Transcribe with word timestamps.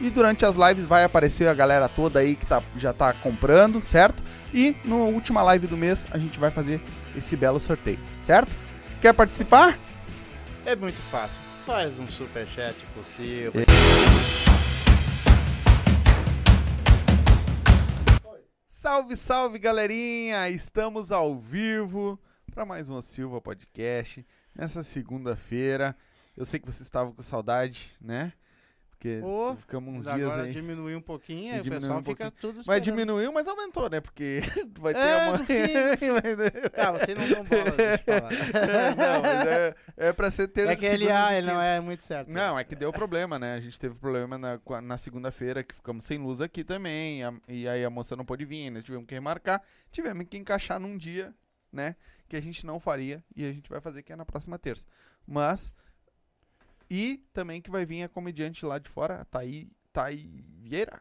e 0.00 0.10
durante 0.10 0.44
as 0.44 0.56
lives 0.56 0.84
vai 0.84 1.04
aparecer 1.04 1.48
a 1.48 1.54
galera 1.54 1.88
toda 1.88 2.18
aí 2.18 2.36
que 2.36 2.46
tá, 2.46 2.62
já 2.76 2.92
tá 2.92 3.12
comprando, 3.12 3.80
certo? 3.80 4.22
E 4.52 4.76
na 4.84 4.96
última 4.96 5.42
live 5.42 5.66
do 5.66 5.76
mês 5.76 6.06
a 6.10 6.18
gente 6.18 6.38
vai 6.38 6.50
fazer 6.50 6.80
esse 7.16 7.36
belo 7.36 7.58
sorteio, 7.58 7.98
certo? 8.22 8.56
Quer 9.00 9.14
participar? 9.14 9.78
É 10.64 10.76
muito 10.76 11.00
fácil. 11.02 11.40
Faz 11.64 11.98
um 11.98 12.08
super 12.08 12.46
chat 12.46 12.76
possível. 12.94 13.52
Salve, 18.68 19.16
salve, 19.16 19.58
galerinha! 19.58 20.48
Estamos 20.48 21.10
ao 21.10 21.36
vivo 21.36 22.18
para 22.52 22.64
mais 22.64 22.88
uma 22.88 23.02
Silva 23.02 23.40
Podcast 23.40 24.24
nessa 24.54 24.82
segunda-feira. 24.82 25.96
Eu 26.36 26.44
sei 26.44 26.60
que 26.60 26.66
vocês 26.66 26.82
estavam 26.82 27.12
com 27.12 27.22
saudade, 27.22 27.90
né? 28.00 28.32
Porque 28.98 29.20
Ô, 29.22 29.54
ficamos 29.56 29.92
uns 29.94 30.06
Mas 30.06 30.14
dias 30.14 30.30
agora 30.30 30.46
aí. 30.46 30.52
diminuiu 30.54 30.96
um 30.96 31.02
pouquinho, 31.02 31.52
aí 31.54 31.60
o 31.60 31.64
pessoal 31.64 31.98
um 31.98 32.02
fica 32.02 32.30
tudo 32.30 32.54
Mas 32.56 32.60
esperando. 32.60 32.82
diminuiu, 32.82 33.30
mas 33.30 33.46
aumentou, 33.46 33.90
né? 33.90 34.00
Porque 34.00 34.40
vai 34.78 34.94
ter 34.94 35.00
É, 35.00 35.20
amanhã. 35.28 35.44
fim. 35.44 35.54
Ah, 36.76 36.92
você 36.96 37.14
não 37.14 37.28
dão 37.28 37.44
bola, 37.44 37.70
deixa 37.72 38.04
eu 38.06 38.20
falar. 38.20 38.30
não, 38.96 39.22
mas 39.22 39.46
é, 39.46 39.74
é 39.98 40.12
pra 40.14 40.30
ser 40.30 40.48
ter 40.48 40.66
É 40.68 40.74
que 40.76 40.86
ele, 40.86 41.10
ah, 41.10 41.36
ele 41.36 41.46
não 41.46 41.60
é 41.60 41.78
muito 41.78 42.04
certo. 42.04 42.30
Não, 42.30 42.58
é 42.58 42.64
que 42.64 42.74
deu 42.74 42.90
problema, 42.90 43.38
né? 43.38 43.54
A 43.56 43.60
gente 43.60 43.78
teve 43.78 43.98
problema 43.98 44.38
na, 44.38 44.58
na 44.82 44.96
segunda-feira, 44.96 45.62
que 45.62 45.74
ficamos 45.74 46.04
sem 46.06 46.16
luz 46.18 46.40
aqui 46.40 46.64
também. 46.64 47.22
a- 47.22 47.34
e 47.48 47.68
aí 47.68 47.84
a 47.84 47.90
moça 47.90 48.16
não 48.16 48.24
pôde 48.24 48.46
vir, 48.46 48.70
nós 48.70 48.82
tivemos 48.82 49.06
que 49.06 49.14
remarcar. 49.14 49.60
Tivemos 49.92 50.26
que 50.28 50.38
encaixar 50.38 50.80
num 50.80 50.96
dia, 50.96 51.34
né? 51.70 51.96
Que 52.28 52.36
a 52.36 52.40
gente 52.40 52.64
não 52.64 52.80
faria. 52.80 53.22
E 53.36 53.44
a 53.44 53.52
gente 53.52 53.68
vai 53.68 53.80
fazer 53.80 54.02
que 54.02 54.10
é 54.12 54.16
na 54.16 54.24
próxima 54.24 54.58
terça. 54.58 54.86
Mas. 55.26 55.72
E 56.90 57.18
também 57.32 57.60
que 57.60 57.70
vai 57.70 57.84
vir 57.84 58.02
a 58.04 58.08
comediante 58.08 58.64
lá 58.64 58.78
de 58.78 58.88
fora, 58.88 59.20
a 59.20 59.24
Thaí, 59.24 59.68
Thaí 59.92 60.44
Vieira. 60.60 61.00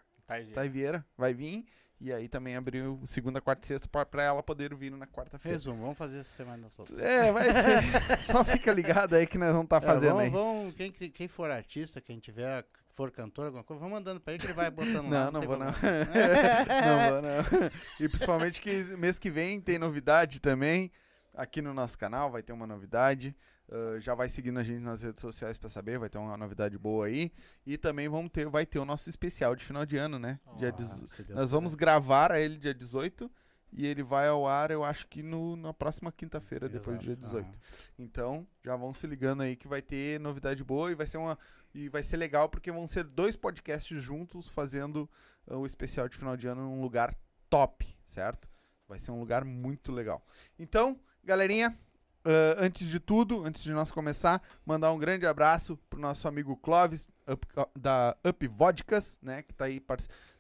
Thaí 0.54 0.70
Vieira 0.70 1.06
vai 1.18 1.34
vir. 1.34 1.66
E 2.02 2.12
aí 2.12 2.28
também 2.28 2.56
abriu 2.58 3.00
segunda, 3.06 3.40
quarta 3.40 3.64
e 3.64 3.68
sexta 3.68 3.88
pra, 3.88 4.06
pra 4.06 4.22
ela 4.24 4.44
poder 4.44 4.76
vir 4.76 4.92
na 4.92 5.08
quarta-feira. 5.08 5.56
Resumo, 5.56 5.82
vamos 5.82 5.98
fazer 5.98 6.20
essa 6.20 6.36
semana 6.36 6.68
toda. 6.76 7.02
É, 7.02 7.32
vai 7.32 7.46
ser. 7.50 8.18
Só 8.30 8.44
fica 8.44 8.74
ligado 8.74 9.16
aí 9.16 9.26
que 9.26 9.38
nós 9.38 9.50
vamos 9.52 9.64
estar 9.66 9.80
fazendo 9.80 10.20
é, 10.20 10.24
aí. 10.26 10.30
vamos, 10.30 10.74
vamos- 10.74 10.76
quem, 10.76 10.92
quem 10.92 11.28
for 11.30 11.50
artista, 11.50 12.02
quem 12.02 12.20
tiver, 12.20 12.66
for 12.94 13.12
cantor, 13.12 13.46
alguma 13.46 13.64
coisa, 13.64 13.80
vamos 13.80 13.94
mandando 13.96 14.20
pra 14.20 14.34
ele 14.34 14.42
que 14.42 14.48
ele 14.48 14.54
vai 14.54 14.70
botando 14.70 15.04
Não, 15.08 15.26
lá. 15.26 15.32
não 15.32 15.40
tem 15.40 15.48
vou 15.48 15.58
não. 15.58 15.68
não 15.72 17.10
vou 17.10 17.22
não. 17.22 17.70
E 18.02 18.10
principalmente 18.10 18.60
que 18.62 18.72
mês 18.98 19.18
que 19.18 19.30
vem 19.30 19.62
tem 19.62 19.78
novidade 19.78 20.42
também. 20.42 20.92
Aqui 21.34 21.62
no 21.62 21.74
nosso 21.74 21.98
canal 21.98 22.30
vai 22.30 22.42
ter 22.44 22.52
uma 22.54 22.68
novidade. 22.68 23.36
Ah, 23.72 24.00
já 24.00 24.14
vai 24.14 24.30
seguindo 24.30 24.60
a 24.60 24.64
gente 24.64 24.80
nas 24.82 25.02
redes 25.02 25.22
sociais 25.22 25.58
pra 25.58 25.70
saber, 25.70 25.98
vai 26.00 26.10
ter 26.10 26.18
uma 26.18 26.38
novidade 26.38 26.78
boa 26.78 27.08
aí. 27.08 27.32
E 27.66 27.78
também 27.78 28.08
vamos 28.08 28.32
ter, 28.32 28.48
vai 28.48 28.66
ter 28.66 28.80
o 28.80 28.86
nosso 28.86 29.10
especial 29.10 29.56
de 29.56 29.64
final 29.64 29.86
de 29.86 29.98
ano, 29.98 30.20
né? 30.20 30.40
Dia 30.58 30.70
Ah, 30.70 30.72
dezo- 30.72 31.02
Nós 31.02 31.14
quiser. 31.14 31.46
vamos 31.48 31.76
gravar 31.76 32.32
ele 32.40 32.58
dia 32.58 32.74
18 32.74 33.30
e 33.72 33.86
ele 33.86 34.04
vai 34.04 34.28
ao 34.28 34.48
ar, 34.48 34.72
eu 34.72 34.84
acho 34.86 35.06
que 35.08 35.22
no, 35.22 35.56
na 35.58 35.74
próxima 35.74 36.12
quinta-feira, 36.12 36.70
depois 36.70 36.98
do 36.98 37.02
dia 37.04 37.12
Exato, 37.14 37.26
18. 37.44 37.48
ah. 37.48 37.92
Então, 38.00 38.48
já 38.64 38.76
vão 38.76 38.94
se 38.94 39.06
ligando 39.08 39.42
aí 39.42 39.56
que 39.56 39.68
vai 39.68 39.82
ter 39.82 40.20
novidade 40.20 40.64
boa 40.64 40.92
e 40.92 40.96
vai 40.96 41.06
ser 41.08 41.18
uma 41.18 41.38
e 41.74 41.90
vai 41.90 42.02
ser 42.04 42.16
legal 42.16 42.48
porque 42.48 42.72
vão 42.72 42.88
ser 42.88 43.04
dois 43.04 43.36
podcasts 43.36 44.02
juntos 44.02 44.48
fazendo 44.48 45.10
uh, 45.46 45.58
o 45.58 45.66
especial 45.66 46.08
de 46.08 46.16
final 46.16 46.38
de 46.38 46.48
ano 46.48 46.62
num 46.62 46.80
lugar 46.82 47.14
top, 47.50 47.86
certo? 48.06 48.50
Vai 48.88 48.98
ser 48.98 49.12
um 49.12 49.20
lugar 49.20 49.44
muito 49.44 49.92
legal. 49.92 50.26
Então, 50.58 50.98
galerinha, 51.22 51.78
uh, 52.26 52.58
antes 52.58 52.88
de 52.88 53.00
tudo, 53.00 53.46
antes 53.46 53.64
de 53.64 53.72
nós 53.72 53.92
começar, 53.92 54.42
mandar 54.66 54.92
um 54.92 54.98
grande 54.98 55.26
abraço 55.26 55.78
pro 55.90 56.00
nosso 56.00 56.28
amigo 56.28 56.58
Clóvis 56.58 57.08
Up- 57.28 57.48
da 57.78 58.18
Up 58.28 58.48
Vodkas, 58.48 59.20
né, 59.22 59.44
que 59.44 59.54
tá 59.54 59.66
aí 59.66 59.82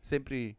sempre 0.01 0.57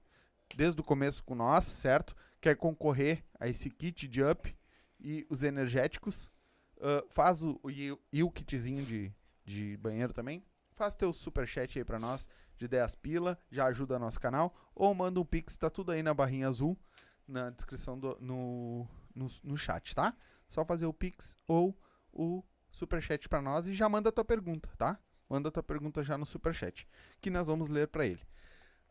desde 0.55 0.81
o 0.81 0.85
começo 0.85 1.25
com 1.25 1.35
nós, 1.35 1.65
certo? 1.65 2.15
Quer 2.41 2.57
concorrer 2.57 3.25
a 3.39 3.49
esse 3.49 3.69
kit 3.69 4.07
de 4.07 4.23
Up 4.23 4.57
e 5.01 5.27
os 5.29 5.43
energéticos. 5.43 6.31
Uh, 6.77 7.07
faz 7.09 7.43
o, 7.43 7.59
e, 7.71 7.97
e 8.13 8.23
o 8.23 8.31
kitzinho 8.31 8.85
de, 8.85 9.13
de 9.45 9.77
banheiro 9.79 10.13
também. 10.13 10.45
Faz 10.75 10.95
teu 10.95 11.13
superchat 11.13 11.79
aí 11.79 11.85
pra 11.85 11.99
nós 11.99 12.29
de 12.59 12.69
10 12.69 12.95
pila, 12.97 13.39
já 13.51 13.67
ajuda 13.67 13.99
nosso 13.99 14.21
canal. 14.21 14.55
Ou 14.75 14.95
manda 14.95 15.19
um 15.19 15.25
pix, 15.25 15.57
tá 15.57 15.71
tudo 15.71 15.91
aí 15.91 16.03
na 16.03 16.13
barrinha 16.13 16.49
azul, 16.49 16.79
na 17.27 17.51
descrição 17.51 17.99
do, 17.99 18.17
no, 18.21 18.87
no, 19.15 19.27
no 19.43 19.57
chat, 19.57 19.95
tá? 19.95 20.15
Só 20.49 20.65
fazer 20.65 20.87
o 20.87 20.93
pix 20.93 21.37
ou 21.47 21.77
o 22.13 22.43
superchat 22.71 23.29
pra 23.29 23.41
nós 23.41 23.67
e 23.67 23.75
já 23.75 23.89
manda 23.89 24.09
a 24.11 24.13
tua 24.13 24.25
pergunta, 24.25 24.69
tá? 24.77 24.99
Manda 25.29 25.49
a 25.49 25.53
tua 25.53 25.63
pergunta 25.63 26.03
já 26.03 26.17
no 26.17 26.25
superchat, 26.25 26.87
que 27.21 27.31
nós 27.31 27.47
vamos 27.47 27.69
ler 27.69 27.89
pra 27.89 28.07
ele. 28.07 28.23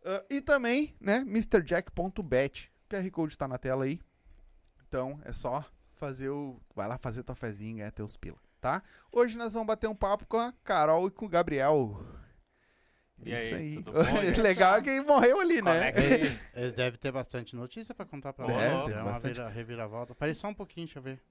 Ah, 0.04 0.24
e 0.30 0.42
também, 0.42 0.96
né, 1.00 1.18
MrJack.bet. 1.18 2.72
O 2.86 2.90
QR 2.90 3.12
Code 3.12 3.38
tá 3.38 3.48
na 3.48 3.58
tela 3.58 3.86
aí. 3.86 4.00
Então 4.88 5.20
é 5.24 5.34
só 5.34 5.66
fazer 5.96 6.30
o. 6.30 6.62
Vai 6.76 6.88
lá 6.88 6.98
fazer 6.98 7.24
tua 7.24 7.36
fezinha 7.36 7.72
e 7.72 7.78
ganhar 7.78 7.92
teus 7.92 8.16
pila, 8.16 8.38
tá? 8.62 8.84
Hoje 9.12 9.38
nós 9.38 9.54
vamos 9.54 9.68
bater 9.68 9.88
um 9.88 9.96
papo 9.96 10.26
com 10.28 10.38
a 10.38 10.54
Carol 10.64 11.08
e 11.08 11.12
com 11.12 11.26
o 11.26 11.30
Gabriel. 11.30 12.00
E 13.24 13.34
aí, 13.34 13.46
Isso 13.46 13.56
aí. 13.56 13.76
tudo 13.76 13.92
bom? 13.94 14.42
Legal 14.42 14.82
que 14.82 15.02
morreu 15.02 15.40
ali, 15.40 15.62
né? 15.62 15.88
é 15.88 15.92
que... 15.92 16.40
Eles 16.60 16.74
devem 16.74 17.00
ter 17.00 17.12
bastante 17.12 17.56
notícia 17.56 17.96
pra 17.96 18.06
contar 18.06 18.34
pra 18.34 18.46
Deve 18.46 18.76
nós. 18.76 18.86
ter 18.86 18.92
É 18.98 19.02
uma 19.02 19.12
bastante. 19.12 19.34
vira- 19.36 19.50
reviravolta. 19.50 20.14
Parei 20.14 20.36
só 20.36 20.48
um 20.50 20.54
pouquinho, 20.54 20.86
deixa 20.86 21.00
eu 21.00 21.04
ver. 21.04 21.22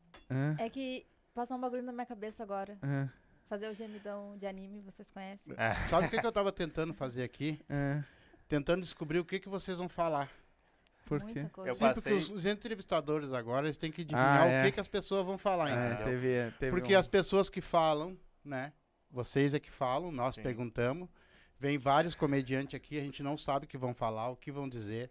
É, 0.58 0.64
É 0.64 0.70
que 0.70 1.06
passou 1.34 1.56
um 1.56 1.60
bagulho 1.60 1.82
na 1.82 1.92
minha 1.92 2.06
cabeça 2.06 2.42
agora. 2.42 2.78
é, 2.82 3.08
Fazer 3.48 3.68
o 3.70 3.74
gemidão 3.74 4.36
de 4.38 4.46
anime, 4.46 4.80
vocês 4.80 5.10
conhecem? 5.10 5.52
É. 5.58 5.74
Sabe 5.88 6.06
o 6.06 6.10
que, 6.10 6.18
que 6.18 6.26
eu 6.26 6.32
tava 6.32 6.50
tentando 6.50 6.94
fazer 6.94 7.22
aqui? 7.22 7.60
é. 7.68 8.02
Tentando 8.48 8.82
descobrir 8.82 9.18
o 9.18 9.24
que, 9.24 9.38
que 9.40 9.48
vocês 9.48 9.78
vão 9.78 9.88
falar. 9.88 10.30
Por 11.06 11.20
Muita 11.22 11.40
quê? 11.44 11.48
coisa. 11.50 11.70
Eu 11.70 11.74
Sim, 11.74 11.84
porque 11.94 12.00
passei- 12.10 12.12
os, 12.18 12.30
os 12.30 12.46
entrevistadores 12.46 13.32
agora, 13.32 13.66
eles 13.66 13.76
têm 13.76 13.90
que 13.90 14.02
adivinhar 14.02 14.42
Ah, 14.42 14.44
o 14.44 14.48
é. 14.48 14.64
que, 14.64 14.72
que 14.72 14.80
as 14.80 14.88
pessoas 14.88 15.24
vão 15.24 15.36
falar, 15.38 15.70
É, 15.70 15.72
entendeu? 15.92 16.04
teve, 16.06 16.50
teve 16.58 16.70
Porque 16.72 16.94
um- 16.94 16.98
as 16.98 17.06
pessoas 17.08 17.48
que 17.50 17.60
falam, 17.62 18.16
né? 18.44 18.72
Vocês 19.10 19.54
é 19.54 19.60
que 19.60 19.70
falam, 19.70 20.10
nós 20.12 20.34
Sim. 20.34 20.42
perguntamos. 20.42 21.08
Vem 21.58 21.78
vários 21.78 22.14
comediantes 22.14 22.74
aqui, 22.74 22.98
a 22.98 23.02
gente 23.02 23.22
não 23.22 23.36
sabe 23.36 23.64
o 23.64 23.68
que 23.68 23.78
vão 23.78 23.94
falar, 23.94 24.28
o 24.30 24.36
que 24.36 24.50
vão 24.52 24.68
dizer. 24.68 25.10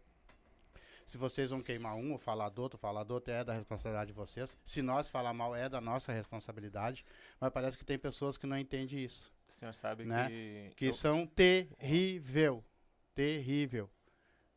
Se 1.05 1.17
vocês 1.17 1.49
vão 1.49 1.61
queimar 1.61 1.95
um 1.95 2.13
ou 2.13 2.17
falar 2.17 2.49
do 2.49 2.61
outro, 2.61 2.77
falar 2.77 3.03
do 3.03 3.13
outro 3.13 3.33
é 3.33 3.43
da 3.43 3.53
responsabilidade 3.53 4.07
de 4.07 4.13
vocês. 4.13 4.55
Se 4.63 4.81
nós 4.81 5.09
falar 5.09 5.33
mal, 5.33 5.53
é 5.55 5.67
da 5.67 5.81
nossa 5.81 6.13
responsabilidade. 6.13 7.03
Mas 7.39 7.49
parece 7.51 7.77
que 7.77 7.83
tem 7.83 7.97
pessoas 7.99 8.37
que 8.37 8.45
não 8.47 8.57
entendem 8.57 8.99
isso. 8.99 9.31
O 9.55 9.59
senhor 9.59 9.73
sabe 9.73 10.05
Né? 10.05 10.27
que... 10.27 10.71
Que 10.77 10.85
eu- 10.87 10.93
são 10.93 11.25
terrível. 11.27 12.63
Terrível. 13.13 13.89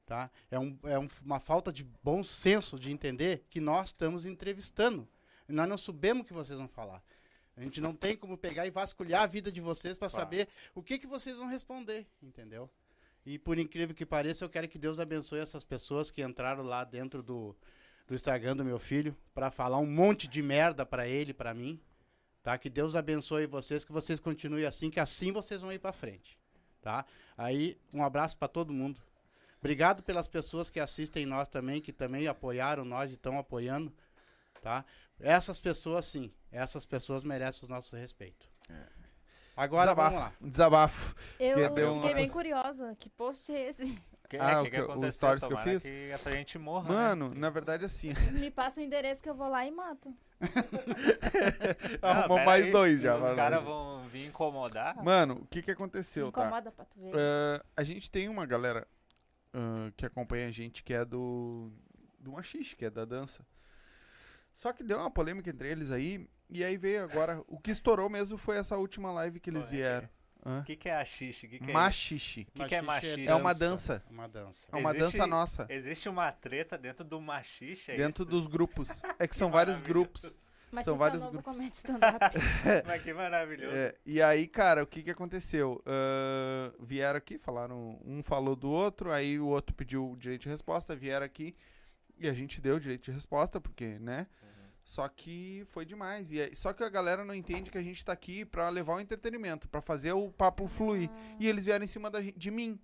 Tá? 0.05 0.31
É, 0.51 0.59
um- 0.59 0.79
é 0.85 0.97
um- 0.99 1.09
uma 1.25 1.41
falta 1.41 1.73
de 1.73 1.83
bom 2.03 2.23
senso 2.23 2.79
de 2.79 2.93
entender 2.93 3.45
que 3.51 3.61
nós 3.61 3.89
estamos 3.89 4.25
entrevistando. 4.25 5.09
Nós 5.49 5.69
não 5.69 5.77
sabemos 5.79 6.23
o 6.23 6.27
que 6.27 6.33
vocês 6.33 6.57
vão 6.57 6.69
falar. 6.69 7.03
A 7.57 7.63
gente 7.63 7.81
não 7.81 7.95
tem 7.95 8.17
como 8.17 8.37
pegar 8.37 8.67
e 8.67 8.71
vasculhar 8.71 9.23
a 9.23 9.27
vida 9.27 9.51
de 9.51 9.61
vocês 9.61 9.97
para 9.97 10.09
Claro. 10.11 10.25
saber 10.25 10.49
o 10.75 10.83
que, 10.83 10.99
que 10.99 11.07
vocês 11.07 11.37
vão 11.37 11.47
responder, 11.49 12.07
entendeu? 12.23 12.69
E 13.25 13.39
por 13.39 13.59
incrível 13.59 13.95
que 13.95 14.05
pareça, 14.07 14.45
eu 14.45 14.49
quero 14.49 14.69
que 14.69 14.79
Deus 14.79 15.01
abençoe 15.01 15.41
essas 15.41 15.65
pessoas 15.65 16.11
que 16.11 16.23
entraram 16.23 16.63
lá 16.63 16.85
dentro 16.85 17.23
do, 17.23 17.57
do 18.07 18.15
Instagram 18.15 18.57
do 18.57 18.65
meu 18.65 18.79
filho 18.79 19.17
para 19.35 19.51
falar 19.51 19.79
um 19.79 19.87
monte 19.87 20.29
de 20.29 20.43
merda 20.43 20.85
para 20.87 21.09
ele, 21.09 21.33
para 21.33 21.53
mim. 21.55 21.81
Tá? 22.43 22.57
Que 22.57 22.71
Deus 22.71 22.95
abençoe 22.95 23.47
vocês, 23.47 23.85
que 23.85 23.91
vocês 23.91 24.21
continuem 24.21 24.65
assim, 24.65 24.91
que 24.91 25.01
assim 25.01 25.33
vocês 25.33 25.63
vão 25.63 25.73
ir 25.73 25.81
para 25.81 25.93
frente, 25.93 26.39
tá? 26.81 27.05
Aí, 27.37 27.77
um 27.93 28.05
abraço 28.05 28.37
para 28.37 28.47
todo 28.47 28.73
mundo. 28.73 29.01
Obrigado 29.59 30.01
pelas 30.05 30.29
pessoas 30.29 30.71
que 30.71 30.79
assistem 30.79 31.27
nós 31.27 31.49
também, 31.49 31.81
que 31.81 31.93
também 31.93 32.29
apoiaram 32.29 32.85
nós 32.85 33.11
e 33.11 33.15
estão 33.15 33.37
apoiando, 33.37 33.93
tá? 34.63 34.85
Essas 35.19 35.59
pessoas, 35.59 36.07
sim, 36.07 36.31
essas 36.57 36.85
pessoas 36.87 37.23
merecem 37.25 37.69
o 37.69 37.71
nosso 37.73 37.95
respeito. 37.97 38.47
Agora, 39.57 39.87
desabafo, 39.95 40.11
vamos 40.17 40.25
lá. 40.31 40.33
um 40.43 40.49
Desabafo. 40.51 41.15
Eu 41.41 41.57
uma 41.59 42.01
fiquei 42.03 42.15
bem 42.15 42.29
coisa. 42.29 42.33
curiosa. 42.33 42.97
Que 42.99 43.09
post 43.09 43.53
é 43.53 43.69
esse? 43.69 44.03
Que, 44.29 44.37
Ah, 44.39 44.51
é, 44.51 44.59
o 44.59 44.65
que, 44.65 44.71
que- 44.71 44.77
que 44.77 44.83
o 44.83 44.85
aconteceu? 44.91 45.13
stories 45.13 45.45
que 45.47 45.53
eu 45.53 45.59
fiz? 45.59 45.83
que 45.85 46.11
essa 46.11 46.31
gente 46.31 46.59
morra, 46.59 46.89
né? 46.89 46.95
Mano, 46.95 47.35
na 47.35 47.49
verdade, 47.49 47.85
assim, 47.85 48.09
Me 48.33 48.51
passa 48.51 48.81
o 48.81 48.83
endereço 48.83 49.23
que 49.23 49.31
eu 49.31 49.35
vou 49.35 49.49
lá 49.49 49.65
e 49.65 49.71
mato. 49.71 50.13
Arrumou 52.03 52.45
mais 52.45 52.65
aí, 52.65 52.71
dois 52.73 53.01
já. 53.01 53.17
Os 53.17 53.35
caras 53.37 53.63
vão 53.65 54.07
vir 54.09 54.27
incomodar? 54.27 55.03
Mano, 55.03 55.35
o 55.43 55.47
que 55.47 55.63
que 55.63 55.69
Me 55.71 55.75
aconteceu, 55.75 56.31
tá? 56.33 56.43
incomoda 56.43 56.71
pra 56.73 56.85
tu 56.85 56.99
ver. 57.01 57.13
Ah, 57.15 57.65
a 57.77 57.85
gente 57.85 58.11
tem 58.11 58.29
uma 58.29 58.45
galera 58.47 58.87
ah, 59.55 59.91
que 59.97 60.05
acompanha 60.05 60.49
a 60.49 60.51
gente 60.51 60.83
que 60.83 60.93
é 60.93 61.05
do 61.05 61.71
do 62.19 62.33
machixe, 62.33 62.75
que 62.77 62.85
é 62.85 62.91
da 62.91 63.05
dança. 63.05 63.47
Só 64.57 64.73
que 64.73 64.83
deu 64.83 64.99
uma 64.99 65.11
polêmica 65.11 65.51
entre 65.51 65.71
eles 65.71 65.91
aí, 65.91 66.27
e 66.49 66.65
aí 66.65 66.79
veio 66.79 67.05
agora, 67.05 67.43
o 67.47 67.61
que 67.61 67.71
estourou 67.71 68.09
mesmo 68.09 68.39
foi 68.39 68.57
essa 68.57 68.75
última 68.79 69.13
live 69.13 69.39
que 69.39 69.51
eles 69.51 69.63
é 69.65 69.67
vieram. 69.67 70.09
O 70.47 70.63
que, 70.63 70.77
que 70.77 70.89
é 70.89 70.95
achixe? 70.97 71.45
O 71.47 71.51
que, 71.51 71.59
que 71.59 71.71
é 71.71 71.75
Machixe. 71.75 72.47
O 72.49 72.53
que 72.63 72.69
que 72.69 72.75
é 72.75 72.81
machixe? 72.81 73.27
É 73.27 73.35
uma 73.35 73.53
dança. 73.53 74.03
Uma 74.09 74.27
dança. 74.27 74.67
É 74.73 74.77
uma 74.77 74.91
Existe- 74.97 75.19
dança 75.19 75.27
nossa, 75.27 75.67
Existe 75.69 76.09
uma 76.09 76.33
treta 76.33 76.79
dentro 76.79 77.05
do 77.05 77.21
machixe? 77.21 77.91
É 77.93 77.97
dentro 77.99 78.23
isso? 78.23 78.31
dos 78.31 78.47
grupos. 78.47 79.03
É 79.19 79.27
que 79.29 79.37
são 79.37 79.49
Que 79.51 79.55
vários 79.57 79.75
maravilhoso. 79.81 79.85
grupos. 80.09 80.39
Mas 80.73 80.85
são 80.87 80.97
vários 80.97 81.23
é 81.23 81.27
novo 81.27 81.33
grupos. 81.39 81.53
comédia 81.57 81.77
stand-up. 81.77 82.37
Mas 82.87 83.03
que 83.03 83.13
maravilhoso. 83.13 83.77
É, 83.77 83.95
e 84.07 84.23
aí, 84.23 84.47
cara, 84.49 84.83
o 84.83 84.87
que 84.87 85.03
que 85.03 85.11
aconteceu? 85.11 85.83
Ah, 85.85 86.73
vieram 86.81 87.19
aqui, 87.19 87.37
falaram, 87.39 88.01
um 88.05 88.23
falou 88.23 88.57
do 88.57 88.71
outro, 88.71 89.11
aí 89.13 89.39
o 89.39 89.47
outro 89.49 89.75
pediu 89.75 90.13
o 90.13 90.17
direito 90.17 90.43
de 90.43 90.49
resposta, 90.49 90.95
vieram 90.97 91.27
aqui 91.27 91.55
e 92.19 92.29
a 92.29 92.33
gente 92.33 92.61
deu 92.61 92.77
o 92.77 92.81
direito 92.81 93.05
de 93.05 93.11
resposta, 93.11 93.61
porque, 93.61 93.99
né? 93.99 94.27
Só 94.87 95.09
que 95.09 95.65
foi 95.67 95.85
demais. 95.85 96.31
E 96.31 96.41
aí- 96.41 96.55
só 96.55 96.73
que 96.73 96.85
a 96.85 96.89
galera 96.89 97.25
não 97.25 97.35
entende 97.35 97.73
que 97.73 97.77
a 97.77 97.83
gente 97.83 98.05
tá 98.05 98.13
aqui 98.13 98.45
pra 98.45 98.69
levar 98.69 98.95
o 98.95 99.01
entretenimento, 99.01 99.69
pra 99.69 99.81
fazer 99.81 100.13
o 100.13 100.31
papo 100.31 100.69
fluir. 100.69 101.11
E 101.41 101.49
eles 101.49 101.65
vieram 101.65 101.85
em 101.85 101.89
cima 101.89 102.09
da, 102.09 102.21
de 102.21 102.51
mim, 102.53 102.79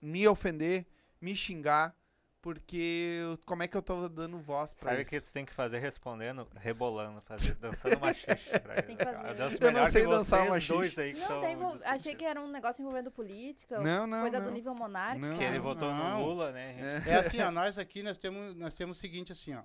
me 0.00 0.28
ofender, 0.28 0.84
me 1.18 1.34
xingar, 1.34 1.96
porque 2.42 3.16
eu- 3.22 3.38
como 3.46 3.62
é 3.62 3.66
que 3.68 3.74
eu 3.74 3.80
tô 3.80 4.10
dando 4.10 4.38
voz 4.40 4.74
pra 4.74 4.90
Sabe 4.90 4.98
o 4.98 5.02
isso? 5.02 5.10
que 5.10 5.20
tu 5.22 5.32
tem 5.32 5.46
que 5.46 5.54
fazer 5.54 5.78
respondendo, 5.78 6.46
rebolando, 6.56 7.22
fazer, 7.22 7.54
dançando 7.54 7.98
machixe. 7.98 8.26
pra 8.62 8.82
Tem 8.82 8.94
que 8.94 9.02
fazer. 9.02 9.34
Dança 9.34 9.64
Eu 9.64 9.72
não 9.72 9.86
sei 9.88 10.02
que 10.02 10.08
dançar 10.10 10.60
dois 10.60 10.98
aí 10.98 11.12
que 11.14 11.18
Não, 11.20 11.40
tem 11.40 11.56
achei 11.86 12.14
que 12.14 12.26
era 12.26 12.42
um 12.42 12.48
negócio 12.50 12.82
envolvendo 12.82 13.10
política. 13.10 13.80
Não, 13.80 14.06
não, 14.06 14.20
coisa 14.20 14.38
não. 14.38 14.46
do 14.48 14.52
nível 14.52 14.74
monarca. 14.74 15.18
Não. 15.18 15.38
Que 15.38 15.44
ele 15.44 15.52
sabe? 15.56 15.58
votou 15.60 15.88
Não. 15.88 16.18
no 16.20 16.26
Lula, 16.26 16.52
né? 16.52 16.74
gente? 16.74 17.08
É. 17.08 17.12
É 17.12 17.16
assim, 17.16 17.40
ó, 17.40 17.50
nós 17.50 17.78
aqui 17.78 18.02
nós 18.02 18.18
temos, 18.18 18.54
nós 18.54 18.74
temos 18.74 18.98
o 18.98 19.00
seguinte 19.00 19.32
assim, 19.32 19.54
ó. 19.54 19.62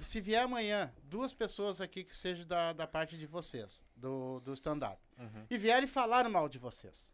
Se 0.00 0.20
vier 0.20 0.42
amanhã 0.42 0.92
duas 1.04 1.32
pessoas 1.34 1.80
aqui 1.80 2.04
que 2.04 2.14
sejam 2.14 2.46
da, 2.46 2.72
da 2.72 2.86
parte 2.86 3.16
de 3.16 3.26
vocês, 3.26 3.82
do, 3.96 4.40
do 4.40 4.52
stand-up, 4.52 4.98
Uhum. 5.18 5.46
e 5.50 5.58
vierem 5.58 5.86
falar 5.88 6.28
mal 6.28 6.48
de 6.48 6.58
vocês. 6.58 7.12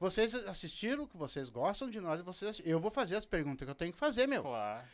Vocês 0.00 0.32
assistiram, 0.34 1.06
que 1.06 1.16
vocês 1.16 1.48
gostam 1.48 1.90
de 1.90 2.00
nós, 2.00 2.20
vocês, 2.22 2.60
eu 2.64 2.78
vou 2.78 2.90
fazer 2.90 3.16
as 3.16 3.26
perguntas 3.26 3.64
que 3.66 3.70
eu 3.70 3.74
tenho 3.74 3.92
que 3.92 3.98
fazer, 3.98 4.28
meu. 4.28 4.42
Claro. 4.42 4.86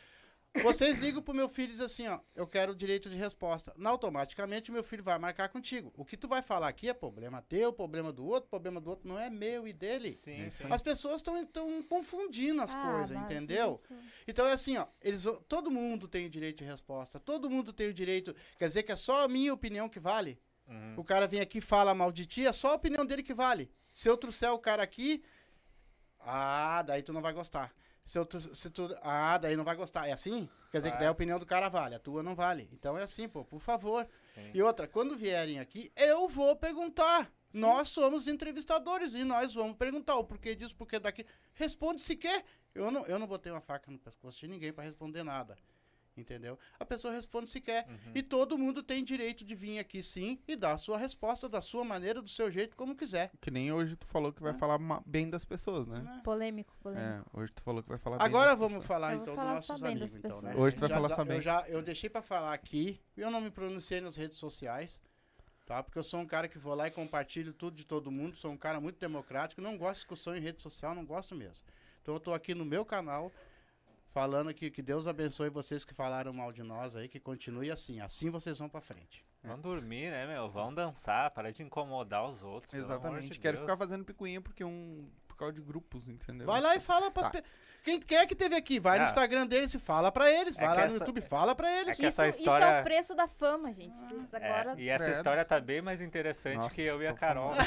Vocês 0.63 0.97
ligam 0.99 1.21
pro 1.21 1.33
meu 1.33 1.49
filho 1.49 1.69
e 1.69 1.71
dizem 1.71 1.85
assim, 1.85 2.07
ó, 2.07 2.19
eu 2.35 2.47
quero 2.47 2.71
o 2.71 2.75
direito 2.75 3.09
de 3.09 3.15
resposta. 3.15 3.73
Na, 3.77 3.89
automaticamente 3.89 4.69
o 4.69 4.73
meu 4.73 4.83
filho 4.83 5.03
vai 5.03 5.17
marcar 5.19 5.49
contigo. 5.49 5.91
O 5.97 6.05
que 6.05 6.15
tu 6.17 6.27
vai 6.27 6.41
falar 6.41 6.67
aqui 6.67 6.89
é 6.89 6.93
problema 6.93 7.41
teu, 7.41 7.71
problema 7.73 8.11
do 8.11 8.25
outro, 8.25 8.49
problema 8.49 8.79
do 8.79 8.89
outro, 8.89 9.07
não 9.07 9.19
é 9.19 9.29
meu 9.29 9.67
e 9.67 9.73
dele. 9.73 10.11
Sim, 10.11 10.45
É 10.45 10.51
sim. 10.51 10.65
As 10.69 10.81
pessoas 10.81 11.21
estão 11.21 11.83
confundindo 11.83 12.61
as 12.61 12.73
Ah, 12.73 12.91
coisas, 12.91 13.17
entendeu? 13.17 13.79
isso- 13.83 13.93
Então 14.27 14.47
é 14.47 14.53
assim, 14.53 14.77
ó, 14.77 14.87
eles, 15.01 15.25
todo 15.47 15.69
mundo 15.69 16.07
tem 16.07 16.25
o 16.25 16.29
direito 16.29 16.59
de 16.59 16.63
resposta, 16.63 17.19
todo 17.19 17.49
mundo 17.49 17.73
tem 17.73 17.89
o 17.89 17.93
direito. 17.93 18.35
Quer 18.57 18.67
dizer 18.67 18.83
que 18.83 18.91
é 18.91 18.95
só 18.95 19.23
a 19.23 19.27
minha 19.27 19.53
opinião 19.53 19.89
que 19.89 19.99
vale. 19.99 20.39
Uhum. 20.67 20.95
O 20.97 21.03
cara 21.03 21.27
vem 21.27 21.41
aqui 21.41 21.59
e 21.59 21.61
fala 21.61 21.93
mal 21.93 22.11
de 22.11 22.25
ti, 22.25 22.47
é 22.47 22.53
só 22.53 22.71
a 22.71 22.75
opinião 22.75 23.05
dele 23.05 23.21
que 23.21 23.33
vale. 23.33 23.69
Se 23.93 24.09
eu 24.09 24.17
trouxer 24.17 24.49
o 24.51 24.57
cara 24.59 24.81
aqui, 24.81 25.23
ah, 26.19 26.81
daí 26.81 27.03
tu 27.03 27.13
não 27.13 27.21
vai 27.21 27.33
gostar. 27.33 27.71
Se, 28.05 28.19
eu, 28.19 28.27
se 28.53 28.69
tu, 28.69 28.95
ah, 29.01 29.37
daí 29.37 29.55
não 29.55 29.63
vai 29.63 29.75
gostar. 29.75 30.07
É 30.07 30.11
assim? 30.13 30.47
Quer 30.71 30.77
dizer 30.77 30.89
que 30.89 30.95
Vai. 30.95 30.99
daí 30.99 31.07
a 31.07 31.11
opinião 31.11 31.39
do 31.39 31.45
cara 31.45 31.69
vale, 31.69 31.95
a 31.95 31.99
tua 31.99 32.21
não 32.21 32.35
vale. 32.35 32.69
Então 32.71 32.97
é 32.97 33.03
assim, 33.03 33.27
pô, 33.27 33.43
por 33.43 33.59
favor. 33.59 34.07
Sim. 34.35 34.51
E 34.53 34.61
outra, 34.61 34.87
quando 34.87 35.17
vierem 35.17 35.59
aqui, 35.59 35.91
eu 35.95 36.27
vou 36.29 36.55
perguntar. 36.55 37.31
Nós 37.51 37.87
somos 37.87 38.27
entrevistadores 38.27 39.13
e 39.13 39.23
nós 39.23 39.53
vamos 39.53 39.77
perguntar 39.77 40.17
o 40.17 40.25
porquê 40.25 40.53
disso, 40.53 40.75
porquê 40.75 40.99
daqui. 40.99 41.25
Responde 41.53 42.01
se 42.01 42.15
quer. 42.15 42.43
Eu 42.75 42.91
não, 42.91 43.05
eu 43.05 43.17
não 43.17 43.25
botei 43.25 43.49
uma 43.51 43.61
faca 43.61 43.89
no 43.89 43.97
pescoço 43.97 44.37
de 44.41 44.47
ninguém 44.47 44.73
para 44.73 44.83
responder 44.83 45.23
nada. 45.23 45.57
Entendeu? 46.17 46.57
A 46.79 46.85
pessoa 46.85 47.13
responde 47.13 47.49
se 47.49 47.59
quer. 47.59 47.85
Uhum. 47.89 48.11
E 48.15 48.23
todo 48.23 48.57
mundo 48.57 48.81
tem 48.81 49.03
direito 49.03 49.43
de 49.43 49.53
vir 49.53 49.79
aqui 49.79 50.01
sim 50.01 50.39
e 50.47 50.55
dar 50.55 50.73
a 50.73 50.77
sua 50.77 50.97
resposta 50.97 51.49
da 51.49 51.59
sua 51.61 51.83
maneira, 51.83 52.21
do 52.21 52.29
seu 52.29 52.49
jeito, 52.49 52.77
como 52.77 52.95
quiser. 52.95 53.31
Que 53.41 53.51
nem 53.51 53.71
hoje 53.71 53.97
tu 53.97 54.07
falou 54.07 54.31
que 54.31 54.41
vai 54.41 54.51
É. 54.51 54.55
falar 54.55 54.79
bem 55.05 55.29
das 55.29 55.43
pessoas, 55.43 55.87
né? 55.87 55.99
né? 55.99 56.21
Polêmico, 56.23 56.73
É, 56.79 56.81
polêmico. 56.83 57.29
hoje 57.33 57.51
tu 57.53 57.61
falou 57.61 57.83
que 57.83 57.89
vai 57.89 57.97
falar 57.97 58.17
bem 58.17 58.25
Agora 58.25 58.55
vamos 58.55 58.67
pessoas. 58.79 58.85
falar 58.87 59.11
Eu 59.11 59.17
vou 59.17 59.23
então 59.23 59.35
falar 59.35 59.55
dos 59.55 59.67
nossos 59.67 59.67
só 59.79 59.83
bem 59.83 59.91
amigos. 59.91 60.11
das 60.11 60.17
Então, 60.17 60.29
né? 60.29 60.35
pessoas. 60.49 60.55
Hoje 60.63 60.75
tu 60.75 60.79
vai 60.79 60.89
Já- 60.89 60.95
falar 60.95 61.25
bem. 61.25 61.35
Eu, 61.35 61.41
já, 61.41 61.65
eu 61.67 61.81
deixei 61.81 62.09
pra 62.09 62.21
falar 62.21 62.53
aqui, 62.53 63.01
eu 63.17 63.29
não 63.29 63.41
me 63.41 63.51
pronunciei 63.51 63.99
nas 63.99 64.15
redes 64.15 64.37
sociais, 64.37 65.01
tá? 65.65 65.83
Porque 65.83 65.99
eu 65.99 66.03
sou 66.03 66.21
um 66.21 66.25
cara 66.25 66.47
que 66.47 66.57
vou 66.57 66.73
lá 66.75 66.87
e 66.87 66.91
compartilho 66.91 67.51
tudo 67.53 67.75
de 67.75 67.85
todo 67.85 68.09
mundo, 68.09 68.37
sou 68.37 68.51
um 68.51 68.57
cara 68.57 68.79
muito 68.79 68.97
democrático, 68.99 69.61
não 69.61 69.77
gosto 69.77 69.93
de 69.95 69.99
discussão 69.99 70.33
em 70.35 70.39
rede 70.39 70.61
social, 70.61 70.95
não 70.95 71.05
gosto 71.05 71.35
mesmo. 71.35 71.61
Então 72.01 72.13
eu 72.13 72.19
tô 72.21 72.33
aqui 72.33 72.53
no 72.55 72.63
meu 72.63 72.85
canal 72.85 73.31
falando 74.15 74.53
que, 74.53 74.71
que 74.71 74.81
Deus 74.81 75.07
abençoe 75.07 75.49
vocês 75.49 75.83
que 75.83 75.93
falaram 75.93 76.31
mal 76.31 76.49
de 76.53 76.63
nós 76.63 76.95
aí, 76.95 77.09
que 77.09 77.19
continue 77.19 77.69
assim, 77.69 77.99
assim 77.99 78.29
vocês 78.29 78.57
vão 78.57 78.69
pra 78.69 78.79
frente. 78.79 79.25
Vão 79.43 79.59
dormir, 79.59 80.09
né, 80.09 80.25
meu? 80.25 80.49
Vão 80.49 80.73
dançar, 80.73 81.29
para 81.31 81.51
de 81.51 81.61
incomodar 81.61 82.25
os 82.25 82.41
outros. 82.41 82.73
Exatamente. 82.73 83.33
de 83.33 83.39
Quero 83.39 83.57
Deus. 83.57 83.65
ficar 83.65 83.75
fazendo 83.75 84.05
picuinha 84.05 84.39
porque 84.39 84.63
um. 84.63 85.05
Por 85.27 85.35
causa 85.35 85.53
de 85.53 85.61
grupos, 85.61 86.07
entendeu? 86.07 86.47
Vai 86.47 86.61
lá 86.61 86.77
e 86.77 86.79
fala 86.79 87.11
pras 87.11 87.27
Tá. 87.27 87.41
pe... 87.41 87.43
Quem, 87.85 87.99
quem 87.99 88.17
é 88.17 88.25
que 88.25 88.33
teve 88.35 88.55
aqui? 88.55 88.79
Vai 88.79 88.97
no 88.97 89.05
Ah. 89.05 89.07
Instagram 89.07 89.45
deles 89.45 89.71
e 89.73 89.77
fala 89.79 90.11
pra 90.11 90.29
eles. 90.31 90.57
É 90.57 90.61
Vai 90.61 90.71
que 90.75 90.81
lá 90.81 90.87
no 90.87 90.95
essa- 90.95 91.03
YouTube, 91.05 91.21
fala 91.21 91.53
pra 91.53 91.71
eles. 91.71 91.91
É 91.91 91.95
que 92.01 92.05
essa 92.07 92.27
isso, 92.27 92.39
história- 92.39 92.65
isso 92.65 92.73
é 92.73 92.81
o 92.81 92.83
preço 92.83 93.13
da 93.15 93.27
fama, 93.27 93.71
gente. 93.71 93.95
Vocês 93.99 94.33
É, 94.33 94.49
agora. 94.49 94.73
e 94.81 94.89
essa 94.89 95.03
Credo. 95.03 95.17
história 95.17 95.45
tá 95.45 95.59
bem 95.59 95.81
mais 95.83 96.01
interessante 96.01 96.57
Nossa, 96.57 96.69
que 96.73 96.81
eu 96.81 96.99
e 97.03 97.05
a 97.07 97.11
tô 97.13 97.19
Carol. 97.19 97.53
É. 97.53 97.59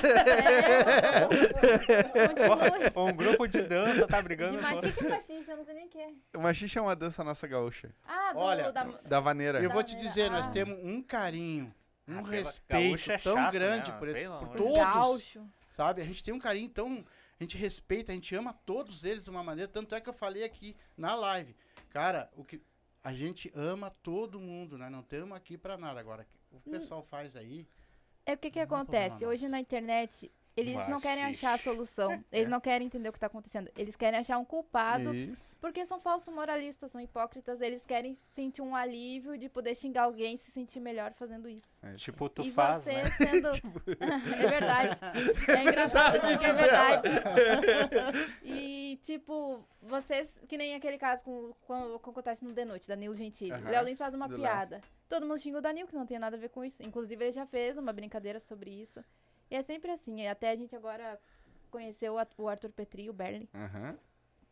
Continue. 2.68 2.92
um 2.96 3.12
grupo 3.16 3.46
de 3.46 3.62
dança 3.62 4.06
tá 4.06 4.20
brigando. 4.20 4.56
Demais. 4.56 4.76
O 4.76 4.80
com- 4.80 4.88
que 4.88 4.92
que 4.92 5.04
é 5.06 5.08
machista? 5.08 5.52
Eu 5.52 5.56
não 5.56 5.64
sei 5.64 5.74
nem 5.74 5.86
o 5.86 5.88
que 5.88 5.98
é. 5.98 6.08
O 6.36 6.40
machixe 6.40 6.78
é 6.78 6.82
uma 6.82 6.96
dança 6.96 7.22
nossa 7.24 7.46
gaúcha. 7.46 7.90
Ah, 8.06 8.32
do, 8.32 8.38
Olha, 8.40 8.72
da... 8.72 8.84
Da 9.04 9.20
vaneira. 9.20 9.60
Eu 9.62 9.70
vou 9.70 9.82
te 9.82 9.94
Ah. 9.96 9.98
dizer, 9.98 10.30
nós 10.30 10.46
temos 10.48 10.76
um 10.82 11.02
carinho 11.02 11.72
um 12.08 12.18
Ah, 12.18 12.22
pela- 12.22 12.28
respeito 12.36 12.88
gaúcho 12.90 13.12
é 13.12 13.18
tão 13.18 13.36
chato, 13.36 13.52
grande 13.52 13.90
né? 13.92 13.98
por, 13.98 14.08
esse, 14.08 14.20
Pelo 14.22 14.38
por 14.38 14.44
amor 14.44 14.56
de 14.56 14.62
Os 14.62 14.68
todos, 14.78 14.94
gaúcho. 14.94 15.46
sabe? 15.72 16.02
A 16.02 16.04
gente 16.04 16.24
tem 16.24 16.34
um 16.34 16.38
carinho 16.38 16.68
tão... 16.70 17.04
A 17.38 17.44
gente 17.44 17.56
respeita, 17.56 18.10
a 18.10 18.14
gente 18.14 18.34
ama 18.34 18.52
todos 18.52 19.04
eles 19.04 19.22
de 19.22 19.30
uma 19.30 19.42
maneira, 19.44 19.70
tanto 19.70 19.94
é 19.94 20.00
que 20.00 20.08
eu 20.08 20.12
falei 20.14 20.42
aqui 20.44 20.76
na 20.96 21.14
live. 21.14 21.54
Cara, 21.90 22.28
o 22.36 22.44
que 22.44 22.60
a 23.02 23.12
gente 23.12 23.50
ama 23.54 23.90
todo 24.02 24.40
mundo, 24.40 24.76
né? 24.76 24.90
Não 24.90 25.00
estamos 25.00 25.36
aqui 25.36 25.56
pra 25.56 25.76
nada. 25.76 26.00
Agora, 26.00 26.26
o 26.50 26.56
Hum. 26.56 26.60
que 26.60 26.68
o 26.68 26.72
pessoal 26.72 27.02
faz 27.02 27.36
aí... 27.36 27.66
É 28.26 28.34
o 28.34 28.38
que 28.38 28.50
que 28.50 28.58
é 28.58 28.62
acontece? 28.62 29.24
Hoje 29.24 29.48
na 29.48 29.58
internet, 29.60 30.30
eles 30.60 30.88
não 30.88 31.00
querem 31.00 31.24
achar 31.24 31.54
a 31.54 31.58
solução. 31.58 32.22
Eles 32.32 32.48
não 32.48 32.60
querem 32.60 32.86
entender 32.86 33.08
o 33.08 33.12
que 33.12 33.18
tá 33.20 33.26
acontecendo. 33.26 33.70
Eles 33.76 33.96
querem 33.96 34.18
achar 34.18 34.38
um 34.38 34.44
culpado 34.44 35.14
Isso. 35.14 35.56
Porque 35.60 35.84
são 35.84 36.00
falsos 36.00 36.32
moralistas, 36.32 36.90
são 36.90 37.00
hipócritas, 37.00 37.60
eles 37.60 37.84
querem 37.84 38.14
sentir 38.32 38.62
um 38.62 38.74
alívio 38.74 39.36
de 39.38 39.48
poder 39.48 39.74
xingar 39.74 40.02
alguém 40.02 40.34
e 40.34 40.38
se 40.38 40.50
sentir 40.50 40.80
melhor 40.80 41.12
fazendo 41.14 41.48
isso. 41.48 41.84
É, 41.84 41.94
Tipo, 41.96 42.28
tu 42.28 42.42
e 42.42 42.50
faz, 42.50 42.82
você 42.82 42.92
né? 42.92 43.10
sendo. 43.10 43.48
é 44.42 44.46
verdade. 44.48 44.98
É 45.48 45.62
engraçado 45.62 46.20
porque 46.20 46.46
é 46.46 46.52
verdade. 46.52 47.08
E, 48.42 48.98
tipo, 49.02 49.64
vocês. 49.82 50.40
Que 50.48 50.56
nem 50.56 50.74
aquele 50.74 50.98
caso 50.98 51.22
com, 51.22 51.52
com, 51.66 51.98
com 51.98 52.10
acontece 52.10 52.44
no 52.44 52.52
The 52.52 52.64
Noite, 52.64 52.88
Danilo 52.88 53.14
Gentili. 53.14 53.52
O 53.52 53.70
Léo 53.70 53.84
Lins 53.84 53.98
faz 53.98 54.14
uma 54.14 54.26
Do 54.26 54.34
Léo. 54.36 54.42
piada. 54.42 54.80
Todo 55.08 55.26
mundo 55.26 55.38
xinga 55.38 55.58
o 55.58 55.62
Danilo, 55.62 55.88
que 55.88 55.94
não 55.94 56.06
tem 56.06 56.18
nada 56.18 56.36
a 56.36 56.38
ver 56.38 56.50
com 56.50 56.64
isso. 56.64 56.82
Inclusive, 56.82 57.24
ele 57.24 57.32
já 57.32 57.46
fez 57.46 57.78
uma 57.78 57.92
brincadeira 57.92 58.38
sobre 58.40 58.70
isso. 58.70 59.02
E 59.50 59.56
é 59.56 59.62
sempre 59.62 59.90
assim. 59.90 60.26
Até 60.26 60.50
a 60.50 60.56
gente 60.56 60.74
agora 60.76 61.20
conheceu 61.70 62.14
o 62.38 62.48
Arthur 62.48 62.70
Petri 62.70 63.04
e 63.04 63.10
o 63.10 63.12
Berli. 63.12 63.48
Aham. 63.54 63.98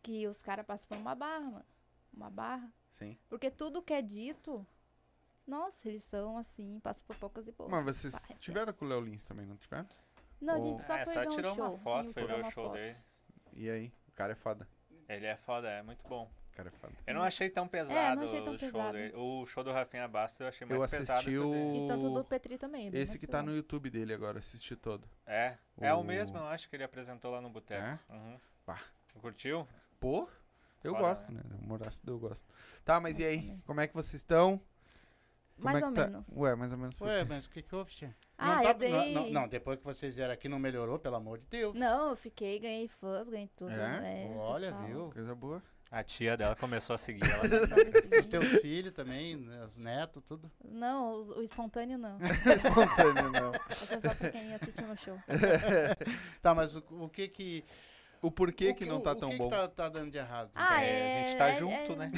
Que 0.02 0.26
os 0.26 0.42
caras 0.42 0.64
passam 0.66 0.86
por 0.88 0.96
uma 0.98 1.14
barra, 1.14 1.40
mano. 1.50 1.64
Uma 2.12 2.30
barra. 2.30 2.72
Sim. 2.92 3.18
Porque 3.28 3.50
tudo 3.50 3.82
que 3.82 3.92
é 3.92 4.00
dito, 4.00 4.66
nossa, 5.46 5.88
eles 5.88 6.04
são 6.04 6.38
assim, 6.38 6.80
passam 6.80 7.04
por 7.06 7.16
poucas 7.16 7.46
e 7.46 7.52
poucas. 7.52 7.74
Mas 7.84 7.96
vocês 7.96 8.36
tiveram 8.40 8.72
com 8.72 8.84
o 8.84 8.88
Léo 8.88 9.00
Lins 9.00 9.24
também, 9.24 9.44
não 9.46 9.56
tiveram? 9.56 9.86
Não, 10.40 10.54
a 10.54 10.58
Ou- 10.58 10.64
gente 10.66 10.82
só 10.86 10.96
é, 10.96 11.04
foi 11.04 11.14
só 11.14 11.20
ver 11.20 11.26
um 11.28 11.30
tirou 11.30 11.54
show. 11.54 11.68
uma 11.70 11.78
foto, 11.78 12.06
sim, 12.06 12.12
foi 12.12 12.26
ver 12.26 12.32
o 12.34 12.36
uma 12.42 12.50
show 12.50 12.64
foto. 12.64 12.72
dele. 12.74 12.96
E 13.54 13.70
aí? 13.70 13.92
O 14.08 14.12
cara 14.12 14.32
é 14.32 14.36
foda. 14.36 14.68
Ele 15.08 15.26
é 15.26 15.36
foda, 15.36 15.68
é 15.68 15.82
muito 15.82 16.06
bom. 16.08 16.30
Cara 16.56 16.68
é 16.70 16.72
foda. 16.72 16.94
Eu 17.06 17.14
não 17.14 17.22
achei 17.22 17.50
tão 17.50 17.68
pesado 17.68 17.94
É, 17.94 18.16
não 18.16 18.22
achei 18.24 18.42
tão 18.42 18.54
o 18.54 18.58
show 18.58 18.70
pesado. 18.72 18.92
dele. 18.94 19.12
O 19.14 19.44
show 19.44 19.62
do 19.62 19.72
Rafinha 19.72 20.08
Bastos 20.08 20.40
eu 20.40 20.46
achei 20.48 20.66
mais 20.66 20.80
Eu 20.80 20.88
pesado 20.88 21.12
assisti 21.18 21.30
que 21.32 21.38
o 21.38 21.84
E 21.84 21.86
tanto 21.86 22.10
do 22.14 22.24
Petri 22.24 22.56
também. 22.56 22.88
é 22.88 22.98
Esse 22.98 23.18
que 23.18 23.26
tá 23.26 23.32
pesado. 23.38 23.50
no 23.50 23.56
YouTube 23.56 23.90
dele 23.90 24.14
agora, 24.14 24.38
assisti 24.38 24.74
todo. 24.74 25.06
É, 25.26 25.54
é 25.78 25.92
o 25.92 25.98
O- 25.98 26.04
mesmo, 26.04 26.38
eu 26.38 26.44
acho 26.46 26.68
que 26.70 26.74
ele 26.76 26.82
apresentou 26.84 27.30
lá 27.30 27.40
no 27.42 27.50
Boteco. 27.50 27.82
É? 27.84 27.98
Uhum. 28.08 28.40
Pá. 28.64 28.80
Curtiu? 29.20 29.68
Pô, 30.00 30.28
eu 30.82 30.92
Foda, 30.92 31.04
gosto, 31.06 31.30
né? 31.32 31.42
O 31.62 31.66
Moraço 31.66 32.02
eu 32.06 32.18
gosto. 32.18 32.46
Tá, 32.84 32.98
mas 33.00 33.18
e 33.18 33.24
aí? 33.26 33.58
Como 33.66 33.80
é 33.82 33.86
que 33.86 33.92
vocês 33.94 34.14
estão? 34.14 34.58
Como 35.56 35.64
Mais 35.64 35.82
é 35.82 35.86
ou 35.86 35.92
tá? 35.92 36.06
menos. 36.06 36.28
Ué, 36.36 36.54
mais 36.54 36.72
ou 36.72 36.78
menos 36.78 37.00
Ué, 37.00 37.24
mas 37.24 37.46
o 37.46 37.50
que 37.50 37.62
que 37.62 37.74
houve, 37.74 37.90
tia? 37.90 38.14
Ah, 38.38 38.56
não, 38.56 38.60
eu 38.62 38.66
tá- 38.68 38.72
dei- 38.74 38.90
não, 39.14 39.22
não, 39.24 39.30
não, 39.30 39.48
depois 39.48 39.78
que 39.78 39.84
vocês 39.84 40.16
vieram 40.16 40.32
aqui 40.34 40.48
não 40.48 40.58
melhorou, 40.58 40.98
pelo 40.98 41.16
amor 41.16 41.38
de 41.38 41.46
Deus. 41.46 41.74
Não, 41.74 42.10
eu 42.10 42.16
fiquei, 42.16 42.58
ganhei 42.58 42.88
fãs, 42.88 43.28
ganhei 43.28 43.48
tudo. 43.56 43.70
É? 43.72 44.24
É, 44.26 44.36
Olha, 44.36 44.66
pessoal. 44.72 44.86
viu? 44.86 45.10
Coisa 45.12 45.34
boa. 45.34 45.62
A 45.90 46.02
tia 46.02 46.36
dela 46.36 46.56
começou 46.56 46.94
a 46.94 46.98
seguir 46.98 47.22
ela. 47.30 47.42
Os 48.20 48.26
teus 48.26 48.46
filhos 48.60 48.92
também, 48.92 49.36
né, 49.36 49.64
os 49.66 49.76
netos, 49.76 50.22
tudo. 50.26 50.50
Não, 50.64 51.12
o, 51.22 51.38
o 51.38 51.42
espontâneo 51.42 51.96
não. 51.96 52.18
Espontâneo, 52.20 53.30
não. 53.32 53.52
É 53.52 54.00
só 54.00 54.14
pra 54.14 54.30
quem 54.30 54.54
assistiu 54.54 54.86
no 54.88 54.96
show. 54.96 55.16
Tá, 56.42 56.54
mas 56.54 56.74
o, 56.76 56.82
o 56.90 57.08
que 57.08 57.28
que... 57.28 57.64
O 58.22 58.30
porquê 58.30 58.70
o 58.70 58.74
que 58.74 58.86
não 58.86 59.00
tá 59.00 59.12
o 59.12 59.14
tão 59.14 59.28
que 59.28 59.36
bom? 59.36 59.44
Que 59.50 59.54
tá, 59.54 59.68
tá 59.68 59.88
dando 59.90 60.10
de 60.10 60.16
errado? 60.18 60.50
Ah, 60.54 60.82
É, 60.82 60.88
é. 60.88 61.22
a 61.24 61.28
gente 61.28 61.38
tá 61.38 61.48
é- 61.50 61.58
junto, 61.58 61.92
é- 61.92 61.96
né? 61.96 62.12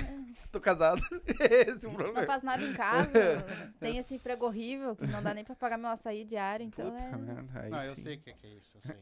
Tô 0.51 0.61
casado. 0.61 1.03
Esse 1.51 1.85
é 1.85 1.89
o 1.89 1.91
Não 1.91 1.97
problema. 1.97 2.25
faz 2.27 2.43
nada 2.43 2.63
em 2.65 2.73
casa. 2.73 3.45
tem 3.81 3.99
esse 3.99 4.15
emprego 4.15 4.47
horrível 4.47 4.95
que 4.97 5.07
não 5.09 5.23
dá 5.23 5.35
nem 5.35 5.45
pra 5.45 5.55
pagar 5.57 5.77
meu 5.77 5.91
açaí 5.91 6.25
diário, 6.25 6.65
então 6.65 6.91
Puta 6.91 7.03
é. 7.03 7.17
merda. 7.17 7.69
Não, 7.69 7.83
eu 7.83 7.97
sim. 7.97 8.03
sei 8.03 8.15
o 8.15 8.21
que 8.21 8.33
que 8.33 8.47
é 8.47 8.51
isso, 8.51 8.79
eu 8.79 8.81
sei. 8.81 8.97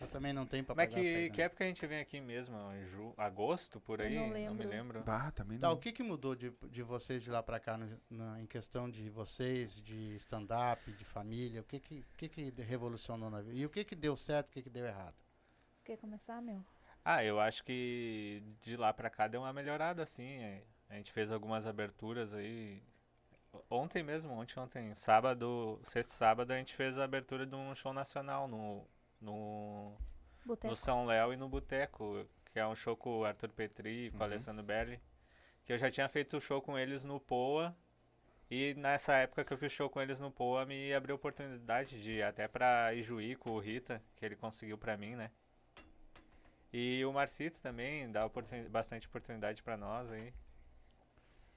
Eu 0.00 0.08
também 0.08 0.32
não 0.32 0.46
tenho 0.46 0.64
pra 0.64 0.74
Mas 0.74 0.88
pagar 0.88 1.02
que, 1.02 1.12
saída, 1.12 1.30
que 1.34 1.38
né? 1.40 1.44
época 1.44 1.64
a 1.64 1.66
gente 1.66 1.86
vem 1.86 2.00
aqui 2.00 2.20
mesmo? 2.20 2.56
Em 2.72 2.86
ju- 2.86 3.12
agosto, 3.18 3.78
por 3.80 4.00
Eu 4.00 4.06
aí? 4.06 4.14
não 4.14 4.28
me 4.28 4.32
lembro. 4.32 4.68
lembro. 4.68 5.02
Bah, 5.04 5.30
também 5.30 5.58
Tá, 5.58 5.68
não. 5.68 5.74
o 5.74 5.78
que 5.78 5.92
que 5.92 6.02
mudou 6.02 6.34
de, 6.34 6.50
de 6.70 6.82
vocês 6.82 7.22
de 7.22 7.30
lá 7.30 7.42
pra 7.42 7.60
cá 7.60 7.76
no- 7.76 8.00
na- 8.08 8.40
em 8.40 8.46
questão 8.46 8.90
de 8.90 9.10
vocês, 9.10 9.78
de 9.80 10.16
stand-up, 10.16 10.90
de 10.90 11.04
família? 11.04 11.60
O 11.60 11.64
que 11.64 11.78
que, 11.78 12.00
o 12.00 12.16
que 12.16 12.28
que 12.28 12.50
revolucionou 12.62 13.28
na 13.28 13.42
vida? 13.42 13.58
E 13.58 13.66
o 13.66 13.70
que 13.70 13.84
que 13.84 13.94
deu 13.94 14.16
certo, 14.16 14.48
o 14.48 14.52
que 14.52 14.62
que 14.62 14.70
deu 14.70 14.86
errado? 14.86 15.16
Quer 15.84 15.98
começar, 15.98 16.40
meu? 16.40 16.64
Ah, 17.04 17.22
eu 17.22 17.38
acho 17.38 17.62
que 17.62 18.42
de 18.62 18.76
lá 18.76 18.92
pra 18.94 19.10
cá 19.10 19.28
deu 19.28 19.42
uma 19.42 19.52
melhorada, 19.52 20.02
assim. 20.02 20.24
é. 20.42 20.62
A 20.88 20.94
gente 20.94 21.12
fez 21.12 21.30
algumas 21.30 21.66
aberturas 21.66 22.32
aí. 22.32 22.82
Ontem 23.68 24.02
mesmo, 24.02 24.32
ontem, 24.32 24.58
ontem, 24.58 24.94
sábado, 24.94 25.80
sexto 25.84 26.10
sábado, 26.10 26.52
a 26.52 26.56
gente 26.56 26.74
fez 26.74 26.96
a 26.98 27.04
abertura 27.04 27.44
de 27.46 27.54
um 27.54 27.74
show 27.74 27.92
nacional 27.92 28.46
no, 28.48 28.86
no, 29.20 29.96
Boteco. 30.44 30.68
no 30.68 30.76
São 30.76 31.04
Léo 31.06 31.32
e 31.32 31.36
no 31.36 31.48
Boteco, 31.48 32.26
que 32.46 32.58
é 32.58 32.66
um 32.66 32.74
show 32.74 32.96
com 32.96 33.20
o 33.20 33.24
Arthur 33.24 33.50
Petri, 33.50 34.10
com 34.10 34.16
o 34.16 34.20
Uhum. 34.20 34.24
Alessandro 34.24 34.62
Berli. 34.64 35.00
Que 35.64 35.72
eu 35.72 35.78
já 35.78 35.90
tinha 35.90 36.08
feito 36.08 36.36
o 36.36 36.40
show 36.40 36.60
com 36.60 36.78
eles 36.78 37.04
no 37.04 37.20
Poa. 37.20 37.76
E 38.50 38.74
nessa 38.74 39.14
época 39.14 39.44
que 39.44 39.52
eu 39.52 39.58
fiz 39.58 39.70
show 39.70 39.88
com 39.88 40.00
eles 40.00 40.18
no 40.18 40.30
Poa, 40.30 40.66
me 40.66 40.92
abriu 40.92 41.14
oportunidade 41.14 42.02
de 42.02 42.12
ir 42.14 42.22
até 42.24 42.48
pra 42.48 42.92
Ijuí 42.94 43.36
com 43.36 43.50
o 43.50 43.60
Rita, 43.60 44.02
que 44.16 44.24
ele 44.24 44.34
conseguiu 44.34 44.76
pra 44.76 44.96
mim, 44.96 45.14
né? 45.14 45.30
E 46.72 47.04
o 47.04 47.12
Marcito 47.12 47.60
também 47.62 48.10
dá 48.10 48.24
oportuni- 48.26 48.68
bastante 48.68 49.06
oportunidade 49.06 49.62
pra 49.62 49.76
nós 49.76 50.10
aí. 50.10 50.32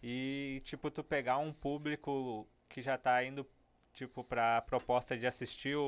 E, 0.01 0.61
tipo, 0.65 0.91
tu 0.91 1.03
pegar 1.03 1.37
um 1.37 1.53
público 1.53 2.47
que 2.67 2.81
já 2.81 2.97
tá 2.97 3.23
indo, 3.23 3.47
tipo, 3.93 4.23
pra 4.23 4.61
proposta 4.61 5.17
de 5.17 5.25
assistir 5.25 5.75
o, 5.75 5.81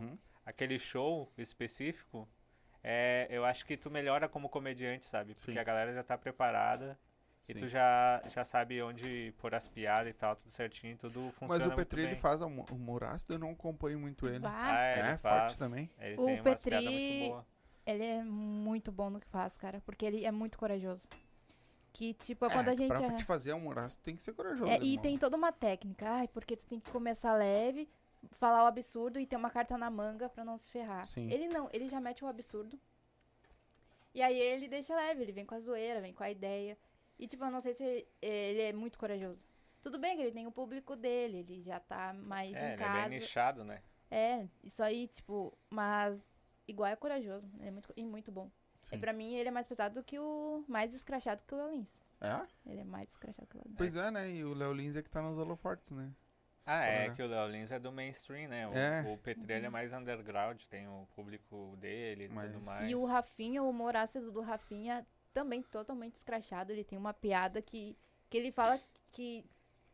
Uhum. 0.00 0.18
Aquele 0.46 0.78
show 0.78 1.30
específico, 1.36 2.26
é, 2.82 3.26
eu 3.28 3.44
acho 3.44 3.66
que 3.66 3.76
tu 3.76 3.90
melhora 3.90 4.28
como 4.28 4.48
comediante, 4.48 5.04
sabe? 5.04 5.34
Porque 5.34 5.52
Sim. 5.52 5.58
a 5.58 5.64
galera 5.64 5.92
já 5.92 6.02
tá 6.04 6.16
preparada 6.16 6.98
e 7.48 7.52
Sim. 7.52 7.60
tu 7.60 7.68
já, 7.68 8.22
já 8.28 8.44
sabe 8.44 8.80
onde 8.80 9.34
pôr 9.38 9.54
as 9.54 9.68
piadas 9.68 10.08
e 10.10 10.14
tal, 10.14 10.36
tudo 10.36 10.50
certinho, 10.50 10.96
tudo 10.96 11.30
funciona 11.32 11.48
Mas 11.48 11.62
o 11.62 11.66
muito 11.66 11.76
Petri, 11.76 12.02
ele 12.02 12.16
faz 12.16 12.40
almo- 12.40 12.64
humor 12.70 13.04
ácido, 13.04 13.34
eu 13.34 13.38
não 13.38 13.50
acompanho 13.50 13.98
muito 13.98 14.26
ele. 14.28 14.38
Bah, 14.38 14.52
Ah, 14.54 14.84
é, 14.86 14.98
ele 15.00 15.08
É, 15.08 15.16
faz. 15.18 15.52
forte 15.52 15.58
também. 15.58 15.90
Ele 15.98 16.14
O 16.20 16.24
tem 16.26 16.40
umas 16.40 16.62
piadas 16.62 16.62
Petri- 16.64 17.18
muito 17.18 17.30
boas. 17.32 17.44
ele 17.86 18.04
é 18.04 18.22
muito 18.24 18.92
bom 18.92 19.10
no 19.10 19.20
que 19.20 19.28
faz, 19.28 19.56
cara. 19.56 19.80
Porque 19.84 20.04
ele 20.06 20.24
é 20.24 20.30
muito 20.30 20.56
corajoso. 20.58 21.08
Que, 21.92 22.12
tipo, 22.14 22.44
é 22.44 22.50
quando 22.50 22.68
é, 22.68 22.72
a 22.72 22.76
gente. 22.76 22.88
pra 22.88 23.06
é- 23.06 23.16
te 23.16 23.24
fazer 23.24 23.52
humor 23.54 23.78
ácido, 23.78 24.02
tem 24.02 24.14
que 24.16 24.22
ser 24.22 24.34
corajoso. 24.34 24.70
É, 24.70 24.78
e 24.80 24.90
irmão. 24.90 25.02
tem 25.02 25.16
toda 25.18 25.36
uma 25.36 25.50
técnica. 25.50 26.06
Ai, 26.08 26.28
porque 26.28 26.54
tu 26.56 26.66
tem 26.66 26.78
que 26.78 26.90
começar 26.90 27.32
leve, 27.34 27.88
falar 28.32 28.64
o 28.64 28.66
absurdo 28.66 29.18
e 29.20 29.26
ter 29.26 29.36
uma 29.36 29.50
carta 29.50 29.76
na 29.78 29.90
manga 29.90 30.28
pra 30.28 30.44
não 30.44 30.56
se 30.58 30.70
ferrar. 30.70 31.04
Sim. 31.06 31.30
Ele 31.30 31.48
não, 31.48 31.68
ele 31.72 31.88
já 31.88 32.00
mete 32.00 32.24
o 32.24 32.28
absurdo. 32.28 32.78
E 34.14 34.22
aí 34.22 34.38
ele 34.38 34.68
deixa 34.68 34.94
leve, 34.96 35.22
ele 35.22 35.32
vem 35.32 35.44
com 35.44 35.54
a 35.54 35.58
zoeira, 35.60 36.00
vem 36.00 36.12
com 36.14 36.22
a 36.24 36.30
ideia. 36.30 36.78
E 37.18 37.26
tipo, 37.26 37.44
eu 37.44 37.50
não 37.50 37.60
sei 37.60 37.74
se 37.74 38.06
ele 38.20 38.62
é 38.62 38.72
muito 38.72 38.98
corajoso. 38.98 39.40
Tudo 39.82 39.98
bem 39.98 40.16
que 40.16 40.22
ele 40.22 40.32
tem 40.32 40.46
o 40.46 40.52
público 40.52 40.96
dele, 40.96 41.38
ele 41.38 41.62
já 41.62 41.78
tá 41.78 42.12
mais 42.12 42.52
É, 42.54 42.60
em 42.60 42.64
ele 42.64 42.72
é 42.72 42.76
casa. 42.76 43.08
bem 43.08 43.18
nichado, 43.18 43.64
né? 43.64 43.82
É, 44.10 44.46
isso 44.64 44.82
aí, 44.82 45.06
tipo, 45.08 45.56
mas 45.70 46.44
igual 46.66 46.90
é 46.90 46.96
corajoso, 46.96 47.48
ele 47.58 47.68
é 47.68 47.70
muito, 47.70 47.92
e 47.96 48.04
muito 48.04 48.32
bom. 48.32 48.50
Sim. 48.80 48.96
E 48.96 48.98
pra 48.98 49.12
mim 49.12 49.34
ele 49.34 49.48
é 49.48 49.52
mais 49.52 49.66
pesado 49.66 49.94
do 49.96 50.04
que 50.04 50.18
o. 50.18 50.64
mais 50.68 50.94
escrachado 50.94 51.42
que 51.46 51.54
o 51.54 51.58
Léo 51.58 51.70
Lins. 51.72 52.02
É? 52.20 52.46
Ele 52.70 52.80
é 52.80 52.84
mais 52.84 53.08
escrachado 53.10 53.46
que 53.48 53.56
o 53.56 53.58
Léo 53.58 53.68
Lins. 53.68 53.76
Pois 53.78 53.96
é, 53.96 54.10
né? 54.10 54.30
E 54.30 54.44
o 54.44 54.54
Léo 54.54 54.72
Lins 54.72 54.96
é 54.96 55.02
que 55.02 55.10
tá 55.10 55.20
nos 55.20 55.38
holofortes, 55.38 55.90
né? 55.90 56.12
Ah, 56.66 56.84
é 56.84 57.04
olhar. 57.04 57.14
que 57.14 57.22
o 57.22 57.26
Léo 57.28 57.48
Lins 57.48 57.70
é 57.70 57.78
do 57.78 57.92
mainstream, 57.92 58.48
né? 58.48 58.66
O, 58.66 58.74
É. 58.76 59.02
o 59.12 59.16
Petri 59.18 59.52
ele 59.52 59.66
é 59.66 59.70
mais 59.70 59.92
underground, 59.92 60.60
tem 60.68 60.88
o 60.88 61.06
público 61.14 61.76
dele 61.78 62.24
e 62.24 62.28
Mas- 62.28 62.52
tudo 62.52 62.66
mais. 62.66 62.90
E 62.90 62.94
o 62.96 63.04
Rafinha, 63.06 63.62
o 63.62 63.70
humor 63.70 63.94
ácido 63.96 64.32
do 64.32 64.40
Rafinha, 64.40 65.06
também 65.32 65.62
totalmente 65.62 66.16
escrachado. 66.16 66.72
Ele 66.72 66.82
tem 66.82 66.98
uma 66.98 67.14
piada 67.14 67.62
que, 67.62 67.96
que 68.28 68.36
ele 68.36 68.50
fala 68.50 68.80
que, 69.12 69.44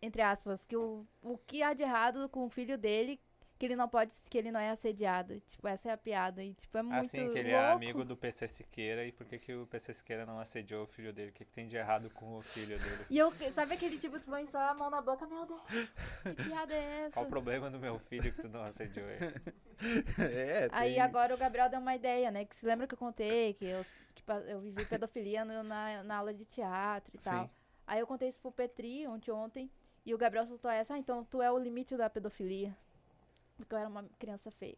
entre 0.00 0.22
aspas, 0.22 0.64
que 0.64 0.76
o, 0.76 1.06
o 1.20 1.36
que 1.36 1.62
há 1.62 1.74
de 1.74 1.82
errado 1.82 2.26
com 2.30 2.46
o 2.46 2.50
filho 2.50 2.78
dele, 2.78 3.20
que 3.62 3.66
ele 3.66 3.76
não 3.76 3.88
pode, 3.88 4.12
que 4.28 4.36
ele 4.36 4.50
não 4.50 4.58
é 4.58 4.70
assediado. 4.70 5.38
Tipo, 5.46 5.68
essa 5.68 5.88
é 5.88 5.92
a 5.92 5.96
piada. 5.96 6.42
E, 6.42 6.52
tipo, 6.52 6.76
é 6.76 6.82
muito 6.82 7.04
Assim, 7.06 7.30
que 7.30 7.38
ele 7.38 7.52
louco. 7.52 7.64
é 7.64 7.70
amigo 7.72 8.04
do 8.04 8.16
PC 8.16 8.48
Siqueira 8.48 9.06
e 9.06 9.12
por 9.12 9.24
que, 9.24 9.38
que 9.38 9.54
o 9.54 9.68
PC 9.68 9.94
Siqueira 9.94 10.26
não 10.26 10.40
assediou 10.40 10.82
o 10.82 10.86
filho 10.88 11.12
dele? 11.12 11.30
O 11.30 11.32
que, 11.32 11.44
que 11.44 11.52
tem 11.52 11.68
de 11.68 11.76
errado 11.76 12.10
com 12.10 12.38
o 12.38 12.42
filho 12.42 12.76
dele? 12.76 13.06
E 13.08 13.16
eu, 13.16 13.32
sabe 13.52 13.74
aquele 13.74 13.98
tipo, 14.00 14.18
tu 14.18 14.26
põe 14.26 14.44
só 14.46 14.58
a 14.58 14.74
mão 14.74 14.90
na 14.90 15.00
boca, 15.00 15.24
meu 15.28 15.46
Deus, 15.46 15.60
que 15.68 16.42
piada 16.42 16.74
é 16.74 17.02
essa? 17.04 17.12
Qual 17.12 17.24
o 17.26 17.28
problema 17.28 17.70
do 17.70 17.78
meu 17.78 18.00
filho 18.00 18.34
que 18.34 18.42
tu 18.42 18.48
não 18.48 18.64
assediou 18.64 19.06
ele? 19.08 19.32
é, 20.18 20.68
Aí 20.72 20.94
tem- 20.94 21.00
agora 21.00 21.32
o 21.32 21.38
Gabriel 21.38 21.68
deu 21.68 21.78
uma 21.78 21.94
ideia, 21.94 22.32
né? 22.32 22.44
Que 22.44 22.56
se 22.56 22.66
lembra 22.66 22.88
que 22.88 22.94
eu 22.94 22.98
contei 22.98 23.54
que 23.54 23.64
eu, 23.64 23.82
que 24.12 24.22
pa- 24.24 24.40
eu 24.40 24.60
vivi 24.60 24.84
pedofilia 24.86 25.44
no- 25.44 25.62
na, 25.62 26.02
na 26.02 26.16
aula 26.16 26.34
de 26.34 26.44
teatro 26.44 27.12
e 27.14 27.18
tal. 27.22 27.44
Sim. 27.44 27.50
Aí 27.86 28.00
eu 28.00 28.08
contei 28.08 28.28
isso 28.28 28.40
pro 28.40 28.50
Petri 28.50 29.06
ontem, 29.06 29.30
ontem 29.30 29.70
e 30.04 30.12
o 30.12 30.18
Gabriel 30.18 30.46
soltou 30.48 30.68
essa, 30.68 30.94
ah, 30.94 30.98
então 30.98 31.24
tu 31.24 31.40
é 31.40 31.48
o 31.52 31.56
limite 31.56 31.96
da 31.96 32.10
pedofilia. 32.10 32.76
Porque 33.62 33.74
eu 33.74 33.78
era 33.78 33.88
uma 33.88 34.04
criança 34.18 34.50
feia. 34.50 34.76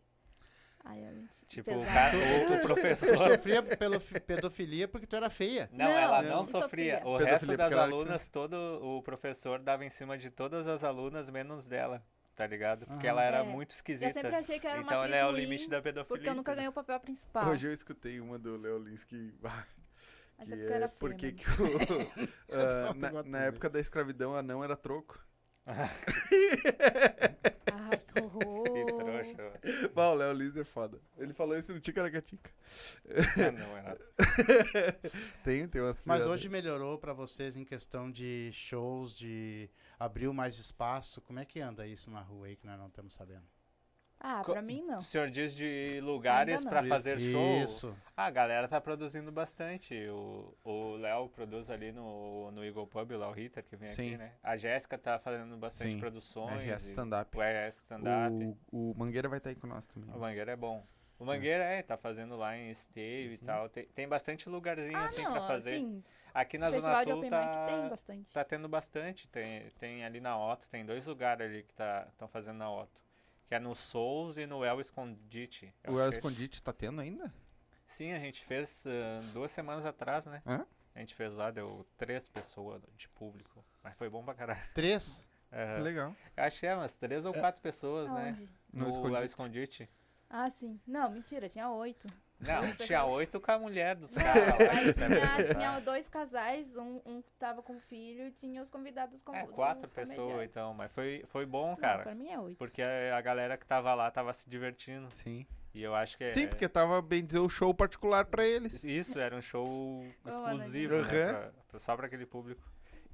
Aí 0.85 1.03
a 1.05 1.13
gente. 1.13 1.31
Tipo, 1.49 1.71
o, 1.79 1.85
cara, 1.85 2.15
o, 2.17 2.61
professor. 2.61 3.17
sofria 3.17 3.63
pelo 3.63 3.99
pedofilia 4.01 4.87
porque 4.87 5.07
tu 5.07 5.17
era 5.17 5.31
feia. 5.31 5.69
Não, 5.73 5.87
Não, 5.87 5.93
ela 5.93 6.23
eu 6.23 6.29
não 6.31 6.37
não 6.39 6.45
sofria. 6.45 6.99
sofria. 6.99 7.09
O 7.09 7.17
Pedofilia 7.19 7.33
resto 7.33 7.47
das 7.57 7.73
ela 7.73 7.83
era 7.85 7.93
alunas, 7.95 8.27
todo 8.29 8.55
o 8.83 9.03
professor 9.03 9.59
dava 9.61 9.85
em 9.85 9.89
cima 9.91 10.19
de 10.19 10.31
todas 10.31 10.67
as 10.67 10.85
alunas, 10.85 11.31
menos 11.31 11.67
dela. 11.67 12.03
tá 12.35 12.47
ligado? 12.47 12.85
Porque 12.87 13.07
ela 13.07 13.23
era 13.23 13.39
É. 13.39 13.43
muito 13.45 13.71
Eu 13.73 13.77
esquisita. 13.77 14.13
sempre 14.13 14.35
achei 14.35 14.59
que 14.61 14.67
era 14.67 14.81
uma 14.81 14.87
então 14.93 15.05
ela 15.05 15.17
é 15.17 15.25
o 15.25 15.31
limite 15.31 15.69
da 15.71 15.81
pedofilia. 15.81 16.17
porque 16.19 16.29
eu 16.29 16.35
nunca 16.35 16.53
ganhei 16.55 16.69
o 16.69 16.73
papel 16.73 16.99
principal. 17.01 17.49
Hoje 17.49 17.69
eu 17.69 17.73
escutei 17.73 18.21
uma 18.21 18.39
do 18.39 18.57
Léo 18.59 18.79
Lins 18.79 19.05
que. 19.09 19.33
ah, 19.45 19.65
é 20.39 20.45
porque 20.45 20.55
eu 20.55 20.73
era 20.75 20.85
é 20.85 20.89
feia 20.89 20.91
porque 20.99 21.33
que 21.33 21.45
o, 21.49 21.55
ah, 22.53 22.95
Nossa, 22.95 23.13
na, 23.13 23.23
na 23.23 23.39
época 23.45 23.71
da 23.71 23.79
escravidão 23.81 24.35
anão 24.35 24.63
era 24.65 24.77
troco. 24.77 25.19
Ai, 25.67 25.89
que 28.13 28.21
horror. 28.21 28.54
Bah, 29.95 30.11
o 30.11 30.15
Léo 30.15 30.33
Lins 30.33 30.57
é 30.57 30.65
foda. 30.65 31.01
Ele 31.17 31.33
falou 31.33 31.57
isso 31.57 31.73
no 31.73 31.81
Ticaracatica. 31.81 32.51
Ah, 33.37 33.51
não 33.51 33.77
é 33.77 33.83
nada. 33.83 34.01
Tem, 35.45 35.67
tem 35.69 35.81
umas 35.81 36.03
Mas 36.05 36.27
hoje 36.27 36.49
melhorou 36.49 36.99
pra 36.99 37.13
vocês 37.13 37.57
em 37.57 37.65
questão 37.65 38.11
de 38.11 38.51
shows, 38.53 39.17
de 39.17 39.71
abriu 39.99 40.33
mais 40.33 40.59
espaço. 40.59 41.21
Como 41.21 41.39
é 41.39 41.45
que 41.45 41.61
anda 41.61 41.87
isso 41.87 42.11
na 42.11 42.21
rua 42.21 42.47
aí 42.47 42.57
que 42.57 42.67
nós 42.67 42.79
não 42.79 42.89
estamos 42.89 43.15
sabendo? 43.15 43.54
Ah, 44.27 44.43
Co- 44.43 44.53
pra 44.53 44.63
mim 44.63 44.83
não. 44.83 44.97
O 44.97 45.03
senhor 45.03 45.29
diz 45.29 45.55
de 45.55 46.01
lugares 46.03 46.65
pra 46.65 46.83
fazer 46.83 47.21
show. 47.21 47.63
Isso. 47.63 47.95
Ah, 48.17 48.25
a 48.25 48.31
galera 48.31 48.67
tá 48.67 48.81
produzindo 48.81 49.31
bastante. 49.31 49.95
O 50.65 50.97
Léo 50.97 51.29
produz 51.29 51.69
ali 51.69 51.93
no, 51.93 52.51
no 52.51 52.65
Eagle 52.65 52.87
Pub, 52.87 53.11
lá 53.13 53.29
o 53.29 53.33
Ritter, 53.33 53.63
que 53.63 53.77
vem 53.77 53.87
Sim. 53.89 54.07
aqui, 54.09 54.17
né? 54.17 54.33
A 54.43 54.57
Jéssica 54.57 54.97
tá 54.97 55.19
fazendo 55.19 55.55
bastante 55.59 55.93
Sim. 55.93 55.99
produções. 56.01 56.67
RS 56.67 56.87
Stand-Up. 56.87 57.37
O 57.37 57.41
RS 57.43 57.77
Stand-Up. 57.77 58.57
O, 58.73 58.93
o 58.93 58.95
Mangueira 58.97 59.29
vai 59.29 59.37
estar 59.37 59.51
aí 59.51 59.57
com 59.57 59.67
nós 59.67 59.85
também. 59.87 60.09
O 60.15 60.19
Mangueira 60.19 60.53
é 60.53 60.57
bom. 60.57 60.87
O 61.19 61.25
Mangueira 61.27 61.63
é, 61.63 61.83
tá 61.83 61.97
fazendo 61.99 62.35
lá 62.35 62.57
em 62.57 62.73
Steve 62.73 63.35
e 63.35 63.39
tal. 63.39 63.69
Tem, 63.69 63.85
tem 63.89 64.09
bastante 64.09 64.49
lugarzinho 64.49 64.97
Ah, 64.97 65.05
assim 65.05 65.23
não, 65.23 65.33
pra 65.33 65.47
fazer. 65.47 65.73
assim, 65.73 66.03
Aqui 66.33 66.59
na 66.59 66.71
Zona 66.71 66.83
festival 66.97 67.05
Sul 67.05 67.15
mic 67.17 67.31
tem 67.31 67.31
tá, 67.31 67.89
bastante. 67.91 68.33
tá 68.33 68.45
tendo 68.45 68.69
bastante. 68.69 69.29
Tem, 69.29 69.69
tem 69.79 70.03
ali 70.05 70.19
na 70.21 70.37
Otto, 70.37 70.69
tem 70.71 70.85
dois 70.85 71.07
lugares 71.07 71.47
ali 71.47 71.63
que 71.63 71.75
estão 72.11 72.27
fazendo 72.27 72.57
na 72.57 72.73
Otto. 72.73 73.05
Que 73.47 73.55
é 73.55 73.59
no 73.59 73.75
Souls 73.75 74.37
e 74.39 74.47
no 74.47 74.65
El 74.65 74.81
Escondite. 74.81 75.73
O 75.87 75.99
El 76.01 76.09
Escondite 76.09 76.63
tá 76.63 76.73
tendo 76.73 77.01
ainda? 77.01 77.33
Sim, 77.87 78.13
a 78.13 78.19
gente 78.19 78.45
fez 78.45 78.85
ah, 78.87 79.21
duas 79.33 79.51
semanas 79.51 79.85
atrás, 79.85 80.25
né? 80.25 80.43
Hã? 80.47 80.67
A 80.95 81.01
gente 81.01 81.15
fez 81.15 81.33
lá, 81.35 81.51
deu 81.51 81.87
três 81.97 82.29
pessoas 82.29 82.83
de 82.97 83.09
público. 83.09 83.65
Mas 83.83 83.95
foi 83.97 84.09
bom 84.09 84.25
pra 84.25 84.35
caralho. 84.35 84.61
Três. 84.75 85.29
É, 85.57 85.77
Que 85.77 85.83
legal. 85.83 86.17
acho 86.37 86.59
que 86.59 86.67
é 86.67 86.75
umas 86.75 86.95
três 86.95 87.25
ou 87.25 87.33
quatro 87.33 87.63
pessoas, 87.63 88.11
né? 88.11 88.31
Aonde? 88.31 88.49
No 88.73 88.83
No, 88.83 88.89
Escondite. 88.89 89.19
El 89.21 89.25
Escondite. 89.25 89.89
Ah, 90.29 90.51
sim. 90.51 90.81
Não, 90.85 91.09
mentira, 91.09 91.49
tinha 91.49 91.71
oito. 91.71 92.09
Não, 92.41 92.61
tinha 92.63 92.75
pessoas. 92.77 93.13
oito 93.15 93.41
com 93.41 93.51
a 93.53 93.59
mulher 93.59 93.97
dos 93.97 94.11
Não, 94.15 94.23
caras. 94.23 94.57
tinha, 94.57 94.67
apresentaram. 94.71 95.55
tinha 95.55 95.81
dois 95.81 96.09
casais, 96.09 96.77
um, 96.77 97.01
um 97.07 97.23
tava 97.39 97.63
com 97.63 97.81
filho 97.81 98.27
e 98.27 98.31
tinha 98.33 98.63
os 98.63 98.69
convidados 98.69 99.23
com 99.23 99.35
É, 99.35 99.47
quatro 99.47 99.89
pessoas 99.89 100.45
então, 100.45 100.75
mas 100.75 100.93
foi, 100.93 101.25
foi 101.29 101.47
bom, 101.47 101.71
Não, 101.71 101.77
cara. 101.77 102.03
pra 102.03 102.15
mim 102.15 102.29
é 102.31 102.39
oito. 102.39 102.59
Porque 102.59 102.83
a 102.83 103.17
a 103.17 103.21
galera 103.21 103.57
que 103.57 103.65
tava 103.67 103.95
lá 103.95 104.11
tava 104.11 104.33
se 104.33 104.49
divertindo. 104.51 105.09
Sim. 105.13 105.47
E 105.73 105.83
eu 105.83 105.95
acho 105.95 106.17
que 106.17 106.25
é. 106.25 106.31
Sim, 106.31 106.47
porque 106.47 106.69
tava, 106.69 107.01
bem 107.03 107.25
dizer, 107.25 107.39
o 107.41 107.49
show 107.49 107.73
particular 107.75 108.25
pra 108.27 108.45
eles. 108.47 108.85
Isso, 108.85 109.19
era 109.19 109.35
um 109.35 109.43
show 109.43 110.05
exclusivo, 110.25 110.99
né? 111.03 111.03
pra- 111.33 111.51
pra- 111.69 111.79
só 111.81 111.97
pra 111.97 112.07
aquele 112.07 112.27
público. 112.27 112.63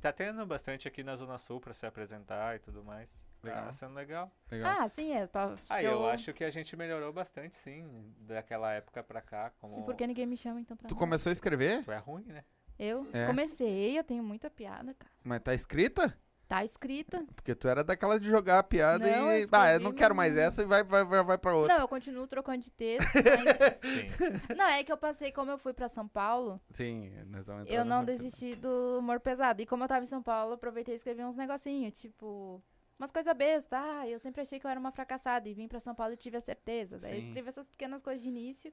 Tá 0.01 0.13
tendo 0.13 0.45
bastante 0.47 0.89
aqui 0.89 1.03
na 1.05 1.15
Zona 1.15 1.37
Sul 1.37 1.61
pra 1.61 1.75
se 1.75 1.85
apresentar 1.85 2.57
e 2.57 2.59
tudo 2.59 2.83
mais. 2.83 3.09
Legal. 3.43 3.65
Tá 3.67 3.73
sendo 3.73 3.95
legal. 3.95 4.31
Legal. 4.51 4.81
Ah, 4.81 4.89
sim, 4.89 5.13
é. 5.13 5.27
Tá, 5.27 5.57
Ah, 5.69 5.83
eu 5.83 6.07
acho 6.09 6.33
que 6.33 6.43
a 6.45 6.51
gente 6.51 6.75
melhorou 6.77 7.13
bastante, 7.13 7.55
sim, 7.57 8.15
daquela 8.21 8.73
época 8.73 9.03
pra 9.03 9.21
cá. 9.21 9.51
Como 9.61 9.79
E 9.81 9.83
por 9.85 9.95
que 9.95 10.07
ninguém 10.07 10.27
me 10.27 10.37
chama 10.37 10.61
então 10.61 10.77
pra 10.77 10.89
tu 10.89 10.95
começou 10.95 11.31
a 11.31 11.33
escrever? 11.33 11.83
tu 11.85 11.93
é 11.93 11.99
ruim, 11.99 12.25
né? 12.25 12.45
Eu 12.79 13.07
É. 13.13 13.27
comecei, 13.27 13.99
eu 13.99 14.05
tenho 14.05 14.23
muita 14.23 14.49
piada, 14.51 14.95
cara. 14.95 15.13
Mas 15.23 15.41
tá 15.41 15.53
escrita? 15.55 16.17
Tá 16.51 16.65
escrita. 16.65 17.25
Porque 17.33 17.55
tu 17.55 17.69
era 17.69 17.85
daquela 17.85 18.19
de 18.19 18.29
jogar 18.29 18.59
a 18.59 18.63
piada 18.65 19.07
Não, 19.07 19.31
e. 19.31 19.43
eu 19.43 19.49
Ah, 19.53 19.73
eu 19.73 19.79
não 19.79 19.93
quero 19.93 20.17
mais 20.17 20.37
essa 20.37 20.63
e 20.63 20.65
vai, 20.65 20.83
vai, 20.83 21.05
vai, 21.05 21.23
vai 21.23 21.39
pra 21.39 21.55
outra. 21.55 21.75
Não, 21.75 21.83
eu 21.83 21.87
continuo 21.87 22.27
trocando 22.27 22.59
de 22.59 22.73
texto, 22.73 23.07
mas... 24.51 24.59
Não, 24.59 24.65
é 24.67 24.83
que 24.83 24.91
eu 24.91 24.97
passei, 24.97 25.31
como 25.31 25.49
eu 25.53 25.59
fui 25.59 25.73
pra 25.73 25.89
São 25.89 26.09
Paulo, 26.09 26.61
Sim, 26.69 27.13
nós 27.27 27.47
vamos 27.47 27.71
eu 27.71 27.85
não 27.85 28.05
desisti 28.05 28.57
do 28.57 28.99
humor 28.99 29.21
pesado. 29.21 29.63
E 29.63 29.67
como 29.67 29.85
eu 29.85 29.89
tava 29.89 30.03
em 30.03 30.09
São 30.09 30.21
Paulo, 30.25 30.51
eu 30.51 30.55
aproveitei 30.57 30.93
e 30.93 30.97
escrevi 30.97 31.23
uns 31.23 31.37
negocinhos, 31.37 31.97
tipo... 32.01 32.61
Umas 32.99 33.13
coisas 33.13 33.33
bestas. 33.33 33.79
Ah, 33.81 34.09
eu 34.09 34.19
sempre 34.19 34.41
achei 34.41 34.59
que 34.59 34.67
eu 34.67 34.71
era 34.73 34.81
uma 34.81 34.91
fracassada 34.91 35.49
e 35.49 35.55
vim 35.55 35.69
pra 35.69 35.79
São 35.79 35.95
Paulo 35.95 36.15
e 36.15 36.17
tive 36.17 36.37
a 36.37 36.41
certeza. 36.41 36.99
Daí 36.99 37.15
eu 37.15 37.21
Sim. 37.21 37.29
escrevi 37.29 37.49
essas 37.49 37.69
pequenas 37.69 38.03
coisas 38.03 38.21
de 38.21 38.29
início, 38.29 38.73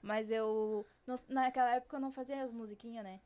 mas 0.00 0.30
eu... 0.30 0.86
não- 1.06 1.20
naquela 1.28 1.74
época 1.74 1.96
eu 1.96 2.00
não 2.00 2.10
fazia 2.12 2.42
as 2.42 2.50
musiquinhas, 2.50 3.04
né? 3.04 3.20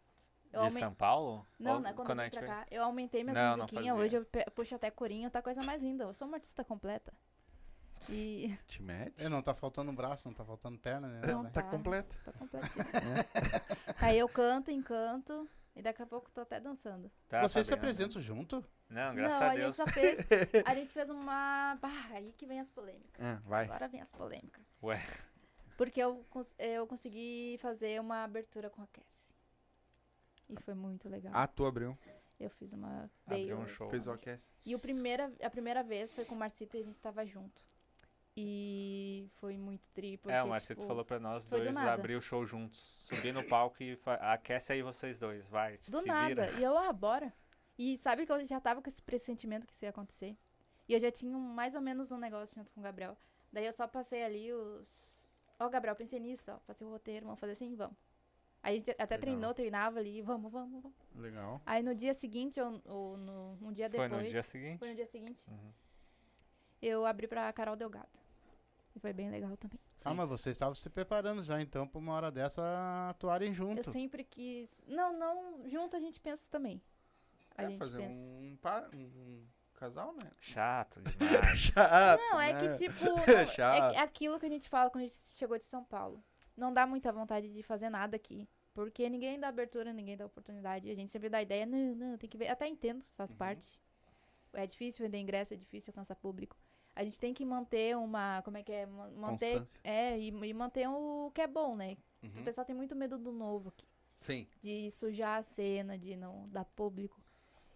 Eu 0.55 0.61
De 0.61 0.67
aume- 0.69 0.81
São 0.81 0.95
Paulo? 0.95 1.47
Não, 1.59 1.75
Ou 1.75 1.81
né? 1.81 1.93
Quando, 1.93 2.07
quando 2.07 2.19
eu 2.21 2.25
vim 2.25 2.31
pra 2.31 2.41
veio? 2.41 2.53
cá, 2.53 2.67
eu 2.71 2.83
aumentei 2.85 3.25
minhas 3.25 3.37
Não, 3.37 3.51
não 3.51 3.57
musiquinhas. 3.65 3.87
fazia. 3.99 4.19
Hoje 4.23 4.29
eu 4.47 4.53
puxo 4.53 4.75
até 4.75 4.91
corinho, 4.91 5.31
tá 5.31 5.43
coisa 5.43 5.63
mais 5.63 5.83
linda. 5.83 6.05
Eu 6.05 6.15
sou 6.15 6.29
uma 6.29 6.37
artista 6.37 6.63
completa. 6.65 7.13
E 8.09 8.57
Te 8.69 8.83
mete? 8.83 9.15
É, 9.25 9.29
não 9.29 9.43
tá 9.43 9.55
faltando 9.55 9.91
um 9.91 9.95
braço, 9.95 10.29
não 10.29 10.35
tá 10.35 10.45
faltando 10.45 10.79
perna, 10.79 11.09
né? 11.09 11.21
Não, 11.27 11.43
né? 11.43 11.51
Tá 11.51 11.63
tá. 11.63 11.71
completa. 11.71 12.15
tô 12.25 12.33
completíssima. 12.33 12.85
Aí 14.01 14.19
eu 14.19 14.29
canto, 14.29 14.71
encanto, 14.71 15.49
e 15.75 15.83
daqui 15.83 16.03
a 16.03 16.07
pouco 16.07 16.31
tô 16.31 16.43
até 16.43 16.61
dançando. 16.61 17.11
Tá, 17.29 17.41
Vocês 17.43 17.67
tá 17.67 17.71
se 17.71 17.71
né? 17.73 17.77
apresentam 17.79 18.21
junto? 18.23 18.65
Não, 18.91 19.15
graças 19.15 19.41
não, 19.41 19.47
a 19.47 19.51
a, 19.51 19.55
Deus. 19.57 19.77
gente 19.77 19.77
só 19.77 19.87
fez. 19.93 20.19
A 20.67 20.75
gente 20.75 20.93
fez 20.93 21.09
uma. 21.11 21.77
Bah, 21.81 22.09
aí 22.13 22.33
que 22.37 22.47
vem 22.47 22.61
as 22.61 22.69
polêmicas. 22.69 23.25
Ah, 23.25 23.41
vai. 23.45 23.65
Agora 23.65 23.89
vem 23.89 24.01
as 24.01 24.13
polêmicas. 24.13 24.63
Ué. 24.83 25.03
Porque 25.77 26.01
eu, 26.01 26.25
eu 26.59 26.87
consegui 26.87 27.59
fazer 27.61 28.01
uma 28.01 28.23
abertura 28.23 28.71
com 28.71 28.83
a 28.83 28.87
Cassie. 28.87 29.14
E 30.49 30.61
foi 30.61 30.75
muito 30.75 31.09
legal. 31.09 31.33
Ah, 31.35 31.47
tu 31.47 31.65
abriu. 31.65 31.97
Eu 32.39 32.51
fiz 32.51 32.73
uma. 32.73 33.11
Abriu 33.27 33.59
um 33.59 33.67
show. 33.67 33.89
Fez 33.89 34.07
o 34.07 34.13
aquece. 34.13 34.51
E 34.65 34.75
o 34.75 34.79
primeira, 34.79 35.33
a 35.43 35.51
primeira 35.51 35.83
vez 35.83 36.13
foi 36.13 36.25
com 36.25 36.35
o 36.35 36.39
Marcito 36.39 36.77
e 36.77 36.81
a 36.81 36.85
gente 36.85 37.01
tava 37.01 37.25
junto. 37.25 37.65
E 38.37 39.31
foi 39.37 39.57
muito 39.57 39.89
tri, 39.91 40.17
porque, 40.17 40.35
é, 40.35 40.43
o 40.43 40.49
Marcito 40.49 40.75
tipo, 40.81 40.89
falou 40.89 41.05
pra 41.05 41.21
nós 41.21 41.47
do 41.47 41.57
dois 41.57 41.73
nada. 41.73 41.93
abrir 41.93 42.17
o 42.17 42.21
show 42.21 42.45
juntos. 42.45 42.81
Subir 43.07 43.33
no 43.33 43.45
palco 43.45 43.81
e 43.81 43.97
aquece 44.21 44.73
aí 44.73 44.83
vocês 44.83 45.19
dois, 45.19 45.47
vai. 45.47 45.79
Do 45.89 46.01
se 46.01 46.07
nada. 46.07 46.29
vira. 46.29 46.51
E 46.59 46.65
eu, 46.65 46.77
ah, 46.77 46.93
bora. 46.93 47.33
E 47.79 47.97
sabe 47.99 48.27
que 48.27 48.33
eu 48.33 48.47
já 48.47 48.61
tava 48.61 48.83
com 48.83 48.89
esse 48.89 49.01
pressentimento 49.01 49.67
que 49.67 49.73
isso 49.73 49.85
ia 49.85 49.91
acontecer. 49.91 50.37
E 50.89 50.95
eu 50.95 51.01
já 51.01 51.13
tinha 51.13 51.37
um- 51.37 51.41
mais 51.55 51.75
ou 51.77 51.81
menos 51.81 52.11
um 52.11 52.19
negócio 52.19 52.55
junto 52.55 52.73
com 52.73 52.81
o 52.81 52.83
Gabriel. 52.83 53.17
Daí 53.53 53.67
eu 53.67 53.73
só 53.73 53.87
passei 53.87 54.25
ali 54.25 54.53
os. 54.53 55.25
Ó, 55.61 55.69
Gabriel, 55.69 55.95
pensei 55.95 56.19
nisso, 56.19 56.51
ó. 56.51 56.57
Passei 56.67 56.85
o 56.85 56.91
roteiro, 56.91 57.27
vamos 57.27 57.39
fazer 57.39 57.53
assim, 57.53 57.77
vamos. 57.77 57.97
Aí 58.65 58.73
a 58.73 58.79
gente 58.79 58.91
até 58.93 59.05
Legal. 59.05 59.19
treinou, 59.19 59.55
treinava 59.55 59.99
ali, 59.99 60.23
vamos, 60.23 60.51
vamos, 60.51 60.83
vamos. 60.83 60.97
Legal. 61.15 61.61
Aí 61.67 61.83
no 61.83 61.95
dia 61.95 62.15
seguinte, 62.15 62.59
ou, 62.59 62.81
ou 62.87 63.17
no, 63.19 63.59
um 63.61 63.71
dia 63.73 63.91
Foi 63.91 64.01
depois. 64.09 64.23
no 64.25 64.31
dia 64.31 64.43
seguinte? 64.43 64.79
Foi 64.79 64.89
no 64.89 64.95
dia 64.95 65.07
seguinte, 65.07 65.39
Uhum. 65.47 65.71
eu 66.81 67.05
abri 67.07 67.27
pra 67.29 67.53
Carol 67.53 67.77
Delgado. 67.77 68.09
E 68.97 68.99
foi 69.01 69.13
bem 69.13 69.31
legal 69.31 69.55
também. 69.57 69.79
Ah, 70.05 70.15
mas 70.15 70.29
vocês 70.29 70.55
estavam 70.55 70.75
se 70.75 70.89
preparando 70.91 71.43
já, 71.43 71.61
então, 71.61 71.87
pra 71.87 71.99
uma 71.99 72.13
hora 72.15 72.31
dessa 72.31 73.09
atuarem 73.11 73.53
junto. 73.55 73.79
Eu 73.79 73.85
sempre 73.85 74.23
quis. 74.25 74.83
Não, 74.87 75.13
não. 75.19 75.69
Junto 75.69 75.97
a 75.97 76.01
gente 76.01 76.21
pensa 76.21 76.49
também. 76.51 76.81
A 77.57 77.65
É 77.65 77.69
gente 77.69 77.79
fazer 77.79 77.99
pensa. 77.99 78.19
um, 78.31 78.57
par, 78.61 78.89
um, 78.95 78.99
um 78.99 79.47
casal, 79.75 80.13
né? 80.13 80.31
Chato 80.39 81.01
demais. 81.19 81.59
Chato, 81.59 82.21
Não, 82.21 82.41
é 82.41 82.53
né? 82.53 82.61
que 82.61 82.75
tipo. 82.79 83.05
não, 83.05 83.19
é, 83.35 83.47
Chato. 83.47 83.95
é 83.95 83.99
aquilo 83.99 84.39
que 84.39 84.47
a 84.47 84.49
gente 84.51 84.69
fala 84.69 84.91
quando 84.91 85.05
a 85.05 85.07
gente 85.09 85.17
chegou 85.35 85.59
de 85.59 85.65
São 85.67 85.83
Paulo. 85.85 86.23
Não 86.57 86.73
dá 86.73 86.87
muita 86.87 87.13
vontade 87.13 87.49
de 87.53 87.63
fazer 87.63 87.89
nada 87.91 88.17
aqui. 88.17 88.49
Porque 88.73 89.09
ninguém 89.09 89.39
dá 89.39 89.49
abertura, 89.49 89.93
ninguém 89.93 90.17
dá 90.17 90.27
oportunidade. 90.27 90.91
A 90.91 90.95
gente 90.95 91.11
sempre 91.11 91.29
dá 91.29 91.41
ideia, 91.41 91.65
não, 91.65 91.95
não, 91.95 92.19
tem 92.19 92.29
que 92.29 92.37
ver. 92.37 92.49
Até 92.49 92.67
entendo, 92.67 93.05
faz 93.17 93.31
Uhum. 93.31 93.37
parte. 93.37 93.81
É 94.53 94.67
difícil 94.67 95.05
vender 95.05 95.19
ingresso, 95.19 95.55
é 95.55 95.57
difícil 95.57 95.91
alcançar 95.91 96.15
público. 96.17 96.57
A 96.95 97.03
gente 97.05 97.19
tem 97.19 97.35
que 97.35 97.45
manter 97.45 97.97
uma. 97.97 98.41
Como 98.43 98.57
é 98.57 98.63
que 98.63 98.73
é? 98.73 98.87
Ma- 98.87 99.11
Manter. 99.11 99.59
Constância. 99.59 99.81
É, 99.83 100.19
e, 100.19 100.29
e 100.29 100.55
manter 100.55 100.89
o 100.89 101.31
que 101.35 101.41
é 101.41 101.47
bom, 101.47 101.75
né? 101.77 101.97
O 102.23 102.27
Uhum. 102.27 102.45
pessoal 102.45 102.65
tem 102.65 102.75
muito 102.75 102.95
medo 102.97 103.19
do 103.19 103.33
novo 103.33 103.69
aqui. 103.71 103.87
Sim. 104.21 104.47
de 104.63 104.91
sujar 104.91 105.39
a 105.41 105.43
cena, 105.43 105.99
de 105.99 106.17
não 106.17 106.49
dar 106.49 106.65
público. 106.65 107.21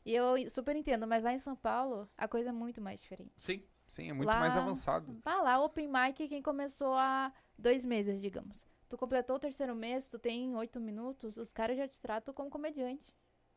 E 0.02 0.14
eu 0.14 0.48
super 0.48 0.74
entendo, 0.74 1.06
mas 1.06 1.22
lá 1.22 1.30
em 1.34 1.38
São 1.38 1.54
Paulo 1.54 2.08
a 2.16 2.26
coisa 2.26 2.48
é 2.48 2.52
muito 2.52 2.80
mais 2.80 2.98
diferente. 3.00 3.32
Sim. 3.36 3.62
Sim, 3.88 4.10
é 4.10 4.12
muito 4.12 4.28
Lá- 4.28 4.38
mais 4.38 4.56
avançado. 4.56 5.18
Vá 5.24 5.40
lá, 5.42 5.60
Open 5.64 5.88
Mic, 5.88 6.28
quem 6.28 6.42
começou 6.42 6.94
há 6.94 7.32
dois 7.58 7.84
meses, 7.84 8.20
digamos. 8.20 8.66
Tu 8.88 8.96
completou 8.96 9.36
o 9.36 9.38
terceiro 9.40 9.74
mês, 9.74 10.08
tu 10.08 10.18
tem 10.18 10.54
oito 10.54 10.78
minutos, 10.80 11.36
os 11.36 11.52
caras 11.52 11.76
já 11.76 11.88
te 11.88 12.00
tratam 12.00 12.32
como 12.32 12.50
comediante. 12.50 13.12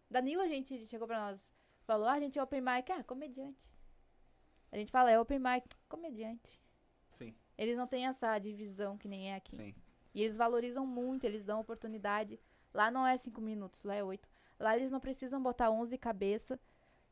Danilo, 0.09 0.41
a 0.41 0.47
gente 0.47 0.85
chegou 0.87 1.07
pra 1.07 1.19
nós, 1.19 1.53
falou, 1.83 2.07
ah, 2.07 2.13
a 2.13 2.19
gente 2.19 2.39
é 2.39 2.43
Open 2.43 2.61
Mic, 2.61 2.91
ah, 2.91 3.03
comediante. 3.03 3.71
A 4.71 4.77
gente 4.77 4.91
fala, 4.91 5.11
é 5.11 5.19
Open 5.19 5.39
Mic, 5.39 5.67
comediante. 5.87 6.59
Sim, 7.17 7.35
Eles 7.57 7.77
não 7.77 7.85
têm 7.85 8.07
essa 8.07 8.39
divisão 8.39 8.97
que 8.97 9.07
nem 9.07 9.31
é 9.31 9.35
aqui. 9.35 9.55
sim. 9.55 9.75
E 10.13 10.21
eles 10.23 10.35
valorizam 10.35 10.85
muito, 10.85 11.23
eles 11.23 11.45
dão 11.45 11.59
oportunidade. 11.61 12.37
Lá 12.73 12.89
não 12.91 13.05
é 13.07 13.15
cinco 13.17 13.39
minutos, 13.39 13.81
lá 13.83 13.95
é 13.95 14.03
oito. 14.03 14.27
Lá 14.59 14.75
eles 14.75 14.91
não 14.91 14.99
precisam 14.99 15.41
botar 15.41 15.69
11 15.71 15.97
cabeça 15.97 16.59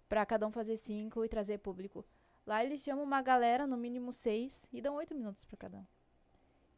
pra 0.10 0.26
cada 0.26 0.46
um 0.46 0.52
fazer 0.52 0.76
cinco 0.76 1.24
e 1.24 1.30
trazer 1.30 1.60
público. 1.60 2.06
Lá 2.50 2.66
eles 2.66 2.82
chamam 2.82 3.04
uma 3.04 3.22
galera, 3.22 3.68
no 3.68 3.78
mínimo 3.78 4.12
seis, 4.12 4.68
e 4.74 4.82
dão 4.82 4.96
oito 4.96 5.14
minutos 5.14 5.46
pra 5.46 5.56
cada 5.56 5.78
um. 5.78 5.86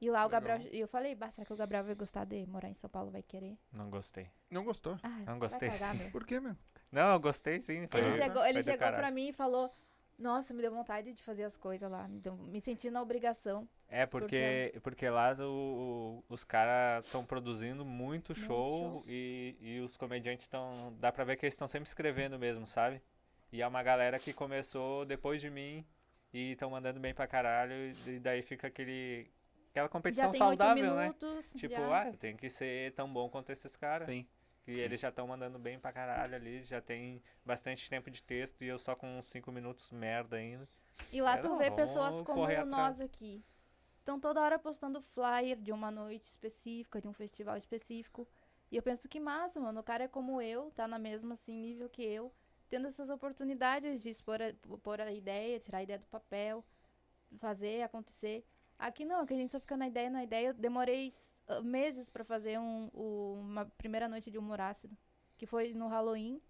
E 0.02 0.10
lá 0.12 0.26
o. 0.26 0.30
Gabriel. 0.30 0.60
E 0.70 0.82
eu 0.82 0.88
falei, 0.88 1.16
bah, 1.16 1.32
será 1.32 1.46
que 1.46 1.54
o 1.54 1.56
Gabriel 1.56 1.86
vai 1.86 1.96
gostar 1.96 2.26
de 2.26 2.46
morar 2.46 2.68
em 2.68 2.74
São 2.74 2.90
Paulo? 2.90 3.10
Vai 3.10 3.22
querer? 3.24 3.58
Não 3.72 3.90
gostei. 3.90 4.28
Não 4.50 4.66
gostou? 4.66 4.98
Ah, 5.02 5.08
Não 5.26 5.40
gostei, 5.40 5.70
cagar, 5.70 5.94
sim. 5.94 6.00
meu. 6.00 6.12
Por 6.12 6.26
quê, 6.26 6.42
meu? 6.42 6.58
Não, 6.92 7.14
eu 7.14 7.20
gostei 7.22 7.62
sim. 7.62 7.88
Foi, 7.90 8.02
Ele 8.02 8.12
chegou, 8.12 8.46
ele 8.46 8.62
chegou 8.62 8.80
caralho. 8.80 9.02
pra 9.02 9.12
mim 9.12 9.30
e 9.30 9.32
falou: 9.32 9.74
Nossa, 10.20 10.54
me 10.54 10.62
deu 10.62 10.74
vontade 10.74 11.14
de 11.14 11.24
fazer 11.24 11.46
as 11.46 11.56
coisas 11.56 11.90
lá. 11.90 12.06
Me, 12.06 12.20
deu- 12.20 12.36
me 12.36 12.60
senti 12.60 12.92
na 12.92 13.02
obrigação. 13.02 13.66
É, 13.88 14.06
porque, 14.06 14.78
porque 14.84 15.10
lá 15.10 15.34
o- 15.40 16.24
o- 16.28 16.34
os 16.34 16.44
caras 16.44 17.06
estão 17.06 17.24
produzindo 17.24 17.86
muito 17.86 18.36
show, 18.36 18.46
show. 18.46 19.04
E, 19.08 19.56
e 19.62 19.80
os 19.80 19.96
comediantes 19.96 20.46
estão. 20.48 20.94
Dá 21.00 21.14
pra 21.14 21.24
ver 21.24 21.38
que 21.38 21.46
eles 21.46 21.54
estão 21.54 21.68
sempre 21.70 21.88
escrevendo 21.88 22.38
mesmo, 22.38 22.68
sabe? 22.68 23.02
E 23.52 23.62
é 23.62 23.68
uma 23.68 23.84
galera 23.84 24.18
que 24.20 24.32
começou 24.34 25.06
depois 25.06 25.42
de 25.42 25.50
mim 25.50 25.86
e 26.34 26.54
estão 26.54 26.70
mandando 26.70 27.00
bem 27.00 27.14
pra 27.14 27.28
caralho. 27.28 27.74
E 28.08 28.20
daí 28.20 28.42
fica 28.42 28.68
aquele. 28.68 29.30
Aquela 29.72 29.88
Já 29.88 29.90
competição 29.90 30.34
saudável, 30.34 30.96
né? 30.96 31.04
minutos. 31.04 31.54
Tipo, 31.54 31.76
já. 31.76 32.02
ah, 32.02 32.08
eu 32.08 32.18
tenho 32.18 32.38
que 32.38 32.50
ser 32.50 32.94
tão 32.94 33.12
bom 33.12 33.30
quanto 33.30 33.52
esses 33.52 33.76
caras. 33.76 34.06
Sim. 34.06 34.26
E 34.68 34.80
eles 34.80 35.00
já 35.00 35.10
estão 35.10 35.28
mandando 35.28 35.58
bem 35.58 35.80
pra 35.80 35.92
caralho 35.92 36.36
ali, 36.36 36.64
já 36.64 36.80
tem 36.80 37.22
bastante 37.44 37.90
tempo 37.90 38.12
de 38.12 38.22
texto 38.22 38.64
e 38.64 38.68
eu 38.68 38.78
só 38.78 38.96
com 38.96 39.18
uns 39.18 39.26
5 39.26 39.52
minutos 39.52 39.90
merda 39.92 40.38
ainda. 40.38 40.68
E 41.12 41.22
lá 41.22 41.36
É, 41.36 41.38
tu 41.38 41.58
vê 41.58 41.72
pessoas 41.72 42.22
como 42.22 42.48
nós 42.66 43.02
aqui. 43.02 43.44
Estão 44.00 44.20
toda 44.20 44.42
hora 44.42 44.60
postando 44.60 45.02
flyer 45.02 45.58
de 45.58 45.72
uma 45.72 45.90
noite 45.92 46.26
específica, 46.26 47.02
de 47.02 47.08
um 47.08 47.14
festival 47.14 47.58
específico. 47.58 48.28
E 48.72 48.78
eu 48.78 48.84
penso 48.84 49.10
que 49.10 49.20
massa, 49.20 49.60
mano. 49.60 49.80
O 49.80 49.84
cara 49.84 50.06
é 50.06 50.08
como 50.08 50.42
eu, 50.42 50.72
tá 50.72 50.88
na 50.88 50.98
mesma 51.00 51.34
assim, 51.34 51.54
nível 51.54 51.90
que 51.90 52.04
eu, 52.04 52.32
tendo 52.72 52.88
essas 52.88 53.10
oportunidades 53.10 54.02
de 54.02 54.10
expor 54.10 54.40
a, 54.42 54.54
pôr 54.82 55.02
a 55.02 55.12
ideia, 55.12 55.60
tirar 55.60 55.80
a 55.80 55.84
ideia 55.84 56.00
do 56.00 56.06
papel, 56.06 56.64
fazer 57.38 57.84
acontecer. 57.84 58.46
Aqui 58.80 59.04
não, 59.06 59.20
aqui 59.22 59.34
a 59.34 59.38
gente 59.38 59.52
só 59.52 59.60
fica 59.60 59.76
na 59.76 59.88
ideia, 59.88 60.10
na 60.10 60.24
ideia. 60.24 60.48
Eu 60.48 60.54
demorei 60.54 61.14
ah, 61.50 61.62
meses 61.62 62.10
pra 62.10 62.24
fazer 62.24 62.58
um, 62.58 62.90
o- 62.94 63.36
uma 63.42 63.66
primeira 63.78 64.08
noite 64.08 64.32
de 64.32 64.38
humor 64.38 64.62
ácido, 64.62 64.98
que 65.38 65.46
foi 65.46 65.74
no 65.74 65.88
Halloween. 65.90 66.42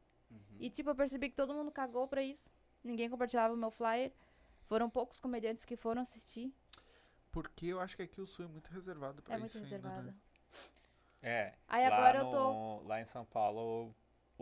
E 0.59 0.69
tipo, 0.69 0.91
eu 0.91 0.95
percebi 0.95 1.27
que 1.29 1.35
todo 1.35 1.53
mundo 1.55 1.71
cagou 1.71 2.07
pra 2.07 2.21
isso. 2.23 2.49
Ninguém 2.83 3.09
compartilhava 3.09 3.53
o 3.53 3.57
meu 3.57 3.71
flyer. 3.71 4.13
Foram 4.61 4.89
poucos 4.89 5.19
comediantes 5.19 5.65
que 5.65 5.75
foram 5.75 6.03
assistir. 6.03 6.53
Porque 7.31 7.65
eu 7.65 7.81
acho 7.81 7.97
que 7.97 8.03
aqui 8.03 8.21
o 8.21 8.27
Sul 8.27 8.45
é 8.45 8.47
muito 8.47 8.69
reservado 8.69 9.21
pra 9.23 9.35
é 9.35 9.37
muito 9.39 9.49
isso 9.49 9.57
ainda, 9.57 9.69
reservado. 9.75 10.03
né? 10.07 10.15
É. 11.23 11.53
Aí 11.67 11.89
lá 11.89 11.95
agora 11.97 12.19
eu 12.19 12.23
no- 12.25 12.31
tô. 12.31 12.87
Lá 12.87 13.01
em 13.01 13.05
São 13.05 13.25
Paulo, 13.25 13.93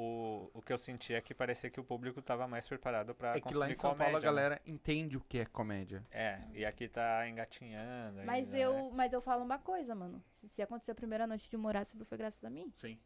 o, 0.02 0.50
o 0.54 0.62
que 0.62 0.72
eu 0.72 0.78
senti 0.78 1.14
é 1.14 1.20
que 1.20 1.34
parecia 1.34 1.70
que 1.70 1.78
o 1.78 1.84
público 1.84 2.22
tava 2.22 2.48
mais 2.48 2.66
preparado 2.66 3.14
pra 3.14 3.36
É 3.36 3.42
que 3.42 3.54
lá 3.54 3.70
em 3.70 3.76
São 3.76 3.92
comédia. 3.92 4.06
Paulo 4.06 4.18
a 4.18 4.20
né? 4.20 4.26
galera 4.26 4.62
entende 4.66 5.18
o 5.18 5.22
que 5.22 5.40
é 5.40 5.46
comédia. 5.46 6.06
É, 6.10 6.40
e 6.54 6.66
aqui 6.66 6.88
tá 6.88 7.28
engatinhando. 7.28 8.24
Mas 8.24 8.54
ainda, 8.54 8.72
né? 8.72 8.80
eu, 8.80 8.92
mas 8.92 9.12
eu 9.12 9.20
falo 9.20 9.44
uma 9.44 9.60
coisa, 9.60 9.94
mano. 9.94 10.24
Se, 10.32 10.48
se 10.48 10.62
acontecer 10.62 10.92
a 10.92 10.96
primeira 10.96 11.28
noite 11.28 11.50
de 11.50 11.56
humor 11.58 11.76
ácido, 11.76 12.06
foi 12.06 12.18
graças 12.18 12.42
a 12.46 12.50
mim. 12.50 12.72
Sim. 12.78 12.98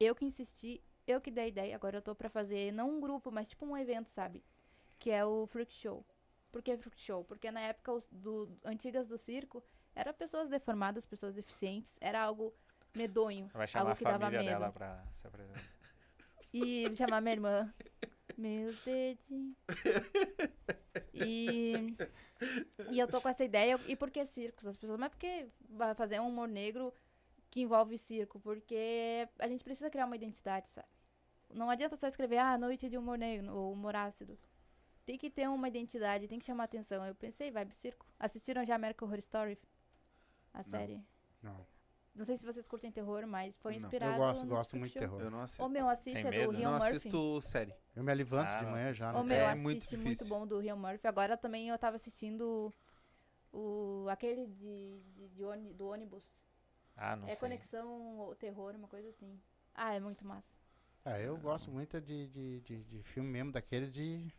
Eu 0.00 0.12
que 0.12 0.24
insisti, 0.24 0.82
eu 1.06 1.20
que 1.20 1.30
dei 1.30 1.44
a 1.44 1.48
ideia. 1.48 1.76
Agora 1.76 1.98
eu 1.98 2.02
tô 2.02 2.16
pra 2.16 2.28
fazer, 2.28 2.72
não 2.72 2.90
um 2.90 3.00
grupo, 3.00 3.30
mas 3.30 3.48
tipo 3.48 3.64
um 3.64 3.78
evento, 3.78 4.10
sabe? 4.10 4.44
Que 4.98 5.12
é 5.12 5.24
o 5.24 5.46
Freak 5.46 5.72
Show. 5.72 6.04
Por 6.50 6.62
que 6.62 6.76
Freak 6.76 7.00
Show? 7.00 7.22
Porque 7.24 7.48
na 7.52 7.60
época 7.60 7.92
os 7.92 8.08
do, 8.10 8.58
antigas 8.64 9.06
do 9.06 9.16
circo, 9.16 9.62
era 9.94 10.12
pessoas 10.12 10.48
deformadas, 10.48 11.06
pessoas 11.06 11.36
deficientes. 11.36 11.96
Era 12.00 12.20
algo 12.20 12.52
medonho. 12.92 13.48
Vai 13.54 13.68
chamar 13.68 13.84
a 13.84 13.88
algo 13.90 13.98
que 13.98 14.04
dava 14.04 14.18
família 14.18 14.40
medo. 14.40 14.50
dela 14.50 14.72
pra 14.72 15.04
se 15.12 15.28
apresentar. 15.28 15.83
E 16.54 16.94
chamar 16.94 17.20
minha 17.20 17.34
irmã. 17.34 17.74
Meus 18.38 18.78
dedinhos. 18.84 19.56
E, 21.12 21.96
e 22.92 22.98
eu 22.98 23.08
tô 23.08 23.20
com 23.20 23.28
essa 23.28 23.42
ideia. 23.44 23.78
E 23.88 23.96
por 23.96 24.08
que 24.08 24.24
circos? 24.24 24.64
As 24.64 24.76
pessoas, 24.76 24.98
mas 24.98 25.10
por 25.10 25.18
que 25.18 25.48
fazer 25.96 26.20
um 26.20 26.28
humor 26.28 26.46
negro 26.46 26.94
que 27.50 27.60
envolve 27.62 27.98
circo? 27.98 28.38
Porque 28.38 29.28
a 29.38 29.48
gente 29.48 29.64
precisa 29.64 29.90
criar 29.90 30.06
uma 30.06 30.14
identidade, 30.14 30.68
sabe? 30.68 30.86
Não 31.52 31.68
adianta 31.68 31.96
só 31.96 32.06
escrever, 32.06 32.38
ah, 32.38 32.56
noite 32.56 32.88
de 32.88 32.96
humor 32.96 33.18
negro 33.18 33.52
ou 33.52 33.72
humor 33.72 33.96
ácido. 33.96 34.38
Tem 35.04 35.18
que 35.18 35.30
ter 35.30 35.48
uma 35.48 35.66
identidade, 35.66 36.28
tem 36.28 36.38
que 36.38 36.46
chamar 36.46 36.64
atenção. 36.64 37.04
Eu 37.04 37.16
pensei, 37.16 37.50
vibe 37.50 37.74
circo. 37.74 38.06
Assistiram 38.18 38.64
já 38.64 38.76
American 38.76 39.08
Horror 39.08 39.18
Story? 39.18 39.58
A 40.52 40.62
série? 40.62 41.02
Não. 41.42 41.52
Não 41.54 41.73
sei 42.24 42.36
se 42.36 42.44
vocês 42.44 42.68
curtem 42.68 42.92
terror, 42.92 43.26
mas 43.26 43.58
foi 43.58 43.72
Não. 43.72 43.80
Eu 43.80 43.84
inspirado 43.86 44.12
Eu 44.12 44.18
gosto, 44.18 44.46
gosto 44.46 44.76
muito 44.76 44.92
de 44.92 44.98
terror. 45.00 45.20
Eu 45.20 45.30
não 45.30 45.40
assisto. 45.40 45.64
Ô 45.64 45.68
meu, 45.68 45.88
assiste, 45.88 46.12
Tem 46.22 46.26
é 46.26 46.30
medo? 46.30 46.52
do 46.52 46.52
Eu 46.52 46.58
Rio 46.58 46.70
não 46.70 46.78
Murphy. 46.78 46.96
assisto 46.96 47.40
série. 47.40 47.74
Eu 47.96 48.04
me 48.04 48.14
levanto 48.14 48.48
Ah, 48.50 48.58
de 48.58 48.64
não 48.66 48.70
manhã 48.72 48.92
já. 48.92 49.10
Ô, 49.10 49.14
Não 49.14 49.24
meu, 49.24 49.36
É 49.36 49.54
muito 49.56 49.78
assiste 49.78 49.96
muito 49.96 50.08
difícil. 50.10 50.28
bom 50.28 50.46
do 50.46 50.58
Rio 50.60 50.76
Murphy. 50.76 51.06
Agora 51.08 51.36
também 51.36 51.68
eu 51.70 51.78
tava 51.78 51.96
assistindo 51.96 52.72
o 53.52 54.06
aquele 54.10 54.46
de, 54.46 55.00
de, 55.16 55.28
de 55.28 55.44
ôni- 55.44 55.72
do 55.72 55.86
ônibus. 55.88 56.32
Ah, 56.96 57.16
não 57.16 57.24
é 57.24 57.30
sei. 57.30 57.36
Conexão 57.40 58.18
ou 58.18 58.34
Terror, 58.36 58.74
uma 58.76 58.86
coisa 58.88 59.08
assim. 59.08 59.40
Ah, 59.74 59.94
é 59.94 59.98
muito 60.00 60.24
massa. 60.24 60.52
É, 61.04 61.26
eu 61.26 61.36
gosto 61.36 61.70
muito 61.70 62.00
de, 62.00 62.28
de, 62.28 62.60
de, 62.60 62.84
de 62.84 63.02
filme 63.02 63.28
mesmo 63.28 63.50
daqueles 63.52 63.92
de. 63.92 64.32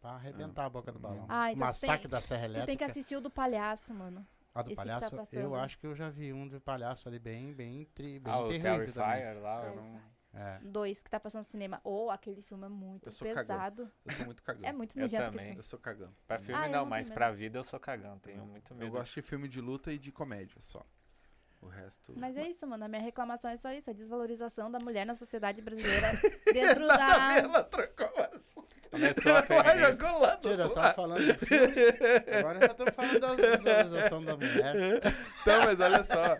pra 0.00 0.12
arrebentar 0.12 0.64
a 0.64 0.70
boca 0.70 0.90
do 0.90 0.98
balão. 0.98 1.26
Ah, 1.28 1.52
então 1.52 1.66
Massacre 1.66 2.02
tem- 2.02 2.10
da 2.10 2.20
Serra 2.22 2.42
Tu 2.42 2.44
tem 2.46 2.52
que 2.54 2.58
Elétrica. 2.60 2.86
assistir 2.86 3.16
o 3.16 3.20
do 3.20 3.30
palhaço, 3.30 3.92
mano. 3.94 4.26
A 4.58 4.62
do 4.62 4.68
esse 4.68 4.76
tá 4.76 4.82
palhaço, 4.82 5.16
passando. 5.16 5.40
eu 5.40 5.54
acho 5.54 5.78
que 5.78 5.86
eu 5.86 5.94
já 5.94 6.10
vi 6.10 6.32
um 6.32 6.46
de 6.48 6.58
palhaço 6.60 7.08
ali 7.08 7.18
bem, 7.18 7.52
bem, 7.54 7.84
tri, 7.94 8.18
bem 8.18 8.32
Ah, 8.32 8.40
o 8.40 8.48
terrível 8.48 8.92
também. 8.92 9.40
Lá, 9.40 9.64
eu 9.64 9.72
É, 9.72 9.76
não... 9.76 10.18
É. 10.34 10.60
Dois 10.62 11.02
que 11.02 11.10
tá 11.10 11.18
passando 11.18 11.40
no 11.40 11.44
cinema. 11.44 11.80
Ou 11.82 12.10
aquele 12.10 12.42
filme 12.42 12.66
é 12.66 12.68
muito 12.68 13.08
Eu 13.08 13.12
sou 13.12 13.26
cagão. 13.28 13.42
pesado. 13.42 13.90
Eu 14.04 14.12
sou 14.12 14.26
muito 14.26 14.42
cagão. 14.42 14.68
É 14.68 14.72
muito 14.72 14.96
Eu 14.96 15.02
nojento 15.02 15.22
também. 15.22 15.28
aquele 15.38 15.44
filme. 15.46 15.58
Eu 15.58 15.62
sou 15.62 15.78
cagão. 15.78 16.14
Pra 16.26 16.38
filme 16.38 16.54
Ah, 16.54 16.68
não, 16.68 16.80
não 16.80 16.86
mas 16.86 17.08
pra 17.08 17.30
vida 17.32 17.58
eu 17.58 17.64
sou 17.64 17.80
cagão, 17.80 18.18
tenho 18.18 18.44
muito 18.44 18.74
medo. 18.74 18.86
Eu 18.86 18.90
gosto 18.92 19.14
de 19.14 19.22
filme 19.22 19.48
de 19.48 19.60
luta 19.60 19.90
e 19.92 19.98
de 19.98 20.12
comédia 20.12 20.60
só. 20.60 20.84
O 21.60 21.66
resto. 21.66 22.12
Mas 22.16 22.36
é 22.36 22.48
isso, 22.48 22.66
mano. 22.66 22.84
A 22.84 22.88
minha 22.88 23.02
reclamação 23.02 23.50
é 23.50 23.56
só 23.56 23.72
isso. 23.72 23.90
A 23.90 23.92
desvalorização 23.92 24.70
da 24.70 24.78
mulher 24.82 25.04
na 25.04 25.14
sociedade 25.14 25.60
brasileira 25.60 26.12
dentro 26.52 26.86
da... 26.86 27.38
Ela 27.38 27.64
trocou 27.64 28.06
o 28.06 28.20
assunto. 28.22 28.78
Começou 28.90 29.32
a 29.34 29.92
jogou 29.92 30.18
lá 30.18 30.34
do 30.36 30.48
Tira, 30.48 30.62
eu 30.62 30.70
tava 30.70 30.94
falando 30.94 31.26
do 31.26 31.46
filme, 31.46 31.74
agora 32.38 32.58
eu 32.58 32.68
já 32.68 32.74
tô 32.74 32.90
falando 32.90 33.20
da 33.20 33.34
desvalorização 33.34 34.24
da 34.24 34.36
mulher. 34.36 35.02
Então, 35.42 35.60
mas 35.64 35.80
olha 35.80 36.04
só. 36.04 36.38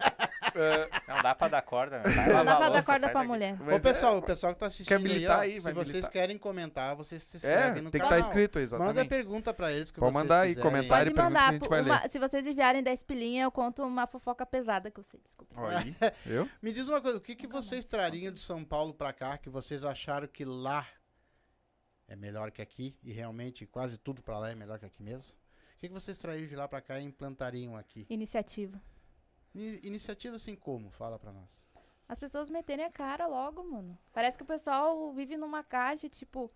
É, 0.54 0.88
Não 1.12 1.22
dá 1.22 1.34
pra 1.34 1.48
dar 1.48 1.62
corda, 1.62 1.98
né? 1.98 2.04
Não 2.32 2.44
dá 2.44 2.56
pra 2.56 2.68
dar 2.70 2.84
corda 2.84 3.08
pra 3.08 3.14
daqui. 3.20 3.26
mulher. 3.28 3.56
mas 3.60 3.76
Ô, 3.76 3.80
pessoal, 3.80 4.18
o 4.18 4.22
pessoal 4.22 4.54
que 4.54 4.60
tá 4.60 4.66
assistindo 4.66 5.00
militar 5.00 5.40
aí, 5.40 5.58
ó, 5.58 5.62
se 5.62 5.72
vocês 5.72 5.88
militar. 5.94 6.10
querem 6.12 6.38
comentar, 6.38 6.94
vocês 6.96 7.22
se 7.22 7.36
É, 7.36 7.38
inscrevem 7.38 7.82
no 7.82 7.90
tem 7.90 8.00
que 8.00 8.06
canal. 8.06 8.18
estar 8.20 8.28
escrito, 8.30 8.56
Manda 8.58 8.64
exatamente. 8.64 9.08
pergunta 9.08 9.54
pra 9.54 9.72
eles 9.72 9.90
que 9.90 9.98
Pode 10.00 10.12
vocês 10.12 10.22
mandar 10.22 10.40
aí, 10.42 10.50
quiserem. 10.54 10.70
comentário. 10.70 11.14
Pode 11.14 11.14
pergunta 11.14 11.40
que 11.40 11.44
a 11.44 11.52
gente 11.52 11.68
vai 11.68 11.80
uma- 12.02 12.08
se 12.08 12.18
vocês 12.18 12.46
enviarem 12.46 12.82
10 12.82 13.02
pilinha, 13.02 13.44
eu 13.44 13.50
conto 13.50 13.82
uma 13.84 14.06
fofoca 14.06 14.44
pesada 14.46 14.90
que 14.90 15.00
eu 15.00 15.04
sei, 15.04 15.20
desculpa. 15.22 15.54
Aí, 15.68 15.94
viu? 16.24 16.48
Me 16.62 16.72
diz 16.72 16.88
uma 16.88 17.00
coisa, 17.00 17.18
o 17.18 17.20
que, 17.20 17.34
que 17.34 17.46
vocês 17.46 17.84
trariam 17.84 18.32
de 18.32 18.40
São 18.40 18.64
Paulo 18.64 18.94
pra 18.94 19.12
cá 19.12 19.38
que 19.38 19.48
vocês 19.48 19.84
acharam 19.84 20.26
que 20.26 20.44
lá 20.44 20.86
é 22.06 22.16
melhor 22.16 22.50
que 22.50 22.62
aqui 22.62 22.96
e 23.02 23.12
realmente 23.12 23.66
quase 23.66 23.98
tudo 23.98 24.22
pra 24.22 24.38
lá 24.38 24.50
é 24.50 24.54
melhor 24.54 24.78
que 24.78 24.86
aqui 24.86 25.02
mesmo? 25.02 25.34
O 25.76 25.78
que, 25.80 25.88
que 25.88 25.94
vocês 25.94 26.18
trariam 26.18 26.46
de 26.48 26.56
lá 26.56 26.66
pra 26.66 26.80
cá 26.80 26.98
e 26.98 27.04
implantariam 27.04 27.76
aqui? 27.76 28.04
Iniciativa. 28.10 28.80
Ini- 29.54 29.80
Iniciativa 29.82 30.36
assim 30.36 30.54
como? 30.54 30.90
Fala 30.90 31.18
pra 31.18 31.32
nós. 31.32 31.66
As 32.08 32.18
pessoas 32.18 32.48
meterem 32.50 32.84
a 32.84 32.90
cara 32.90 33.26
logo, 33.26 33.62
mano. 33.62 33.98
Parece 34.12 34.36
que 34.36 34.42
o 34.42 34.46
pessoal 34.46 35.12
vive 35.12 35.36
numa 35.36 35.62
caixa, 35.62 36.08
tipo. 36.08 36.50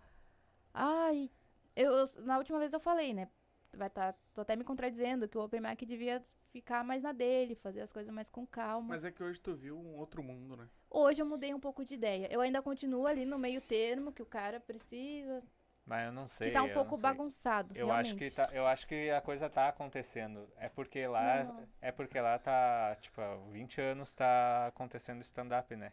Ai. 0.73 1.29
Eu, 1.75 1.91
eu- 1.91 2.07
na 2.23 2.37
última 2.37 2.59
vez 2.59 2.73
eu 2.73 2.79
falei, 2.79 3.13
né? 3.13 3.29
Vai 3.75 3.89
tá, 3.89 4.13
tô 4.35 4.41
até 4.41 4.55
me 4.55 4.63
contradizendo 4.63 5.27
que 5.27 5.35
o 5.35 5.43
Open 5.43 5.59
Mic 5.59 5.83
devia 5.83 6.21
ficar 6.51 6.83
mais 6.83 7.01
na 7.01 7.11
dele, 7.11 7.55
fazer 7.55 7.81
as 7.81 7.91
coisas 7.91 8.13
mais 8.13 8.29
com 8.29 8.45
calma. 8.45 8.89
Mas 8.89 9.03
é 9.03 9.11
que 9.11 9.23
hoje 9.23 9.39
tu 9.39 9.55
viu 9.55 9.75
um 9.75 9.95
outro 9.97 10.21
mundo, 10.21 10.55
né? 10.55 10.69
Hoje 10.91 11.19
eu 11.23 11.25
mudei 11.25 11.51
um 11.55 11.59
pouco 11.59 11.83
de 11.83 11.95
ideia. 11.95 12.27
Eu 12.31 12.39
ainda 12.41 12.61
continuo 12.61 13.07
ali 13.07 13.25
no 13.25 13.39
meio 13.39 13.59
termo 13.61 14.11
que 14.11 14.21
o 14.21 14.27
cara 14.27 14.59
precisa. 14.59 15.41
Mas 15.85 16.05
eu 16.05 16.11
não 16.13 16.27
sei. 16.27 16.47
que 16.47 16.53
tá 16.53 16.63
um 16.63 16.67
eu 16.67 16.73
pouco 16.73 16.95
bagunçado. 16.97 17.75
Eu 17.75 17.87
realmente. 17.87 18.09
acho, 18.11 18.17
que 18.17 18.31
tá, 18.31 18.49
eu 18.53 18.65
acho 18.65 18.87
que 18.87 19.09
a 19.11 19.19
coisa 19.19 19.49
tá 19.49 19.67
acontecendo. 19.67 20.47
É 20.57 20.69
porque 20.69 21.05
lá. 21.07 21.43
Não. 21.43 21.67
É 21.81 21.91
porque 21.91 22.19
lá 22.19 22.39
tá. 22.39 22.95
Tipo, 23.01 23.19
há 23.21 23.35
20 23.51 23.81
anos 23.81 24.15
tá 24.15 24.67
acontecendo 24.67 25.21
stand-up, 25.21 25.75
né? 25.75 25.91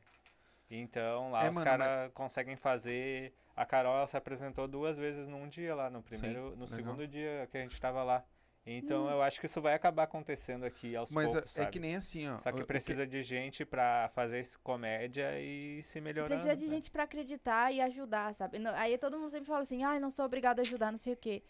Então 0.70 1.32
lá 1.32 1.44
É, 1.44 1.48
os 1.50 1.58
caras 1.58 2.12
conseguem 2.12 2.56
fazer. 2.56 3.34
A 3.56 3.66
Carol 3.66 3.96
ela 3.96 4.06
se 4.06 4.16
apresentou 4.16 4.68
duas 4.68 4.96
vezes 4.96 5.26
num 5.26 5.48
dia 5.48 5.74
lá, 5.74 5.90
no 5.90 6.02
primeiro, 6.02 6.50
no 6.50 6.50
legal. 6.50 6.68
segundo 6.68 7.06
dia 7.08 7.48
que 7.50 7.58
a 7.58 7.60
gente 7.60 7.78
tava 7.80 8.02
lá. 8.04 8.24
Então 8.66 9.06
Hum. 9.06 9.10
eu 9.10 9.22
acho 9.22 9.40
que 9.40 9.46
isso 9.46 9.60
vai 9.60 9.74
acabar 9.74 10.02
acontecendo 10.04 10.64
aqui 10.64 10.94
aos 10.94 11.10
Mas 11.10 11.32
poucos, 11.32 11.56
é, 11.56 11.60
é 11.60 11.62
sabe? 11.64 11.72
que 11.72 11.80
nem 11.80 11.96
assim, 11.96 12.28
ó. 12.28 12.38
Só 12.38 12.52
que 12.52 12.62
precisa 12.64 13.06
de 13.06 13.22
gente 13.22 13.64
pra 13.64 14.10
fazer 14.14 14.46
comédia 14.62 15.40
e 15.40 15.82
se 15.82 16.00
melhorando. 16.00 16.34
Precisa 16.34 16.56
de 16.56 16.66
né? 16.66 16.74
gente 16.74 16.90
pra 16.90 17.04
acreditar 17.04 17.72
e 17.72 17.80
ajudar, 17.80 18.34
sabe? 18.34 18.58
Não- 18.58 18.74
Aí 18.76 18.96
todo 18.98 19.18
mundo 19.18 19.30
sempre 19.30 19.46
fala 19.46 19.62
assim, 19.62 19.82
ai, 19.82 19.98
não 19.98 20.10
sou 20.10 20.24
obrigado 20.26 20.58
a 20.58 20.62
ajudar, 20.62 20.90
não 20.90 20.98
sei 20.98 21.14
o 21.14 21.16
quê. 21.16 21.42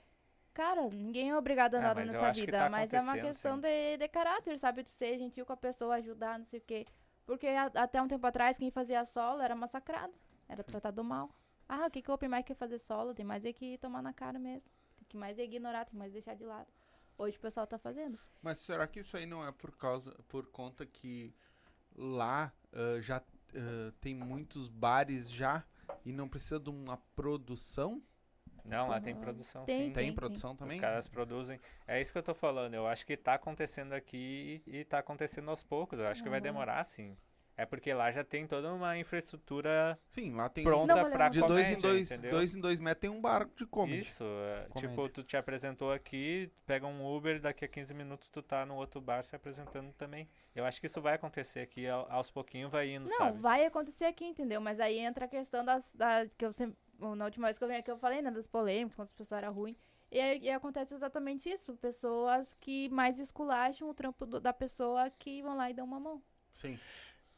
Cara, 0.54 0.88
ninguém 0.88 1.30
é 1.30 1.36
obrigado 1.36 1.74
a 1.74 1.78
Ah, 1.78 1.82
nada 1.82 2.00
mas 2.00 2.10
nessa 2.12 2.30
que 2.32 2.40
vida, 2.40 2.58
tá 2.58 2.70
mas 2.70 2.92
é 2.92 3.00
uma 3.00 3.18
questão 3.18 3.56
sim. 3.56 3.62
de, 3.62 3.96
de 3.98 4.08
caráter, 4.08 4.58
sabe? 4.58 4.82
De 4.82 4.90
ser 4.90 5.18
gentil 5.18 5.44
com 5.46 5.52
a 5.52 5.56
pessoa, 5.56 5.96
ajudar, 5.96 6.38
não 6.38 6.44
sei 6.46 6.58
o 6.60 6.62
quê. 6.62 6.86
Porque 7.26 7.46
a- 7.48 7.70
até 7.74 8.00
um 8.02 8.08
tempo 8.08 8.26
atrás, 8.26 8.56
quem 8.58 8.70
fazia 8.70 9.04
solo 9.04 9.40
era 9.42 9.54
massacrado, 9.54 10.12
era 10.48 10.62
tratado 10.64 11.02
mal. 11.04 11.30
Ah, 11.68 11.86
o 11.86 11.90
que, 11.90 12.02
que 12.02 12.10
o 12.10 12.14
Open 12.14 12.28
Mic 12.28 12.44
quer 12.44 12.54
fazer 12.54 12.78
solo? 12.78 13.14
Tem 13.14 13.24
mais 13.24 13.44
é 13.44 13.52
que 13.52 13.78
tomar 13.78 14.02
na 14.02 14.12
cara 14.12 14.38
mesmo. 14.38 14.62
Tem 14.98 15.06
que 15.08 15.16
mais 15.16 15.38
é 15.38 15.44
ignorar, 15.44 15.84
tem 15.84 15.96
mais 15.98 16.12
deixar 16.12 16.34
de 16.34 16.44
lado. 16.44 16.66
Hoje 17.20 17.36
o 17.36 17.40
pessoal 17.40 17.66
tá 17.66 17.76
fazendo. 17.76 18.18
Mas 18.40 18.60
será 18.60 18.86
que 18.86 19.00
isso 19.00 19.14
aí 19.14 19.26
não 19.26 19.46
é 19.46 19.52
por 19.52 19.76
causa, 19.76 20.10
por 20.26 20.46
conta 20.46 20.86
que 20.86 21.34
lá 21.94 22.50
ah, 22.72 22.98
já 22.98 23.18
ah, 23.18 23.92
tem 24.00 24.14
muitos 24.14 24.68
bares 24.68 25.30
já 25.30 25.62
e 26.02 26.12
não 26.14 26.26
precisa 26.26 26.58
de 26.58 26.70
uma 26.70 26.96
produção? 27.14 28.02
Não, 28.64 28.88
lá 28.88 28.98
tem 29.02 29.14
produção 29.14 29.66
Tem, 29.66 29.88
sim. 29.88 29.92
Tem 29.92 30.08
Sim, 30.08 30.14
produção 30.14 30.52
Os 30.52 30.56
também? 30.56 30.80
caras 30.80 31.08
produzem. 31.08 31.60
É 31.86 32.00
isso 32.00 32.10
que 32.10 32.18
eu 32.18 32.22
tô 32.22 32.34
falando. 32.34 32.72
Eu 32.72 32.86
acho 32.86 33.04
que 33.04 33.18
tá 33.18 33.34
acontecendo 33.34 33.92
aqui 33.92 34.62
e, 34.66 34.78
e 34.78 34.84
tá 34.86 34.98
acontecendo 34.98 35.50
aos 35.50 35.62
poucos. 35.62 35.98
Eu 35.98 36.06
acho 36.06 36.22
que 36.22 36.28
vai 36.30 36.40
demorar, 36.40 36.86
sim. 36.86 37.18
É 37.60 37.66
porque 37.66 37.92
lá 37.92 38.10
já 38.10 38.24
tem 38.24 38.46
toda 38.46 38.72
uma 38.72 38.96
infraestrutura 38.96 39.98
Sim, 40.08 40.34
lá 40.34 40.48
tem 40.48 40.64
pronta 40.64 40.94
Não, 40.94 41.00
pra 41.02 41.08
levar- 41.10 41.30
de 41.30 41.40
dois 41.40 41.50
em 41.50 41.74
comédia, 41.74 41.80
dois, 41.90 42.10
entendeu? 42.10 42.30
dois 42.30 42.54
em 42.54 42.60
dois 42.60 42.80
metros 42.80 43.00
tem 43.02 43.10
um 43.10 43.20
bar 43.20 43.46
de 43.54 43.66
comedy. 43.66 44.00
Isso, 44.00 44.24
é, 44.24 44.66
Comédia. 44.70 44.88
tipo, 44.88 45.08
tu 45.10 45.22
te 45.22 45.36
apresentou 45.36 45.92
aqui, 45.92 46.50
pega 46.64 46.86
um 46.86 47.04
Uber, 47.14 47.38
daqui 47.38 47.64
a 47.64 47.68
15 47.68 47.92
minutos 47.92 48.30
tu 48.30 48.40
tá 48.42 48.64
no 48.64 48.76
outro 48.76 48.98
bar 49.00 49.24
se 49.26 49.36
apresentando 49.36 49.92
também. 49.92 50.26
Eu 50.54 50.64
acho 50.64 50.80
que 50.80 50.86
isso 50.86 51.02
vai 51.02 51.14
acontecer 51.14 51.60
aqui, 51.60 51.86
ao- 51.86 52.10
aos 52.10 52.30
pouquinhos 52.30 52.70
vai 52.72 52.88
indo, 52.90 53.10
Não, 53.10 53.16
sabe? 53.18 53.38
vai 53.38 53.66
acontecer 53.66 54.06
aqui, 54.06 54.24
entendeu? 54.24 54.58
Mas 54.60 54.80
aí 54.80 54.98
entra 54.98 55.26
a 55.26 55.28
questão 55.28 55.62
das. 55.62 55.94
Da, 55.94 56.26
que 56.38 56.44
eu 56.46 56.52
sempre. 56.54 56.78
Na 56.98 57.24
última 57.26 57.46
vez 57.46 57.58
que 57.58 57.64
eu 57.64 57.68
vim 57.68 57.74
aqui, 57.76 57.90
eu 57.90 57.98
falei, 57.98 58.22
né? 58.22 58.30
Das 58.30 58.46
polêmicas, 58.46 58.94
quando 58.96 59.06
as 59.08 59.12
pessoas 59.12 59.42
eram 59.42 59.52
ruins. 59.52 59.76
E, 60.10 60.18
aí- 60.18 60.40
e 60.42 60.50
acontece 60.50 60.94
exatamente 60.94 61.48
isso. 61.50 61.76
Pessoas 61.76 62.54
que 62.58 62.88
mais 62.88 63.18
esculacham 63.18 63.88
o 63.90 63.94
trampo 63.94 64.24
do- 64.26 64.40
da 64.40 64.52
pessoa 64.52 65.10
que 65.10 65.42
vão 65.42 65.56
lá 65.56 65.70
e 65.70 65.74
dão 65.74 65.84
uma 65.84 66.00
mão. 66.00 66.22
Sim. 66.52 66.78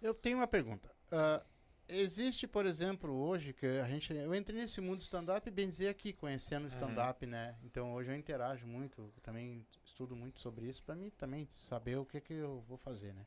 Eu 0.02 0.12
tenho 0.14 0.38
uma 0.38 0.46
pergunta. 0.48 0.90
Ah, 1.10 1.42
existe, 1.88 2.46
por 2.46 2.66
exemplo, 2.66 3.12
hoje 3.12 3.52
que 3.52 3.66
a 3.66 3.86
gente, 3.86 4.12
eu 4.12 4.34
entrei 4.34 4.60
nesse 4.60 4.80
mundo 4.80 4.98
do 4.98 5.02
stand-up 5.02 5.48
bem 5.50 5.68
dizer 5.70 5.88
aqui, 5.88 6.12
conhecendo 6.12 6.64
o 6.64 6.68
stand-up, 6.68 7.24
né? 7.26 7.56
Então 7.64 7.92
hoje 7.94 8.10
eu 8.10 8.16
interajo 8.16 8.66
muito, 8.66 9.12
também 9.22 9.64
estudo 9.84 10.16
muito 10.16 10.40
sobre 10.40 10.66
isso 10.66 10.82
para 10.82 10.94
mim 10.96 11.10
também 11.10 11.46
saber 11.50 11.96
o 11.98 12.04
que 12.04 12.20
que 12.20 12.34
eu 12.34 12.64
vou 12.68 12.76
fazer, 12.78 13.14
né? 13.14 13.24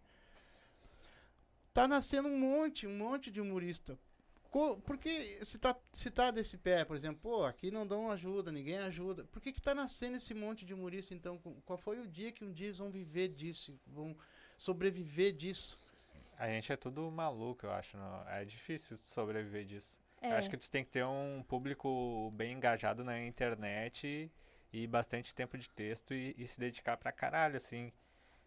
Tá 1.73 1.87
nascendo 1.87 2.27
um 2.27 2.37
monte, 2.39 2.87
um 2.87 2.97
monte 2.97 3.29
de 3.31 3.41
humorista. 3.41 3.97
Co- 4.49 4.77
Por 4.77 4.97
que 4.97 5.43
se 5.45 5.57
tá, 5.57 5.75
se 5.91 6.09
tá 6.09 6.31
desse 6.31 6.57
pé, 6.57 6.85
por 6.85 6.95
exemplo, 6.95 7.19
pô, 7.21 7.43
aqui 7.43 7.69
não 7.69 7.85
dão 7.85 8.09
ajuda, 8.09 8.51
ninguém 8.51 8.77
ajuda. 8.77 9.25
Por 9.25 9.41
que 9.41 9.51
que 9.51 9.61
tá 9.61 9.75
nascendo 9.75 10.15
esse 10.15 10.33
monte 10.33 10.63
de 10.65 10.73
humorista 10.73 11.13
então? 11.13 11.37
Qual 11.65 11.77
foi 11.77 11.99
o 11.99 12.07
dia 12.07 12.31
que 12.31 12.45
um 12.45 12.51
dia 12.53 12.67
eles 12.67 12.77
vão 12.77 12.89
viver 12.89 13.27
disso, 13.29 13.77
vão 13.85 14.15
sobreviver 14.57 15.33
disso? 15.33 15.77
A 16.37 16.47
gente 16.47 16.71
é 16.71 16.75
tudo 16.77 17.09
maluco, 17.11 17.65
eu 17.65 17.71
acho. 17.71 17.97
Não? 17.97 18.27
É 18.29 18.43
difícil 18.45 18.97
sobreviver 18.97 19.65
disso. 19.65 19.95
É, 20.21 20.31
Eu 20.31 20.37
acho 20.37 20.49
que 20.49 20.57
tu 20.57 20.69
tem 20.69 20.83
que 20.83 20.91
ter 20.91 21.05
um 21.05 21.43
público 21.47 22.31
bem 22.31 22.53
engajado 22.53 23.03
na 23.03 23.19
internet 23.23 24.31
e 24.71 24.87
bastante 24.87 25.33
tempo 25.33 25.57
de 25.57 25.69
texto 25.69 26.13
e, 26.13 26.35
e 26.37 26.47
se 26.47 26.59
dedicar 26.59 26.97
pra 26.97 27.11
caralho, 27.11 27.57
assim. 27.57 27.91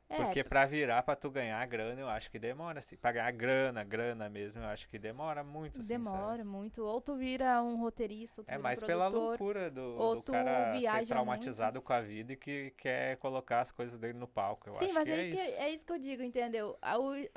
É, 0.08 0.16
Porque 0.16 0.42
pra 0.42 0.64
virar, 0.66 1.02
pra 1.02 1.14
tu 1.16 1.30
ganhar 1.30 1.64
grana, 1.66 2.00
eu 2.00 2.08
acho 2.08 2.30
que 2.30 2.38
demora, 2.38 2.78
assim. 2.78 2.96
Pra 2.96 3.12
ganhar 3.12 3.30
grana, 3.32 3.84
grana 3.84 4.28
mesmo, 4.28 4.62
eu 4.62 4.68
acho 4.68 4.88
que 4.88 4.98
demora 4.98 5.44
muito, 5.44 5.80
assim, 5.80 5.88
sabe? 5.88 5.98
demora 6.04 6.44
muito. 6.44 6.82
Ou 6.82 7.00
tu 7.00 7.14
vira 7.16 7.62
um 7.62 7.76
roteirista, 7.76 8.42
É 8.46 8.56
mais 8.56 8.82
um 8.82 8.86
pela 8.86 9.06
loucura 9.08 9.70
do, 9.70 9.82
ou 9.82 10.16
do 10.16 10.22
tu 10.22 10.32
cara 10.32 10.72
ser 10.80 11.06
traumatizado 11.06 11.82
com 11.82 11.92
a 11.92 12.00
vida 12.00 12.32
e 12.32 12.36
que 12.36 12.70
quer 12.72 13.16
colocar 13.18 13.60
as 13.60 13.70
coisas 13.70 13.98
dele 13.98 14.18
no 14.18 14.26
palco. 14.26 14.68
Eu 14.68 14.74
Sim, 14.78 14.86
acho 14.86 14.94
mas 14.94 15.04
que 15.04 15.10
é 15.10 15.28
que- 15.30 15.36
isso. 15.36 15.60
é 15.60 15.70
isso 15.70 15.84
que 15.86 15.92
eu 15.92 15.98
digo, 15.98 16.22
entendeu? 16.22 16.78
A, 16.80 16.94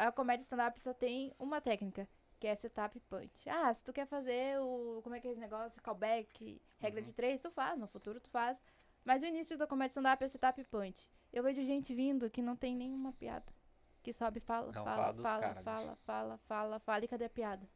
a 0.07 0.11
comédia 0.11 0.43
stand-up 0.43 0.79
só 0.79 0.93
tem 0.93 1.33
uma 1.37 1.59
técnica, 1.59 2.07
que 2.39 2.47
é 2.47 2.55
setup 2.55 2.99
punch. 3.01 3.49
Ah, 3.49 3.73
se 3.73 3.83
tu 3.83 3.91
quer 3.91 4.05
fazer 4.07 4.59
o. 4.59 5.01
Como 5.03 5.15
é 5.15 5.19
que 5.19 5.27
é 5.27 5.31
esse 5.31 5.39
negócio? 5.39 5.81
Callback, 5.81 6.61
regra 6.79 7.01
Uhum. 7.01 7.05
de 7.07 7.11
três, 7.13 7.41
tu 7.41 7.51
faz, 7.51 7.77
no 7.77 7.87
futuro 7.87 8.19
tu 8.19 8.29
faz. 8.29 8.61
Mas 9.03 9.23
o 9.23 9.25
início 9.25 9.57
da 9.57 9.67
comédia 9.67 9.91
stand-up 9.91 10.23
é 10.23 10.27
setup 10.27 10.63
punch. 10.65 11.09
Eu 11.31 11.43
vejo 11.43 11.63
gente 11.63 11.93
vindo 11.93 12.29
que 12.29 12.41
não 12.41 12.55
tem 12.55 12.75
nenhuma 12.75 13.13
piada. 13.13 13.51
Que 14.03 14.11
sobe 14.11 14.39
e 14.39 14.41
fala, 14.41 14.71
Não, 14.71 14.83
fala, 14.83 15.13
fala 15.13 15.13
fala, 15.13 15.21
fala, 15.21 15.63
fala, 15.63 15.95
fala, 16.05 16.37
fala, 16.37 16.79
fala, 16.79 17.05
e 17.05 17.07
cadê 17.07 17.25
a 17.25 17.29
piada? 17.29 17.69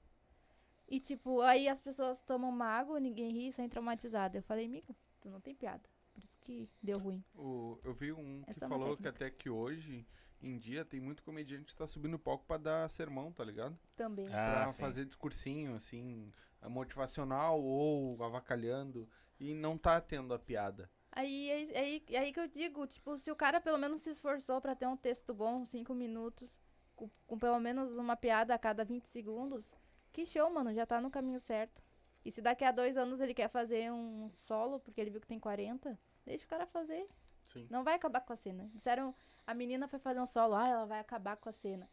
E 0.87 0.99
tipo, 0.99 1.41
aí 1.41 1.67
as 1.67 1.79
pessoas 1.79 2.21
tomam 2.21 2.51
mago, 2.51 2.97
ninguém 2.97 3.31
ri, 3.31 3.53
saem 3.53 3.69
traumatizadas. 3.69 4.35
Eu 4.35 4.43
falei, 4.43 4.65
amigo, 4.65 4.95
tu 5.19 5.29
não 5.29 5.39
tem 5.39 5.55
piada. 5.55 5.87
Por 6.13 6.23
isso 6.23 6.37
que 6.41 6.69
deu 6.81 6.97
ruim. 6.97 7.23
O, 7.33 7.79
eu 7.83 7.93
vi 7.93 8.11
um 8.11 8.41
que 8.43 8.51
Essa 8.51 8.65
é 8.65 8.67
uma 8.67 8.77
falou 8.77 8.97
que 8.97 9.07
até 9.07 9.29
que 9.29 9.49
hoje 9.49 10.07
em 10.41 10.57
dia 10.57 10.85
tem 10.85 10.99
muito 10.99 11.23
comediante 11.23 11.65
que 11.65 11.75
tá 11.75 11.87
subindo 11.87 12.13
o 12.13 12.19
palco 12.19 12.45
pra 12.45 12.57
dar 12.57 12.89
sermão, 12.89 13.31
tá 13.31 13.43
ligado? 13.43 13.77
Também. 13.95 14.27
Ah, 14.27 14.63
pra 14.63 14.73
sim. 14.73 14.79
fazer 14.79 15.05
discursinho, 15.05 15.75
assim, 15.75 16.31
motivacional 16.63 17.61
ou 17.61 18.21
avacalhando. 18.23 19.09
E 19.39 19.53
não 19.53 19.77
tá 19.77 19.99
tendo 19.99 20.33
a 20.33 20.39
piada. 20.39 20.89
Aí, 21.15 21.71
aí, 21.73 22.03
aí, 22.17 22.33
que 22.33 22.39
eu 22.39 22.47
digo, 22.47 22.85
tipo, 22.85 23.17
se 23.17 23.31
o 23.31 23.35
cara 23.35 23.61
pelo 23.61 23.77
menos 23.77 24.01
se 24.01 24.09
esforçou 24.09 24.59
pra 24.59 24.75
ter 24.75 24.85
um 24.85 24.97
texto 24.97 25.33
bom, 25.33 25.65
cinco 25.65 25.93
minutos, 25.93 26.53
com, 26.93 27.09
com 27.25 27.39
pelo 27.39 27.57
menos 27.57 27.93
uma 27.93 28.17
piada 28.17 28.53
a 28.53 28.59
cada 28.59 28.83
20 28.83 29.05
segundos, 29.05 29.73
que 30.11 30.25
show, 30.25 30.49
mano, 30.51 30.73
já 30.73 30.85
tá 30.85 30.99
no 30.99 31.09
caminho 31.09 31.39
certo. 31.39 31.81
E 32.25 32.31
se 32.31 32.41
daqui 32.41 32.65
a 32.65 32.71
dois 32.71 32.97
anos 32.97 33.21
ele 33.21 33.33
quer 33.33 33.47
fazer 33.47 33.89
um 33.93 34.29
solo, 34.33 34.77
porque 34.79 34.99
ele 34.99 35.09
viu 35.09 35.21
que 35.21 35.27
tem 35.27 35.39
40, 35.39 35.97
deixa 36.25 36.43
o 36.43 36.49
cara 36.49 36.65
fazer. 36.65 37.07
Sim. 37.45 37.65
Não 37.69 37.83
vai 37.83 37.93
acabar 37.93 38.19
com 38.19 38.33
a 38.33 38.35
cena. 38.35 38.69
Disseram, 38.73 39.15
a 39.47 39.53
menina 39.53 39.87
foi 39.87 39.99
fazer 39.99 40.19
um 40.19 40.25
solo, 40.25 40.55
ah, 40.55 40.67
ela 40.67 40.85
vai 40.85 40.99
acabar 40.99 41.37
com 41.37 41.47
a 41.47 41.53
cena. 41.53 41.89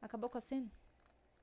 Acabou 0.00 0.30
com 0.30 0.38
a 0.38 0.40
cena. 0.40 0.70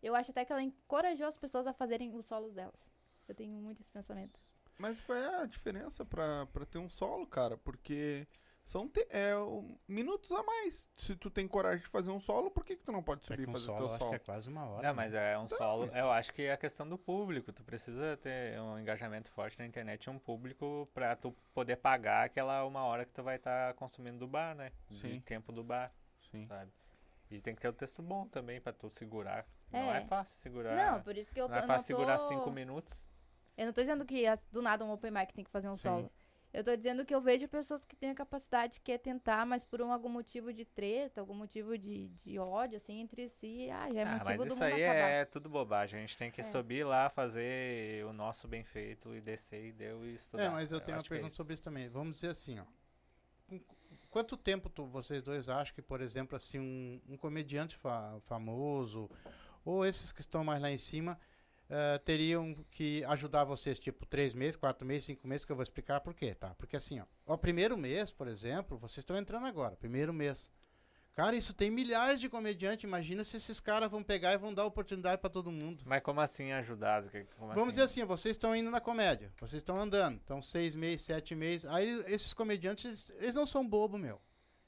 Eu 0.01 0.15
acho 0.15 0.31
até 0.31 0.43
que 0.43 0.51
ela 0.51 0.63
encorajou 0.63 1.27
as 1.27 1.37
pessoas 1.37 1.67
a 1.67 1.73
fazerem 1.73 2.15
os 2.15 2.25
solos 2.25 2.53
delas. 2.53 2.89
Eu 3.27 3.35
tenho 3.35 3.53
muito 3.53 3.81
esse 3.81 3.91
pensamento. 3.91 4.39
Mas 4.81 4.99
qual 4.99 5.17
é 5.17 5.41
a 5.43 5.45
diferença 5.45 6.03
pra, 6.03 6.45
pra 6.47 6.65
ter 6.65 6.77
um 6.79 6.89
solo, 6.89 7.27
cara? 7.27 7.55
Porque 7.57 8.27
são 8.63 8.87
te- 8.89 9.05
é, 9.09 9.35
o- 9.35 9.77
minutos 9.87 10.31
a 10.31 10.41
mais. 10.43 10.89
Se 10.97 11.15
tu 11.15 11.29
tem 11.29 11.47
coragem 11.47 11.81
de 11.81 11.87
fazer 11.87 12.09
um 12.11 12.19
solo, 12.19 12.49
por 12.49 12.63
que, 12.65 12.75
que 12.75 12.83
tu 12.83 12.91
não 12.91 13.03
pode 13.03 13.21
É 13.21 13.23
subir 13.25 13.41
e 13.41 13.45
que 13.45 13.49
um 13.49 13.53
fazer 13.53 13.65
solo, 13.65 13.77
teu 13.77 13.85
eu 13.87 13.91
acho 13.91 13.97
solo? 13.99 14.09
que 14.09 14.15
é 14.15 14.19
quase 14.19 14.49
uma 14.49 14.65
hora. 14.65 14.81
Não, 14.81 14.89
né? 14.89 14.93
mas 14.93 15.13
é 15.13 15.37
um 15.37 15.47
solo. 15.47 15.85
mas- 15.85 15.95
Eu 15.95 16.11
acho 16.11 16.33
que 16.33 16.41
é 16.43 16.53
a 16.53 16.57
questão 16.57 16.87
do 16.89 16.97
público. 16.97 17.51
Tu 17.53 17.63
precisa 17.63 18.17
ter 18.17 18.59
um 18.59 18.79
engajamento 18.79 19.29
forte 19.31 19.57
na 19.59 19.65
internet, 19.65 20.09
um 20.09 20.17
público 20.19 20.89
pra 20.93 21.15
tu 21.15 21.31
poder 21.53 21.75
pagar 21.77 22.25
aquela 22.25 22.65
uma 22.65 22.83
hora 22.83 23.05
que 23.05 23.11
tu 23.13 23.21
vai 23.21 23.35
estar 23.35 23.73
consumindo 23.75 24.17
do 24.17 24.27
bar, 24.27 24.55
né? 24.55 24.71
Sim. 24.89 25.09
De 25.09 25.19
tempo 25.21 25.51
do 25.51 25.63
bar, 25.63 25.91
Sim. 26.31 26.45
sabe? 26.47 26.71
E 27.29 27.39
tem 27.39 27.55
que 27.55 27.61
ter 27.61 27.67
o 27.69 27.73
texto 27.73 28.01
bom 28.01 28.27
também 28.27 28.59
pra 28.59 28.73
tu 28.73 28.89
segurar. 28.89 29.45
Não 29.71 29.93
É. 29.93 29.99
é 29.99 30.01
fácil 30.01 30.37
segurar. 30.41 30.75
Não, 30.75 31.01
por 31.01 31.15
isso 31.17 31.31
que 31.33 31.39
eu, 31.39 31.47
não 31.47 31.55
é 31.55 31.61
tô- 31.61 31.67
fácil 31.67 31.93
não 31.93 31.99
segurar 31.99 32.17
tô... 32.17 32.27
cinco 32.27 32.51
minutos. 32.51 33.07
Eu 33.61 33.67
não 33.67 33.73
tô 33.73 33.81
dizendo 33.81 34.03
que 34.03 34.23
do 34.51 34.59
nada 34.59 34.83
um 34.83 34.91
open 34.91 35.11
mic 35.11 35.31
tem 35.31 35.43
que 35.43 35.51
fazer 35.51 35.69
um 35.69 35.75
Sim. 35.75 35.83
solo. 35.83 36.11
Eu 36.51 36.63
tô 36.63 36.75
dizendo 36.75 37.05
que 37.05 37.13
eu 37.13 37.21
vejo 37.21 37.47
pessoas 37.47 37.85
que 37.85 37.95
têm 37.95 38.09
a 38.09 38.15
capacidade, 38.15 38.81
que 38.81 38.91
é 38.91 38.97
tentar, 38.97 39.45
mas 39.45 39.63
por 39.63 39.83
um, 39.83 39.93
algum 39.93 40.09
motivo 40.09 40.51
de 40.51 40.65
treta, 40.65 41.21
algum 41.21 41.35
motivo 41.35 41.77
de, 41.77 42.07
de 42.09 42.39
ódio, 42.39 42.77
assim, 42.77 42.99
entre 42.99 43.29
si, 43.29 43.69
ah, 43.69 43.87
já 43.93 43.99
é 43.99 44.03
ah, 44.03 44.07
motivo 44.13 44.25
mas 44.29 44.37
do 44.39 44.45
isso 44.45 44.53
mundo 44.55 44.63
aí 44.63 44.83
acabar. 44.83 45.09
é 45.11 45.25
tudo 45.25 45.47
bobagem. 45.47 45.99
A 45.99 46.01
gente 46.01 46.17
tem 46.17 46.31
que 46.31 46.41
É. 46.41 46.43
subir 46.43 46.83
lá, 46.83 47.07
fazer 47.09 48.03
o 48.05 48.11
nosso 48.11 48.47
bem 48.47 48.63
feito 48.63 49.13
e 49.15 49.21
descer 49.21 49.63
e 49.63 49.71
deu 49.71 50.03
e 50.05 50.15
estudar. 50.15 50.43
É, 50.45 50.49
mas 50.49 50.71
eu 50.71 50.81
tenho 50.81 50.97
uma 50.97 51.03
é 51.03 51.07
pergunta 51.07 51.29
isso. 51.29 51.37
sobre 51.37 51.53
isso 51.53 51.61
também. 51.61 51.87
Vamos 51.87 52.15
dizer 52.15 52.29
assim, 52.29 52.59
ó. 52.59 52.65
Quanto 54.09 54.35
tempo 54.35 54.69
tu- 54.69 54.87
vocês 54.87 55.21
dois 55.21 55.47
acham 55.47 55.73
que, 55.75 55.81
por 55.83 56.01
exemplo, 56.01 56.35
assim, 56.35 56.59
um, 56.59 56.99
um 57.13 57.15
comediante 57.15 57.77
fa- 57.77 58.19
famoso, 58.25 59.09
ou 59.63 59.85
esses 59.85 60.11
que 60.11 60.19
estão 60.21 60.43
mais 60.43 60.61
lá 60.61 60.69
em 60.71 60.77
cima, 60.77 61.17
eh, 61.73 61.97
teriam 61.99 62.53
que 62.69 63.01
ajudar 63.05 63.45
vocês, 63.45 63.79
tipo, 63.79 64.05
três 64.05 64.33
meses, 64.33 64.57
quatro 64.57 64.85
meses, 64.85 65.05
cinco 65.05 65.25
meses, 65.25 65.45
que 65.45 65.51
eu 65.53 65.55
vou 65.55 65.63
explicar 65.63 66.01
por 66.01 66.13
quê, 66.13 66.35
tá? 66.35 66.53
Porque 66.55 66.75
assim, 66.75 66.99
ó, 66.99 67.05
o 67.33 67.37
primeiro 67.37 67.77
mês, 67.77 68.11
por 68.11 68.27
exemplo, 68.27 68.77
vocês 68.77 68.97
estão 68.97 69.15
entrando 69.15 69.45
agora, 69.45 69.77
primeiro 69.77 70.11
mês. 70.11 70.51
Cara, 71.13 71.33
isso 71.33 71.53
tem 71.53 71.71
milhares 71.71 72.19
de 72.19 72.27
comediantes, 72.27 72.83
imagina 72.83 73.23
se 73.23 73.37
esses 73.37 73.61
caras 73.61 73.89
vão 73.89 74.03
pegar 74.03 74.33
e 74.33 74.37
vão 74.37 74.53
dar 74.53 74.65
oportunidade 74.65 75.21
pra 75.21 75.29
todo 75.29 75.49
mundo. 75.49 75.81
Mas 75.85 76.01
como 76.01 76.19
assim 76.19 76.51
ajudado? 76.51 77.09
Como 77.37 77.53
Vamos 77.53 77.69
dizer 77.69 77.83
assim, 77.83 78.03
vocês 78.03 78.35
estão 78.35 78.53
indo 78.53 78.69
na 78.69 78.81
comédia, 78.81 79.31
vocês 79.37 79.61
estão 79.61 79.77
andando, 79.77 80.17
estão 80.17 80.41
seis 80.41 80.75
meses, 80.75 81.03
sete 81.03 81.33
meses. 81.35 81.65
Aí 81.67 81.87
esses 82.07 82.33
comediantes, 82.33 83.13
eles 83.17 83.35
não 83.35 83.45
são 83.45 83.65
bobo, 83.65 83.97
meu. 83.97 84.21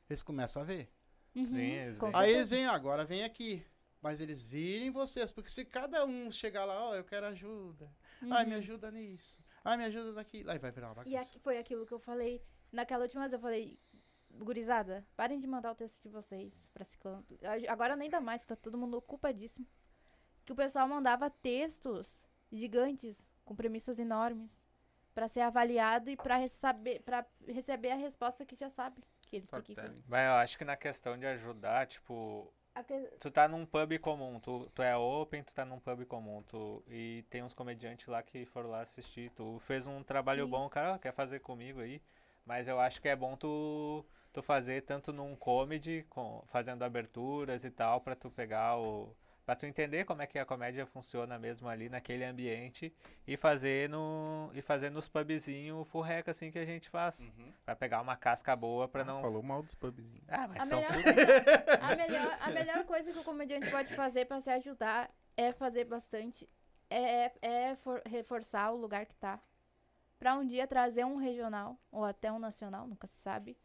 Eles 0.10 0.24
começam 0.24 0.62
a 0.62 0.66
ver. 0.66 0.90
Uhum, 1.36 1.46
Sim, 1.46 1.72
eles. 1.72 1.98
Aí 2.14 2.34
eles 2.34 2.50
vêm, 2.50 2.66
agora 2.66 3.04
vem 3.04 3.26
aqui. 3.26 3.66
Mas 4.04 4.20
eles 4.20 4.44
virem 4.44 4.92
vocês, 4.92 5.32
porque 5.32 5.50
se 5.50 5.64
cada 5.64 6.06
um 6.06 6.30
chegar 6.30 6.66
lá, 6.66 6.90
ó, 6.90 6.94
eu 6.96 7.06
quero 7.06 7.26
ajuda. 7.28 7.90
Ai, 8.30 8.44
me 8.46 8.52
Uhum. 8.52 8.58
ajuda 8.60 8.92
nisso. 8.92 9.40
Ai, 9.64 9.78
me 9.78 9.86
ajuda 9.86 10.12
naquilo. 10.12 10.52
Aí 10.52 10.60
vai 10.60 10.72
virar 10.72 10.88
uma 10.88 11.04
E 11.04 11.12
bagunça. 11.12 11.20
aqui 11.22 11.40
foi 11.40 11.58
aquilo 11.58 11.86
que 11.86 11.94
eu 11.94 12.00
falei. 12.00 12.44
Naquela 12.70 13.04
última 13.04 13.22
vez 13.22 13.32
eu 13.32 13.40
falei, 13.40 13.80
gurizada, 14.30 15.08
parem 15.16 15.40
de 15.40 15.48
mandar 15.48 15.72
o 15.72 15.76
texto 15.76 16.02
de 16.02 16.10
vocês 16.10 16.54
pra 16.74 16.84
Ciclano. 16.84 17.26
Agora 17.70 17.96
nem 17.96 18.10
dá 18.10 18.20
mais, 18.20 18.46
tá 18.46 18.58
todo 18.58 18.78
mundo 18.78 18.98
ocupadíssimo. 18.98 19.66
Que 20.44 20.52
o 20.52 20.56
pessoal 20.56 20.86
mandava 20.88 21.30
textos 21.30 22.22
gigantes, 22.52 23.26
com 23.46 23.56
premissas 23.56 24.00
enormes, 24.00 24.52
pra 25.14 25.30
ser 25.30 25.42
avaliado 25.42 26.10
e 26.10 26.18
pra, 26.18 26.36
receber, 26.36 27.00
pra 27.04 27.26
receber 27.48 27.92
a 27.92 27.96
resposta 27.96 28.46
que 28.46 28.56
já 28.56 28.70
sabe. 28.70 29.02
Que 29.30 29.38
eles 29.38 29.50
têm 29.50 29.62
que. 29.62 29.76
Mas 30.08 30.28
eu 30.28 30.34
acho 30.34 30.58
que 30.58 30.66
na 30.66 30.76
questão 30.76 31.18
de 31.18 31.26
ajudar, 31.26 31.88
tipo, 31.88 32.54
que- 32.84 33.12
tu 33.20 33.30
tá 33.32 33.48
num 33.48 33.66
pub 33.66 33.98
comum, 34.00 34.40
tu, 34.40 34.70
tu 34.74 34.82
é 34.82 34.96
open, 34.98 35.44
tu 35.44 35.54
tá 35.54 35.64
num 35.66 35.80
pub 35.80 36.06
comum, 36.06 36.42
tu, 36.44 36.84
e 36.88 37.24
tem 37.30 37.44
uns 37.44 37.54
comediantes 37.54 38.08
lá 38.08 38.24
que 38.24 38.46
foram 38.46 38.70
lá 38.70 38.82
assistir, 38.82 39.30
tu 39.32 39.60
fez 39.68 39.86
um 39.86 40.04
trabalho 40.04 40.48
Sim. 40.48 40.48
bom, 40.48 40.68
cara 40.70 40.96
"Ah, 40.96 41.00
quer 41.00 41.14
fazer 41.14 41.40
comigo 41.40 41.80
aí, 41.82 42.02
mas 42.46 42.68
eu 42.68 42.80
acho 42.80 43.02
que 43.02 43.08
é 43.10 43.16
bom 43.16 43.36
tu, 43.38 44.04
tu 44.32 44.42
fazer 44.42 44.82
tanto 44.84 45.12
num 45.14 45.36
comedy, 45.36 46.04
com, 46.10 46.44
fazendo 46.48 46.84
aberturas 46.84 47.64
e 47.64 47.70
tal, 47.72 48.02
pra 48.02 48.16
tu 48.16 48.30
pegar 48.32 48.78
o, 48.80 49.16
Pra 49.46 49.56
tu 49.58 49.66
entender 49.66 50.06
como 50.06 50.22
é 50.22 50.28
que 50.28 50.40
a 50.40 50.46
comédia 50.46 50.86
funciona 50.86 51.38
mesmo 51.38 51.68
ali 51.68 51.90
naquele 51.90 52.24
ambiente 52.24 52.94
e 53.28 53.36
fazer 53.36 53.90
no 53.90 54.50
e 54.54 54.62
fazer 54.62 54.90
nos 54.90 55.10
pubzinhos 55.10 55.86
furreca 55.90 56.32
assim 56.32 56.50
que 56.50 56.58
a 56.58 56.66
gente 56.66 56.90
faz. 56.90 57.20
Uhum. 57.20 57.52
Pra 57.66 57.76
pegar 57.76 58.00
uma 58.02 58.16
casca 58.16 58.56
boa 58.56 58.88
pra 58.88 59.04
não 59.04 59.22
Falou 59.22 59.44
mal 59.44 59.62
dos 59.62 59.76
pubzinhos. 59.76 60.24
Ah, 60.30 60.48
mas 60.48 60.62
A 60.62 60.66
são 60.66 60.80
melhor, 60.80 60.94
a, 61.82 61.96
melhor, 61.96 62.38
a 62.40 62.50
melhor 62.52 62.84
coisa 62.86 63.12
que 63.12 63.20
o 63.20 63.24
comediante 63.24 63.70
pode 63.70 63.94
fazer 63.94 64.26
pra 64.26 64.40
se 64.40 64.50
ajudar 64.50 65.12
é 65.36 65.52
fazer 65.52 65.84
bastante. 65.84 66.48
É, 66.90 67.32
é 67.42 67.76
for- 67.76 68.02
reforçar 68.06 68.72
o 68.72 68.78
lugar 68.78 69.06
que 69.06 69.16
tá. 69.16 69.40
Pra 70.20 70.36
um 70.36 70.46
dia 70.46 70.66
trazer 70.66 71.04
um 71.06 71.18
regional, 71.18 71.78
ou 71.92 72.06
até 72.06 72.32
um 72.32 72.40
nacional, 72.40 72.88
nunca 72.88 73.08
se 73.08 73.16
sabe. 73.16 73.58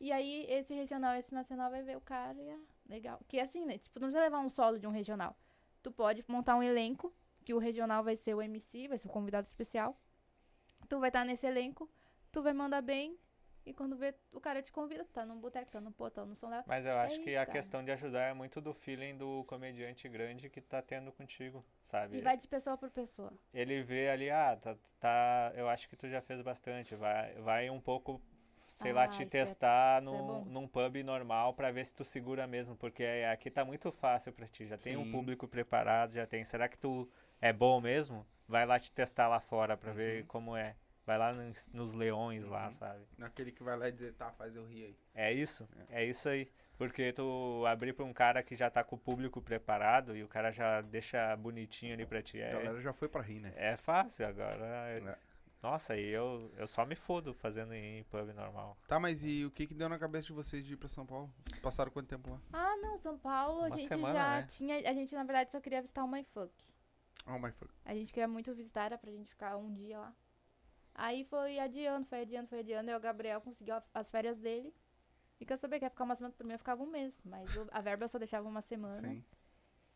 E 0.00 0.10
aí, 0.12 0.46
esse 0.48 0.72
regional, 0.72 1.14
esse 1.16 1.34
nacional 1.34 1.70
vai 1.70 1.82
ver 1.82 1.96
o 1.96 2.00
cara 2.00 2.38
e 2.40 2.56
legal. 2.90 3.20
Que 3.28 3.40
assim, 3.40 3.64
né? 3.64 3.78
Tipo, 3.78 3.98
não 4.00 4.08
precisa 4.08 4.24
levar 4.24 4.40
um 4.40 4.50
solo 4.50 4.78
de 4.78 4.86
um 4.86 4.90
regional. 4.90 5.36
Tu 5.82 5.90
pode 5.90 6.24
montar 6.28 6.56
um 6.56 6.62
elenco, 6.62 7.14
que 7.44 7.54
o 7.54 7.58
regional 7.58 8.04
vai 8.04 8.16
ser 8.16 8.34
o 8.34 8.42
MC, 8.42 8.88
vai 8.88 8.98
ser 8.98 9.06
o 9.08 9.10
convidado 9.10 9.46
especial. 9.46 9.98
Tu 10.88 10.98
vai 10.98 11.08
estar 11.08 11.24
nesse 11.24 11.46
elenco, 11.46 11.88
tu 12.30 12.42
vai 12.42 12.52
mandar 12.52 12.82
bem. 12.82 13.18
E 13.64 13.74
quando 13.74 13.94
vê, 13.94 14.14
o 14.32 14.40
cara 14.40 14.62
te 14.62 14.72
convida, 14.72 15.04
tu 15.04 15.12
tá 15.12 15.24
num 15.24 15.38
boteco, 15.38 15.70
tá 15.70 15.80
num 15.80 15.92
potão, 15.92 16.24
no 16.26 16.34
São 16.34 16.48
Léo. 16.48 16.64
Mas 16.66 16.84
eu 16.86 16.96
acho 16.96 17.16
É 17.16 17.18
que 17.18 17.30
isso, 17.30 17.38
a 17.40 17.46
cara. 17.46 17.52
questão 17.58 17.84
de 17.84 17.90
ajudar 17.92 18.22
é 18.22 18.32
muito 18.32 18.60
do 18.60 18.72
feeling 18.72 19.16
do 19.16 19.44
comediante 19.44 20.08
grande 20.08 20.48
que 20.48 20.60
tá 20.62 20.80
tendo 20.82 21.12
contigo, 21.12 21.64
sabe? 21.84 22.16
E 22.18 22.20
vai 22.22 22.36
de 22.38 22.48
pessoa 22.48 22.76
por 22.78 22.90
pessoa. 22.90 23.32
Ele 23.52 23.82
vê 23.82 24.08
ali, 24.08 24.30
ah, 24.30 24.56
tá, 24.60 24.76
tá, 24.98 25.52
eu 25.54 25.68
acho 25.68 25.88
que 25.88 25.94
tu 25.96 26.08
já 26.08 26.22
fez 26.22 26.40
bastante, 26.40 26.96
vai, 26.96 27.34
vai 27.34 27.70
um 27.70 27.80
pouco, 27.80 28.20
sei 28.80 28.92
lá, 28.92 29.04
Ah, 29.04 29.08
te 29.08 29.14
isso 29.14 29.22
é- 29.22 29.26
testar 29.26 29.98
é 30.00 30.04
num, 30.04 30.26
bom. 30.26 30.44
num 30.46 30.68
pub 30.68 30.96
normal 31.04 31.52
pra 31.54 31.70
ver 31.70 31.84
se 31.84 31.94
tu 31.94 32.04
segura 32.04 32.46
mesmo, 32.46 32.74
porque 32.76 33.02
é- 33.02 33.30
aqui 33.30 33.50
tá 33.50 33.64
muito 33.64 33.92
fácil 33.92 34.32
pra 34.32 34.46
ti, 34.46 34.66
já 34.66 34.78
tem 34.78 34.96
um 34.96 35.04
Sim. 35.04 35.12
público 35.12 35.46
preparado, 35.46 36.14
já 36.14 36.26
tem, 36.26 36.44
será 36.44 36.68
que 36.68 36.78
tu 36.78 37.08
é 37.40 37.52
bom 37.52 37.80
mesmo? 37.80 38.26
Vai 38.48 38.64
lá 38.66 38.78
te 38.78 38.90
testar 38.92 39.28
lá 39.28 39.38
fora 39.38 39.76
pra 39.76 39.92
ver 39.92 40.24
como 40.26 40.56
é. 40.56 40.74
Vai 41.06 41.18
lá 41.18 41.32
nos, 41.32 41.68
nos 41.72 41.92
leões 41.92 42.44
lá, 42.44 42.66
Uhum. 42.66 42.72
sabe? 42.72 43.04
Naquele 43.18 43.50
que 43.52 43.62
vai 43.62 43.76
lá 43.76 43.88
e 43.88 43.92
dizer, 43.92 44.12
tá, 44.14 44.30
faz 44.32 44.54
eu 44.54 44.64
rir 44.66 44.84
aí. 44.84 44.96
É 45.14 45.32
isso, 45.32 45.68
é 45.90 46.04
isso 46.04 46.28
aí. 46.28 46.48
Porque 46.78 47.12
tu 47.12 47.64
abrir 47.66 47.92
pra 47.92 48.04
um 48.04 48.12
cara 48.12 48.42
que 48.42 48.54
já 48.56 48.70
tá 48.70 48.82
com 48.84 48.96
o 48.96 48.98
público 48.98 49.40
preparado 49.42 50.16
e 50.16 50.22
o 50.22 50.28
cara 50.28 50.50
já 50.50 50.80
deixa 50.82 51.34
bonitinho 51.36 51.94
ali 51.94 52.06
pra 52.06 52.22
ti. 52.22 52.40
A 52.40 52.46
É, 52.46 52.52
galera 52.52 52.80
já 52.80 52.92
foi 52.92 53.08
pra 53.08 53.20
rir, 53.22 53.40
né? 53.40 53.52
é 53.56 53.76
fácil 53.76 54.26
agora. 54.26 54.64
É. 54.64 55.16
Nossa, 55.62 55.94
e 55.96 56.08
eu, 56.08 56.50
eu 56.56 56.66
só 56.66 56.86
me 56.86 56.94
fodo 56.94 57.34
fazendo 57.34 57.74
em 57.74 58.02
pub 58.04 58.32
normal. 58.32 58.78
Tá, 58.88 58.98
mas 58.98 59.22
e 59.22 59.44
o 59.44 59.50
que 59.50 59.66
que 59.66 59.74
deu 59.74 59.88
na 59.90 59.98
cabeça 59.98 60.28
de 60.28 60.32
vocês 60.32 60.64
de 60.64 60.72
ir 60.72 60.76
pra 60.76 60.88
São 60.88 61.04
Paulo? 61.04 61.30
Vocês 61.44 61.58
passaram 61.58 61.90
quanto 61.90 62.08
tempo 62.08 62.30
lá? 62.30 62.40
Ah, 62.52 62.76
não, 62.78 62.98
São 62.98 63.18
Paulo, 63.18 63.64
a 63.64 63.66
Uma 63.66 63.76
gente 63.76 63.88
semana, 63.88 64.14
já 64.14 64.40
né? 64.40 64.46
tinha. 64.46 64.76
A 64.90 64.94
gente, 64.94 65.14
na 65.14 65.22
verdade, 65.22 65.52
só 65.52 65.60
queria 65.60 65.82
visitar 65.82 66.02
o 66.02 66.08
MyFuck. 66.08 66.52
Oh 67.26 67.38
my 67.38 67.52
fuck. 67.52 67.70
A 67.84 67.94
gente 67.94 68.10
queria 68.12 68.26
muito 68.26 68.54
visitar, 68.54 68.84
era 68.84 68.96
pra 68.96 69.10
gente 69.10 69.28
ficar 69.28 69.56
um 69.58 69.70
dia 69.74 69.98
lá. 69.98 70.14
Aí 70.94 71.24
foi 71.24 71.58
adiando, 71.58 72.06
foi 72.06 72.22
adiando, 72.22 72.48
foi 72.48 72.60
adiando. 72.60 72.90
E 72.90 72.94
o 72.94 73.00
Gabriel 73.00 73.40
conseguiu 73.42 73.74
a- 73.74 73.84
as 73.92 74.10
férias 74.10 74.40
dele. 74.40 74.74
E 75.38 75.44
quer 75.44 75.58
saber, 75.58 75.78
quer 75.78 75.90
ficar 75.90 76.04
uma 76.04 76.16
semana 76.16 76.34
por 76.34 76.44
mim, 76.46 76.54
eu 76.54 76.58
ficava 76.58 76.82
um 76.82 76.86
mês. 76.90 77.14
Mas 77.24 77.54
o- 77.56 77.68
a 77.70 77.80
verba 77.82 78.04
eu 78.04 78.08
só 78.08 78.18
deixava 78.18 78.48
uma 78.48 78.62
semana. 78.62 79.08
Sim. 79.08 79.22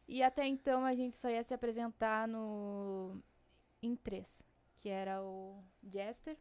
E 0.06 0.22
até 0.22 0.46
então 0.46 0.84
a 0.84 0.94
gente 0.94 1.16
só 1.16 1.30
ia 1.30 1.42
se 1.42 1.54
apresentar 1.54 2.28
no. 2.28 3.22
em 3.82 3.96
três. 3.96 4.42
Que 4.84 4.90
era 4.90 5.22
o 5.22 5.64
Jester, 5.82 6.36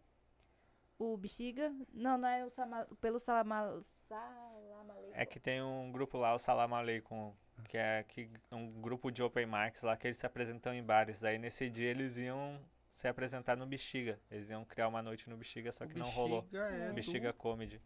o 1.00 1.16
Bexiga. 1.16 1.74
Não, 1.94 2.18
não 2.18 2.28
é 2.28 2.46
o 2.46 2.50
Sama, 2.50 2.86
pelo 3.00 3.18
Salamal. 3.18 3.82
Salamaleico. 3.82 5.14
É 5.14 5.26
que 5.26 5.40
tem 5.40 5.62
um 5.62 5.90
grupo 5.94 6.18
lá, 6.18 6.36
o 6.36 6.38
Salam 6.38 6.76
Aleikum, 6.76 7.34
que 7.70 7.78
é 7.78 8.04
que, 8.04 8.30
um 8.52 8.82
grupo 8.82 9.10
de 9.10 9.24
open 9.24 9.46
mics 9.46 9.82
lá 9.82 9.96
que 9.96 10.08
eles 10.08 10.18
se 10.18 10.26
apresentam 10.26 10.74
em 10.74 10.84
bares. 10.84 11.24
Aí 11.24 11.38
nesse 11.38 11.70
dia 11.70 11.90
eles 11.90 12.18
iam 12.18 12.60
se 12.92 13.08
apresentar 13.08 13.56
no 13.56 13.66
Bexiga. 13.66 14.20
Eles 14.30 14.50
iam 14.50 14.66
criar 14.66 14.90
uma 14.90 15.02
noite 15.02 15.30
no 15.30 15.38
Bexiga, 15.38 15.72
só 15.72 15.86
O 15.86 15.88
que 15.88 15.98
não 15.98 16.10
rolou. 16.10 16.42
Bexiga 16.42 16.66
é 16.66 16.88
do 16.90 16.94
Bexiga 16.96 17.32
Comedy. 17.32 17.82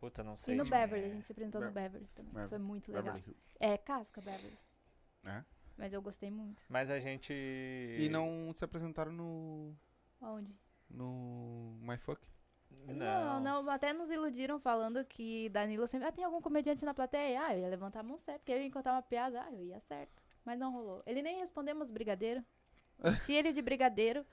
Puta, 0.00 0.24
não 0.24 0.34
sei. 0.34 0.54
E 0.54 0.56
no 0.56 0.64
Beverly, 0.64 1.04
a 1.04 1.08
é. 1.08 1.10
gente 1.10 1.26
se 1.26 1.32
apresentou 1.32 1.60
no 1.60 1.70
Beverly 1.70 2.06
também. 2.14 2.32
Beverly. 2.32 2.48
Foi 2.48 2.58
muito 2.58 2.90
legal. 2.90 3.16
Beverly. 3.16 3.36
É, 3.60 3.76
casca, 3.76 4.22
Beverly. 4.22 4.58
É? 5.26 5.44
Mas 5.76 5.92
eu 5.92 6.00
gostei 6.00 6.30
muito. 6.30 6.62
Mas 6.68 6.90
a 6.90 7.00
gente. 7.00 7.32
E 7.32 8.08
não 8.08 8.52
se 8.54 8.64
apresentaram 8.64 9.12
no. 9.12 9.74
Onde? 10.20 10.54
no 10.94 11.76
My 11.80 11.96
Fuck? 11.96 12.20
Não. 12.86 13.40
não, 13.40 13.70
até 13.70 13.92
nos 13.92 14.10
iludiram 14.10 14.58
falando 14.58 15.04
que 15.04 15.48
Danilo 15.50 15.86
sempre. 15.86 16.08
Ah, 16.08 16.12
tem 16.12 16.24
algum 16.24 16.40
comediante 16.40 16.84
na 16.84 16.92
plateia? 16.92 17.46
Ah, 17.46 17.54
eu 17.54 17.62
ia 17.62 17.68
levantar 17.68 18.00
a 18.00 18.02
mão 18.02 18.18
certo, 18.18 18.40
porque 18.40 18.52
eu 18.52 18.62
ia 18.62 18.70
contar 18.70 18.92
uma 18.92 19.02
piada. 19.02 19.42
Ah, 19.42 19.52
eu 19.52 19.64
ia 19.64 19.80
certo. 19.80 20.22
Mas 20.44 20.58
não 20.58 20.72
rolou. 20.72 21.02
Ele 21.06 21.22
nem 21.22 21.38
respondemos 21.38 21.90
brigadeiro. 21.90 22.44
Enchi 23.04 23.32
ele 23.32 23.52
de 23.52 23.62
brigadeiro. 23.62 24.24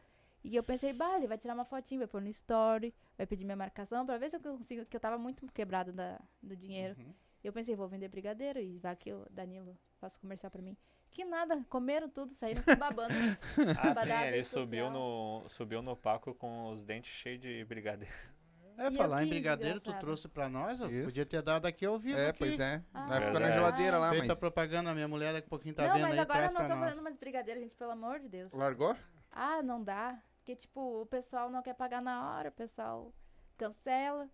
E 0.43 0.55
eu 0.55 0.63
pensei, 0.63 0.91
bah, 0.91 1.17
ele 1.17 1.27
vai 1.27 1.37
tirar 1.37 1.53
uma 1.53 1.63
fotinha, 1.63 1.99
vai 1.99 2.07
pôr 2.07 2.19
no 2.19 2.27
story, 2.29 2.93
vai 3.15 3.27
pedir 3.27 3.45
minha 3.45 3.55
marcação 3.55 4.05
pra 4.05 4.17
ver 4.17 4.29
se 4.31 4.37
eu 4.37 4.41
consigo. 4.41 4.85
Que 4.85 4.97
eu 4.97 4.99
tava 4.99 5.17
muito 5.17 5.45
quebrado 5.53 5.93
da, 5.93 6.19
do 6.41 6.55
dinheiro. 6.55 6.99
Uhum. 6.99 7.13
Eu 7.43 7.53
pensei, 7.53 7.75
vou 7.75 7.87
vender 7.87 8.07
brigadeiro 8.09 8.59
e 8.59 8.79
vai 8.79 8.95
que 8.95 9.13
o 9.13 9.25
Danilo 9.29 9.77
faça 9.99 10.19
comercial 10.19 10.51
pra 10.51 10.61
mim. 10.61 10.75
Que 11.11 11.25
nada, 11.25 11.61
comeram 11.69 12.09
tudo, 12.09 12.33
saíram 12.33 12.63
se 12.63 12.75
babando. 12.75 13.13
Ah, 13.77 13.93
sim, 14.05 14.27
ele 14.33 14.43
subiu 14.43 14.89
no, 14.89 15.43
subiu 15.49 15.81
no 15.81 15.95
palco 15.95 16.33
com 16.33 16.71
os 16.71 16.83
dentes 16.83 17.11
cheios 17.11 17.41
de 17.41 17.63
brigadeiro. 17.65 18.13
É, 18.77 18.87
E 18.87 18.97
falar 18.97 19.21
eu 19.21 19.25
em 19.27 19.29
brigadeiro, 19.29 19.73
tu 19.75 19.91
desgraçado. 19.91 20.05
trouxe 20.05 20.27
pra 20.29 20.49
nós, 20.49 20.79
ó. 20.81 20.85
Podia 20.87 21.25
ter 21.25 21.41
dado 21.41 21.65
aqui 21.67 21.85
ao 21.85 21.99
vivo. 21.99 22.17
É, 22.17 22.29
aqui. 22.29 22.39
pois 22.39 22.59
é. 22.59 22.81
Ah, 22.93 23.05
Vai 23.05 23.21
ficar 23.27 23.39
na 23.39 23.51
geladeira 23.51 23.99
lá, 23.99 24.09
Feita 24.09 24.27
mas. 24.27 24.39
propaganda, 24.39 24.89
a 24.89 24.95
minha 24.95 25.07
mulher 25.09 25.33
daqui 25.33 25.45
a 25.45 25.49
pouquinho 25.49 25.75
tá 25.75 25.85
não, 25.87 25.93
vendo 25.93 26.03
mas 26.03 26.13
aí, 26.13 26.19
agora 26.19 26.49
traz 26.49 26.53
não 26.53 26.61
tô 26.67 26.81
fazendo 26.81 27.01
mais 27.03 27.15
brigadeiro, 27.17 27.59
gente, 27.59 27.75
pelo 27.75 27.91
amor 27.91 28.19
de 28.19 28.29
Deus. 28.29 28.53
Largou? 28.53 28.95
Ah, 29.29 29.61
não 29.61 29.83
dá. 29.83 30.17
Porque, 30.37 30.55
tipo, 30.55 31.01
o 31.01 31.05
pessoal 31.05 31.49
não 31.51 31.61
quer 31.61 31.75
pagar 31.75 32.01
na 32.01 32.31
hora, 32.33 32.49
o 32.49 32.53
pessoal 32.53 33.13
cancela. 33.57 34.27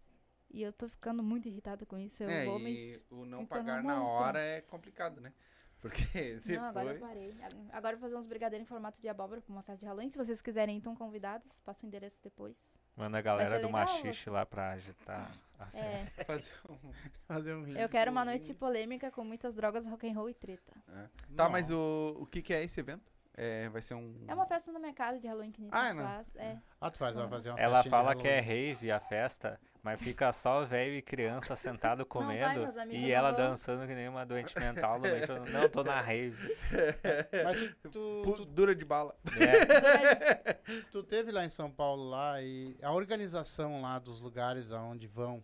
E 0.49 0.61
eu 0.61 0.71
tô 0.71 0.87
ficando 0.87 1.21
muito 1.21 1.49
irritada 1.49 1.85
com 1.85 1.97
isso. 1.97 2.23
Eu 2.23 2.29
é, 2.29 2.45
vou 2.45 2.59
e 2.59 2.63
me. 2.63 3.01
o 3.09 3.25
não 3.25 3.41
me 3.41 3.47
pagar 3.47 3.83
na 3.83 3.97
monstro. 3.97 4.15
hora 4.17 4.39
é 4.39 4.61
complicado, 4.61 5.19
né? 5.19 5.33
Porque 5.81 6.39
Não, 6.57 6.63
agora 6.65 6.93
eu 6.93 6.99
parei. 6.99 7.35
A- 7.41 7.77
Agora 7.77 7.95
eu 7.95 7.99
vou 7.99 8.09
fazer 8.09 8.19
uns 8.19 8.27
brigadeiros 8.27 8.65
em 8.65 8.67
formato 8.67 8.99
de 8.99 9.07
abóbora 9.07 9.41
pra 9.41 9.53
uma 9.53 9.61
festa 9.63 9.79
de 9.79 9.85
Halloween. 9.85 10.09
Se 10.09 10.17
vocês 10.17 10.41
quiserem, 10.41 10.75
então 10.77 10.95
convidados, 10.95 11.59
passa 11.61 11.85
o 11.85 11.87
endereço 11.87 12.19
depois. 12.23 12.55
Manda 12.95 13.19
a 13.19 13.21
galera 13.21 13.59
do 13.59 13.67
legal, 13.67 13.71
machixe 13.71 14.27
lá 14.29 14.43
pra 14.43 14.71
agitar. 14.71 15.31
a 15.59 15.65
festa. 15.67 15.77
É, 15.77 16.03
fazer 16.25 16.51
um... 16.67 16.91
Fazer 17.27 17.53
um 17.53 17.67
eu 17.77 17.87
quero 17.87 18.09
uma 18.09 18.25
noite 18.25 18.53
polêmica 18.55 19.11
com 19.11 19.23
muitas 19.23 19.55
drogas, 19.55 19.85
rock 19.85 20.09
and 20.09 20.13
roll 20.13 20.29
e 20.29 20.33
treta. 20.33 20.73
Tá, 20.87 21.09
Não. 21.29 21.49
mas 21.51 21.69
o, 21.69 22.17
o 22.19 22.25
que 22.25 22.41
que 22.41 22.53
é 22.55 22.63
esse 22.63 22.79
evento? 22.79 23.11
É, 23.39 23.69
vai 23.69 23.83
ser 23.83 23.93
um... 23.93 24.25
É 24.27 24.33
uma 24.33 24.47
festa 24.47 24.71
na 24.71 24.79
minha 24.79 24.93
casa 24.93 25.19
de 25.19 25.27
Halloween 25.27 25.51
que 25.51 25.61
a 25.61 25.65
gente 25.65 25.73
Ah, 25.75 25.89
é, 25.89 25.93
não? 25.93 26.03
faz. 26.03 26.35
É. 26.37 26.57
Ah, 26.81 26.89
tu 26.89 26.97
faz, 26.97 27.13
vai 27.15 27.27
fazer 27.29 27.49
uma 27.51 27.59
Ela 27.59 27.83
fala 27.83 28.15
que 28.15 28.27
é 28.27 28.39
rave 28.39 28.91
a 28.91 28.99
festa, 28.99 29.59
mas 29.83 30.01
fica 30.01 30.33
só 30.33 30.65
velho 30.65 30.95
e 30.95 31.03
criança 31.03 31.55
sentado 31.55 31.99
vai, 31.99 32.05
comendo 32.07 32.61
meus 32.61 32.77
amigos 32.77 32.99
e 32.99 33.01
não 33.03 33.15
ela 33.15 33.31
vão. 33.31 33.37
dançando 33.49 33.85
que 33.85 33.93
nem 33.93 34.09
uma 34.09 34.25
doente 34.25 34.57
mental 34.59 34.95
no 34.97 35.03
meio. 35.03 35.27
do- 35.27 35.51
Não, 35.51 35.69
tô 35.69 35.83
na 35.83 36.01
rave. 36.01 36.35
Mas 37.45 37.75
tu, 37.83 37.91
tu, 37.91 38.33
tu, 38.37 38.45
Dura 38.45 38.73
de 38.73 38.83
bala. 38.83 39.15
É, 39.39 40.53
tu 40.91 41.03
teve 41.03 41.31
lá 41.31 41.45
em 41.45 41.49
São 41.49 41.69
Paulo 41.69 42.09
lá 42.09 42.41
e 42.41 42.75
a 42.81 42.91
organização 42.91 43.83
lá 43.83 43.99
dos 43.99 44.19
lugares 44.19 44.71
aonde 44.71 45.05
vão 45.05 45.43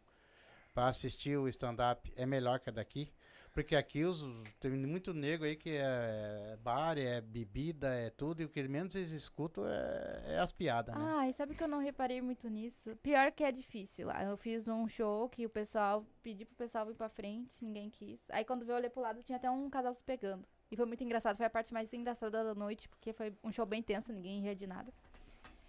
pra 0.74 0.88
assistir 0.88 1.38
o 1.38 1.48
stand-up 1.48 2.12
é 2.16 2.26
melhor 2.26 2.60
que 2.60 2.70
a 2.72 2.74
daqui? 2.74 3.14
Porque 3.54 3.76
aqui 3.76 4.04
os, 4.04 4.26
tem 4.60 4.72
muito 4.72 5.14
nego 5.14 5.46
aí 5.46 5.56
que 5.56 5.70
é 5.70 6.58
bar, 6.62 6.98
é 6.98 7.22
bebida, 7.22 7.94
é 7.94 8.10
tudo, 8.10 8.42
e 8.42 8.46
o 8.46 8.50
que 8.50 8.68
menos 8.68 8.96
eles 8.96 9.12
escutam 9.12 9.64
é, 9.68 10.24
é 10.26 10.40
as 10.40 10.52
piadas, 10.52 10.96
né? 10.96 11.02
Ah, 11.06 11.30
e 11.30 11.34
sabe 11.34 11.54
que 11.54 11.64
eu 11.64 11.68
não 11.68 11.78
reparei 11.78 12.20
muito 12.20 12.50
nisso? 12.50 12.96
Pior 13.04 13.32
que 13.32 13.44
é 13.44 13.52
difícil 13.52 14.08
lá. 14.08 14.24
Eu 14.24 14.36
fiz 14.38 14.68
um 14.68 14.88
show 14.88 15.30
que 15.30 15.46
o 15.46 15.50
pessoal 15.50 16.04
pedi 16.24 16.46
pro 16.46 16.56
pessoal 16.56 16.88
vir 16.88 16.96
pra 16.96 17.10
frente, 17.10 17.64
ninguém 17.64 17.92
quis. 17.92 18.28
Aí 18.32 18.44
quando 18.44 18.66
veio 18.66 18.74
eu 18.74 18.78
olhei 18.78 18.90
pro 18.90 19.02
lado, 19.02 19.22
tinha 19.22 19.38
até 19.38 19.52
um 19.52 19.70
casal 19.70 19.94
se 19.94 20.04
pegando. 20.04 20.48
E 20.72 20.76
foi 20.76 20.88
muito 20.88 21.04
engraçado, 21.04 21.38
foi 21.38 21.46
a 21.46 21.50
parte 21.52 21.72
mais 21.72 21.94
engraçada 21.94 22.44
da 22.44 22.56
noite, 22.56 22.90
porque 22.90 23.14
foi 23.14 23.32
um 23.44 23.52
show 23.52 23.68
bem 23.68 23.84
tenso, 23.84 24.12
ninguém 24.12 24.42
ria 24.42 24.56
de 24.56 24.66
nada. 24.66 24.92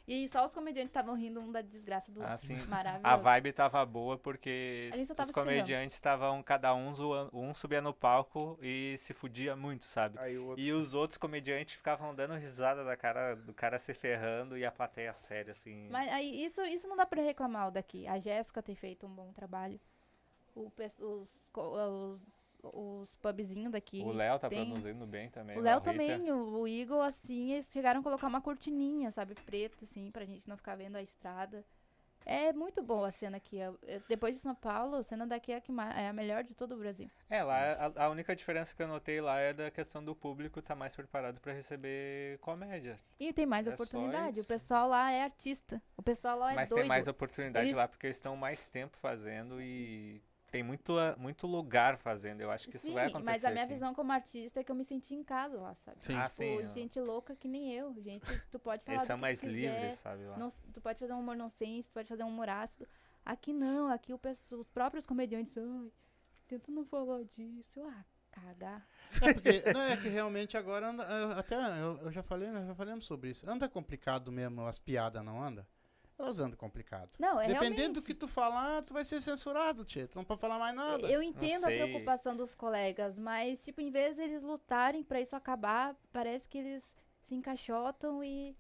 E 0.07 0.29
só 0.29 0.45
os 0.45 0.53
comediantes 0.53 0.91
estavam 0.91 1.15
rindo 1.15 1.41
um 1.41 1.51
da 1.51 1.63
desgraça 1.63 2.13
do 2.13 2.23
Ah, 2.23 2.33
outro. 2.33 2.47
sim. 2.47 2.57
Maravilhoso. 2.69 3.07
a 3.07 3.17
vibe 3.17 3.53
tava 3.53 3.85
boa 3.87 4.19
porque 4.19 4.91
os 5.19 5.31
comediantes 5.31 5.97
estavam 5.97 6.43
cada 6.43 6.75
um 6.75 6.95
zoando, 6.95 7.31
um 7.33 7.55
subia 7.55 7.81
no 7.81 7.95
palco 7.95 8.59
e 8.61 8.97
se 8.99 9.15
fudia 9.15 9.57
muito, 9.57 9.87
sabe? 9.87 10.19
Outro... 10.37 10.63
E 10.63 10.73
os 10.73 10.95
outros 10.95 11.17
comediantes 11.17 11.77
ficavam 11.77 12.15
dando 12.15 12.35
risada 12.35 12.85
da 12.85 12.97
cara 12.97 13.35
do 13.35 13.55
cara 13.55 13.79
se 13.79 13.95
ferrando 13.95 14.59
e 14.59 14.65
a 14.65 14.71
plateia 14.71 15.15
séria, 15.15 15.53
assim. 15.53 15.89
Mas 15.91 16.11
aí, 16.13 16.45
isso, 16.45 16.61
isso 16.63 16.87
não 16.87 16.97
dá 16.97 17.07
pra 17.07 17.23
reclamar 17.23 17.69
o 17.69 17.71
daqui. 17.71 18.07
A 18.07 18.19
Jéssica 18.19 18.63
tem 18.63 18.75
feito 18.75 19.07
um 19.07 19.11
bom 19.11 19.33
trabalho. 19.33 19.81
O, 20.55 20.71
os, 21.01 21.29
os, 21.57 22.44
os 22.73 23.15
pubzinhos 23.17 23.73
daqui. 23.73 24.03
o 24.03 24.13
Léo 24.13 24.39
tá 24.39 24.49
tem- 24.49 24.65
produzindo 24.65 25.07
bem 25.07 25.29
também. 25.31 25.57
O 25.59 25.63
né? 25.63 25.71
Léo 25.71 25.81
também, 25.81 26.31
o, 26.33 26.61
o 26.61 26.69
Igor, 26.69 27.03
assim, 27.05 27.53
eles 27.53 27.69
chegaram 27.73 28.01
a 28.01 28.03
colocar 28.03 28.27
uma 28.27 28.41
cortininha, 28.41 29.11
sabe, 29.11 29.35
preta, 29.35 29.77
assim, 29.83 30.11
pra 30.11 30.25
gente 30.25 30.49
não 30.49 30.57
ficar 30.57 30.77
vendo 30.77 30.97
a 30.97 31.03
estrada. 31.03 31.65
É 32.27 32.55
muito 32.55 32.83
boa 32.83 33.09
a 33.09 33.13
cena 33.13 33.37
aqui. 33.37 33.59
Eu- 33.59 33.79
eu- 33.83 34.01
depois 34.09 34.35
de 34.35 34.41
São 34.41 34.55
Paulo, 34.55 34.97
a 34.97 35.03
cena 35.03 35.27
daqui 35.27 35.53
é 35.53 35.57
a, 35.57 35.61
que 35.61 35.71
é 35.95 36.09
a 36.09 36.13
melhor 36.15 36.43
de 36.43 36.55
todo 36.55 36.75
o 36.75 36.79
Brasil. 36.79 37.11
É, 37.29 37.43
lá 37.43 37.59
a, 37.95 38.05
a 38.07 38.09
única 38.09 38.35
diferença 38.35 38.75
que 38.75 38.83
eu 38.83 38.89
notei 38.89 39.21
lá 39.21 39.39
é 39.39 39.53
da 39.53 39.71
questão 39.71 40.03
do 40.03 40.17
público 40.17 40.59
estar 40.59 40.75
mais 40.75 40.97
preparado 40.97 41.39
pra 41.39 41.53
receber 41.53 42.39
comédia. 42.39 42.97
E 43.21 43.31
tem 43.35 43.45
mais 43.45 43.67
É 43.67 43.75
oportunidade. 43.75 44.41
O 44.41 44.45
pessoal 44.47 44.89
lá 44.89 45.11
é 45.13 45.23
artista. 45.23 45.83
O 45.99 46.03
pessoal 46.03 46.39
lá 46.39 46.53
é 46.53 46.55
Mas 46.55 46.71
doido. 46.71 46.81
tem 46.81 46.89
mais 46.89 47.07
oportunidade 47.07 47.67
Eles- 47.67 47.77
lá 47.77 47.87
porque 47.87 48.07
eles 48.07 48.17
estão 48.17 48.35
mais 48.37 48.71
tempo 48.71 48.97
fazendo 48.97 49.61
e 49.61 50.23
tem 50.55 50.63
muito, 50.63 50.93
muito 51.19 51.49
lugar 51.49 51.99
fazendo. 51.99 52.41
Eu 52.41 52.49
acho 52.49 52.69
que 52.69 52.77
isso 52.77 52.87
Sim, 52.87 52.95
vai 52.95 53.07
acontecer. 53.07 53.25
mas 53.25 53.45
a 53.45 53.51
minha 53.51 53.65
aqui. 53.65 53.75
visão 53.75 53.93
como 53.93 54.13
artista 54.13 54.61
é 54.61 54.63
que 54.65 54.71
eu 54.71 54.77
me 54.77 54.85
senti 54.85 55.13
em 55.13 55.25
casa 55.25 55.61
lá, 55.61 55.75
sabe? 55.75 55.97
Sim. 56.05 56.15
Ah, 56.15 56.29
Tipo, 56.29 56.37
sim. 56.45 56.65
ó. 56.65 56.69
gente 56.73 57.01
louca 57.01 57.35
que 57.35 57.49
nem 57.49 57.73
eu. 57.73 57.93
Gente, 58.01 58.25
tu 58.53 58.59
pode 58.61 58.85
falar 58.85 58.95
Eles 58.99 59.05
do 59.05 59.07
são 59.09 59.17
que 59.17 59.21
mais 59.23 59.43
livres, 59.43 59.95
sabe? 59.99 60.25
Lá. 60.27 60.37
Não- 60.39 60.53
tu 60.73 60.81
pode 60.81 60.97
fazer 61.01 61.13
um 61.13 61.19
humor 61.19 61.37
nonsense, 61.37 61.89
tu 61.89 61.93
pode 61.93 62.09
fazer 62.09 62.23
um 62.23 62.29
humor 62.29 62.49
ácido. 62.49 62.87
Aqui 63.25 63.53
não, 63.53 63.89
aqui 63.91 64.13
o 64.13 64.21
os 64.53 64.69
próprios 64.69 65.05
comediantes, 65.05 65.59
ai, 65.59 65.91
tenta 66.47 66.71
não 66.71 66.85
falar 66.85 67.25
disso. 67.37 67.81
Eu, 67.81 67.89
Ah, 67.89 68.05
cagar. 68.31 68.87
É 69.23 69.33
porque 69.35 69.73
não, 69.73 69.81
é 69.83 69.97
que 69.97 70.09
realmente 70.09 70.57
agora 70.57 70.89
anda, 70.91 71.03
eu- 71.05 71.33
até 71.33 71.57
eu, 71.81 71.99
eu 72.03 72.13
já 72.13 72.23
falei, 72.23 72.51
nós 72.51 72.65
já 72.67 72.75
falamos 72.77 73.05
sobre 73.05 73.31
isso. 73.31 73.49
Anda 73.51 73.69
complicado 73.69 74.31
mesmo, 74.31 74.65
as 74.67 74.79
piadas 74.79 75.25
não 75.25 75.41
anda? 75.43 75.67
Elas 76.19 76.39
andam 76.39 76.57
complicado. 76.57 77.11
Não, 77.19 77.41
é 77.41 77.47
Dependendo 77.49 77.75
realmente. 77.77 77.95
do 78.01 78.03
que 78.03 78.15
tu 78.15 78.29
falar, 78.29 78.83
tu 78.83 78.95
vai 78.95 79.05
ser 79.05 79.21
censurado, 79.21 79.85
tia. 79.85 80.07
Tu 80.07 80.17
não 80.17 80.25
pode 80.25 80.41
falar 80.41 80.59
mais 80.59 80.75
nada. 80.75 81.07
Eu 81.09 81.23
entendo 81.23 81.65
a 81.65 81.69
preocupação 81.69 82.37
dos 82.37 82.55
colegas, 82.55 83.19
mas, 83.19 83.65
tipo, 83.65 83.81
em 83.81 83.91
vez 83.91 84.17
deles 84.17 84.43
lutarem 84.43 85.03
pra 85.03 85.21
isso 85.21 85.35
acabar, 85.35 85.97
parece 86.13 86.49
que 86.49 86.59
eles 86.59 86.95
se 87.23 87.35
encaixotam 87.35 88.23
e. 88.23 88.57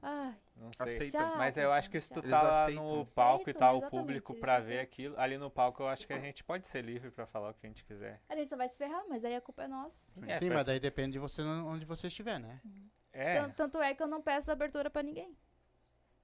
Ai, 0.00 0.32
Não 0.54 0.70
sei. 0.72 0.86
Aceitam. 0.96 1.20
chato, 1.20 1.38
Mas 1.38 1.56
eu 1.56 1.72
acho 1.72 1.90
que 1.90 1.98
se 2.00 2.12
tu 2.12 2.22
tá 2.22 2.40
lá 2.40 2.70
no 2.70 3.04
palco 3.06 3.40
e 3.40 3.50
Aceitam, 3.50 3.60
tá 3.60 3.72
o 3.72 3.90
público 3.90 4.32
pra 4.34 4.58
ver 4.60 4.74
aceitam. 4.74 4.82
aquilo, 4.84 5.14
ali 5.18 5.36
no 5.36 5.50
palco 5.50 5.82
eu 5.82 5.88
acho 5.88 6.06
que 6.06 6.12
a 6.12 6.20
gente 6.20 6.44
pode 6.44 6.68
ser 6.68 6.82
livre 6.82 7.10
pra 7.10 7.26
falar 7.26 7.50
o 7.50 7.54
que 7.54 7.66
a 7.66 7.68
gente 7.68 7.84
quiser. 7.84 8.20
A 8.28 8.36
gente 8.36 8.48
só 8.48 8.56
vai 8.56 8.68
se 8.68 8.76
ferrar, 8.78 9.02
mas 9.08 9.24
aí 9.24 9.34
a 9.34 9.40
culpa 9.40 9.64
é 9.64 9.66
nossa. 9.66 9.96
É, 10.24 10.38
Sim, 10.38 10.50
mas 10.50 10.64
daí 10.64 10.78
depende 10.78 11.12
de 11.14 11.18
você 11.18 11.42
onde 11.42 11.84
você 11.84 12.06
estiver, 12.06 12.38
né? 12.38 12.60
É, 13.12 13.40
Tan- 13.40 13.50
Tanto 13.50 13.82
é 13.82 13.92
que 13.92 14.00
eu 14.02 14.06
não 14.06 14.22
peço 14.22 14.48
abertura 14.52 14.88
pra 14.88 15.02
ninguém. 15.02 15.36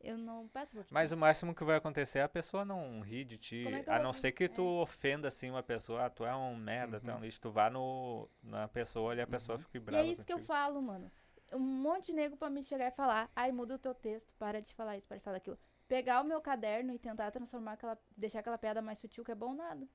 Eu 0.05 0.19
não 0.19 0.47
peço 0.49 0.73
abertura. 0.73 0.87
mas 0.91 1.11
o 1.13 1.17
máximo 1.17 1.55
que 1.55 1.65
vai 1.65 1.77
acontecer 1.77 2.19
é 2.19 2.23
a 2.23 2.29
pessoa 2.29 2.65
não 2.65 3.01
rir 3.01 3.25
de 3.25 3.39
ti. 3.39 3.65
É 3.67 3.91
A 3.91 3.99
não 4.03 4.13
ser 4.13 4.33
que 4.33 4.49
tu 4.49 4.63
É. 4.63 4.83
ofenda 4.83 5.29
assim 5.29 5.51
uma 5.51 5.63
pessoa, 5.63 6.05
ah, 6.07 6.11
tu 6.11 6.25
é 6.25 6.35
um 6.37 6.55
merda, 6.55 7.01
tu 7.01 7.09
é 7.11 7.13
um 7.13 7.17
Uhum. 7.17 7.23
lixo, 7.25 7.41
tu 7.41 7.51
vá 7.51 7.71
no, 7.71 8.29
na 8.43 8.69
pessoa 8.69 9.15
e 9.15 9.21
a 9.21 9.27
pessoa 9.27 9.59
fica 9.59 9.77
E 9.79 9.81
brava 9.81 10.07
é 10.07 10.11
isso 10.11 10.25
que 10.25 10.33
eu 10.33 10.37
contigo. 10.37 10.53
falo, 10.53 10.83
mano. 10.83 11.11
Um 11.53 11.59
monte 11.59 12.07
de 12.07 12.13
nego 12.15 12.37
pra 12.37 12.51
me 12.51 12.63
chegar 12.63 12.89
e 12.89 12.91
falar, 12.91 13.31
ai, 13.35 13.51
muda 13.53 13.75
o 13.77 13.79
teu 13.79 13.95
texto, 13.95 14.33
para 14.39 14.61
de 14.61 14.75
falar 14.75 14.97
isso, 14.99 15.07
para 15.07 15.17
de 15.19 15.23
falar 15.23 15.37
aquilo. 15.39 15.59
Pegar 15.89 16.21
o 16.21 16.25
meu 16.25 16.41
caderno 16.41 16.93
e 16.93 16.99
tentar 16.99 17.31
transformar 17.31 17.73
aquela. 17.73 17.99
deixar 18.17 18.41
aquela 18.41 18.59
piada 18.59 18.83
mais 18.83 18.99
sutil, 18.99 19.25
que 19.25 19.31
é 19.33 19.35
bom 19.35 19.55
nada. 19.55 19.87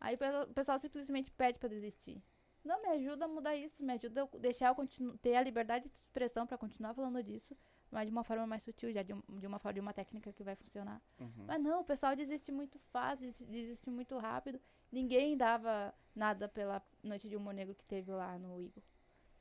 Aí 0.00 0.16
o 0.16 0.18
pe- 0.18 0.30
o 0.50 0.54
pessoal 0.54 0.78
simplesmente 0.78 1.30
pede 1.30 1.58
pra 1.58 1.68
desistir. 1.68 2.22
Não, 2.64 2.80
me 2.82 2.88
ajuda 2.88 3.26
a 3.26 3.28
mudar 3.28 3.54
isso, 3.54 3.84
me 3.84 3.92
ajuda 3.92 4.24
a 4.24 4.38
deixar 4.38 4.68
eu 4.68 4.74
continu- 4.74 5.16
ter 5.18 5.36
a 5.36 5.42
liberdade 5.42 5.88
de 5.88 5.96
expressão 5.98 6.46
pra 6.46 6.56
continuar 6.58 6.94
falando 6.94 7.22
disso, 7.22 7.54
mas 7.94 8.06
de 8.06 8.10
uma 8.12 8.24
forma 8.24 8.46
mais 8.46 8.62
sutil, 8.62 8.92
já 8.92 9.02
de, 9.02 9.14
um- 9.14 9.22
de 9.38 9.46
uma 9.46 9.58
forma 9.58 9.74
de 9.74 9.80
uma 9.80 9.92
técnica 9.94 10.32
que 10.32 10.42
vai 10.42 10.56
funcionar. 10.56 11.00
Uhum. 11.20 11.44
Mas 11.46 11.62
não, 11.62 11.80
o 11.80 11.84
pessoal 11.84 12.14
desiste 12.16 12.50
muito 12.52 12.78
fácil, 12.90 13.26
des- 13.26 13.40
desiste 13.40 13.88
muito 13.88 14.18
rápido. 14.18 14.60
Ninguém 14.90 15.36
dava 15.36 15.94
nada 16.14 16.48
pela 16.48 16.82
noite 17.02 17.28
de 17.28 17.36
humor 17.36 17.54
negro 17.54 17.74
que 17.74 17.84
teve 17.84 18.10
lá 18.10 18.38
no 18.38 18.60
Igor. 18.60 18.82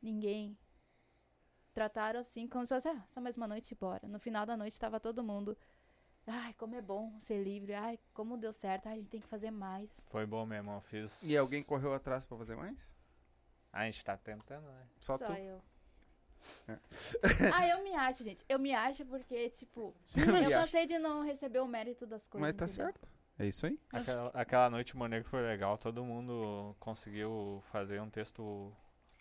Ninguém. 0.01 0.57
Trataram 1.73 2.19
assim, 2.19 2.47
como 2.47 2.65
se 2.67 2.73
fosse, 2.75 2.87
ah, 2.87 3.03
só 3.09 3.19
mais 3.19 3.35
uma 3.35 3.47
noite 3.47 3.71
e 3.71 3.75
bora. 3.75 4.07
No 4.07 4.19
final 4.19 4.45
da 4.45 4.55
noite 4.55 4.79
tava 4.79 4.99
todo 4.99 5.23
mundo. 5.23 5.57
Ai, 6.27 6.53
como 6.53 6.75
é 6.75 6.81
bom 6.81 7.19
ser 7.19 7.43
livre. 7.43 7.73
Ai, 7.73 7.99
como 8.13 8.37
deu 8.37 8.53
certo. 8.53 8.87
Ai, 8.87 8.93
a 8.93 8.97
gente 8.97 9.09
tem 9.09 9.19
que 9.21 9.27
fazer 9.27 9.49
mais. 9.49 10.05
Foi 10.09 10.25
bom 10.25 10.45
mesmo, 10.45 10.71
eu 10.71 10.81
fiz. 10.81 11.23
E 11.23 11.35
alguém 11.35 11.63
correu 11.63 11.91
atrás 11.93 12.25
pra 12.25 12.37
fazer 12.37 12.55
mais? 12.55 12.87
A 13.71 13.85
gente 13.85 14.05
tá 14.05 14.15
tentando, 14.15 14.67
né? 14.67 14.87
Só, 14.99 15.17
tu? 15.17 15.23
eu. 15.33 15.59
É. 16.67 16.77
ah, 17.53 17.67
eu 17.67 17.83
me 17.83 17.93
acho, 17.95 18.23
gente. 18.23 18.43
Eu 18.47 18.57
me 18.59 18.73
acho 18.73 19.05
porque, 19.05 19.49
tipo, 19.51 19.93
Sim, 20.05 20.21
eu 20.21 20.49
cansei 20.49 20.85
de 20.85 20.97
não 20.99 21.23
receber 21.23 21.59
o 21.59 21.67
mérito 21.67 22.05
das 22.05 22.25
coisas. 22.25 22.41
Mas 22.47 22.55
tá 22.57 22.65
entendeu? 22.65 22.85
certo. 22.93 23.07
É 23.39 23.47
isso 23.47 23.65
aí. 23.65 23.79
Aquela, 23.91 24.29
aquela 24.33 24.69
noite 24.69 24.93
o 24.93 24.97
Monegro 24.97 25.27
foi 25.29 25.41
legal, 25.41 25.77
todo 25.77 26.03
mundo 26.05 26.75
conseguiu 26.79 27.61
fazer 27.71 28.01
um 28.01 28.09
texto. 28.09 28.71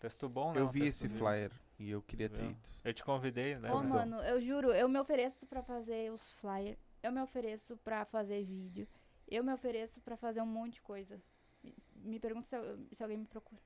Texto 0.01 0.29
bom, 0.29 0.53
né? 0.53 0.61
Eu 0.61 0.67
Um 0.67 0.69
vi 0.69 0.87
esse 0.87 1.07
lindo. 1.07 1.19
flyer 1.19 1.53
e 1.79 1.89
eu 1.91 2.03
queria 2.03 2.29
ter 2.29 2.39
Viu? 2.39 2.51
ido. 2.51 2.61
Eu 2.85 2.93
te 2.93 3.05
convidei, 3.05 3.57
né? 3.57 3.71
Ô, 3.71 3.75
Convidou. 3.75 3.99
mano, 3.99 4.17
eu 4.25 4.41
juro, 4.41 4.73
eu 4.73 4.89
me 4.89 4.99
ofereço 4.99 5.47
pra 5.47 5.63
fazer 5.63 6.11
os 6.13 6.33
flyers. 6.33 6.77
Eu 7.03 7.13
me 7.13 7.23
ofereço 7.23 7.77
pra 7.79 8.05
fazer 8.05 8.45
vídeo. 8.45 8.87
Eu 9.29 9.45
me 9.45 9.53
ofereço 9.53 10.01
pra 10.01 10.17
fazer 10.17 10.41
um 10.43 10.47
monte 10.47 10.75
de 10.75 10.83
coisa. 10.83 11.23
Me, 11.63 11.73
me 11.95 12.19
pergunta 12.19 12.49
se, 12.49 12.57
eu- 12.57 12.79
se 12.93 13.03
alguém 13.03 13.17
me 13.17 13.27
procura. 13.27 13.61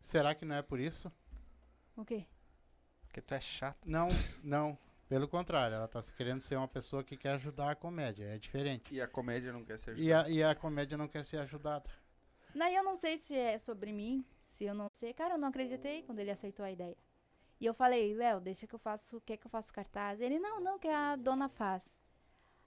será 0.00 0.34
que 0.34 0.44
não 0.46 0.56
é 0.56 0.62
por 0.62 0.80
isso? 0.80 1.12
O 1.94 2.02
quê? 2.04 2.24
Porque 3.14 3.22
tu 3.22 3.32
é 3.32 3.40
chato. 3.40 3.78
Não, 3.86 4.08
não. 4.42 4.76
Pelo 5.08 5.28
contrário, 5.28 5.76
ela 5.76 5.86
tá 5.86 6.02
querendo 6.16 6.40
ser 6.40 6.56
uma 6.56 6.66
pessoa 6.66 7.04
que 7.04 7.16
quer 7.16 7.34
ajudar 7.34 7.70
a 7.70 7.74
comédia. 7.76 8.24
É 8.24 8.38
diferente. 8.38 8.92
E 8.92 9.00
a 9.00 9.06
comédia 9.06 9.52
não 9.52 9.64
quer 9.64 9.78
ser 9.78 9.96
E 9.96 10.12
a, 10.12 10.28
e 10.28 10.42
a 10.42 10.52
comédia 10.52 10.98
não 10.98 11.06
quer 11.06 11.24
ser 11.24 11.38
ajudada. 11.38 11.88
Daí 12.52 12.74
eu 12.74 12.82
não 12.82 12.96
sei 12.96 13.18
se 13.18 13.32
é 13.32 13.56
sobre 13.58 13.92
mim, 13.92 14.24
se 14.42 14.64
eu 14.64 14.74
não 14.74 14.88
sei. 14.88 15.12
Cara, 15.14 15.34
eu 15.34 15.38
não 15.38 15.46
acreditei 15.46 16.02
quando 16.02 16.18
ele 16.18 16.32
aceitou 16.32 16.66
a 16.66 16.72
ideia. 16.72 16.96
E 17.60 17.66
eu 17.66 17.72
falei, 17.72 18.14
Léo, 18.14 18.40
deixa 18.40 18.66
que 18.66 18.74
eu 18.74 18.80
faço, 18.80 19.20
quer 19.20 19.36
que 19.36 19.46
eu 19.46 19.50
faça 19.50 19.72
cartaz? 19.72 20.20
Ele, 20.20 20.40
não, 20.40 20.60
não, 20.60 20.76
que 20.76 20.88
a 20.88 21.14
dona 21.14 21.48
faz. 21.48 21.96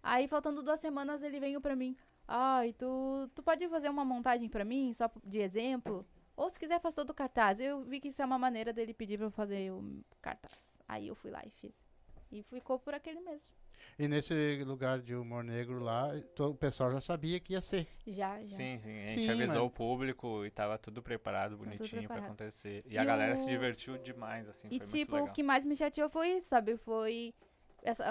Aí, 0.02 0.30
faltando 0.30 0.64
duas 0.64 0.80
semanas, 0.80 1.24
ele 1.24 1.42
veio 1.42 1.60
pra 1.60 1.76
mim. 1.76 1.94
Ai, 2.26 2.72
tu, 2.72 3.30
tu 3.36 3.44
pode 3.44 3.68
fazer 3.68 3.90
uma 3.90 4.06
montagem 4.06 4.48
pra 4.48 4.64
mim, 4.64 4.94
só 4.94 5.12
de 5.26 5.40
exemplo? 5.40 6.08
Ou 6.38 6.50
se 6.50 6.58
quiser, 6.60 6.80
faz 6.80 6.94
todo 6.96 7.10
o 7.10 7.14
cartaz. 7.14 7.60
Eu 7.60 7.84
vi 7.84 8.00
que 8.00 8.08
isso 8.10 8.22
é 8.22 8.26
uma 8.26 8.38
maneira 8.40 8.72
dele 8.72 8.94
pedir 8.94 9.18
pra 9.18 9.26
eu 9.28 9.32
fazer 9.32 9.72
o 9.74 10.04
cartaz. 10.22 10.80
Aí 10.88 11.08
eu 11.08 11.16
fui 11.16 11.32
lá 11.32 11.42
e 11.46 11.50
fiz. 11.50 11.86
E 12.32 12.44
ficou 12.44 12.78
por 12.80 12.94
aquele 12.94 13.20
mesmo. 13.20 13.52
E 13.98 14.08
nesse 14.08 14.64
lugar 14.64 15.00
de 15.02 15.16
humor 15.16 15.44
negro 15.44 15.80
lá, 15.80 16.10
o 16.40 16.54
pessoal 16.54 16.92
já 16.92 17.02
sabia 17.02 17.40
que 17.40 17.54
ia 17.54 17.62
ser. 17.62 17.88
Já, 18.06 18.44
já. 18.44 18.56
Sim, 18.58 18.80
sim. 18.84 19.04
A 19.04 19.08
gente 19.08 19.24
Sim, 19.24 19.30
avisou 19.32 19.48
mas- 19.56 19.62
o 19.64 19.70
público 19.70 20.46
e 20.46 20.52
tava 20.52 20.78
tudo 20.78 21.02
preparado, 21.02 21.52
tudo 21.52 21.64
bonitinho 21.66 21.90
pra 21.90 22.00
preparado. 22.00 22.26
acontecer. 22.26 22.84
E, 22.86 22.94
E 22.94 22.98
a 22.98 23.04
galera 23.06 23.34
o- 23.34 23.38
se 23.38 23.48
divertiu 23.48 23.98
demais, 23.98 24.48
assim, 24.48 24.68
E 24.70 24.78
foi 24.80 24.80
tipo, 24.80 24.96
muito 24.98 25.12
legal. 25.14 25.28
o 25.30 25.34
que 25.34 25.42
mais 25.44 25.66
me 25.66 25.76
chateou 25.76 26.10
foi 26.10 26.30
isso, 26.34 26.50
sabe? 26.50 26.76
Foi 26.78 27.34
essa- 27.82 28.06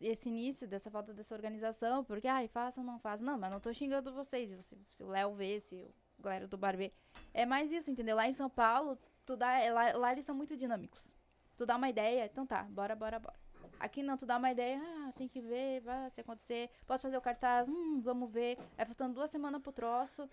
esse- 0.00 0.28
início 0.28 0.66
dessa 0.68 0.90
falta 0.90 1.14
dessa 1.14 1.34
organização, 1.34 2.04
porque, 2.04 2.26
ai, 2.28 2.48
façam 2.48 2.84
ou 2.84 2.90
não 2.90 2.98
façam. 2.98 3.24
Não, 3.26 3.38
mas 3.38 3.50
não 3.50 3.60
tô 3.60 3.72
xingando 3.72 4.12
vocês. 4.12 4.50
Se, 4.66 4.76
se 4.90 5.02
o 5.02 5.08
Léo 5.08 5.34
vê, 5.34 5.60
se 5.60 5.74
o 5.76 5.94
galera 6.18 6.46
do 6.46 6.56
Barbê. 6.56 6.92
É 7.32 7.44
mais 7.46 7.72
isso, 7.72 7.90
entendeu? 7.90 8.16
Lá 8.16 8.26
em 8.26 8.32
São 8.32 8.48
Paulo, 8.48 8.98
tu 9.24 9.36
dá, 9.36 9.58
é, 9.58 9.70
lá, 9.72 9.92
lá 9.96 10.12
eles 10.12 10.24
são 10.24 10.34
muito 10.34 10.56
dinâmicos. 10.56 11.14
Tu 11.56 11.64
dá 11.64 11.76
uma 11.76 11.88
ideia, 11.88 12.26
então 12.26 12.46
tá, 12.46 12.64
bora, 12.64 12.94
bora, 12.94 13.18
bora. 13.18 13.36
Aqui 13.78 14.02
não, 14.02 14.16
tu 14.16 14.24
dá 14.24 14.38
uma 14.38 14.50
ideia, 14.50 14.80
ah, 14.82 15.12
tem 15.12 15.28
que 15.28 15.40
ver, 15.40 15.80
vai 15.80 16.10
se 16.10 16.20
acontecer. 16.20 16.70
Posso 16.86 17.02
fazer 17.02 17.16
o 17.16 17.20
cartaz, 17.20 17.68
hum, 17.68 18.00
vamos 18.00 18.30
ver. 18.30 18.58
Aí 18.76 18.86
faltando 18.86 19.14
duas 19.14 19.30
semanas 19.30 19.60
pro 19.62 19.72
troço. 19.72 20.28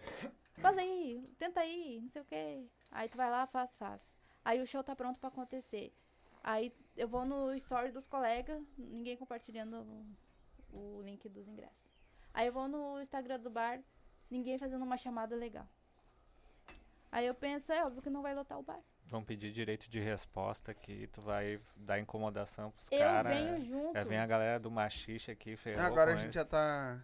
Faz 0.55 0.77
aí, 0.77 1.27
tenta 1.37 1.59
aí, 1.59 1.99
não 2.01 2.09
sei 2.09 2.21
o 2.21 2.25
quê. 2.25 2.65
Aí 2.91 3.09
tu 3.09 3.17
vai 3.17 3.29
lá, 3.29 3.45
faz, 3.45 3.75
faz. 3.75 4.13
Aí 4.45 4.61
o 4.61 4.67
show 4.67 4.83
tá 4.83 4.95
pronto 4.95 5.19
pra 5.19 5.29
acontecer. 5.29 5.93
Aí 6.43 6.73
eu 6.95 7.07
vou 7.07 7.25
no 7.25 7.53
story 7.55 7.91
dos 7.91 8.07
colegas, 8.07 8.61
ninguém 8.77 9.17
compartilhando 9.17 9.85
o 10.71 11.01
link 11.01 11.27
dos 11.29 11.47
ingressos. 11.47 11.93
Aí 12.33 12.47
eu 12.47 12.53
vou 12.53 12.67
no 12.67 13.01
Instagram 13.01 13.39
do 13.39 13.49
bar, 13.49 13.81
ninguém 14.33 14.57
fazendo 14.57 14.83
uma 14.83 14.97
chamada 14.97 15.35
legal. 15.35 15.67
Aí 17.11 17.25
eu 17.27 17.33
penso, 17.35 17.71
é 17.71 17.85
óbvio 17.85 18.01
que 18.01 18.09
não 18.09 18.21
vai 18.23 18.33
lotar 18.33 18.57
o 18.59 18.63
bar. 18.63 18.79
Vão 19.05 19.23
pedir 19.23 19.51
direito 19.51 19.87
de 19.89 19.99
resposta 19.99 20.71
aqui, 20.71 21.07
tu 21.13 21.21
vai 21.21 21.59
dar 21.75 21.99
incomodação 21.99 22.71
pros 22.71 22.91
Eu 22.91 22.99
caras. 22.99 23.35
venho 23.37 23.61
junto. 23.61 23.93
Já 23.93 24.03
vem 24.03 24.17
a 24.17 24.25
galera 24.25 24.59
do 24.59 24.71
machixe 24.71 25.29
aqui, 25.29 25.55
ferrou 25.55 25.85
Agora 25.85 26.11
a 26.11 26.15
gente 26.15 26.25
eles. 26.25 26.35
já 26.35 26.43
tá. 26.45 26.99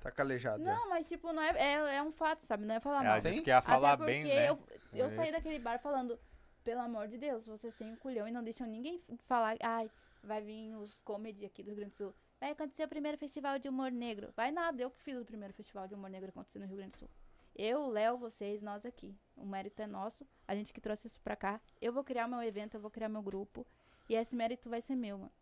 Tá 0.00 0.08
calejado 0.12 0.62
já. 0.62 0.72
Não, 0.72 0.88
mas 0.88 1.08
tipo, 1.08 1.32
não 1.32 1.42
é, 1.42 1.50
é, 1.56 1.96
é 1.96 2.02
um 2.02 2.12
fato, 2.12 2.44
sabe? 2.44 2.64
Não 2.64 2.76
é 2.76 2.80
falar 2.80 3.00
Ela 3.00 3.08
mal. 3.10 3.20
Sim. 3.20 3.30
disse 3.30 3.42
que 3.42 3.50
ia 3.50 3.60
falar 3.60 3.94
Até 3.94 3.96
porque 4.04 4.12
bem, 4.12 4.24
né? 4.24 4.48
eu, 4.50 4.58
eu 4.92 5.06
É 5.06 5.10
saí 5.16 5.32
daquele 5.32 5.58
bar 5.58 5.80
falando, 5.80 6.16
pelo 6.62 6.80
amor 6.80 7.08
de 7.08 7.18
Deus, 7.18 7.44
vocês 7.44 7.74
têm 7.74 7.90
um 7.90 7.96
culhão 7.96 8.28
e 8.28 8.30
não 8.30 8.44
deixam 8.44 8.68
ninguém 8.68 9.00
falar, 9.24 9.56
ai, 9.60 9.90
vai 10.22 10.40
vir 10.40 10.76
os 10.76 11.00
comedy 11.00 11.44
aqui 11.44 11.60
do 11.64 11.70
Rio 11.70 11.76
Grande 11.78 11.90
do 11.90 11.96
Sul. 11.96 12.14
Vai 12.44 12.52
acontecer 12.52 12.84
o 12.84 12.88
primeiro 12.88 13.16
festival 13.16 13.58
de 13.58 13.70
humor 13.70 13.90
negro. 13.90 14.30
Vai 14.36 14.50
nada, 14.50 14.82
eu 14.82 14.90
que 14.90 15.00
fiz 15.00 15.18
o 15.18 15.24
primeiro 15.24 15.54
festival 15.54 15.88
de 15.88 15.94
humor 15.94 16.10
negro 16.10 16.28
acontecer 16.28 16.58
no 16.58 16.66
Rio 16.66 16.76
Grande 16.76 16.92
do 16.92 16.98
Sul. 16.98 17.08
Eu, 17.56 17.88
Léo, 17.88 18.18
vocês, 18.18 18.60
nós 18.60 18.84
aqui. 18.84 19.16
O 19.34 19.46
mérito 19.46 19.80
é 19.80 19.86
nosso, 19.86 20.26
a 20.46 20.54
gente 20.54 20.70
que 20.70 20.78
trouxe 20.78 21.06
isso 21.06 21.18
pra 21.22 21.36
cá. 21.36 21.58
Eu 21.80 21.90
vou 21.90 22.04
criar 22.04 22.28
meu 22.28 22.42
evento, 22.42 22.74
eu 22.74 22.82
vou 22.82 22.90
criar 22.90 23.08
meu 23.08 23.22
grupo. 23.22 23.66
E 24.10 24.14
esse 24.14 24.36
mérito 24.36 24.68
vai 24.68 24.82
ser 24.82 24.94
meu, 24.94 25.16
mano. 25.16 25.32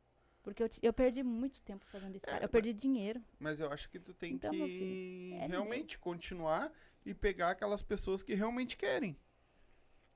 Porque 0.45 0.63
eu, 0.63 0.71
eu 0.81 0.93
perdi 0.93 1.25
muito 1.25 1.61
tempo 1.65 1.85
fazendo 1.87 2.15
isso. 2.15 2.25
cara. 2.25 2.45
Eu 2.45 2.49
perdi 2.49 2.73
dinheiro. 2.73 3.21
Mas 3.37 3.59
eu 3.59 3.73
acho 3.73 3.89
que 3.89 3.99
tu 3.99 4.15
tem 4.15 4.35
Então, 4.35 4.53
que 4.53 5.37
é 5.41 5.47
realmente 5.49 5.99
continuar 5.99 6.73
e 7.05 7.13
pegar 7.13 7.51
aquelas 7.51 7.83
pessoas 7.83 8.23
que 8.23 8.33
realmente 8.33 8.77
querem. 8.77 9.19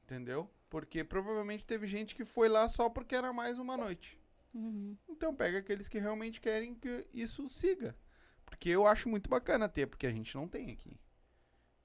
Entendeu? 0.05 0.49
Porque 0.71 1.03
provavelmente 1.03 1.65
teve 1.65 1.89
gente 1.89 2.15
que 2.15 2.25
foi 2.25 2.49
lá 2.49 2.69
só 2.69 2.89
porque 2.89 3.17
era 3.17 3.33
mais 3.33 3.59
uma 3.59 3.77
noite. 3.77 4.17
Uhum. 4.57 4.97
Então 5.09 5.35
pega 5.35 5.59
aqueles 5.59 5.89
que 5.89 5.99
realmente 5.99 6.41
querem 6.41 6.75
que 6.75 7.07
isso 7.13 7.47
siga. 7.49 7.95
Porque 8.45 8.71
eu 8.71 8.87
acho 8.87 9.09
muito 9.09 9.29
bacana 9.29 9.69
ter, 9.69 9.87
porque 9.87 10.07
a 10.07 10.11
gente 10.11 10.35
não 10.35 10.49
tem 10.49 10.71
aqui. 10.71 10.99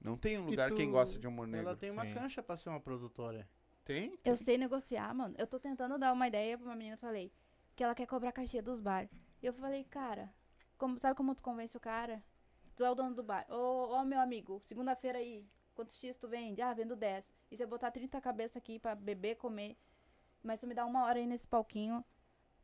Não 0.00 0.16
tem 0.16 0.38
um 0.38 0.46
lugar 0.46 0.70
tu- 0.70 0.76
quem 0.76 0.90
gosta 0.90 1.18
de 1.18 1.26
humor 1.26 1.46
negro. 1.46 1.68
Ela 1.68 1.76
tem 1.76 1.90
uma 1.90 2.04
Sim. 2.06 2.14
cancha 2.14 2.42
pra 2.42 2.56
ser 2.56 2.70
uma 2.70 2.80
produtora. 2.80 3.48
Tem? 3.84 4.18
Eu 4.24 4.36
sei 4.36 4.56
negociar, 4.56 5.12
mano. 5.14 5.34
Eu 5.36 5.46
tô 5.46 5.58
tentando 5.60 5.98
dar 5.98 6.12
uma 6.12 6.26
ideia 6.28 6.56
pra 6.56 6.66
uma 6.66 6.76
menina, 6.76 6.96
falei, 6.96 7.30
que 7.76 7.82
ela 7.84 7.94
quer 7.94 8.06
cobrar 8.06 8.32
cachê 8.32 8.62
dos 8.62 8.80
bar. 8.80 9.08
E 9.42 9.46
eu 9.46 9.52
falei, 9.52 9.84
cara, 9.84 10.32
como, 10.78 10.98
sabe 10.98 11.16
como 11.16 11.34
tu 11.34 11.42
convence 11.42 11.76
o 11.76 11.80
cara? 11.80 12.22
Tu 12.76 12.84
é 12.84 12.90
o 12.90 12.94
dono 12.94 13.14
do 13.14 13.22
bar. 13.22 13.44
Ô, 13.50 13.88
ô 13.96 14.04
meu 14.04 14.18
amigo, 14.20 14.60
segunda-feira 14.64 15.18
aí, 15.18 15.44
quantos 15.74 15.96
X 15.96 16.16
tu 16.16 16.26
vende? 16.28 16.62
Ah, 16.62 16.72
vendo 16.72 16.96
10. 16.96 17.30
E 17.50 17.56
se 17.56 17.62
eu 17.62 17.68
botar 17.68 17.90
30 17.90 18.20
cabeças 18.20 18.56
aqui 18.56 18.78
pra 18.78 18.94
beber, 18.94 19.34
comer, 19.36 19.76
mas 20.42 20.58
tu 20.60 20.66
me 20.66 20.74
dá 20.74 20.86
uma 20.86 21.04
hora 21.04 21.18
aí 21.18 21.26
nesse 21.26 21.46
palquinho, 21.46 22.04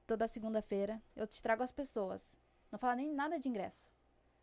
toda 0.08 0.26
segunda-feira, 0.26 1.00
eu 1.14 1.26
te 1.26 1.40
trago 1.42 1.62
as 1.62 1.70
pessoas. 1.70 2.32
Não 2.72 2.78
fala 2.78 2.96
nem 2.96 3.12
nada 3.12 3.38
de 3.38 3.46
ingresso. 3.46 3.86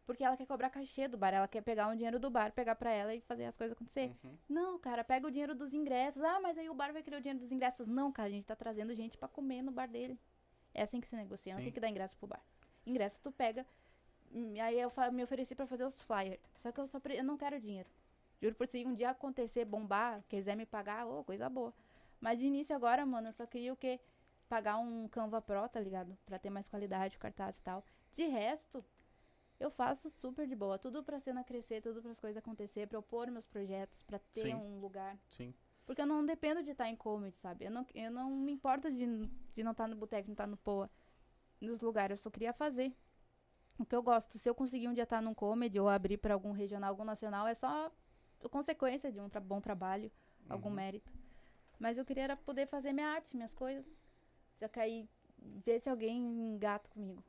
Porque 0.06 0.24
ela 0.24 0.38
quer 0.38 0.46
cobrar 0.46 0.70
cachê 0.70 1.08
do 1.08 1.18
bar, 1.18 1.34
ela 1.34 1.48
quer 1.48 1.62
pegar 1.62 1.88
um 1.88 1.96
dinheiro 1.96 2.20
do 2.20 2.30
bar, 2.30 2.52
pegar 2.52 2.76
pra 2.76 2.92
ela 2.92 3.16
e 3.16 3.20
fazer 3.22 3.46
as 3.46 3.58
coisas 3.58 3.76
acontecer. 3.76 4.16
Uhum. 4.24 4.38
Não, 4.48 4.78
cara, 4.78 5.04
pega 5.04 5.26
o 5.26 5.32
dinheiro 5.32 5.56
dos 5.56 5.74
ingressos. 5.74 6.22
Ah, 6.22 6.40
mas 6.40 6.56
aí 6.60 6.70
o 6.70 6.76
bar 6.76 6.94
vai 6.94 7.02
querer 7.02 7.18
o 7.18 7.20
dinheiro 7.20 7.40
dos 7.40 7.52
ingressos. 7.52 7.88
Não, 7.88 8.12
cara, 8.12 8.28
a 8.28 8.32
gente 8.32 8.46
tá 8.46 8.56
trazendo 8.56 8.94
gente 8.94 9.18
pra 9.18 9.28
comer 9.28 9.64
no 9.64 9.72
bar 9.72 9.88
dele. 9.88 10.20
É 10.72 10.84
assim 10.84 11.02
que 11.02 11.08
se 11.08 11.16
negocia, 11.16 11.54
não 11.54 11.60
Sim. 11.62 11.66
tem 11.66 11.74
que 11.74 11.80
dar 11.80 11.90
ingresso 11.90 12.16
pro 12.18 12.28
bar. 12.28 12.42
Ingresso 12.86 13.20
tu 13.24 13.32
pega. 13.32 13.66
hum, 14.32 14.54
Aí 14.62 14.80
eu 14.80 14.92
me 15.12 15.24
ofereci 15.24 15.56
pra 15.56 15.66
fazer 15.66 15.86
os 15.86 16.00
flyers. 16.00 16.40
Só 16.54 16.72
que 16.72 16.80
eu 16.80 16.86
só 16.88 17.02
eu 17.10 17.24
não 17.24 17.36
quero 17.36 17.60
dinheiro. 17.60 17.90
Juro 18.40 18.54
por 18.54 18.68
se 18.68 18.86
um 18.86 18.94
dia 18.94 19.10
acontecer, 19.10 19.66
bombar, 19.66 20.24
quiser 20.30 20.56
me 20.56 20.68
pagar, 20.68 21.08
ô, 21.08 21.24
coisa 21.24 21.50
boa. 21.50 21.74
Mas 22.22 22.38
de 22.38 22.46
início 22.46 22.76
agora, 22.76 23.04
mano, 23.06 23.30
eu 23.30 23.34
só 23.34 23.48
queria 23.48 23.74
o 23.74 23.76
quê? 23.76 24.00
Pagar 24.48 24.78
um 24.78 25.08
Canva 25.08 25.42
Pro, 25.42 25.68
tá 25.68 25.80
ligado? 25.80 26.18
Pra 26.26 26.38
ter 26.38 26.50
mais 26.50 26.68
qualidade, 26.68 27.18
cartaz 27.18 27.58
e 27.58 27.64
tal. 27.64 27.84
De 28.12 28.26
resto, 28.28 28.84
eu 29.60 29.72
faço 29.72 30.10
super 30.10 30.48
de 30.48 30.56
boa. 30.56 30.78
Tudo 30.78 31.04
pra 31.04 31.20
cena 31.20 31.44
crescer, 31.44 31.82
tudo 31.82 32.02
para 32.02 32.12
as 32.12 32.20
coisas 32.20 32.38
acontecer, 32.38 32.88
pra 32.88 32.98
eu 32.98 33.02
pôr 33.04 33.30
meus 33.32 33.46
projetos, 33.48 34.02
pra 34.04 34.20
ter 34.20 34.42
Sim. 34.42 34.54
um 34.54 34.80
lugar. 34.80 35.18
Sim. 35.30 35.54
Porque 35.86 36.02
eu 36.02 36.06
não 36.06 36.26
dependo 36.26 36.64
de 36.64 36.72
estar 36.72 36.88
em 36.90 36.96
comedy, 36.96 37.38
sabe? 37.38 37.66
Eu 37.66 37.72
não, 37.72 37.86
eu 37.94 38.12
não 38.12 38.30
me 38.30 38.52
importo 38.52 38.92
de, 38.92 39.06
de 39.56 39.64
não 39.64 39.72
estar 39.72 39.88
no 39.88 39.96
boteco, 39.96 40.28
não 40.28 40.34
estar 40.34 40.48
no 40.48 40.58
poa, 40.58 40.90
nos 41.62 41.82
lugares. 41.82 42.20
Eu 42.20 42.24
só 42.24 42.30
queria 42.30 42.54
fazer 42.54 42.96
o 43.78 43.86
que 43.86 43.96
eu 43.96 44.02
gosto. 44.02 44.38
Se 44.38 44.48
eu 44.50 44.56
conseguir 44.56 44.88
um 44.88 44.94
dia 44.94 45.04
estar 45.04 45.22
num 45.22 45.34
comedy 45.34 45.80
ou 45.80 45.90
abrir 45.90 46.18
pra 46.18 46.34
algum 46.34 46.52
regional, 46.52 46.90
algum 46.90 47.04
nacional, 47.04 47.48
é 47.48 47.54
só 47.56 47.92
consequência 48.52 49.12
de 49.12 49.20
um 49.20 49.28
tra- 49.30 49.42
bom 49.42 49.60
trabalho, 49.60 50.12
algum 50.50 50.70
Uhum. 50.70 50.76
mérito. 50.76 51.12
Mas 51.80 51.98
eu 51.98 52.06
queria 52.06 52.24
era 52.24 52.38
poder 52.38 52.68
fazer 52.68 52.94
minha 52.94 53.08
arte, 53.08 53.36
minhas 53.36 53.54
coisas. 53.54 53.86
Só 54.60 54.68
que 54.68 54.80
aí, 54.80 55.10
ver 55.66 55.80
se 55.80 55.90
alguém 55.90 56.18
engata 56.18 56.90
comigo. 56.90 57.24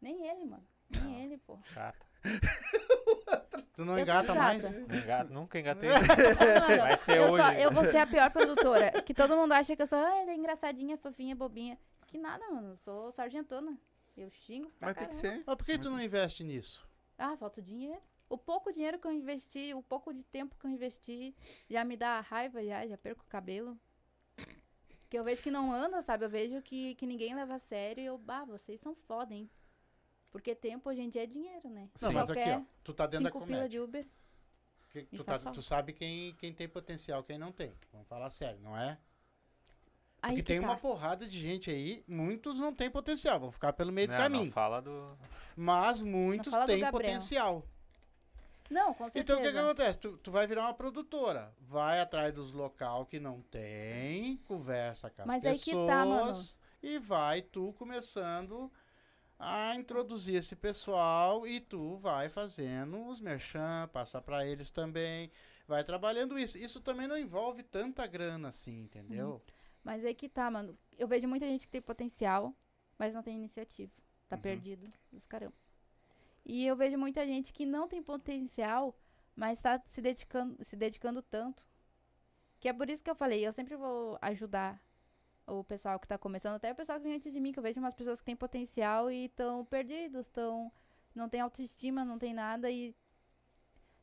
Nem 0.00 0.26
ele, 0.26 0.44
mano. 0.44 0.66
Nem 1.02 1.24
ele, 1.24 1.38
pô. 1.38 1.58
Chato. 1.64 2.06
Tu 3.74 3.84
não 3.84 3.98
Eu 3.98 4.04
engata 4.04 4.34
mais? 4.34 4.62
Não 4.62 4.96
enga- 4.96 5.24
Nunca 5.24 5.58
engatei. 5.58 5.90
Vai 6.78 6.96
ser 6.98 7.18
eu, 7.18 7.28
só, 7.36 7.48
hoje. 7.48 7.60
eu 7.62 7.72
vou 7.72 7.84
ser 7.84 7.96
a 7.96 8.06
pior 8.06 8.30
produtora. 8.32 9.02
Que 9.02 9.12
todo 9.12 9.36
mundo 9.36 9.50
acha 9.52 9.74
que 9.74 9.82
eu 9.82 9.86
sou 9.86 9.98
ah, 9.98 10.16
ela 10.16 10.30
é 10.30 10.34
engraçadinha, 10.36 10.96
fofinha, 10.96 11.34
bobinha. 11.34 11.76
Que 12.06 12.16
nada, 12.16 12.48
mano. 12.50 12.70
Eu 12.70 12.76
sou 12.76 13.10
sargentona. 13.10 13.76
Eu 14.16 14.30
xingo 14.30 14.70
pra 14.78 14.88
Mas 14.88 14.96
tem 14.96 15.08
que 15.08 15.14
caramba. 15.16 15.36
ser. 15.38 15.44
Mas 15.44 15.56
por 15.56 15.64
que 15.66 15.76
tu 15.78 15.90
não 15.90 16.00
investe 16.00 16.44
nisso? 16.44 16.86
Ah, 17.18 17.36
falta 17.36 17.60
dinheiro. 17.60 18.00
O 18.28 18.38
pouco 18.38 18.72
dinheiro 18.72 18.96
que 18.98 19.08
eu 19.08 19.12
investi, 19.12 19.74
o 19.74 19.82
pouco 19.82 20.14
de 20.14 20.22
tempo 20.22 20.54
que 20.56 20.66
eu 20.66 20.70
investi, 20.70 21.34
já 21.68 21.84
me 21.84 21.96
dá 21.96 22.20
raiva, 22.20 22.64
já, 22.64 22.86
já 22.86 22.96
perco 22.96 23.22
o 23.24 23.28
cabelo. 23.28 23.76
Que 25.08 25.18
eu 25.18 25.24
vejo 25.24 25.42
que 25.42 25.50
não 25.50 25.72
anda, 25.72 26.00
sabe? 26.02 26.24
Eu 26.24 26.30
vejo 26.30 26.60
que, 26.62 26.94
que 26.96 27.06
ninguém 27.06 27.34
leva 27.34 27.54
a 27.54 27.58
sério 27.58 28.02
e 28.02 28.06
eu, 28.06 28.18
bah, 28.18 28.44
vocês 28.44 28.80
são 28.80 28.94
foda, 28.94 29.34
hein? 29.34 29.48
Porque 30.32 30.54
tempo 30.54 30.88
hoje 30.90 31.00
em 31.00 31.08
dia 31.08 31.22
é 31.22 31.26
dinheiro, 31.26 31.68
né? 31.70 31.88
Não, 32.02 32.08
Sim. 32.08 32.14
mas 32.14 32.30
aqui, 32.30 32.40
ó. 32.40 32.44
Qualquer 32.44 32.66
Tu 32.82 32.94
tá 32.94 33.06
dentro 33.06 33.24
da 33.24 33.30
comédia. 33.30 33.68
de 33.68 33.78
Uber. 33.78 34.06
Que- 34.90 35.02
tu, 35.04 35.22
tá- 35.24 35.38
tu 35.38 35.62
sabe 35.62 35.92
quem, 35.92 36.34
quem 36.34 36.52
tem 36.52 36.68
potencial, 36.68 37.22
quem 37.22 37.38
não 37.38 37.52
tem. 37.52 37.72
Vamos 37.92 38.08
falar 38.08 38.30
sério, 38.30 38.60
não 38.60 38.76
é? 38.76 38.98
Aí 40.22 40.30
Porque 40.36 40.42
que 40.42 40.42
tem 40.46 40.60
tá. 40.60 40.66
uma 40.66 40.76
porrada 40.76 41.26
de 41.26 41.38
gente 41.38 41.70
aí, 41.70 42.02
muitos 42.08 42.58
não 42.58 42.72
têm 42.74 42.90
potencial, 42.90 43.38
vão 43.38 43.52
ficar 43.52 43.72
pelo 43.74 43.92
meio 43.92 44.08
do 44.08 44.12
Não, 44.12 44.18
caminho. 44.18 44.44
não 44.46 44.52
fala 44.52 44.80
do. 44.80 45.16
Mas 45.54 46.00
muitos 46.00 46.52
do 46.52 46.66
têm 46.66 46.90
potencial. 46.90 47.64
Não, 48.70 48.94
com 48.94 49.08
certeza. 49.10 49.22
Então 49.22 49.38
o 49.38 49.42
que, 49.42 49.52
que 49.52 49.58
acontece? 49.58 49.98
Tu, 49.98 50.16
tu 50.18 50.30
vai 50.30 50.46
virar 50.46 50.62
uma 50.62 50.74
produtora. 50.74 51.54
Vai 51.60 52.00
atrás 52.00 52.32
dos 52.32 52.52
local 52.52 53.06
que 53.06 53.20
não 53.20 53.42
tem, 53.42 54.36
conversa 54.38 55.10
com 55.10 55.22
as 55.22 55.26
Mas 55.26 55.44
aí 55.44 55.58
pessoas 55.58 55.64
que 55.64 55.86
tá, 55.86 56.04
mano. 56.04 56.32
e 56.82 56.98
vai 56.98 57.42
tu 57.42 57.72
começando 57.74 58.72
a 59.38 59.74
introduzir 59.76 60.36
esse 60.36 60.56
pessoal 60.56 61.46
e 61.46 61.60
tu 61.60 61.96
vai 61.98 62.28
fazendo 62.28 63.06
os 63.06 63.20
merchan, 63.20 63.88
passa 63.92 64.20
pra 64.22 64.46
eles 64.46 64.70
também, 64.70 65.30
vai 65.66 65.84
trabalhando 65.84 66.38
isso. 66.38 66.56
Isso 66.56 66.80
também 66.80 67.06
não 67.06 67.18
envolve 67.18 67.62
tanta 67.62 68.06
grana 68.06 68.48
assim, 68.48 68.80
entendeu? 68.82 69.42
Mas 69.82 70.04
aí 70.04 70.14
que 70.14 70.28
tá, 70.28 70.50
mano. 70.50 70.78
Eu 70.96 71.06
vejo 71.06 71.28
muita 71.28 71.46
gente 71.46 71.66
que 71.66 71.72
tem 71.72 71.82
potencial, 71.82 72.54
mas 72.98 73.12
não 73.12 73.22
tem 73.22 73.36
iniciativa. 73.36 73.92
Tá 74.28 74.36
Uhum. 74.36 74.42
perdido 74.42 74.90
dos 75.12 75.26
caramba. 75.26 75.52
E 76.44 76.66
eu 76.66 76.76
vejo 76.76 76.98
muita 76.98 77.26
gente 77.26 77.52
que 77.52 77.64
não 77.64 77.88
tem 77.88 78.02
potencial, 78.02 78.96
mas 79.34 79.60
tá 79.60 79.80
se 79.86 80.00
dedicando, 80.02 80.62
se 80.62 80.76
dedicando 80.76 81.22
tanto. 81.22 81.66
Que 82.60 82.68
é 82.68 82.72
por 82.72 82.88
isso 82.90 83.02
que 83.02 83.10
eu 83.10 83.14
falei, 83.14 83.46
eu 83.46 83.52
sempre 83.52 83.76
vou 83.76 84.18
ajudar 84.20 84.82
o 85.46 85.62
pessoal 85.62 85.98
que 85.98 86.08
tá 86.08 86.16
começando, 86.16 86.54
até 86.56 86.72
o 86.72 86.74
pessoal 86.74 86.98
que 86.98 87.04
vem 87.04 87.16
antes 87.16 87.32
de 87.32 87.40
mim, 87.40 87.52
que 87.52 87.58
eu 87.58 87.62
vejo 87.62 87.80
umas 87.80 87.94
pessoas 87.94 88.20
que 88.20 88.26
têm 88.26 88.36
potencial 88.36 89.10
e 89.10 89.26
estão 89.26 89.64
perdidos, 89.64 90.22
estão 90.22 90.72
não 91.14 91.28
tem 91.28 91.40
autoestima, 91.40 92.04
não 92.04 92.18
tem 92.18 92.34
nada 92.34 92.70
e 92.70 92.94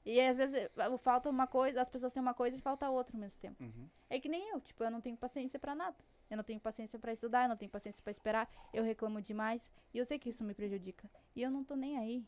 e 0.03 0.19
às 0.19 0.35
vezes 0.35 0.55
eh, 0.55 0.97
falta 0.97 1.29
uma 1.29 1.45
coisa, 1.45 1.81
as 1.81 1.89
pessoas 1.89 2.11
têm 2.11 2.21
uma 2.21 2.33
coisa 2.33 2.57
e 2.57 2.61
falta 2.61 2.89
outra 2.89 3.15
ao 3.15 3.21
mesmo 3.21 3.39
tempo. 3.39 3.63
Uhum. 3.63 3.87
É 4.09 4.19
que 4.19 4.27
nem 4.27 4.49
eu, 4.49 4.59
tipo, 4.59 4.83
eu 4.83 4.89
não 4.89 4.99
tenho 4.99 5.15
paciência 5.15 5.59
pra 5.59 5.75
nada. 5.75 5.97
Eu 6.31 6.37
não 6.37 6.43
tenho 6.45 6.61
paciência 6.61 6.97
pra 6.97 7.11
estudar, 7.11 7.43
eu 7.43 7.49
não 7.49 7.57
tenho 7.57 7.69
paciência 7.69 8.01
pra 8.01 8.09
esperar, 8.09 8.49
eu 8.73 8.85
reclamo 8.85 9.21
demais 9.21 9.69
e 9.93 9.97
eu 9.97 10.05
sei 10.05 10.17
que 10.17 10.29
isso 10.29 10.45
me 10.45 10.53
prejudica. 10.53 11.11
E 11.35 11.43
eu 11.43 11.51
não 11.51 11.61
tô 11.61 11.75
nem 11.75 11.97
aí. 11.97 12.25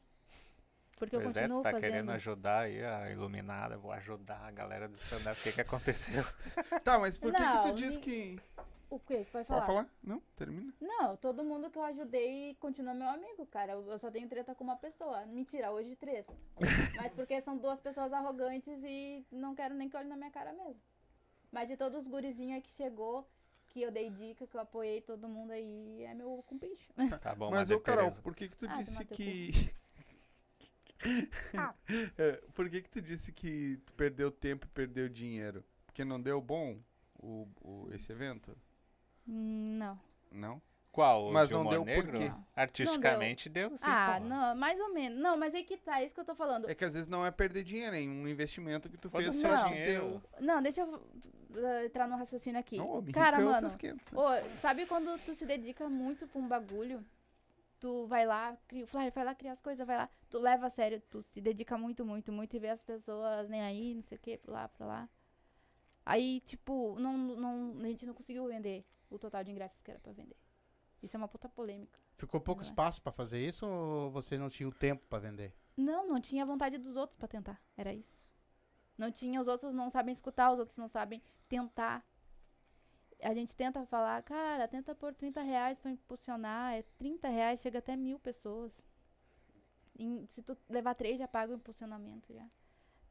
Porque 0.98 1.16
eu 1.16 1.22
Pois 1.22 1.36
é, 1.38 1.42
continuo 1.42 1.64
tá 1.64 1.72
fazendo. 1.72 1.90
querendo 1.90 2.12
ajudar 2.12 2.60
aí 2.64 2.84
a 2.84 3.10
iluminada, 3.10 3.78
vou 3.78 3.94
ajudar 3.94 4.42
a 4.46 4.52
galera 4.52 4.90
do 4.90 4.94
stand-up. 4.96 5.40
O 5.40 5.44
que, 5.44 5.54
que 5.54 5.62
aconteceu? 5.62 6.22
Tá, 6.84 7.00
mas 7.00 7.18
por 7.18 7.32
que, 7.32 7.38
que 7.38 7.44
Não, 7.44 7.64
tu 7.64 7.76
diz 7.76 7.98
que. 7.98 8.38
O 8.90 9.00
quê? 9.00 9.26
Pode 9.32 9.48
falar? 9.48 9.62
Pode 9.62 9.66
falar? 9.66 9.90
Não? 10.04 10.20
Termina. 10.36 10.74
Não, 10.82 11.16
todo 11.16 11.44
mundo 11.44 11.70
que 11.72 11.78
eu 11.78 11.84
ajudei 11.84 12.56
continua 12.60 12.94
meu 12.94 13.08
amigo, 13.08 13.46
cara. 13.46 13.72
Eu 13.72 13.90
eu 13.90 13.98
só 13.98 14.12
tenho 14.12 14.28
treta 14.28 14.54
com 14.54 14.66
uma 14.66 14.76
pessoa. 14.76 15.26
Mentira, 15.26 15.72
hoje 15.72 15.96
três. 15.96 16.26
Mas 16.98 17.12
porque 17.14 17.42
são 17.42 17.58
duas 17.58 17.80
pessoas 17.80 18.12
arrogantes 18.12 18.84
e 18.84 19.26
não 19.32 19.56
quero 19.56 19.74
nem 19.74 19.88
que 19.90 19.96
olhe 19.96 20.10
na 20.10 20.18
minha 20.18 20.30
cara 20.30 20.52
mesmo. 20.52 20.80
Mas 21.52 21.70
de 21.70 21.78
todos 21.78 22.00
os 22.02 22.08
gurizinhos 22.08 22.56
aí 22.56 22.62
que 22.62 22.72
chegou, 22.74 23.28
que 23.74 23.82
eu 23.82 23.92
dei 23.92 24.10
dica, 24.12 24.46
que 24.46 24.56
eu 24.56 24.62
apoiei 24.62 25.02
todo 25.02 25.28
mundo 25.28 25.52
aí, 25.52 26.04
é 26.04 26.14
meu 26.14 26.44
cumpicho. 26.46 26.94
Tá 27.20 27.34
bom, 27.34 27.50
mas, 27.50 27.62
Madre 27.62 27.76
ô, 27.76 27.80
Carol, 27.82 28.12
por 28.12 28.36
que 28.36 28.48
que 28.48 28.56
tu 28.56 28.68
Ah, 28.70 28.78
disse 28.78 29.04
que... 29.06 29.74
Ah. 31.58 31.74
É, 32.18 32.34
por 32.54 32.70
que 32.70 32.82
que 32.82 32.90
tu 32.90 33.02
disse 33.02 33.32
que 33.34 33.78
tu 33.86 33.94
perdeu 33.96 34.32
tempo 34.32 34.66
e 34.66 34.70
perdeu 34.70 35.10
dinheiro? 35.10 35.66
Porque 35.86 36.06
não 36.06 36.22
deu 36.22 36.40
bom 36.40 36.80
o, 37.20 37.48
o- 37.62 37.90
esse 37.92 38.12
evento? 38.12 38.56
Hum, 39.28 39.78
não. 39.78 40.00
Não? 40.32 40.62
Qual? 40.92 41.28
O 41.30 41.34
Mas 41.34 41.50
de 41.50 41.56
não 41.56 41.68
deu 41.68 41.84
negro? 41.84 42.20
Não. 42.20 42.46
Artisticamente 42.56 43.50
deu, 43.50 43.76
sim. 43.78 43.84
ah, 43.86 44.18
porra. 44.18 44.30
não, 44.30 44.56
mais 44.56 44.80
ou 44.80 44.94
menos. 44.94 45.20
Não, 45.20 45.36
mas 45.36 45.54
aí 45.56 45.64
que 45.64 45.76
tá, 45.76 46.00
é 46.00 46.06
isso 46.06 46.14
que 46.14 46.22
eu 46.22 46.26
tô 46.26 46.36
falando. 46.36 46.70
É 46.70 46.76
que 46.76 46.86
às 46.86 46.94
vezes 46.94 47.10
não 47.10 47.26
é 47.26 47.32
perder 47.32 47.64
dinheiro, 47.64 47.96
é 47.96 48.00
um 48.00 48.28
investimento 48.28 48.88
que 48.90 48.98
tu 48.98 49.10
fez 49.10 49.36
pra 49.36 49.64
te 49.66 49.72
ter. 49.74 50.02
Não, 50.40 50.62
deixa 50.62 50.82
eu 50.82 51.02
entrar 51.86 52.08
no 52.08 52.16
raciocínio 52.16 52.60
aqui. 52.60 52.78
Não, 52.78 53.02
me 53.02 53.12
Cara, 53.12 53.38
é 53.38 53.40
mano, 53.40 53.54
outras 53.54 53.76
500, 53.76 54.12
né? 54.12 54.20
Ô, 54.20 54.50
sabe 54.60 54.86
quando 54.86 55.18
tu 55.24 55.34
se 55.34 55.46
dedica 55.46 55.90
muito 55.90 56.28
pra 56.28 56.40
um 56.40 56.48
bagulho? 56.48 57.04
Tu 57.80 58.06
vai 58.06 58.26
lá, 58.26 58.58
cria, 58.68 58.86
o 58.86 58.88
Flyer, 58.88 59.12
vai 59.12 59.26
lá 59.26 59.36
criar 59.36 59.52
as 59.54 59.60
coisas, 59.60 59.86
vai 59.86 59.98
lá. 59.98 60.10
Tu 60.30 60.40
leva 60.40 60.68
a 60.68 60.70
sério, 60.70 61.02
tu 61.10 61.22
se 61.22 61.42
dedica 61.42 61.78
muito, 61.78 62.06
muito, 62.06 62.32
muito 62.32 62.56
e 62.56 62.60
vê 62.60 62.70
as 62.70 62.82
pessoas 62.82 63.50
nem 63.50 63.62
aí, 63.62 63.94
não 63.94 64.02
sei 64.02 64.18
o 64.18 64.22
que, 64.22 64.38
pra 64.38 64.54
lá, 64.54 64.70
pra 64.70 64.86
lá. 64.86 65.10
Aí, 66.06 66.40
tipo, 66.42 66.98
não, 67.00 67.18
não, 67.18 67.82
a 67.82 67.88
gente 67.88 68.06
não 68.06 68.14
conseguiu 68.14 68.48
vender 68.48 68.86
o 69.10 69.20
total 69.20 69.44
de 69.44 69.52
ingressos 69.52 69.82
que 69.82 69.92
era 69.92 70.00
pra 70.00 70.12
vender. 70.12 70.38
Isso 71.02 71.16
é 71.16 71.18
uma 71.18 71.28
puta 71.28 71.50
polêmica. 71.50 72.00
Ficou 72.16 72.40
pouco 72.40 72.62
é. 72.62 72.66
espaço 72.66 73.02
pra 73.02 73.12
fazer 73.12 73.46
isso 73.46 73.66
ou 73.66 74.10
você 74.12 74.38
não 74.38 74.50
tinha 74.50 74.68
o 74.68 74.72
tempo 74.72 75.06
pra 75.10 75.20
vender? 75.20 75.54
Não, 75.76 76.08
não 76.08 76.22
tinha 76.22 76.46
vontade 76.46 76.78
dos 76.78 76.96
outros 76.96 77.18
pra 77.18 77.28
tentar. 77.28 77.62
Era 77.76 77.94
isso. 77.94 78.22
Não 78.98 79.12
tinha, 79.12 79.42
os 79.42 79.48
outros 79.48 79.74
não 79.74 79.90
sabem 79.90 80.14
escutar, 80.14 80.52
os 80.52 80.60
outros 80.60 80.78
não 80.78 80.88
sabem 80.88 81.22
tentar. 81.54 82.04
A 83.22 83.34
gente 83.34 83.56
tenta 83.56 83.86
falar, 83.86 84.22
cara, 84.24 84.68
tenta 84.68 84.94
pôr 84.96 85.14
30 85.14 85.42
reais 85.42 85.78
pra 85.80 85.92
impulsionar. 85.92 86.74
É 86.74 86.82
30 86.98 87.30
reais, 87.30 87.60
chega 87.62 87.80
até 87.80 87.96
mil 87.96 88.20
pessoas. 88.20 88.72
Em- 89.98 90.26
se 90.28 90.42
tu 90.42 90.58
levar 90.68 90.96
três, 90.96 91.20
já 91.20 91.28
paga 91.28 91.54
o 91.54 91.56
impulsionamento 91.56 92.34
já. 92.34 92.46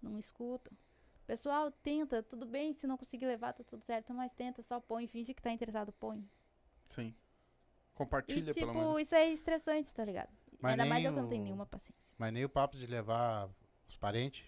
Não 0.02 0.18
escutam. 0.18 0.76
Pessoal, 1.24 1.70
tenta, 1.70 2.22
tudo 2.22 2.44
bem, 2.44 2.72
se 2.74 2.86
não 2.86 2.98
conseguir 2.98 3.26
levar, 3.26 3.52
tá 3.52 3.62
tudo 3.62 3.84
certo, 3.84 4.12
mas 4.12 4.34
tenta, 4.34 4.60
só 4.60 4.80
põe, 4.80 5.06
finge 5.06 5.32
que 5.32 5.40
tá 5.40 5.52
interessado, 5.52 5.92
põe. 5.92 6.28
Sim. 6.90 7.08
E, 7.08 7.94
Compartilha, 7.94 8.52
pelo 8.52 8.72
tipo, 8.72 8.72
menos. 8.78 9.02
isso 9.02 9.14
é 9.14 9.30
estressante, 9.30 9.94
tá 9.94 10.04
ligado? 10.04 10.30
Mas 10.60 10.72
Ainda 10.72 10.84
mais 10.86 11.04
eu 11.04 11.12
que 11.14 11.20
não 11.20 11.28
tenho 11.28 11.44
nenhuma 11.44 11.64
paciência. 11.64 12.10
Mas 12.18 12.32
nem 12.32 12.44
o 12.44 12.48
papo 12.48 12.76
de 12.76 12.86
levar 12.86 13.48
os 13.88 13.96
parentes. 13.96 14.44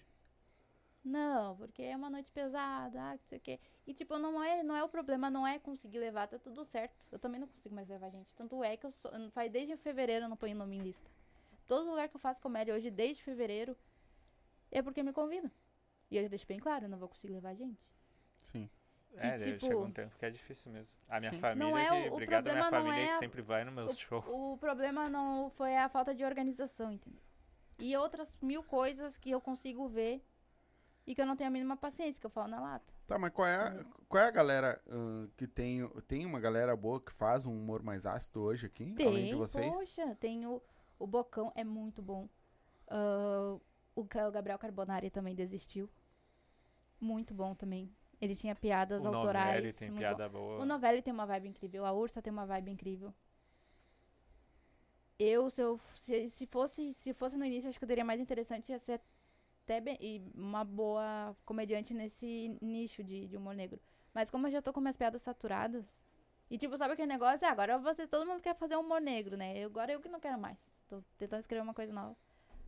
Não, 1.05 1.55
porque 1.55 1.83
é 1.83 1.95
uma 1.95 2.09
noite 2.09 2.31
pesada, 2.31 3.11
ah, 3.11 3.15
que 3.17 3.27
sei 3.27 3.37
o 3.37 3.41
quê. 3.41 3.59
E 3.85 3.93
tipo, 3.93 4.17
não 4.17 4.43
é, 4.43 4.63
não 4.63 4.75
é 4.75 4.83
o 4.83 4.89
problema, 4.89 5.29
não 5.29 5.45
é 5.45 5.59
conseguir 5.59 5.99
levar, 5.99 6.27
tá 6.27 6.39
tudo 6.39 6.65
certo. 6.65 6.95
Eu 7.11 7.19
também 7.19 7.39
não 7.39 7.47
consigo 7.47 7.75
mais 7.75 7.87
levar 7.87 8.09
gente. 8.09 8.33
Tanto 8.33 8.63
é 8.63 8.75
que 8.75 8.87
eu 8.87 8.91
sou, 8.91 9.11
faz 9.29 9.51
desde 9.51 9.77
fevereiro 9.77 10.25
eu 10.25 10.29
não 10.29 10.35
ponho 10.35 10.55
nome 10.55 10.77
em 10.77 10.81
lista. 10.81 11.07
Todo 11.67 11.87
lugar 11.87 12.09
que 12.09 12.15
eu 12.15 12.19
faço 12.19 12.41
comédia 12.41 12.73
hoje, 12.73 12.89
desde 12.89 13.21
fevereiro, 13.23 13.77
é 14.71 14.81
porque 14.81 15.03
me 15.03 15.13
convidam. 15.13 15.51
E 16.09 16.17
eu 16.17 16.27
deixo 16.27 16.47
bem 16.47 16.59
claro, 16.59 16.85
eu 16.85 16.89
não 16.89 16.97
vou 16.97 17.07
conseguir 17.07 17.33
levar 17.33 17.53
gente. 17.53 17.79
Sim. 18.45 18.67
É, 19.17 19.37
daí 19.37 19.53
tipo- 19.53 19.59
chega 19.67 19.77
um 19.77 19.91
tempo 19.91 20.17
que 20.17 20.25
é 20.25 20.29
difícil 20.31 20.71
mesmo. 20.71 20.97
A 21.07 21.19
minha 21.19 21.31
Sim. 21.31 21.39
família, 21.39 21.69
Não 21.69 21.77
é 21.77 21.87
que, 21.87 22.09
o- 22.09 22.13
obrigado 22.13 22.47
à 22.47 22.51
minha 22.51 22.63
não 22.63 22.69
família 22.71 22.99
é 22.99 23.07
que 23.13 23.19
sempre 23.19 23.41
vai 23.43 23.63
no 23.63 23.71
meu 23.71 23.93
show. 23.93 24.23
O 24.27 24.57
problema 24.57 25.07
não 25.07 25.51
foi 25.51 25.75
a 25.77 25.87
falta 25.87 26.13
de 26.15 26.25
organização, 26.25 26.91
entendeu? 26.91 27.21
E 27.77 27.95
outras 27.95 28.35
mil 28.41 28.63
coisas 28.63 29.17
que 29.17 29.29
eu 29.29 29.39
consigo 29.39 29.87
ver 29.87 30.21
e 31.05 31.13
que 31.13 31.21
eu 31.21 31.25
não 31.25 31.35
tenho 31.35 31.49
a 31.49 31.51
mínima 31.51 31.77
paciência, 31.77 32.19
que 32.19 32.25
eu 32.25 32.29
falo 32.31 32.47
na 32.47 32.59
lata. 32.59 32.93
Tá, 33.07 33.19
mas 33.19 33.31
qual 33.31 33.47
é, 33.47 33.55
a- 33.55 33.85
qual 34.09 34.23
é 34.23 34.27
a 34.27 34.31
galera 34.31 34.81
ah, 34.89 35.27
que 35.37 35.47
tem. 35.47 35.87
Tem 36.07 36.25
uma 36.25 36.39
galera 36.39 36.75
boa 36.75 36.99
que 36.99 37.11
faz 37.11 37.45
um 37.45 37.53
humor 37.55 37.83
mais 37.83 38.05
ácido 38.05 38.41
hoje 38.41 38.65
aqui? 38.65 38.95
além 39.05 39.25
de 39.25 39.31
Tem, 39.31 39.35
vocês? 39.35 39.71
poxa, 39.73 40.15
tem 40.19 40.45
o, 40.47 40.61
o 40.97 41.05
Bocão, 41.07 41.51
é 41.55 41.63
muito 41.63 42.01
bom. 42.01 42.27
Ah, 42.87 43.57
o, 43.95 44.03
Gabriel 44.03 44.57
Carbonari 44.59 45.09
também 45.09 45.35
desistiu. 45.35 45.89
Muito 46.99 47.33
bom 47.33 47.53
também. 47.53 47.93
Ele 48.19 48.35
tinha 48.35 48.55
piadas 48.55 49.03
o 49.03 49.07
autorais. 49.07 49.55
Novelli 49.57 49.73
tem 49.73 49.89
muito 49.89 49.99
piada 49.99 50.29
bom. 50.29 50.39
boa. 50.39 50.61
O 50.61 50.65
Novelli 50.65 51.01
tem 51.01 51.13
uma 51.13 51.25
vibe 51.25 51.49
incrível, 51.49 51.85
a 51.85 51.91
Ursa 51.91 52.21
tem 52.21 52.31
uma 52.31 52.45
vibe 52.45 52.71
incrível. 52.71 53.13
Eu, 55.17 55.49
se 55.49 55.61
eu 55.61 55.79
se, 55.97 56.29
se 56.29 56.45
fosse 56.45 56.93
se 56.93 57.13
fosse 57.13 57.37
no 57.37 57.45
início, 57.45 57.69
acho 57.69 57.77
que 57.79 57.85
eu 57.85 57.87
teria 57.87 58.03
mais 58.03 58.19
interessante 58.19 58.71
ia 58.71 58.79
ser 58.79 58.99
até 59.65 59.81
bem, 59.81 59.97
e 59.99 60.21
uma 60.35 60.63
boa 60.63 61.35
comediante 61.43 61.93
nesse 61.93 62.55
nicho 62.61 63.03
de, 63.03 63.27
de 63.27 63.35
humor 63.35 63.55
negro. 63.55 63.79
Mas 64.13 64.29
como 64.29 64.47
eu 64.47 64.51
já 64.51 64.61
tô 64.61 64.71
com 64.71 64.79
minhas 64.79 64.95
piadas 64.95 65.23
saturadas, 65.23 65.83
e 66.49 66.57
tipo, 66.57 66.77
sabe 66.77 66.93
aquele 66.93 67.07
negócio? 67.07 67.45
Ah, 67.47 67.51
agora 67.51 67.77
você, 67.79 68.05
todo 68.07 68.27
mundo 68.27 68.41
quer 68.41 68.55
fazer 68.55 68.75
humor 68.75 69.01
negro, 69.01 69.35
né? 69.35 69.57
Eu, 69.57 69.67
agora 69.67 69.91
eu 69.91 69.99
que 69.99 70.07
não 70.07 70.19
quero 70.19 70.37
mais. 70.39 70.57
Tô 70.87 71.01
tentando 71.17 71.39
escrever 71.39 71.63
uma 71.63 71.73
coisa 71.73 71.91
nova. 71.91 72.15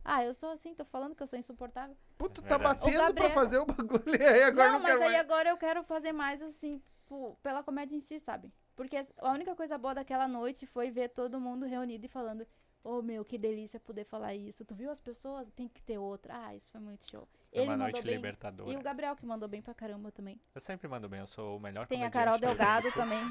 Ah, 0.04 0.24
eu 0.24 0.34
sou 0.34 0.50
assim, 0.50 0.74
tô 0.74 0.84
falando 0.84 1.14
que 1.14 1.22
eu 1.22 1.26
sou 1.26 1.38
insuportável. 1.38 1.96
Pô, 2.16 2.28
tu 2.28 2.42
tá 2.42 2.58
batendo 2.58 2.98
Gabriel- 2.98 3.14
pra 3.14 3.30
fazer 3.30 3.58
o 3.58 3.66
bagulho 3.66 4.16
e 4.20 4.22
aí 4.24 4.42
agora 4.42 4.72
não, 4.72 4.74
não, 4.74 4.80
mas 4.80 4.92
quero 4.92 5.02
aí 5.04 5.12
mais. 5.12 5.20
agora 5.20 5.48
eu 5.50 5.56
quero 5.56 5.84
fazer 5.84 6.12
mais 6.12 6.42
assim, 6.42 6.82
tipo, 6.96 7.38
pela 7.42 7.62
comédia 7.62 7.94
em 7.94 8.00
si, 8.00 8.18
sabe? 8.18 8.52
Porque 8.74 8.96
a 9.18 9.30
única 9.30 9.54
coisa 9.54 9.78
boa 9.78 9.94
daquela 9.94 10.26
noite 10.26 10.66
foi 10.66 10.90
ver 10.90 11.08
todo 11.10 11.40
mundo 11.40 11.66
reunido 11.66 12.06
e 12.06 12.08
falando: 12.08 12.46
Oh 12.84 13.02
meu, 13.02 13.24
que 13.24 13.36
delícia 13.36 13.78
poder 13.80 14.04
falar 14.04 14.34
isso. 14.34 14.64
Tu 14.64 14.74
viu 14.74 14.90
as 14.90 15.00
pessoas? 15.00 15.46
Tem 15.54 15.68
que 15.68 15.82
ter 15.82 15.98
outra. 15.98 16.32
Ah, 16.46 16.54
isso 16.54 16.70
foi 16.70 16.80
muito 16.80 17.08
show. 17.10 17.28
É 17.52 17.58
Ele 17.58 17.66
uma 17.66 17.76
mandou 17.76 17.92
noite 17.92 18.04
bem. 18.04 18.14
libertadora. 18.14 18.70
E 18.70 18.76
o 18.76 18.80
Gabriel 18.82 19.16
que 19.16 19.26
mandou 19.26 19.48
bem 19.48 19.60
pra 19.60 19.74
caramba 19.74 20.10
também. 20.12 20.40
Eu 20.54 20.60
sempre 20.60 20.86
mando 20.88 21.08
bem, 21.08 21.20
eu 21.20 21.26
sou 21.26 21.56
o 21.56 21.60
melhor 21.60 21.86
Tem 21.86 22.04
a 22.04 22.10
Carol 22.10 22.38
Delgado 22.38 22.90
também. 22.92 23.22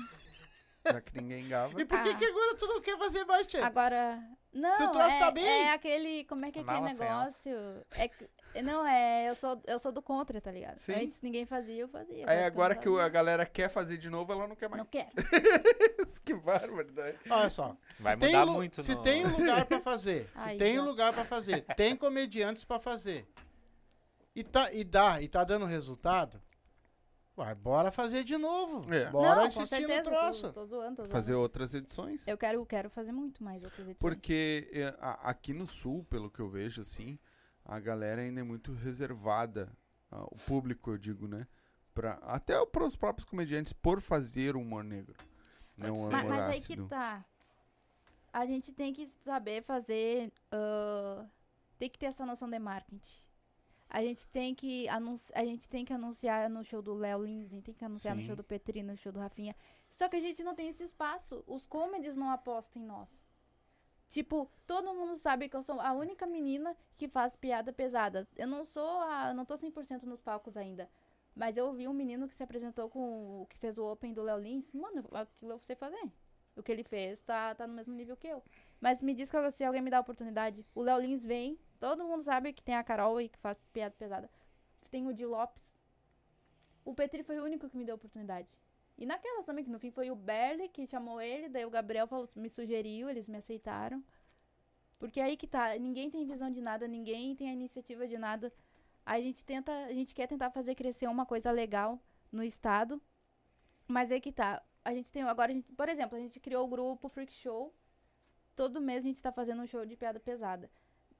Já 0.85 1.01
que 1.01 1.19
ninguém 1.19 1.47
gava. 1.47 1.79
E 1.81 1.85
por 1.85 2.01
que, 2.01 2.09
Ah. 2.09 2.17
que 2.17 2.25
agora 2.25 2.55
tu 2.55 2.67
não 2.67 2.81
quer 2.81 2.97
fazer 2.97 3.25
mais, 3.25 3.47
Tchê? 3.47 3.57
Agora. 3.59 4.21
Não, 4.53 4.75
Se 4.77 4.83
o 4.83 4.91
troço 4.91 5.15
é, 5.15 5.19
tá 5.19 5.31
bem. 5.31 5.43
é 5.45 5.73
aquele. 5.73 6.23
Como 6.25 6.45
é 6.45 6.51
que 6.51 6.59
é 6.59 6.61
aquele 6.61 6.79
Mala 6.81 6.93
negócio? 6.93 7.51
É, 7.91 8.07
que- 8.07 8.29
não, 8.61 8.85
é. 8.85 9.29
Eu 9.29 9.35
sou, 9.35 9.61
eu 9.65 9.79
sou 9.79 9.91
do 9.91 10.01
contra, 10.01 10.39
tá 10.41 10.51
ligado? 10.51 10.79
Sim. 10.79 10.93
Antes 10.93 11.21
ninguém 11.21 11.45
fazia, 11.45 11.81
eu 11.81 11.87
fazia. 11.87 12.29
Aí 12.29 12.43
agora 12.43 12.75
que 12.75 12.87
o- 12.89 12.99
a 12.99 13.07
galera 13.09 13.45
quer 13.45 13.69
fazer 13.69 13.97
de 13.97 14.09
novo, 14.09 14.31
ela 14.31 14.47
não 14.47 14.55
quer 14.55 14.69
mais. 14.69 14.79
Não 14.81 14.85
quero. 14.89 15.09
que 16.25 16.33
barbaridade. 16.33 17.17
Olha 17.29 17.49
só. 17.49 17.75
se 17.93 18.03
Vai 18.03 18.17
tem 18.17 18.29
mudar 18.31 18.43
lu- 18.43 18.53
muito 18.53 18.81
Se 18.81 18.95
no- 18.95 19.01
tem 19.01 19.25
um 19.25 19.31
lugar 19.37 19.65
pra 19.65 19.79
fazer, 19.81 20.25
se 20.41 20.49
Aí, 20.49 20.57
tem 20.57 20.79
um 20.79 20.83
lugar 20.85 21.13
pra 21.13 21.23
fazer, 21.25 21.61
tem 21.75 21.95
comediantes 21.95 22.63
pra 22.63 22.79
fazer. 22.79 23.27
E 24.35 24.43
tá 24.43 24.71
e 24.71 24.83
dá, 24.83 25.21
e 25.21 25.27
tá 25.27 25.43
dando 25.43 25.65
resultado. 25.65 26.39
Vai, 27.35 27.53
bora 27.53 27.91
fazer 27.91 28.23
de 28.23 28.35
novo. 28.35 28.91
É. 28.91 29.05
Bora 29.11 29.35
não, 29.35 29.41
com 29.43 29.47
insistir 29.47 29.81
no 29.81 29.87
certeza, 29.87 30.01
troço. 30.03 30.47
Tô, 30.47 30.53
tô 30.61 30.65
zoando, 30.65 30.95
tô 30.95 31.01
zoando. 31.03 31.11
Fazer 31.11 31.33
outras 31.35 31.73
edições. 31.75 32.27
Eu 32.27 32.35
quero, 32.37 32.65
quero 32.65 32.89
fazer 32.89 33.11
muito 33.11 33.43
mais 33.43 33.63
outras 33.63 33.81
edições. 33.87 33.97
Porque 33.99 34.67
é, 34.73 34.87
a- 34.99 35.19
aqui 35.29 35.53
no 35.53 35.67
sul, 35.67 36.03
pelo 36.09 36.31
que 36.31 36.39
eu 36.39 36.49
vejo, 36.49 36.81
assim, 36.81 37.19
a 37.67 37.79
galera 37.79 38.21
ainda 38.21 38.39
é 38.39 38.43
muito 38.43 38.71
reservada. 38.73 39.69
ah, 40.09 40.23
o 40.31 40.37
público, 40.47 40.91
eu 40.91 40.97
digo, 40.97 41.27
né? 41.27 41.45
Pra, 41.93 42.13
até 42.23 42.63
para 42.65 42.85
os 42.85 42.95
próprios 42.95 43.27
comediantes, 43.29 43.73
por 43.73 43.99
fazer 43.99 44.55
humor 44.55 44.83
negro. 44.83 45.15
Né? 45.75 45.91
Um 45.91 46.09
Ma- 46.09 46.19
humor 46.21 46.29
mas, 46.29 46.53
aí 46.53 46.61
que 46.61 46.81
tá. 46.87 47.25
A 48.31 48.45
gente 48.45 48.71
tem 48.71 48.93
que 48.93 49.07
saber 49.07 49.63
fazer. 49.63 50.31
ah, 50.51 51.25
tem 51.77 51.89
que 51.89 51.99
ter 51.99 52.05
essa 52.07 52.25
noção 52.25 52.49
de 52.49 52.57
marketing. 52.57 53.01
A 53.89 54.01
gente 54.01 54.27
tem 54.27 54.53
que, 54.53 54.87
anunci 54.89 55.31
a 55.33 55.45
gente 55.45 55.69
tem 55.69 55.85
que 55.85 55.93
anunciar 55.93 56.49
no 56.49 56.63
show 56.63 56.81
do 56.81 56.93
Léo 56.93 57.23
Lins, 57.23 57.45
a 57.51 57.55
gente 57.55 57.63
tem 57.65 57.73
que 57.73 57.85
anunciar 57.85 58.15
no 58.15 58.21
Sim. 58.21 58.27
show 58.27 58.35
do 58.35 58.43
Petri, 58.43 58.83
no 58.83 58.97
show 58.97 59.11
do 59.11 59.19
Rafinha. 59.19 59.55
Só 59.91 60.09
que 60.09 60.17
a 60.17 60.19
gente 60.21 60.43
não 60.43 60.53
tem 60.55 60.69
esse 60.69 60.83
espaço. 60.83 61.43
Os 61.47 61.65
comedies 61.65 62.15
não 62.15 62.29
apostam 62.29 62.81
em 62.81 62.85
nós. 62.85 63.09
Tipo, 64.09 64.49
todo 64.65 64.93
mundo 64.93 65.15
sabe 65.15 65.49
que 65.49 65.55
eu 65.55 65.61
sou 65.61 65.81
a 65.81 65.91
única 65.91 66.25
menina 66.25 66.75
que 66.97 67.07
faz 67.07 67.35
piada 67.35 67.73
pesada. 67.73 68.27
Eu 68.35 68.47
não 68.47 68.63
sou 68.63 69.01
a. 69.01 69.33
Não 69.33 69.45
tô 69.45 69.57
100% 69.57 70.03
nos 70.03 70.21
palcos 70.21 70.55
ainda. 70.55 70.89
Mas 71.35 71.57
eu 71.57 71.71
vi 71.73 71.87
um 71.87 71.93
menino 71.93 72.27
que 72.27 72.33
se 72.33 72.41
apresentou 72.41 72.89
com 72.89 73.45
que 73.49 73.57
fez 73.57 73.77
o 73.77 73.85
Open 73.85 74.13
do 74.13 74.23
Léo 74.23 74.39
Lins. 74.39 74.71
Mano, 74.73 75.03
aquilo 75.11 75.51
eu 75.51 75.59
sei 75.59 75.75
fazer. 75.75 76.11
O 76.55 76.63
que 76.63 76.71
ele 76.71 76.83
fez 76.83 77.21
tá, 77.21 77.53
tá 77.53 77.67
no 77.67 77.73
mesmo 77.73 77.93
nível 77.93 78.17
que 78.17 78.27
eu. 78.27 78.43
Mas 78.81 79.01
me 79.01 79.13
diz 79.13 79.29
que 79.29 79.51
se 79.51 79.63
alguém 79.63 79.81
me 79.81 79.91
dá 79.91 79.97
a 79.97 80.01
oportunidade. 80.01 80.65
O 80.73 80.81
Léo 80.81 80.99
Lins 80.99 81.23
vem, 81.23 81.59
todo 81.79 82.03
mundo 82.03 82.23
sabe 82.23 82.53
que 82.53 82.63
tem 82.63 82.75
a 82.75 82.83
Carol 82.83 83.21
e 83.21 83.29
que 83.29 83.37
faz 83.37 83.57
piada 83.71 83.93
pesada. 83.95 84.29
Tem 84.89 85.05
o 85.05 85.13
Di 85.13 85.25
Lopes. 85.25 85.75
O 86.83 86.95
Petri 86.95 87.21
foi 87.21 87.37
o 87.39 87.43
único 87.43 87.69
que 87.69 87.77
me 87.77 87.85
deu 87.85 87.93
a 87.93 87.97
oportunidade. 87.97 88.47
E 88.97 89.05
naquelas 89.05 89.45
também, 89.45 89.63
que 89.63 89.69
no 89.69 89.79
fim 89.79 89.91
foi 89.91 90.09
o 90.09 90.15
Berli 90.15 90.69
que 90.69 90.87
chamou 90.87 91.21
ele, 91.21 91.49
daí 91.49 91.65
o 91.65 91.69
Gabriel 91.69 92.07
falou, 92.07 92.27
me 92.35 92.49
sugeriu, 92.49 93.09
eles 93.09 93.27
me 93.27 93.37
aceitaram. 93.37 94.03
Porque 94.97 95.19
aí 95.21 95.37
que 95.37 95.45
tá, 95.47 95.75
ninguém 95.77 96.09
tem 96.09 96.25
visão 96.25 96.49
de 96.51 96.59
nada, 96.61 96.87
ninguém 96.87 97.35
tem 97.35 97.49
a 97.49 97.53
iniciativa 97.53 98.07
de 98.07 98.17
nada. 98.17 98.51
A 99.05 99.21
gente 99.21 99.45
tenta, 99.45 99.71
a 99.85 99.93
gente 99.93 100.15
quer 100.15 100.27
tentar 100.27 100.49
fazer 100.49 100.73
crescer 100.75 101.07
uma 101.07 101.25
coisa 101.25 101.51
legal 101.51 101.99
no 102.31 102.43
estado. 102.43 102.99
Mas 103.87 104.11
aí 104.11 104.19
que 104.19 104.31
tá. 104.31 104.61
A 104.83 104.93
gente 104.93 105.11
tem 105.11 105.21
agora, 105.23 105.53
gente, 105.53 105.71
por 105.73 105.87
exemplo, 105.89 106.17
a 106.17 106.19
gente 106.21 106.39
criou 106.39 106.65
o 106.65 106.67
grupo 106.67 107.07
Freak 107.09 107.31
Show. 107.31 107.73
Todo 108.55 108.81
mês 108.81 109.03
a 109.03 109.07
gente 109.07 109.21
tá 109.21 109.31
fazendo 109.31 109.61
um 109.61 109.67
show 109.67 109.85
de 109.85 109.95
piada 109.95 110.19
pesada. 110.19 110.69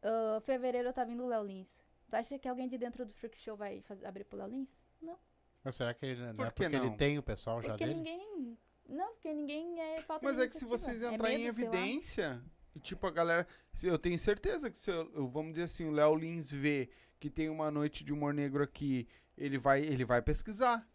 Ah, 0.02 0.40
fevereiro 0.42 0.92
tá 0.92 1.04
vindo 1.04 1.24
o 1.24 1.28
Léo 1.28 1.44
Lins. 1.44 1.70
Tu 2.10 2.16
acha 2.16 2.40
que 2.40 2.48
alguém 2.48 2.68
de 2.68 2.78
dentro 2.78 3.06
do 3.06 3.14
Freak 3.14 3.38
Show 3.38 3.56
vai 3.56 3.82
faz- 3.82 4.04
abrir 4.04 4.24
pro 4.24 4.38
Léo 4.40 4.48
Lins? 4.48 4.70
Não. 5.02 5.18
Mas 5.64 5.76
será 5.76 5.94
que 5.94 6.06
ele, 6.06 6.22
não 6.28 6.36
Por 6.36 6.46
é 6.46 6.50
que 6.52 6.56
porque 6.64 6.78
não? 6.78 6.86
ele 6.86 6.96
tem 6.96 7.18
o 7.18 7.24
pessoal 7.24 7.62
já 7.62 7.70
Porque 7.70 7.86
dele? 7.86 7.96
ninguém. 7.98 8.58
Não, 8.88 9.12
porque 9.14 9.34
ninguém 9.34 9.80
é 9.82 10.02
falta 10.02 10.26
Mas 10.26 10.38
de 10.38 10.44
é 10.44 10.48
que 10.48 10.54
se 10.54 10.64
iniciativa. 10.66 10.78
vocês 10.78 11.02
É 11.04 11.14
entrarem 11.14 11.42
em 11.42 11.44
medo, 11.46 11.56
sei 11.56 11.66
lá. 11.68 11.76
evidência, 11.76 12.44
e 12.76 12.80
tipo, 12.80 13.06
a 13.06 13.12
galera. 13.12 13.46
se 13.74 13.86
eu 13.88 13.98
tenho 14.00 14.18
certeza 14.18 14.70
que 14.72 14.78
se 14.78 14.90
eu, 14.90 15.12
eu- 15.14 15.28
vamos 15.28 15.52
dizer 15.52 15.64
assim, 15.64 15.84
o 15.86 15.92
Léo 15.92 16.16
Lins 16.16 16.50
vê 16.52 16.90
que 17.20 17.30
tem 17.30 17.50
uma 17.50 17.70
noite 17.70 18.04
de 18.04 18.14
humor 18.14 18.34
negro 18.34 18.64
aqui, 18.64 19.08
ele 19.38 19.58
vai, 19.58 19.82
ele 19.82 20.06
vai 20.06 20.22
pesquisar. 20.22 20.88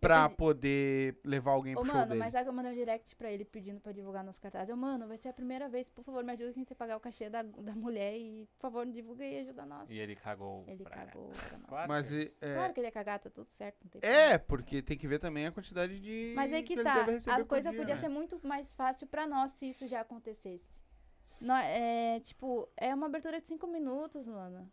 Pra 0.00 0.20
Entendi. 0.24 0.36
poder 0.36 1.20
levar 1.24 1.50
alguém 1.50 1.74
Ô, 1.74 1.80
pro 1.80 1.84
show 1.86 1.94
mano, 1.94 2.08
dele. 2.08 2.20
mas 2.20 2.32
sabe 2.32 2.44
que 2.44 2.48
eu 2.48 2.54
mandei 2.54 2.72
um 2.72 2.74
direct 2.74 3.14
pra 3.16 3.30
ele 3.30 3.44
pedindo 3.44 3.80
pra 3.80 3.92
divulgar 3.92 4.24
nos 4.24 4.38
cartazes. 4.38 4.70
Eu, 4.70 4.76
mano, 4.76 5.06
vai 5.06 5.18
ser 5.18 5.28
a 5.28 5.32
primeira 5.32 5.68
vez, 5.68 5.90
por 5.90 6.02
favor, 6.02 6.24
me 6.24 6.32
ajuda 6.32 6.44
que 6.44 6.48
a 6.48 6.52
gente 6.60 6.68
tem 6.68 6.74
que 6.74 6.74
pagar 6.74 6.96
o 6.96 7.00
cachê 7.00 7.28
da, 7.28 7.42
da 7.42 7.74
mulher 7.74 8.16
e, 8.16 8.46
por 8.56 8.62
favor, 8.62 8.86
divulga 8.86 9.22
e 9.26 9.40
ajuda 9.40 9.66
nós. 9.66 9.90
E 9.90 9.98
ele 9.98 10.16
cagou. 10.16 10.64
Ele 10.66 10.82
pra- 10.84 11.04
cagou 11.04 11.28
pra 11.28 11.58
nós. 11.58 11.68
Claro 11.68 11.88
Mas 11.88 12.08
que- 12.08 12.32
é, 12.40 12.54
Claro 12.54 12.72
que 12.72 12.80
ele 12.80 12.86
ia 12.86 12.92
cagar, 12.92 13.18
tá 13.18 13.28
tudo 13.28 13.50
certo, 13.50 13.76
não 13.84 13.90
tem 13.90 14.10
é, 14.10 14.38
porque 14.38 14.80
tem 14.80 14.96
que 14.96 15.06
ver 15.06 15.18
também 15.18 15.46
a 15.46 15.52
quantidade 15.52 16.00
de. 16.00 16.32
Mas 16.34 16.50
é 16.50 16.62
que 16.62 16.72
ele 16.72 16.82
tá, 16.82 17.04
a 17.34 17.44
coisa 17.44 17.70
dia, 17.70 17.78
podia 17.78 17.94
né? 17.96 18.00
ser 18.00 18.08
muito 18.08 18.40
mais 18.42 18.72
fácil 18.72 19.06
pra 19.06 19.26
nós 19.26 19.50
se 19.52 19.68
isso 19.68 19.86
já 19.86 20.00
acontecesse. 20.00 20.64
É, 21.66 22.20
tipo, 22.20 22.68
é 22.76 22.94
uma 22.94 23.06
abertura 23.06 23.38
de 23.40 23.46
5 23.46 23.66
minutos, 23.66 24.26
mano. 24.26 24.70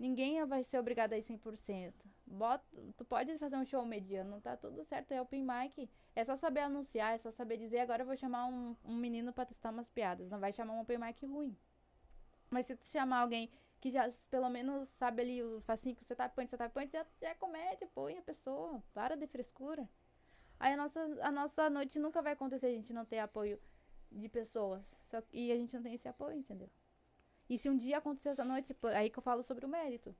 Ninguém 0.00 0.42
vai 0.46 0.64
ser 0.64 0.78
obrigado 0.78 1.12
a 1.12 1.18
ir 1.18 1.22
100%. 1.22 1.92
Bota, 2.26 2.64
tu 2.96 3.04
pode 3.04 3.36
fazer 3.36 3.56
um 3.56 3.66
show 3.66 3.84
mediano, 3.84 4.40
tá 4.40 4.56
tudo 4.56 4.82
certo, 4.82 5.12
é 5.12 5.20
open 5.20 5.44
mic. 5.44 5.90
É 6.16 6.24
só 6.24 6.38
saber 6.38 6.60
anunciar, 6.60 7.14
é 7.14 7.18
só 7.18 7.30
saber 7.30 7.58
dizer, 7.58 7.80
agora 7.80 8.00
eu 8.02 8.06
vou 8.06 8.16
chamar 8.16 8.46
um, 8.46 8.74
um 8.82 8.96
menino 8.96 9.30
pra 9.30 9.44
testar 9.44 9.68
umas 9.70 9.90
piadas. 9.90 10.30
Não 10.30 10.40
vai 10.40 10.52
chamar 10.52 10.72
um 10.72 10.80
open 10.80 10.96
mic 10.96 11.26
ruim. 11.26 11.54
Mas 12.48 12.64
se 12.64 12.74
tu 12.74 12.86
chamar 12.86 13.18
alguém 13.18 13.50
que 13.78 13.90
já 13.90 14.08
pelo 14.30 14.48
menos 14.48 14.88
sabe 14.88 15.20
ali 15.20 15.42
o 15.42 15.60
facinho 15.60 15.94
que 15.94 16.02
você 16.02 16.16
tá 16.16 16.30
point, 16.30 16.50
você 16.50 16.56
tá 16.56 16.70
point, 16.70 16.90
já, 16.90 17.04
já 17.20 17.28
é 17.28 17.34
comédia, 17.34 17.86
põe 17.94 18.16
a 18.16 18.22
pessoa. 18.22 18.82
Para 18.94 19.18
de 19.18 19.26
frescura. 19.26 19.86
Aí 20.58 20.72
a 20.72 20.76
nossa, 20.78 21.00
a 21.20 21.30
nossa 21.30 21.68
noite 21.68 21.98
nunca 21.98 22.22
vai 22.22 22.32
acontecer 22.32 22.68
a 22.68 22.70
gente 22.70 22.94
não 22.94 23.04
ter 23.04 23.18
apoio 23.18 23.60
de 24.10 24.30
pessoas. 24.30 24.96
Só, 25.10 25.22
e 25.30 25.52
a 25.52 25.56
gente 25.56 25.74
não 25.76 25.82
tem 25.82 25.92
esse 25.92 26.08
apoio, 26.08 26.38
entendeu? 26.38 26.70
E 27.50 27.58
se 27.58 27.68
um 27.68 27.76
dia 27.76 27.98
acontecer 27.98 28.28
essa 28.28 28.44
noite, 28.44 28.72
pô, 28.72 28.86
aí 28.86 29.10
que 29.10 29.18
eu 29.18 29.22
falo 29.22 29.42
sobre 29.42 29.66
o 29.66 29.68
mérito. 29.68 30.14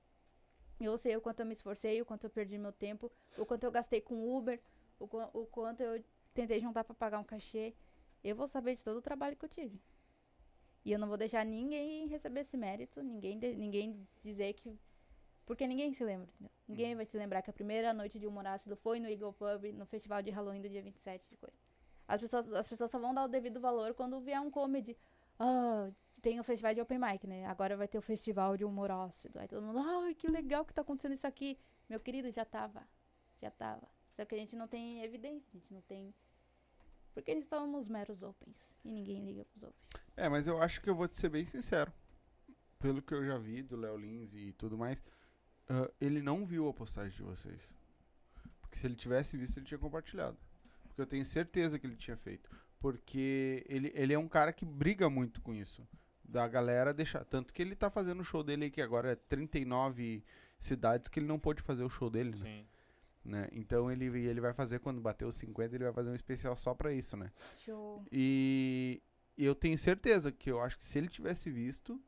Eu 0.77 0.97
sei 0.97 1.15
o 1.15 1.21
quanto 1.21 1.39
eu 1.39 1.45
me 1.45 1.53
esforcei, 1.53 2.01
o 2.01 2.05
quanto 2.05 2.25
eu 2.25 2.29
perdi 2.29 2.57
meu 2.57 2.73
tempo, 2.73 3.09
o 3.37 3.45
quanto 3.45 3.63
eu 3.63 3.71
gastei 3.71 4.01
com 4.01 4.37
Uber, 4.37 4.59
o, 4.99 5.05
o 5.39 5.45
quanto 5.45 5.79
eu 5.79 6.03
tentei 6.33 6.59
juntar 6.59 6.83
pra 6.83 6.93
pagar 6.93 7.19
um 7.19 7.23
cachê. 7.23 7.73
Eu 8.21 8.35
vou 8.35 8.49
saber 8.49 8.75
de 8.75 8.83
todo 8.83 8.97
o 8.97 9.01
trabalho 9.01 9.37
que 9.37 9.45
eu 9.45 9.49
tive. 9.49 9.79
E 10.83 10.91
eu 10.91 10.99
não 10.99 11.07
vou 11.07 11.15
deixar 11.15 11.45
ninguém 11.45 12.05
receber 12.07 12.41
esse 12.41 12.57
mérito, 12.57 13.01
ninguém, 13.01 13.37
ninguém 13.55 14.07
dizer 14.21 14.51
que. 14.53 14.77
Porque 15.45 15.65
ninguém 15.65 15.93
se 15.93 16.03
lembra, 16.03 16.27
entendeu? 16.33 16.51
Ninguém 16.67 16.95
vai 16.95 17.05
se 17.05 17.17
lembrar 17.17 17.41
que 17.41 17.49
a 17.49 17.53
primeira 17.53 17.93
noite 17.93 18.19
de 18.19 18.27
humor 18.27 18.45
ácido 18.45 18.75
foi 18.75 18.99
no 18.99 19.07
Eagle 19.07 19.31
Pub, 19.31 19.71
no 19.73 19.85
festival 19.85 20.21
de 20.21 20.31
Halloween 20.31 20.61
do 20.61 20.67
dia 20.67 20.81
27 20.81 21.29
de 21.29 21.37
coisa. 21.37 21.55
As 22.07 22.19
pessoas, 22.19 22.51
as 22.51 22.67
pessoas 22.67 22.91
só 22.91 22.99
vão 22.99 23.13
dar 23.13 23.23
o 23.23 23.27
devido 23.29 23.61
valor 23.61 23.93
quando 23.93 24.19
vier 24.19 24.41
um 24.41 24.51
comedy. 24.51 24.97
Ah, 25.39 25.89
tem 26.21 26.39
o 26.39 26.43
festival 26.43 26.73
de 26.73 26.81
open 26.81 26.99
mic, 26.99 27.25
né? 27.25 27.45
Agora 27.45 27.75
vai 27.75 27.87
ter 27.87 27.97
o 27.97 28.01
festival 28.01 28.55
de 28.55 28.63
humor 28.63 28.91
ácido. 28.91 29.39
Aí 29.39 29.47
todo 29.47 29.63
mundo, 29.63 29.79
ai, 29.79 30.13
que 30.13 30.27
legal 30.27 30.63
que 30.63 30.73
tá 30.73 30.81
acontecendo 30.81 31.13
isso 31.13 31.27
aqui. 31.27 31.57
Meu 31.89 31.99
querido, 31.99 32.31
já 32.31 32.45
tava. 32.45 32.87
Já 33.41 33.49
tava. 33.49 33.87
Só 34.11 34.23
que 34.25 34.35
a 34.35 34.37
gente 34.37 34.55
não 34.55 34.67
tem 34.67 35.03
evidência, 35.03 35.49
a 35.53 35.57
gente 35.57 35.73
não 35.73 35.81
tem. 35.81 36.13
Porque 37.13 37.31
eles 37.31 37.45
somos 37.45 37.87
meros 37.87 38.21
opens. 38.21 38.57
E 38.85 38.91
ninguém 38.91 39.23
liga 39.25 39.45
pros 39.45 39.63
opens. 39.63 40.03
É, 40.15 40.29
mas 40.29 40.47
eu 40.47 40.61
acho 40.61 40.81
que 40.81 40.89
eu 40.89 40.95
vou 40.95 41.07
te 41.07 41.17
ser 41.17 41.29
bem 41.29 41.45
sincero. 41.45 41.91
Pelo 42.79 43.01
que 43.01 43.13
eu 43.13 43.25
já 43.25 43.37
vi 43.37 43.61
do 43.61 43.75
Léo 43.75 43.97
Lins 43.97 44.33
e 44.33 44.53
tudo 44.53 44.77
mais, 44.77 45.03
ah, 45.67 45.89
ele 45.99 46.21
não 46.21 46.45
viu 46.45 46.67
a 46.67 46.73
postagem 46.73 47.15
de 47.15 47.23
vocês. 47.23 47.73
Porque 48.61 48.77
se 48.77 48.85
ele 48.85 48.95
tivesse 48.95 49.37
visto, 49.37 49.57
ele 49.57 49.65
tinha 49.65 49.77
compartilhado. 49.77 50.37
Porque 50.83 51.01
eu 51.01 51.07
tenho 51.07 51.25
certeza 51.25 51.79
que 51.79 51.87
ele 51.87 51.95
tinha 51.95 52.17
feito. 52.17 52.49
Porque 52.79 53.65
ele, 53.67 53.91
ele 53.95 54.13
é 54.13 54.19
um 54.19 54.27
cara 54.27 54.51
que 54.53 54.65
briga 54.65 55.09
muito 55.09 55.41
com 55.41 55.53
isso. 55.53 55.87
Da 56.31 56.47
galera 56.47 56.93
deixar. 56.93 57.25
Tanto 57.25 57.53
que 57.53 57.61
ele 57.61 57.75
tá 57.75 57.89
fazendo 57.89 58.21
o 58.21 58.23
show 58.23 58.43
dele 58.43 58.65
aí, 58.65 58.71
que 58.71 58.81
agora 58.81 59.11
é 59.11 59.15
39 59.15 60.23
cidades 60.59 61.09
que 61.09 61.19
ele 61.19 61.27
não 61.27 61.37
pôde 61.39 61.61
fazer 61.61 61.83
o 61.83 61.89
show 61.89 62.09
dele, 62.09 62.29
né? 62.31 62.35
Sim. 62.37 62.65
né? 63.25 63.47
Então 63.51 63.91
ele, 63.91 64.05
ele 64.05 64.39
vai 64.39 64.53
fazer, 64.53 64.79
quando 64.79 65.01
bater 65.01 65.25
os 65.25 65.35
50, 65.35 65.75
ele 65.75 65.83
vai 65.83 65.93
fazer 65.93 66.09
um 66.09 66.15
especial 66.15 66.55
só 66.55 66.73
pra 66.73 66.93
isso, 66.93 67.17
né? 67.17 67.31
Show. 67.57 68.05
E 68.11 69.01
eu 69.37 69.53
tenho 69.53 69.77
certeza 69.77 70.31
que 70.31 70.49
eu 70.49 70.61
acho 70.61 70.77
que 70.77 70.83
se 70.83 70.97
ele 70.97 71.07
tivesse 71.09 71.49
visto, 71.49 71.99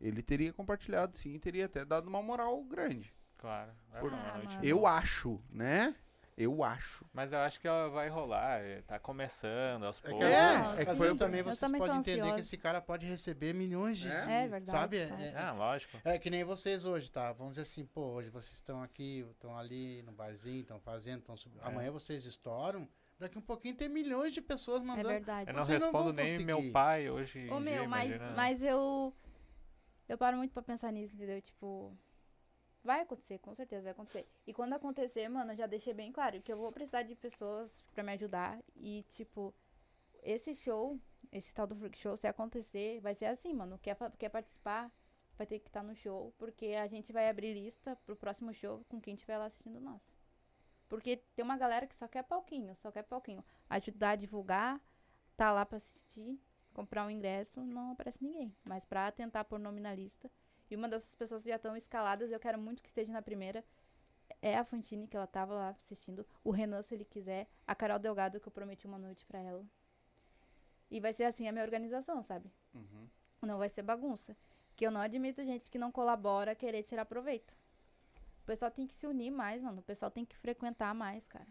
ele 0.00 0.22
teria 0.22 0.52
compartilhado 0.52 1.16
sim, 1.16 1.34
e 1.34 1.38
teria 1.38 1.66
até 1.66 1.84
dado 1.84 2.06
uma 2.08 2.22
moral 2.22 2.62
grande. 2.64 3.12
Claro. 3.38 3.72
Vai 3.90 4.00
Por- 4.00 4.12
Ah, 4.12 4.42
mano. 4.44 4.60
Eu 4.62 4.86
acho, 4.86 5.40
né? 5.50 5.94
Eu 6.36 6.64
acho. 6.64 7.04
Mas 7.12 7.32
eu 7.32 7.38
acho 7.40 7.60
que 7.60 7.68
ela 7.68 7.88
vai 7.90 8.08
rolar. 8.08 8.60
eh, 8.60 8.82
Tá 8.86 8.98
começando 8.98 9.84
aos 9.84 9.98
É 9.98 10.08
poucos. 10.08 10.26
É, 10.26 10.82
é 10.82 10.84
que 10.86 10.94
foi 10.94 11.10
o- 11.10 11.16
também 11.16 11.42
vocês 11.42 11.58
também 11.60 11.78
podem 11.80 11.96
entender 11.98 12.34
que 12.34 12.40
esse 12.40 12.56
cara 12.56 12.80
pode 12.80 13.04
receber 13.06 13.52
milhões 13.54 13.98
de. 13.98 14.08
É? 14.08 14.44
É 14.44 14.48
verdade, 14.48 14.70
Sabe? 14.70 14.96
É, 14.98 15.02
é- 15.02 15.34
Ah, 15.36 15.52
lógico. 15.52 15.98
é 16.04 16.18
que 16.18 16.30
nem 16.30 16.42
vocês 16.42 16.84
hoje, 16.86 17.10
tá? 17.10 17.32
Vamos 17.32 17.52
dizer 17.54 17.62
assim, 17.62 17.84
pô, 17.84 18.02
hoje 18.12 18.30
vocês 18.30 18.54
estão 18.54 18.82
aqui, 18.82 19.26
estão 19.32 19.56
ali 19.58 20.02
no 20.02 20.12
barzinho, 20.12 20.62
estão 20.62 20.80
fazendo, 20.80 21.18
estão 21.18 21.36
subindo. 21.36 21.62
É. 21.62 21.68
Amanhã 21.68 21.90
vocês 21.90 22.24
estouram, 22.24 22.88
daqui 23.18 23.36
um 23.36 23.42
pouquinho 23.42 23.74
tem 23.74 23.88
milhões 23.88 24.32
de 24.32 24.40
pessoas 24.40 24.80
É 24.80 24.84
mandando. 24.86 25.08
verdade. 25.08 25.50
Eu 25.50 25.54
não 25.54 25.62
Vocês 25.62 25.78
não 25.78 25.88
respondo 25.88 26.04
vão 26.04 26.12
nem 26.14 26.24
conseguir. 26.26 26.44
meu 26.46 26.72
pai 26.72 27.10
hoje. 27.10 27.38
em 27.38 27.50
Ô, 27.50 27.56
dia, 27.56 27.60
meu, 27.60 27.88
mas, 27.88 28.18
mas 28.34 28.62
eu. 28.62 29.14
Eu 30.08 30.16
paro 30.18 30.36
muito 30.38 30.52
pra 30.52 30.62
pensar 30.62 30.90
nisso, 30.90 31.14
entendeu? 31.16 31.40
Tipo. 31.42 31.94
Vai 32.82 33.00
acontecer, 33.02 33.38
com 33.38 33.54
certeza 33.54 33.82
vai 33.82 33.92
acontecer. 33.92 34.26
E 34.46 34.54
quando 34.54 34.72
acontecer, 34.72 35.28
mano, 35.28 35.52
eu 35.52 35.56
já 35.56 35.66
deixei 35.66 35.92
bem 35.92 36.10
claro 36.10 36.40
que 36.40 36.52
eu 36.52 36.56
vou 36.56 36.72
precisar 36.72 37.02
de 37.02 37.14
pessoas 37.14 37.84
pra 37.92 38.02
me 38.02 38.12
ajudar. 38.12 38.58
E, 38.74 39.02
tipo, 39.08 39.54
esse 40.22 40.54
show, 40.54 40.98
esse 41.30 41.52
tal 41.52 41.66
do 41.66 41.76
Freak 41.76 41.98
Show, 41.98 42.16
se 42.16 42.26
acontecer, 42.26 43.00
vai 43.00 43.14
ser 43.14 43.26
assim, 43.26 43.52
mano. 43.52 43.78
Quer, 43.78 43.96
quer 44.18 44.30
participar, 44.30 44.90
vai 45.36 45.46
ter 45.46 45.58
que 45.58 45.68
estar 45.68 45.82
no 45.82 45.94
show. 45.94 46.32
Porque 46.38 46.68
a 46.68 46.86
gente 46.86 47.12
vai 47.12 47.28
abrir 47.28 47.52
lista 47.52 47.96
pro 48.06 48.16
próximo 48.16 48.52
show 48.54 48.82
com 48.88 49.00
quem 49.00 49.14
estiver 49.14 49.36
lá 49.36 49.46
assistindo 49.46 49.78
nós. 49.78 50.00
Porque 50.88 51.18
tem 51.36 51.44
uma 51.44 51.58
galera 51.58 51.86
que 51.86 51.94
só 51.94 52.08
quer 52.08 52.24
palquinho, 52.24 52.74
só 52.76 52.90
quer 52.90 53.02
palquinho. 53.02 53.44
Ajudar 53.68 54.10
a 54.10 54.16
divulgar, 54.16 54.80
tá 55.36 55.52
lá 55.52 55.66
pra 55.66 55.76
assistir 55.76 56.40
comprar 56.72 57.06
um 57.06 57.10
ingresso, 57.10 57.60
não 57.62 57.92
aparece 57.92 58.22
ninguém. 58.22 58.54
Mas 58.64 58.84
pra 58.84 59.10
tentar 59.12 59.44
pôr 59.44 59.58
nome 59.58 59.80
na 59.80 59.94
lista. 59.94 60.30
E 60.70 60.76
uma 60.76 60.88
dessas 60.88 61.14
pessoas 61.14 61.42
já 61.42 61.56
estão 61.56 61.76
escaladas, 61.76 62.30
eu 62.30 62.38
quero 62.38 62.58
muito 62.58 62.82
que 62.82 62.88
esteja 62.88 63.12
na 63.12 63.20
primeira. 63.20 63.64
É 64.40 64.56
a 64.56 64.64
Fantine, 64.64 65.08
que 65.08 65.16
ela 65.16 65.26
tava 65.26 65.54
lá 65.54 65.68
assistindo. 65.70 66.24
O 66.44 66.50
Renan, 66.50 66.82
se 66.82 66.94
ele 66.94 67.04
quiser. 67.04 67.48
A 67.66 67.74
Carol 67.74 67.98
Delgado, 67.98 68.38
que 68.38 68.46
eu 68.46 68.52
prometi 68.52 68.86
uma 68.86 68.98
noite 68.98 69.24
pra 69.26 69.40
ela. 69.40 69.64
E 70.90 71.00
vai 71.00 71.12
ser 71.12 71.24
assim 71.24 71.48
a 71.48 71.52
minha 71.52 71.64
organização, 71.64 72.22
sabe? 72.22 72.50
Não 73.42 73.58
vai 73.58 73.68
ser 73.68 73.82
bagunça. 73.82 74.36
Que 74.76 74.86
eu 74.86 74.90
não 74.90 75.00
admito 75.00 75.44
gente 75.44 75.70
que 75.70 75.78
não 75.78 75.90
colabora 75.90 76.54
querer 76.54 76.82
tirar 76.84 77.04
proveito. 77.04 77.58
O 78.42 78.46
pessoal 78.46 78.70
tem 78.70 78.86
que 78.86 78.94
se 78.94 79.06
unir 79.06 79.30
mais, 79.30 79.60
mano. 79.60 79.80
O 79.80 79.82
pessoal 79.82 80.10
tem 80.10 80.24
que 80.24 80.36
frequentar 80.36 80.94
mais, 80.94 81.26
cara. 81.26 81.48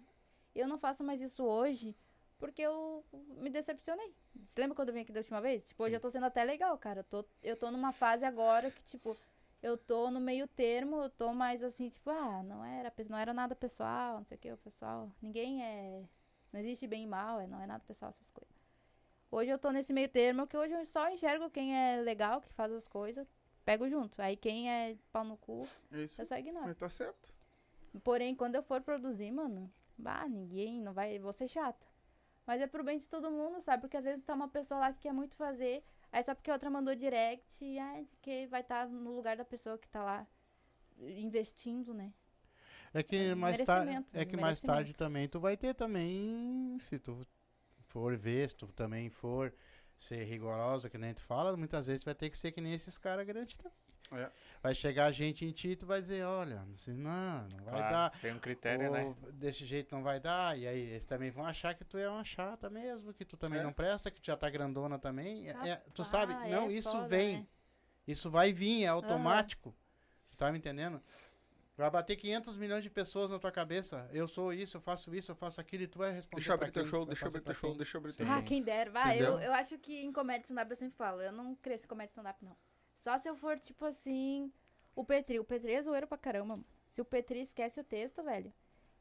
Eu 0.56 0.68
não 0.68 0.78
faço 0.78 1.04
mais 1.04 1.22
isso 1.22 1.44
hoje 1.44 1.96
porque 2.40 2.62
eu 2.62 3.06
me 3.12 3.50
decepcionei. 3.50 4.16
Você 4.46 4.60
lembra 4.60 4.76
quando 4.76 4.90
eu 4.90 4.94
vim 4.94 5.02
aqui 5.02 5.12
da 5.12 5.20
última 5.20 5.42
vez? 5.42 5.68
Tipo, 5.68 5.84
hoje 5.84 5.92
Sim. 5.92 5.96
eu 5.96 6.00
tô 6.02 6.10
sendo 6.10 6.26
até 6.26 6.44
legal, 6.44 6.76
cara. 6.78 7.02
Eu 7.02 7.04
tô, 7.04 7.26
eu 7.44 7.56
tô 7.58 7.70
numa 7.70 7.92
fase 7.92 8.26
agora 8.26 8.72
que, 8.72 8.82
tipo, 8.84 9.16
eu 9.62 9.78
tô 9.78 10.10
no 10.10 10.20
meio 10.22 10.48
termo, 10.48 11.02
eu 11.02 11.10
tô 11.10 11.34
mais 11.34 11.62
assim, 11.62 11.90
tipo, 11.90 12.10
ah, 12.10 12.42
não 12.44 12.64
era, 12.64 12.92
não 13.10 13.18
era 13.18 13.34
nada 13.34 13.56
pessoal, 13.56 14.18
não 14.18 14.24
sei 14.24 14.38
o 14.38 14.40
que, 14.40 14.52
o 14.52 14.58
pessoal. 14.58 15.12
Ninguém 15.22 15.62
é. 15.64 16.04
Não 16.52 16.60
existe 16.62 16.88
bem 16.88 17.04
e 17.04 17.08
mal, 17.08 17.40
é, 17.40 17.46
não 17.46 17.62
é 17.62 17.68
nada 17.68 17.84
pessoal, 17.86 18.10
essas 18.10 18.32
coisas. 18.32 18.56
Hoje 19.30 19.52
eu 19.52 19.60
tô 19.60 19.70
nesse 19.72 19.94
meio 19.94 20.10
termo 20.10 20.48
que 20.48 20.58
hoje 20.58 20.74
eu 20.74 20.84
só 20.88 21.08
enxergo 21.12 21.52
quem 21.52 21.76
é 21.78 22.02
legal, 22.02 22.42
que 22.42 22.52
faz 22.54 22.72
as 22.72 22.88
coisas, 22.88 23.28
pego 23.64 23.88
junto. 23.88 24.20
Aí 24.20 24.36
quem 24.36 24.72
é 24.72 24.98
pau 25.12 25.24
no 25.24 25.38
cu, 25.38 25.68
É 25.92 26.04
isso. 26.04 26.20
eu 26.20 26.26
só 26.26 26.36
ignoro. 26.38 26.66
Mas 26.66 26.78
tá 26.78 26.90
certo. 26.90 27.32
Porém, 28.04 28.34
quando 28.34 28.56
eu 28.56 28.64
for 28.64 28.82
produzir, 28.82 29.30
mano, 29.30 29.72
bah, 29.98 30.28
ninguém, 30.28 30.80
não 30.82 30.94
vai, 30.94 31.20
vou 31.20 31.34
ser 31.34 31.48
chata. 31.48 31.86
Mas 32.50 32.64
é 32.64 32.66
pro 32.66 32.84
bem 32.84 32.98
de 32.98 33.08
todo 33.08 33.30
mundo, 33.30 33.62
sabe? 33.62 33.82
Porque 33.82 33.96
às 33.96 34.04
vezes 34.04 34.24
tá 34.24 34.34
uma 34.34 34.48
pessoa 34.48 34.80
lá 34.80 34.92
que 34.92 35.02
quer 35.02 35.14
muito 35.14 35.36
fazer, 35.36 35.84
aí 36.12 36.24
só 36.24 36.34
porque 36.34 36.50
a 36.50 36.56
outra 36.56 36.68
mandou 36.68 36.96
direct, 36.96 37.64
e 37.64 37.78
ai, 37.78 38.08
que 38.24 38.48
vai 38.48 38.62
estar 38.62 38.90
no 38.90 39.16
lugar 39.16 39.38
da 39.38 39.46
pessoa 39.46 39.78
que 39.78 39.88
tá 39.88 40.04
lá 40.04 40.28
investindo, 41.00 41.94
né? 41.94 42.12
É 42.92 43.04
que 43.04 43.16
É 43.18 43.36
mais 43.36 43.62
tarde, 43.62 43.92
é 44.12 44.26
que 44.26 44.36
mais 44.36 44.60
merecimento. 44.64 44.66
tarde 44.66 44.94
também 44.96 45.28
tu 45.28 45.40
vai 45.40 45.56
ter 45.56 45.76
também, 45.76 46.76
se 46.80 46.98
tu 46.98 47.24
for 47.86 48.18
ver, 48.18 48.50
se 48.50 48.56
tu 48.56 48.66
também 48.70 49.12
for 49.12 49.54
ser 49.96 50.24
rigorosa, 50.24 50.90
que 50.90 50.98
nem 50.98 51.14
tu 51.14 51.22
fala, 51.22 51.56
muitas 51.56 51.86
vezes 51.86 52.02
tu 52.02 52.06
vai 52.06 52.16
ter 52.16 52.32
que 52.32 52.38
ser 52.38 52.52
que 52.52 52.62
nem 52.62 52.74
esses 52.74 52.98
caras 52.98 53.28
grandes 53.28 53.58
também. 53.58 53.78
É. 54.12 54.30
Vai 54.62 54.76
chegar 54.76 55.12
gente 55.12 55.46
em 55.46 55.52
ti 55.52 55.70
e 55.70 55.76
tu 55.76 55.86
vai 55.86 56.02
dizer, 56.02 56.24
olha, 56.26 56.66
não, 56.66 56.78
sei, 56.78 56.94
não, 56.94 57.48
não 57.48 57.58
vai 57.64 57.76
Claro, 57.80 57.90
dar. 57.94 58.20
Tem 58.20 58.34
um 58.34 58.40
critério, 58.40 58.92
né? 58.92 59.16
Desse 59.34 59.66
jeito 59.66 59.94
não 59.96 60.04
vai 60.04 60.20
dar, 60.20 60.58
e 60.58 60.68
aí 60.68 60.80
eles 60.80 61.06
também 61.06 61.32
vão 61.32 61.46
achar 61.46 61.74
que 61.74 61.86
tu 61.86 61.98
é 61.98 62.10
uma 62.10 62.24
chata 62.24 62.70
mesmo, 62.70 63.14
que 63.14 63.24
tu 63.24 63.38
também 63.38 63.60
É. 63.60 63.64
não 63.64 63.72
presta, 63.72 64.10
que 64.12 64.20
tu 64.20 64.26
já 64.26 64.36
tá 64.36 64.50
grandona 64.50 64.98
também. 65.00 65.50
É- 65.50 65.70
é- 65.70 65.84
tu 65.94 66.04
sabe, 66.04 66.34
não, 66.50 66.68
é 66.70 66.74
isso 66.74 66.92
foda, 66.92 67.08
vem. 67.08 67.38
né? 67.40 67.48
Isso 68.08 68.30
vai 68.32 68.52
vir, 68.52 68.84
é 68.84 68.88
automático. 68.88 69.74
Tá 70.36 70.52
me 70.52 70.58
entendendo? 70.58 71.02
Vai 71.78 71.90
bater 71.90 72.18
500 72.18 72.58
milhões 72.58 72.84
de 72.84 72.90
pessoas 72.90 73.30
na 73.30 73.40
tua 73.40 73.52
cabeça. 73.54 74.10
Eu 74.12 74.28
sou 74.28 74.52
isso, 74.52 74.76
eu 74.76 74.82
faço 74.82 75.16
isso, 75.16 75.32
eu 75.32 75.36
faço 75.36 75.62
aquilo, 75.62 75.84
e 75.84 75.88
tu 75.88 75.98
vai 76.00 76.12
responder 76.12 76.36
Deixa 76.42 76.52
eu 76.52 76.56
abrir 76.56 76.72
teu 76.72 76.86
show, 76.86 77.06
deixa 77.06 77.24
eu 77.24 77.28
abrir 77.30 77.40
teu 77.40 77.44
pra 77.46 77.54
show, 77.54 77.70
quem? 77.70 77.78
deixa 77.78 77.96
eu 77.98 78.00
abrir 78.00 78.14
teu 78.14 78.26
Ah, 78.28 78.36
show. 78.36 78.44
quem 78.44 78.62
dera. 78.62 78.92
Vai, 78.92 79.22
eu, 79.22 79.40
eu 79.40 79.54
acho 79.54 79.78
que 79.78 80.02
em 80.04 80.12
comédia 80.12 80.44
stand-up 80.44 80.70
eu 80.70 80.76
sempre 80.76 80.98
falo, 80.98 81.22
eu 81.22 81.32
não 81.32 81.56
cresço 81.56 81.86
em 81.86 81.88
comédia 81.88 82.12
stand-up, 82.12 82.44
não. 82.44 82.58
Só 83.00 83.18
se 83.18 83.28
eu 83.30 83.36
for, 83.36 83.58
tipo 83.58 83.86
assim, 83.86 84.52
o 84.96 85.04
Petri. 85.04 85.40
O 85.40 85.44
Petri 85.44 85.72
é 85.74 85.82
zoeiro 85.82 86.06
pra 86.08 86.18
caramba, 86.18 86.46
mano. 86.58 86.66
Se 86.88 87.02
o 87.02 87.06
Petri 87.06 87.40
esquece 87.42 87.80
o 87.80 87.84
texto, 87.84 88.22
velho, 88.24 88.54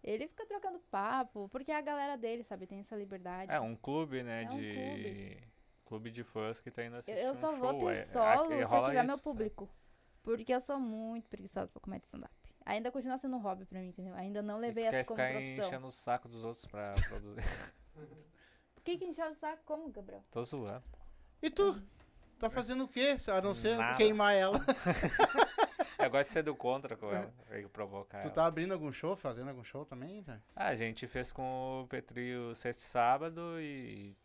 ele 0.03 0.29
fica 0.29 0.47
trocando 0.47 0.79
papo, 0.91 1.49
porque 1.51 1.73
é 1.73 1.77
a 1.77 1.81
galera 1.81 2.17
dele, 2.17 2.45
sabe? 2.45 2.67
Tem 2.67 2.79
essa 2.79 2.95
liberdade. 2.97 3.51
É 3.51 3.61
um 3.61 3.75
clube, 3.75 4.23
né? 4.23 4.45
É 4.45 4.47
um 4.47 4.57
de. 4.57 4.73
clube. 4.75 5.49
Clube 5.85 6.11
de 6.11 6.23
fãs 6.23 6.61
que 6.61 6.71
tá 6.71 6.85
indo 6.85 6.95
Eu, 6.97 6.99
assistir. 7.01 7.19
eu 7.25 7.33
um 7.33 7.35
só 7.35 7.53
vou 7.57 7.71
show, 7.71 7.81
ter 7.81 7.97
é- 7.99 8.05
solo 8.05 8.45
aqui 8.45 8.67
se 8.69 8.75
eu 8.77 8.85
tiver 8.85 9.03
meu 9.05 9.15
isso, 9.15 9.25
público. 9.25 9.69
Porque 10.23 10.53
eu 10.55 10.61
sou 10.61 10.79
muito 10.79 11.29
preguiçosa 11.31 11.69
pra 11.69 11.81
comédia 11.81 12.05
stand-up. 12.05 12.35
Ainda 12.67 12.91
continua 12.93 13.17
sendo 13.17 13.37
um 13.37 13.41
hobby 13.41 13.65
pra 13.65 13.81
mim, 13.81 13.89
entendeu? 13.89 14.15
Ainda 14.15 14.43
não 14.43 14.57
E 14.57 14.59
tu 14.59 14.61
levei 14.61 14.85
quer 14.85 14.95
essa 14.97 15.05
como 15.07 15.19
ficar 15.19 15.33
profissão. 15.33 15.67
enchendo 15.69 15.87
o 15.87 15.91
saco 15.91 16.29
dos 16.29 16.45
outros 16.45 16.67
pra 16.67 16.95
produzir. 17.09 17.43
Por 18.75 18.83
que 18.85 18.99
que 18.99 19.07
encheu 19.07 19.31
o 19.31 19.35
saco? 19.35 19.63
Como, 19.65 19.89
Gabriel? 19.91 20.23
Tô 20.31 20.45
zoando. 20.45 20.85
E 21.43 21.49
tu? 21.51 21.81
Tá 22.39 22.49
fazendo 22.49 22.85
o 22.85 22.89
quê? 22.89 23.17
A 23.29 23.41
não 23.43 23.55
ser 23.55 23.77
Nada. 23.77 23.97
queimar 23.97 24.35
ela. 24.35 24.61
Eu 25.99 26.11
gosto 26.11 26.29
de 26.29 26.33
ser 26.33 26.43
do 26.43 26.55
contra 26.55 26.97
com 26.97 27.11
ela. 27.11 27.33
Veio 27.51 27.69
provocar 27.69 28.21
tu 28.21 28.27
ela. 28.27 28.35
tá 28.35 28.47
abrindo 28.47 28.73
algum 28.73 28.93
show, 28.93 29.17
fazendo 29.17 29.49
algum 29.49 29.65
show 29.65 29.85
também? 29.85 30.23
Tá? 30.23 30.39
Ah, 30.55 30.69
a 30.69 30.75
gente 30.77 31.07
fez 31.09 31.33
com 31.33 31.83
o 31.83 31.89
Petri 31.89 32.37
o 32.37 32.55
sexto 32.55 32.81
e 32.81 32.85
sábado 32.85 33.61
e 33.61 34.17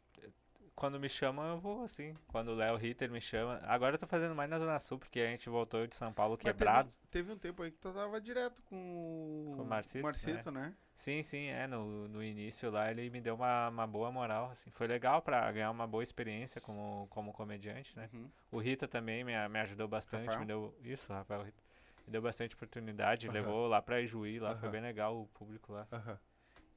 quando 0.76 1.00
me 1.00 1.10
chamam 1.10 1.46
eu 1.48 1.60
vou 1.60 1.84
assim. 1.84 2.16
Quando 2.28 2.50
o 2.50 2.56
Léo 2.56 2.76
Ritter 2.76 3.10
me 3.10 3.22
chama. 3.22 3.60
Agora 3.64 3.96
eu 3.96 4.00
tô 4.00 4.08
fazendo 4.08 4.36
mais 4.36 4.50
na 4.50 4.60
Zona 4.60 4.80
Sul, 4.80 5.00
porque 5.00 5.20
a 5.20 5.28
gente 5.28 5.50
voltou 5.50 5.86
de 5.88 5.96
São 5.96 6.12
Paulo 6.14 6.38
quebrado. 6.38 6.92
Teve, 7.10 7.26
teve 7.26 7.32
um 7.34 7.38
tempo 7.38 7.64
aí 7.64 7.72
que 7.72 7.78
tu 7.78 7.92
tava 7.92 8.20
direto 8.20 8.62
com, 8.64 9.54
Com 9.56 9.64
o 9.64 9.66
Marcito, 9.66 10.52
né? 10.52 10.76
Sim, 10.96 11.24
sim, 11.24 11.48
é. 11.48 11.68
No, 11.68 12.08
no 12.08 12.24
início 12.24 12.70
lá 12.70 12.90
ele 12.92 13.10
me 13.10 13.20
deu 13.20 13.36
uma, 13.36 13.70
uma 13.70 13.88
boa 13.88 14.12
moral, 14.12 14.50
assim. 14.52 14.70
Foi 14.72 14.88
legal 14.88 15.22
pra 15.22 15.52
ganhar 15.52 15.72
uma 15.72 15.88
boa 15.88 16.04
experiência 16.04 16.62
como, 16.62 17.08
como 17.10 17.34
comediante, 17.34 17.96
né? 17.98 18.10
Uhum. 18.14 18.30
O 18.52 18.60
Rita 18.60 18.88
também 18.88 19.24
me, 19.24 19.34
me 19.50 19.60
ajudou 19.60 19.88
bastante, 19.88 20.26
Rafael? 20.26 20.40
me 20.40 20.46
deu. 20.46 20.78
Isso, 20.84 21.12
Rafael 21.12 21.44
Rita. 21.44 21.64
Me 22.06 22.12
deu 22.12 22.22
bastante 22.22 22.56
oportunidade, 22.56 23.28
Aham. 23.28 23.34
levou 23.34 23.68
lá 23.68 23.82
pra 23.82 24.02
Ijuí, 24.02 24.40
lá 24.40 24.56
foi 24.56 24.68
Aham. 24.68 24.72
bem 24.72 24.82
legal 24.82 25.22
o 25.22 25.28
público 25.28 25.74
lá. 25.74 25.88
Aham. 25.92 26.20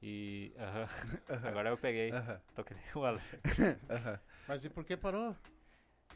E. 0.01 0.53
aham. 0.57 0.87
Agora 1.47 1.69
eu 1.69 1.77
peguei. 1.77 2.11
Aham. 2.11 2.39
Tô 2.55 2.63
que 2.63 2.73
nem 2.73 2.83
o 2.95 3.05
Alex. 3.05 3.25
Mas 4.47 4.63
e 4.65 4.69
por 4.69 4.83
que 4.83 4.95
parou? 4.95 5.35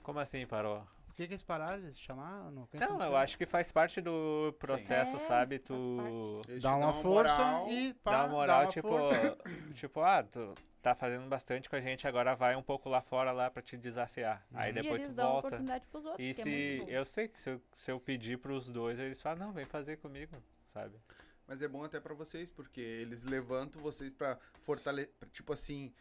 Como 0.03 0.19
assim 0.19 0.45
parou? 0.45 0.85
Por 1.07 1.15
que, 1.15 1.27
que 1.27 1.33
eles 1.33 1.43
pararam 1.43 1.81
de 1.81 1.93
chamar? 1.93 2.49
Não, 2.51 2.65
tem 2.65 2.79
Não, 2.79 3.01
eu 3.01 3.17
acho 3.17 3.37
que 3.37 3.45
faz 3.45 3.71
parte 3.71 3.99
do 3.99 4.55
processo, 4.59 5.17
É, 5.17 5.19
sabe? 5.19 5.59
Tu 5.59 6.41
Dá 6.61 6.75
uma 6.77 6.93
dão 6.93 7.01
força 7.01 7.41
moral. 7.43 7.69
e 7.69 7.93
pá, 7.95 8.11
dá 8.11 8.23
uma 8.23 8.27
moral, 8.29 8.61
uma 8.63 8.71
tipo, 8.71 8.87
força. 8.87 9.37
tipo, 9.75 9.99
ah, 10.01 10.23
tu 10.23 10.55
tá 10.81 10.95
fazendo 10.95 11.27
bastante 11.27 11.69
com 11.69 11.75
a 11.75 11.81
gente, 11.81 12.07
agora 12.07 12.33
vai 12.33 12.55
um 12.55 12.63
pouco 12.63 12.89
lá 12.89 13.01
fora 13.01 13.31
lá 13.31 13.51
pra 13.51 13.61
te 13.61 13.77
desafiar. 13.77 14.43
Aí 14.53 14.69
Uhum. 14.69 14.75
depois 14.81 14.99
e 14.99 15.03
eles 15.03 15.13
tu 15.13 15.15
dão 15.17 15.31
volta. 15.33 15.47
oportunidade 15.47 15.85
pros 15.87 16.05
outros, 16.05 16.27
E 16.27 16.33
que 16.33 16.41
é 16.41 16.43
se 16.43 16.49
muito 16.49 16.85
bom. 16.85 16.91
eu 16.91 17.05
sei 17.05 17.27
que 17.27 17.37
se 17.39 17.49
eu, 17.51 17.61
se 17.73 17.91
eu 17.91 17.99
pedir 17.99 18.37
pros 18.39 18.67
dois, 18.69 18.97
eles 18.97 19.21
falam, 19.21 19.47
não, 19.47 19.53
vem 19.53 19.65
fazer 19.65 19.97
comigo, 19.97 20.35
sabe? 20.73 20.97
Mas 21.47 21.61
é 21.61 21.67
bom 21.67 21.83
até 21.83 21.99
pra 21.99 22.13
vocês, 22.13 22.49
porque 22.49 22.79
eles 22.81 23.23
levantam 23.23 23.81
vocês 23.81 24.11
pra 24.11 24.37
fortalecer, 24.61 25.13
tipo 25.33 25.51
assim, 25.53 25.93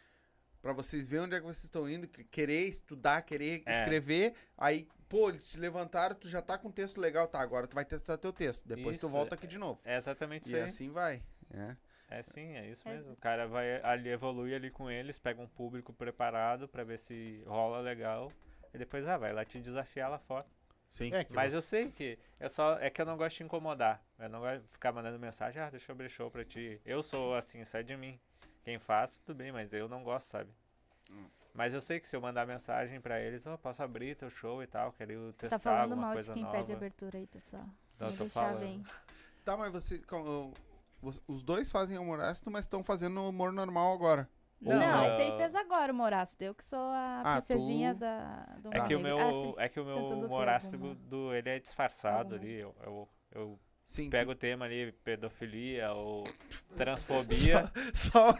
pra 0.61 0.71
vocês 0.73 1.07
verem 1.07 1.25
onde 1.25 1.35
é 1.35 1.39
que 1.39 1.45
vocês 1.45 1.63
estão 1.65 1.89
indo, 1.89 2.07
que- 2.07 2.23
querer 2.23 2.67
estudar, 2.67 3.21
querer 3.23 3.63
É. 3.65 3.79
escrever, 3.79 4.33
aí, 4.57 4.87
pô, 5.09 5.29
eles 5.29 5.43
te 5.43 5.57
levantaram, 5.59 6.15
tu 6.15 6.29
já 6.29 6.41
tá 6.41 6.57
com 6.57 6.69
um 6.69 6.71
texto 6.71 7.01
legal, 7.01 7.27
tá, 7.27 7.41
agora 7.41 7.67
tu 7.67 7.73
vai 7.75 7.83
testar 7.83 8.17
teu 8.17 8.31
texto, 8.31 8.65
depois 8.67 8.97
tu 8.97 9.07
Isso, 9.07 9.09
volta 9.09 9.35
é- 9.35 9.37
aqui 9.37 9.47
de 9.47 9.57
novo. 9.57 9.81
É 9.83 9.97
exatamente 9.97 10.45
E 10.45 10.47
isso 10.49 10.55
aí. 10.55 10.61
assim 10.63 10.89
vai, 10.89 11.23
é. 11.53 11.75
É 12.13 12.21
sim, 12.23 12.55
é 12.57 12.69
isso 12.69 12.87
É 12.87 12.93
mesmo. 12.93 13.13
O 13.13 13.17
cara 13.17 13.47
vai 13.47 13.81
ali, 13.83 14.09
evolui 14.09 14.53
ali 14.53 14.69
com 14.69 14.89
eles, 14.91 15.17
pega 15.17 15.41
um 15.41 15.47
público 15.47 15.93
preparado 15.93 16.67
pra 16.67 16.83
ver 16.83 16.99
se 16.99 17.41
rola 17.47 17.79
legal. 17.79 18.31
E 18.73 18.77
depois, 18.77 19.05
ah, 19.07 19.17
vai 19.17 19.31
lá 19.33 19.43
te 19.45 19.59
desafiar 19.61 20.09
lá 20.09 20.19
fora. 20.19 20.45
Sim. 20.91 21.11
É 21.13 21.23
que 21.23 21.33
Mas 21.33 21.53
eu 21.53 21.61
você- 21.61 21.67
sei 21.69 21.89
que 21.91 22.19
eu 22.39 22.49
só 22.49 22.77
é 22.77 22.89
que 22.89 23.01
eu 23.01 23.05
não 23.05 23.15
gosto 23.15 23.37
de 23.37 23.43
incomodar. 23.43 24.03
Eu 24.19 24.27
não 24.29 24.41
gosto 24.41 24.61
de 24.63 24.67
ficar 24.71 24.91
mandando 24.91 25.17
mensagem, 25.17 25.61
ah, 25.61 25.69
deixa 25.69 25.89
eu 25.89 25.95
abrir 25.95 26.09
show 26.09 26.29
pra 26.29 26.43
ti. 26.43 26.79
Eu 26.85 27.01
sou 27.01 27.33
assim, 27.33 27.63
sai 27.63 27.81
de 27.83 27.95
mim. 27.95 28.19
Quem 28.65 28.77
faz, 28.77 29.09
tudo 29.25 29.33
bem, 29.33 29.51
mas 29.53 29.71
eu 29.73 29.87
não 29.87 30.03
gosto, 30.03 30.27
sabe? 30.27 30.49
Hum. 31.09 31.25
Mas 31.53 31.73
eu 31.73 31.79
sei 31.81 31.99
que 31.99 32.07
se 32.09 32.15
eu 32.15 32.21
mandar 32.21 32.45
mensagem 32.45 32.99
pra 32.99 33.19
eles, 33.21 33.47
ó, 33.47 33.55
posso 33.57 33.81
abrir 33.81 34.15
teu 34.15 34.29
show 34.29 34.61
e 34.61 34.67
tal, 34.67 34.91
quero 34.91 35.31
testar 35.33 35.57
Tá 35.59 35.63
falando 35.71 35.81
alguma 35.93 36.01
mal 36.01 36.09
de 36.11 36.15
coisa 36.17 36.33
quem 36.33 36.43
nova. 36.43 36.57
pede 36.57 36.73
abertura 36.73 37.17
aí, 37.17 37.27
pessoal. 37.27 37.63
Não, 37.97 38.07
Vou 38.09 38.17
tô 38.17 38.23
deixar 38.25 38.29
falando. 38.47 38.59
bem. 38.59 38.83
Tá, 39.45 39.57
mas 39.57 39.71
você, 39.71 40.01
os 41.27 41.41
dois 41.43 41.71
fazem 41.71 41.97
humor 41.97 42.19
ácido, 42.21 42.51
mas 42.51 42.65
estão 42.65 42.83
fazendo 42.83 43.27
humor 43.27 43.51
normal 43.53 43.93
agora. 43.93 44.29
Não, 44.61 44.77
Não, 44.79 45.05
eu- 45.05 45.13
esse 45.13 45.21
aí 45.31 45.37
fez 45.37 45.55
agora 45.55 45.91
o 45.91 45.95
Moraço. 45.95 46.35
Eu 46.39 46.53
que 46.53 46.63
sou 46.63 46.77
a 46.79 47.21
Ah, 47.25 47.41
princesinha 47.41 47.95
tu- 47.95 47.99
da, 47.99 48.45
do 48.61 48.69
É 48.73 48.81
que 48.87 48.93
meu, 48.99 49.17
Ah, 49.17 49.29
tem- 49.31 49.55
é 49.57 49.69
que 49.69 49.79
o 49.79 49.85
meu 49.85 49.97
alguma- 49.97 50.27
do, 50.95 51.33
ele 51.33 51.49
é 51.49 51.59
disfarçado 51.59 52.35
ali. 52.35 52.59
Eu, 52.59 52.75
eu, 52.83 53.09
eu 53.31 53.59
Sim. 53.85 54.09
pego 54.09 54.31
o 54.31 54.35
tema 54.35 54.65
ali, 54.65 54.91
pedofilia 55.03 55.91
ou 55.93 56.23
transfobia. 56.77 57.71
Só, 57.93 58.33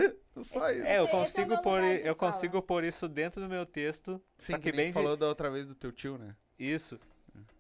só 0.43 0.69
Esse- 0.69 0.79
isso. 0.81 0.87
É, 0.91 0.99
eu 0.99 1.03
esse 1.05 1.15
é 1.15 1.17
consigo 1.19 1.49
meu 1.49 1.61
pôr, 1.63 1.83
eu 1.83 2.15
fala. 2.15 2.31
consigo 2.31 2.61
pôr 2.61 2.83
isso 2.83 3.07
dentro 3.09 3.41
do 3.41 3.49
meu 3.49 3.65
texto. 3.65 4.21
Sim, 4.37 4.51
só 4.53 4.57
que 4.59 4.71
que 4.71 4.77
bem 4.77 4.87
de- 4.87 4.93
falou 4.93 5.17
da 5.17 5.27
outra 5.27 5.49
vez 5.49 5.65
do 5.65 5.73
teu 5.73 5.91
tio, 5.91 6.17
né? 6.19 6.35
Isso. 6.59 6.99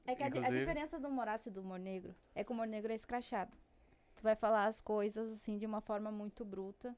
É 0.05 0.13
que 0.15 0.21
a, 0.23 0.29
di- 0.29 0.37
a 0.37 0.41
Inclusive- 0.41 0.59
diferença 0.59 0.99
do 0.99 1.07
ácido 1.21 1.49
e 1.49 1.53
do 1.53 1.61
humor 1.61 1.79
negro 1.79 2.15
é 2.35 2.43
que 2.43 2.51
o 2.51 2.53
humor 2.53 2.67
negro 2.67 2.91
é 2.91 2.95
escrachado. 2.95 3.51
Tu 4.15 4.21
vai 4.21 4.35
falar 4.35 4.65
as 4.65 4.79
coisas 4.79 5.31
assim 5.31 5.57
de 5.57 5.65
uma 5.65 5.81
forma 5.81 6.11
muito 6.11 6.45
bruta. 6.45 6.95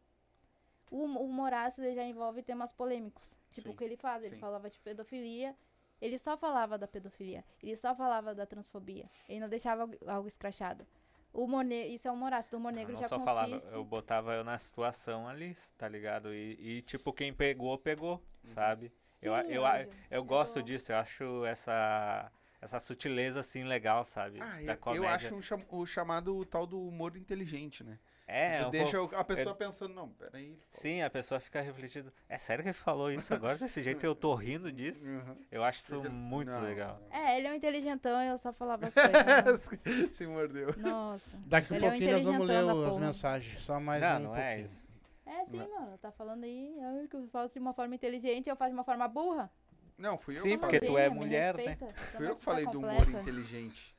O, 0.92 1.04
hum- 1.06 1.18
o 1.18 1.48
ele 1.80 1.96
já 1.96 2.04
envolve 2.04 2.44
temas 2.44 2.72
polêmicos. 2.72 3.24
Tipo 3.52 3.70
Sim, 3.70 3.74
o 3.74 3.78
que 3.78 3.84
ele 3.84 3.98
faz, 3.98 4.24
ele 4.24 4.36
sim. 4.36 4.40
falava 4.42 4.70
de 4.70 4.80
pedofilia. 4.80 5.56
Ele 6.02 6.18
só 6.18 6.36
falava 6.38 6.78
da 6.78 6.88
pedofilia. 6.88 7.44
Ele 7.62 7.76
só 7.76 7.96
falava 7.96 8.36
da 8.36 8.46
transfobia. 8.46 9.10
Ele 9.30 9.40
não 9.40 9.48
deixava 9.50 9.84
algo, 9.84 9.96
algo 10.06 10.28
escrachado. 10.28 10.86
O 11.32 11.46
humor 11.46 11.64
ne- 11.64 11.88
isso 11.88 12.08
é 12.08 12.12
o 12.12 12.14
humor 12.14 12.34
ácido. 12.34 12.58
O 12.58 12.60
humor 12.60 12.72
Eu 12.72 12.76
negro 12.76 12.94
não 12.94 13.00
já 13.02 13.08
só 13.08 13.18
consiste... 13.18 13.36
falava, 13.36 13.76
eu 13.76 13.84
botava 13.86 14.34
eu 14.34 14.44
na 14.44 14.58
situação 14.60 15.28
ali, 15.28 15.56
tá 15.78 15.88
ligado? 15.88 16.34
E, 16.34 16.58
e, 16.60 16.82
tipo, 16.82 17.12
quem 17.14 17.34
pegou, 17.34 17.78
pegou, 17.78 18.22
Uhum. 18.44 18.50
sabe? 18.54 18.92
eu, 19.22 19.34
Sim, 19.34 19.52
eu, 19.54 19.66
a- 19.66 19.78
óbvio. 19.80 19.94
eu 20.12 20.24
gosto 20.24 20.56
tô- 20.56 20.62
disso, 20.62 20.92
eu 20.92 20.98
acho 20.98 21.46
essa, 21.46 22.32
essa 22.62 22.80
sutileza 22.80 23.40
assim 23.40 23.64
legal, 23.64 24.04
sabe? 24.04 24.40
Ah, 24.42 24.62
da 24.62 24.74
eu, 24.88 24.96
eu 24.96 25.08
acho 25.08 25.34
um 25.36 25.42
cham- 25.42 25.66
o 25.70 25.86
chamado 25.86 26.36
o 26.36 26.46
tal 26.46 26.68
do 26.68 26.80
humor 26.86 27.16
inteligente, 27.16 27.84
né? 27.84 27.98
É, 28.26 28.62
tu 28.62 28.68
um 28.68 28.72
deixa 28.72 29.02
o- 29.02 29.10
a 29.16 29.24
pessoa 29.24 29.54
pensando, 29.54 29.94
não, 29.94 30.08
peraí. 30.10 30.58
Sim, 30.72 31.02
a 31.02 31.10
pessoa 31.10 31.40
fica 31.42 31.60
refletindo. 31.62 32.12
É 32.30 32.38
sério 32.38 32.64
que 32.64 32.70
ele 32.70 32.74
falou 32.74 33.12
isso 33.12 33.34
agora 33.34 33.58
desse 33.58 33.84
jeito? 33.84 34.06
Eu 34.06 34.16
tô 34.16 34.34
rindo 34.34 34.72
disso? 34.72 35.06
Uhum. 35.06 35.36
Eu 35.52 35.64
acho 35.64 35.80
isso 35.80 36.10
muito 36.10 36.50
não. 36.50 36.62
legal. 36.62 37.02
É, 37.12 37.38
ele 37.38 37.48
é 37.48 37.52
um 37.52 37.56
inteligentão 37.56 38.22
e 38.24 38.28
eu 38.28 38.38
só 38.38 38.54
falava 38.54 38.88
as 38.88 38.94
coisas. 38.96 39.80
Se 40.16 40.26
mordeu. 40.26 40.74
Nossa. 40.78 41.38
Daqui 41.46 41.74
é 41.74 41.78
um 41.78 41.82
pouquinho 41.82 42.12
nós 42.14 42.24
vamos 42.24 42.48
ler 42.48 42.64
o- 42.64 42.86
as 42.86 42.98
mensagens. 42.98 43.62
Só 43.62 43.80
mais 43.80 44.02
não, 44.02 44.10
um 44.16 44.20
não 44.20 44.26
pouquinho. 44.30 44.46
é 44.48 44.60
isso. 44.62 44.88
É 45.26 45.46
sim, 45.46 45.58
mano. 45.58 45.98
Tá 45.98 46.12
falando 46.12 46.44
aí 46.46 46.78
ai, 46.82 47.08
que 47.10 47.16
eu 47.16 47.28
faço 47.28 47.54
de 47.54 47.60
uma 47.60 47.74
forma 47.74 47.94
inteligente 47.96 48.48
e 48.48 48.50
eu 48.50 48.56
faço 48.56 48.70
de 48.72 48.76
uma 48.78 48.84
forma 48.86 49.08
burra. 49.08 49.52
Não, 49.98 50.18
fui 50.18 50.36
eu 50.38 50.42
Sim, 50.42 50.52
que 50.52 50.58
porque 50.58 50.80
falei. 50.80 50.94
tu 50.94 50.98
é 50.98 51.08
mulher, 51.10 51.56
né? 51.56 51.78
Fui 52.18 52.28
eu 52.28 52.36
que 52.36 52.42
falei 52.42 52.66
tá 52.66 52.72
do 52.72 52.80
humor 52.80 53.08
inteligente. 53.10 53.93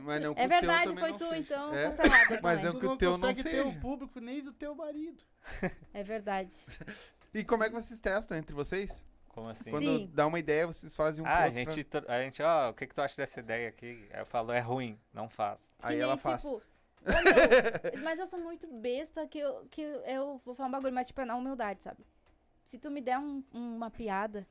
Mas 0.00 0.22
não 0.22 0.34
que 0.34 0.40
É 0.40 0.44
o 0.46 0.48
teu 0.48 0.58
verdade, 0.60 0.94
foi 0.98 1.10
não 1.10 1.18
tu 1.18 1.24
seja. 1.24 1.36
então, 1.38 1.74
É. 1.74 1.84
cancelado 1.84 2.38
Mas 2.42 2.64
eu- 2.64 2.72
Tu 2.74 2.80
que 2.80 2.86
o 2.86 2.96
teu 2.96 3.10
não 3.12 3.18
consegue 3.20 3.42
ter 3.42 3.50
seja. 3.50 3.64
um 3.64 3.80
público 3.80 4.20
nem 4.20 4.42
do 4.42 4.52
teu 4.52 4.74
marido. 4.74 5.22
É 5.94 6.02
verdade. 6.02 6.54
E 7.34 7.44
como 7.44 7.64
é 7.64 7.68
que 7.68 7.74
vocês 7.74 7.98
testam 8.00 8.36
entre 8.36 8.54
vocês? 8.54 9.04
Como 9.28 9.48
assim? 9.50 9.70
Quando 9.70 9.84
Sim. 9.98 10.10
dá 10.14 10.26
uma 10.26 10.38
ideia, 10.38 10.66
vocês 10.66 10.94
fazem 10.96 11.24
um 11.24 11.28
Ah, 11.28 11.40
a 11.44 11.50
gente, 11.50 11.84
tro- 11.84 12.04
a 12.10 12.22
gente, 12.22 12.42
ó, 12.42 12.70
o 12.70 12.74
que 12.74 12.86
que 12.86 12.94
tu 12.94 13.02
acha 13.02 13.16
dessa 13.16 13.40
ideia 13.40 13.68
aqui? 13.68 14.08
Aí 14.12 14.20
eu 14.20 14.26
falo, 14.26 14.50
é 14.52 14.60
ruim, 14.60 14.98
não 15.12 15.28
faz. 15.28 15.58
pra- 15.78 15.88
Aí 15.90 15.96
Que 15.96 16.02
ela 16.02 16.14
nem, 16.14 16.22
faz. 16.22 16.42
tipo, 16.42 16.62
eu- 17.94 18.02
mas 18.02 18.18
eu 18.18 18.26
sou 18.26 18.38
muito 18.38 18.66
besta 18.66 19.26
que 19.28 19.38
eu, 19.38 19.66
que 19.70 19.82
eu 19.82 20.40
vou 20.44 20.54
falar 20.54 20.68
um 20.68 20.72
bagulho, 20.72 20.92
mas 20.94 21.06
tipo, 21.06 21.20
é 21.20 21.24
na 21.26 21.36
humildade, 21.36 21.82
sabe? 21.82 22.04
Se 22.64 22.78
tu 22.78 22.90
me 22.90 23.00
der 23.02 23.18
um- 23.18 23.44
uma 23.52 23.90
piada 23.90 24.46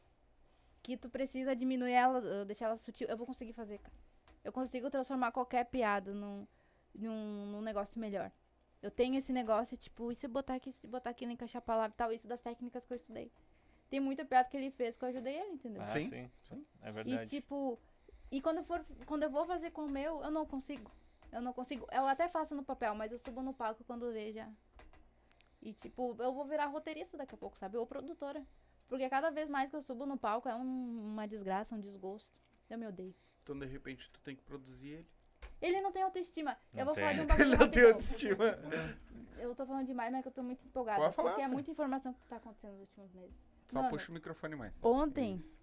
que 0.84 0.96
tu 0.96 1.10
precisa 1.10 1.56
diminuir 1.56 1.92
ela, 1.94 2.46
deixar 2.46 2.68
ela 2.68 2.78
sutil, 2.78 3.08
eu 3.10 3.18
vou 3.18 3.26
conseguir 3.26 3.54
fazer, 3.54 3.80
cara. 3.80 3.94
Eu 4.46 4.54
consigo 4.54 4.92
transformar 4.92 5.32
qualquer 5.32 5.66
piada 5.66 6.14
num, 6.14 6.46
num, 6.94 7.46
num 7.48 7.62
negócio 7.62 8.00
melhor. 8.00 8.32
Eu 8.80 8.92
tenho 8.92 9.16
esse 9.18 9.34
negócio, 9.34 9.76
tipo, 9.76 10.12
e 10.12 10.16
se 10.16 10.28
eu 10.28 10.30
botar 10.30 10.54
aqui, 10.54 10.72
se 10.72 10.86
botar 10.88 11.10
aqui, 11.10 11.26
não 11.26 11.34
encaixar 11.34 11.58
a 11.60 11.66
palavra 11.66 11.92
e 11.92 11.98
tal, 11.98 12.12
isso 12.12 12.28
das 12.28 12.42
técnicas 12.42 12.86
que 12.86 12.94
eu 12.94 12.98
estudei. 12.98 13.32
Tem 13.90 14.00
muita 14.00 14.24
piada 14.24 14.48
que 14.48 14.56
ele 14.56 14.70
fez 14.70 14.96
que 14.96 15.04
eu 15.04 15.10
ajudei 15.10 15.36
ele, 15.36 15.54
entendeu? 15.54 15.82
Ah, 15.82 15.88
Sim, 15.88 16.08
sim, 16.08 16.32
sim. 16.44 16.66
É 16.84 16.90
E 16.90 16.94
verdade. 16.94 17.28
tipo, 17.28 17.80
e 18.32 18.40
quando 18.40 18.58
eu 18.58 18.64
for, 18.64 18.86
quando 19.08 19.24
eu 19.24 19.32
vou 19.32 19.48
fazer 19.48 19.72
com 19.72 19.86
o 19.86 19.90
meu, 19.90 20.22
eu 20.22 20.30
não 20.30 20.46
consigo. 20.46 20.92
Eu 21.32 21.42
não 21.42 21.52
consigo. 21.52 21.88
Eu 21.92 22.06
até 22.06 22.28
faço 22.30 22.54
no 22.54 22.64
papel, 22.64 22.94
mas 22.94 23.12
eu 23.12 23.18
subo 23.18 23.42
no 23.42 23.52
palco 23.54 23.84
quando 23.84 24.12
veja. 24.14 24.48
E 25.60 25.74
tipo, 25.74 26.16
eu 26.20 26.32
vou 26.32 26.46
virar 26.46 26.68
roteirista 26.68 27.18
daqui 27.18 27.34
a 27.34 27.38
pouco, 27.38 27.58
sabe? 27.58 27.78
Ou 27.78 27.88
produtora. 27.88 28.46
Porque 28.88 29.10
cada 29.10 29.32
vez 29.32 29.50
mais 29.50 29.72
que 29.72 29.76
eu 29.76 29.82
subo 29.82 30.06
no 30.06 30.18
palco 30.18 30.48
é 30.48 30.54
um- 30.56 31.12
uma 31.14 31.28
desgraça, 31.28 31.74
um 31.74 31.80
desgosto. 31.82 32.32
Eu 32.70 32.78
me 32.78 32.86
odeio. 32.86 33.16
Então, 33.46 33.60
de 33.60 33.68
repente, 33.68 34.10
tu 34.10 34.20
tem 34.22 34.36
que 34.36 34.42
produzir 34.42 34.88
ele. 34.88 35.08
Ele 35.62 35.80
não 35.80 35.92
tem 35.92 36.02
autoestima. 36.02 36.58
Não 36.74 36.80
eu 36.80 36.86
vou 36.86 36.96
tem. 36.96 37.04
falar 37.04 37.14
de 37.14 37.22
um 37.22 37.28
bagulho 37.28 37.46
Ele 37.54 37.58
não 37.58 37.70
tem 37.70 37.86
autoestima. 37.86 38.46
Eu 39.38 39.54
tô 39.54 39.66
falando 39.68 39.86
demais, 39.86 40.12
mas 40.12 40.20
é 40.20 40.22
que 40.24 40.30
eu 40.30 40.32
tô 40.32 40.42
muito 40.42 40.66
empolgada. 40.66 41.02
Pode 41.02 41.14
falar, 41.14 41.32
porque 41.32 41.44
é 41.44 41.48
muita 41.48 41.70
informação 41.70 42.14
que 42.14 42.26
tá 42.26 42.38
acontecendo 42.38 42.72
nos 42.72 42.82
últimos 42.82 43.12
meses. 43.14 43.36
Só 43.68 43.80
Mano, 43.80 43.90
puxa 43.90 44.10
o 44.10 44.14
microfone 44.14 44.56
mais. 44.56 44.74
Ontem, 44.82 45.36
Isso. 45.36 45.62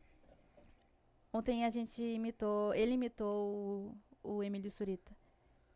Ontem 1.32 1.64
a 1.64 1.70
gente 1.70 2.02
imitou, 2.02 2.74
ele 2.74 2.92
imitou 2.92 3.96
o, 4.22 4.34
o 4.34 4.42
Emílio 4.44 4.70
Surita. 4.70 5.16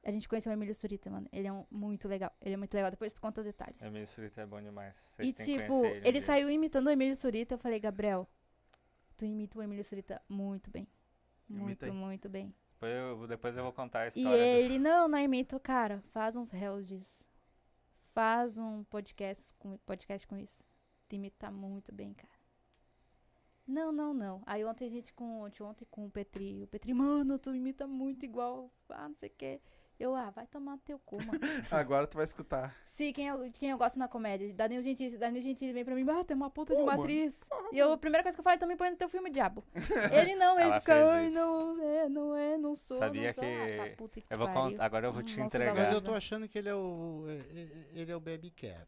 A 0.04 0.10
gente 0.10 0.28
conheceu 0.28 0.52
o 0.52 0.54
Emílio 0.54 0.74
Surita, 0.74 1.10
mano. 1.10 1.26
Ele 1.32 1.48
é 1.48 1.52
um, 1.52 1.64
muito 1.70 2.06
legal. 2.06 2.30
Ele 2.40 2.54
é 2.54 2.56
muito 2.56 2.74
legal. 2.74 2.90
Depois 2.90 3.14
tu 3.14 3.20
conta 3.20 3.42
detalhes. 3.42 3.80
Emílio 3.82 4.06
Surita 4.06 4.42
é 4.42 4.46
bom 4.46 4.60
demais. 4.60 4.94
Vocês 5.16 5.30
e 5.30 5.32
tipo, 5.32 5.86
ele, 5.86 6.12
dia. 6.12 6.20
saiu 6.20 6.50
imitando 6.50 6.88
o 6.88 6.90
Emílio 6.90 7.16
Surita. 7.16 7.54
Eu 7.54 7.58
falei, 7.58 7.80
Gabriel, 7.80 8.28
tu 9.16 9.24
imita 9.24 9.58
o 9.58 9.62
Emílio 9.62 9.82
Surita 9.82 10.22
muito 10.28 10.70
bem. 10.70 10.86
Muito, 11.48 11.92
muito 11.92 12.28
bem. 12.28 12.54
Depois 12.72 12.92
eu, 12.94 13.26
depois 13.26 13.56
eu 13.56 13.62
vou 13.62 13.72
contar 13.72 14.00
a 14.00 14.04
E 14.06 14.08
história. 14.08 14.30
do- 14.30 14.42
ele, 14.44 14.78
não, 14.78 15.08
não 15.08 15.18
imito, 15.18 15.58
cara. 15.60 16.02
Faz 16.12 16.36
uns 16.36 16.50
réus 16.50 16.86
disso. 16.86 17.24
Faz 18.12 18.56
um 18.58 18.82
podcast 18.84 19.54
com, 19.58 19.76
podcast 19.78 20.26
com 20.26 20.36
isso. 20.36 20.64
Tu 21.08 21.14
imita 21.16 21.50
muito 21.50 21.92
bem, 21.92 22.12
cara. 22.14 22.32
Não, 23.66 23.90
não, 23.90 24.14
não. 24.14 24.42
Aí 24.46 24.64
ontem 24.64 24.86
a 24.86 24.90
gente 24.90 25.12
com 25.12 25.40
ontem, 25.42 25.62
ontem 25.62 25.86
com 25.90 26.06
o 26.06 26.10
Petri. 26.10 26.62
O 26.62 26.66
Petri, 26.68 26.92
mano, 26.94 27.38
tu 27.38 27.54
imita 27.54 27.86
muito 27.86 28.24
igual. 28.24 28.70
Ah, 28.88 29.08
não 29.08 29.16
sei 29.16 29.28
o 29.28 29.32
quê. 29.36 29.60
Eu, 29.98 30.14
ah, 30.14 30.28
vai 30.30 30.46
tomar 30.46 30.72
no 30.72 30.78
teu 30.78 30.98
cu, 30.98 31.16
mano. 31.24 31.40
Agora 31.70 32.06
tu 32.06 32.16
vai 32.16 32.24
escutar. 32.24 32.76
Sim, 32.84 33.12
quem 33.14 33.28
eu, 33.28 33.50
quem 33.52 33.70
eu 33.70 33.78
gosto 33.78 33.98
na 33.98 34.06
comédia. 34.06 34.52
Danilo 34.52 34.82
Gentili, 34.82 35.16
Danilo 35.16 35.42
Gentili 35.42 35.72
vem 35.72 35.84
pra 35.86 35.94
mim, 35.94 36.04
ah, 36.10 36.22
tem 36.22 36.36
uma 36.36 36.50
puta 36.50 36.72
de 36.74 36.78
Pô, 36.78 36.84
uma 36.84 36.92
mano. 36.92 37.02
atriz. 37.04 37.48
E 37.72 37.78
eu, 37.78 37.92
a 37.92 37.96
primeira 37.96 38.22
coisa 38.22 38.36
que 38.36 38.40
eu 38.40 38.44
falei, 38.44 38.56
então 38.56 38.68
me 38.68 38.76
põe 38.76 38.90
no 38.90 38.96
teu 38.96 39.08
filme, 39.08 39.30
diabo. 39.30 39.64
Ele 40.12 40.34
não, 40.34 40.58
ele 40.60 40.68
Ela 40.68 40.80
fica, 40.80 40.94
ai, 41.12 41.30
não 41.30 41.82
é, 41.82 42.08
não 42.10 42.36
é, 42.36 42.58
não 42.58 42.74
sou, 42.74 42.98
Sabia 42.98 43.28
não 43.28 43.32
sou. 43.34 43.42
que- 43.44 43.80
Ah, 43.80 43.84
tá, 43.90 43.96
puta 43.96 44.20
que 44.20 44.26
Eu 44.28 44.38
vou 44.38 44.48
pariu. 44.48 44.76
agora 44.82 45.06
eu 45.06 45.12
vou 45.12 45.22
te 45.22 45.40
Hum, 45.40 45.44
entregar. 45.44 45.74
Mas 45.74 45.94
eu 45.94 46.02
tô 46.02 46.12
achando 46.14 46.46
que 46.46 46.58
ele 46.58 46.68
é 46.68 46.74
o. 46.74 47.24
é- 47.28 47.60
é- 47.60 47.86
Ele 48.00 48.12
é 48.12 48.16
o 48.16 48.20
baby 48.20 48.50
cat. 48.50 48.86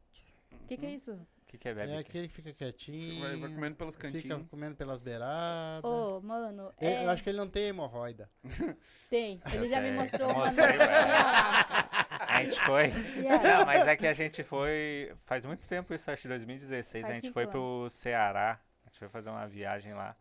O 0.68 0.70
que, 0.70 0.76
que 0.76 0.86
é 0.86 0.90
isso? 0.90 1.12
O 1.12 1.46
que, 1.50 1.56
que 1.56 1.66
é 1.66 1.72
bebe? 1.72 1.92
É 1.92 1.96
aquele 1.98 2.28
que 2.28 2.34
fica 2.34 2.52
quietinho. 2.52 3.22
Vai, 3.22 3.36
vai 3.36 3.50
comendo 3.54 3.74
pelos 3.76 3.94
Fica 3.94 4.12
cantinhos. 4.12 4.46
comendo 4.50 4.76
pelas 4.76 5.00
beiradas. 5.00 5.82
Ô, 5.82 6.20
mano, 6.20 6.70
Ele- 6.78 6.90
é, 6.92 7.04
Eu 7.06 7.10
acho 7.10 7.22
que 7.22 7.30
ele 7.30 7.38
não 7.38 7.48
tem 7.48 7.68
hemorroida. 7.68 8.28
tem. 9.08 9.40
Ele 9.50 9.66
já 9.66 9.80
me 9.80 9.92
mostrou 9.92 10.28
Eu 10.28 10.34
uma 10.36 10.44
mostrei, 10.44 10.66
notícia. 10.66 11.88
A 12.28 12.42
gente 12.44 12.60
foi. 12.60 12.88
Não, 13.48 13.64
mas 13.66 13.88
é 13.88 13.96
que 13.96 14.06
a 14.06 14.12
gente 14.12 14.42
foi. 14.44 15.14
Faz 15.24 15.46
muito 15.46 15.66
tempo 15.66 15.94
isso, 15.94 16.10
acho 16.10 16.20
que 16.22 16.28
2016. 16.28 17.02
Faz 17.02 17.12
a 17.12 17.14
gente 17.20 17.32
foi 17.32 17.46
pro 17.46 17.88
Ceará. 17.90 18.60
A 18.84 18.90
gente 18.90 18.98
foi 18.98 19.08
fazer 19.08 19.30
uma 19.30 19.46
viagem 19.46 19.94
lá. 19.94 20.14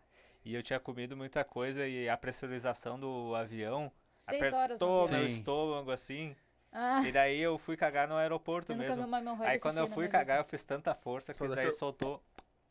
E 0.46 0.56
eu 0.56 0.64
tinha 0.64 0.80
comido 0.80 1.18
muita 1.18 1.44
coisa 1.44 1.86
e 1.86 2.08
a 2.08 2.16
pressurização 2.16 2.98
do 2.98 3.36
avião 3.36 3.92
Seis 4.22 4.42
horas 4.42 4.56
apertou 4.56 5.04
avião. 5.04 5.20
meu 5.20 5.28
Sim. 5.30 5.34
estômago 5.36 5.92
assim. 5.92 6.36
Ah, 6.72 7.02
E 7.06 7.12
daí 7.12 7.40
eu 7.40 7.58
fui 7.58 7.76
cagar 7.78 8.08
no 8.08 8.16
aeroporto 8.16 8.72
eu 8.72 8.78
nunca 8.78 8.94
vi 8.96 9.02
mesmo. 9.02 9.44
Aí 9.44 9.58
quando 9.60 9.78
eu 9.78 9.88
fui 9.88 10.06
na 10.06 10.12
cagar, 10.12 10.38
eu 10.40 10.44
fiz 10.44 10.64
tanta 10.66 10.94
força 10.94 11.34
que 11.34 11.40
Toda 11.40 11.56
daí 11.56 11.66
que 11.68 11.72
eu- 11.74 11.78
soltou 11.78 12.22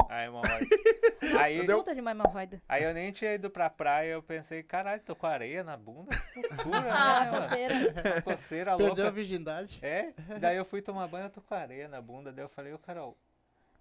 a 0.08 0.22
hemorroida. 0.24 0.66
aí, 1.40 1.60
vida. 1.62 1.74
Puta 1.74 1.94
de 1.94 2.00
uma 2.00 2.12
hemorroida. 2.12 2.62
aí 2.68 2.84
eu 2.84 2.94
nem 2.94 3.10
tinha 3.10 3.34
ido 3.34 3.50
pra 3.50 3.68
praia, 3.68 4.12
eu 4.12 4.22
pensei, 4.22 4.62
caralho, 4.62 5.00
tô 5.02 5.16
com 5.16 5.26
areia 5.26 5.64
na 5.64 5.76
bunda. 5.76 6.14
que 6.32 6.40
Loucura, 6.42 6.88
Ah, 6.92 7.24
né, 7.24 7.30
mano? 7.32 7.42
coceira. 7.48 7.74
Uma 8.14 8.22
coceira 8.22 8.76
Perdeu 8.76 8.92
a 8.92 8.96
louca. 8.96 9.10
virgindade. 9.10 9.78
É, 9.82 10.12
daí 10.38 10.56
eu 10.56 10.64
fui 10.64 10.80
tomar 10.82 11.08
banho, 11.08 11.26
eu 11.26 11.30
tô 11.30 11.40
com 11.40 11.54
areia 11.54 11.88
na 11.88 12.00
bunda. 12.00 12.30
Daí 12.32 12.44
eu 12.44 12.48
falei, 12.48 12.72
ô 12.72 12.78
Carol, 12.78 13.16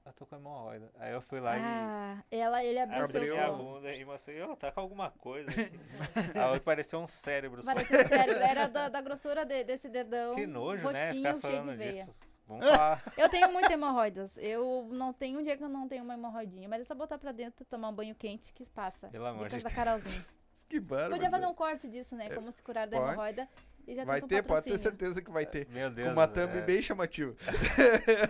eu 0.06 0.14
tô 0.14 0.26
com 0.26 0.36
hemorroida. 0.36 0.90
Aí 1.00 1.12
eu 1.14 1.22
fui 1.22 1.40
lá 1.40 1.58
e 1.58 1.62
Ah, 1.62 2.24
ela, 2.32 2.64
ele 2.64 2.80
abriu, 2.80 3.04
abri 3.04 3.26
seu 3.26 3.44
a 3.44 3.52
bunda 3.52 3.94
e 3.94 4.06
mostrei, 4.06 4.42
ô, 4.44 4.56
tá 4.56 4.72
com 4.72 4.80
alguma 4.80 5.10
coisa. 5.12 5.50
Aí 6.54 6.60
pareceu 6.60 7.00
um 7.00 7.08
cérebro 7.08 7.62
só. 7.62 7.74
Pareceu 7.74 8.08
sério, 8.08 8.36
era 8.36 8.68
da, 8.70 8.90
da 8.90 9.02
grossura 9.02 9.46
de- 9.46 9.64
desse 9.64 9.90
dedão. 9.90 10.36
Que 10.36 10.46
nojo, 10.46 10.90
né? 10.92 11.08
roxinho, 11.10 11.26
Ficar 11.36 11.48
cheio 11.48 11.54
de 11.54 11.60
falando 11.66 11.78
veia. 11.78 12.06
disso. 12.06 12.20
Vamos 12.48 12.64
falar. 12.70 13.02
Eu 13.18 13.28
tenho 13.30 13.52
muitas 13.52 13.72
hemorroidas. 13.72 14.38
Eu 14.38 14.88
não 14.92 15.12
tenho 15.12 15.40
um 15.40 15.44
dia 15.44 15.58
que 15.58 15.64
eu 15.64 15.70
não 15.70 15.88
tenho 15.88 16.04
uma 16.04 16.14
hemorroidinha. 16.14 16.70
Mas 16.70 16.82
é 16.82 16.84
só 16.86 16.94
botar 16.94 17.18
pra 17.18 17.32
dentro, 17.32 17.66
tomar 17.66 17.90
um 17.90 17.94
banho 17.94 18.14
quente 18.14 18.54
que 18.54 18.70
passa. 18.70 19.08
Pelo 19.08 19.26
amor 19.26 19.50
de 19.50 19.58
da 19.64 19.70
Carolzinha. 19.72 20.24
Que 20.70 20.80
bárbaro. 20.80 21.14
Podia 21.14 21.30
fazer 21.32 21.48
um 21.48 21.56
corte 21.56 21.90
disso, 21.90 22.16
né? 22.16 22.30
Como 22.30 22.52
se 22.52 22.62
curar 22.62 22.88
da 22.88 22.98
Pode. 22.98 23.10
hemorroida. 23.12 23.50
E 23.75 23.75
Vai 23.86 23.96
ter, 23.96 24.06
pode 24.06 24.28
ter 24.28 24.44
patrocínio. 24.44 24.80
certeza 24.80 25.22
que 25.22 25.30
vai 25.32 25.46
ter. 25.46 25.68
Meu 25.72 25.90
Deus. 25.90 26.08
Com 26.08 26.14
uma 26.14 26.28
thumb 26.28 26.58
é, 26.58 26.62
bem 26.62 26.82
chamativa. 26.82 27.34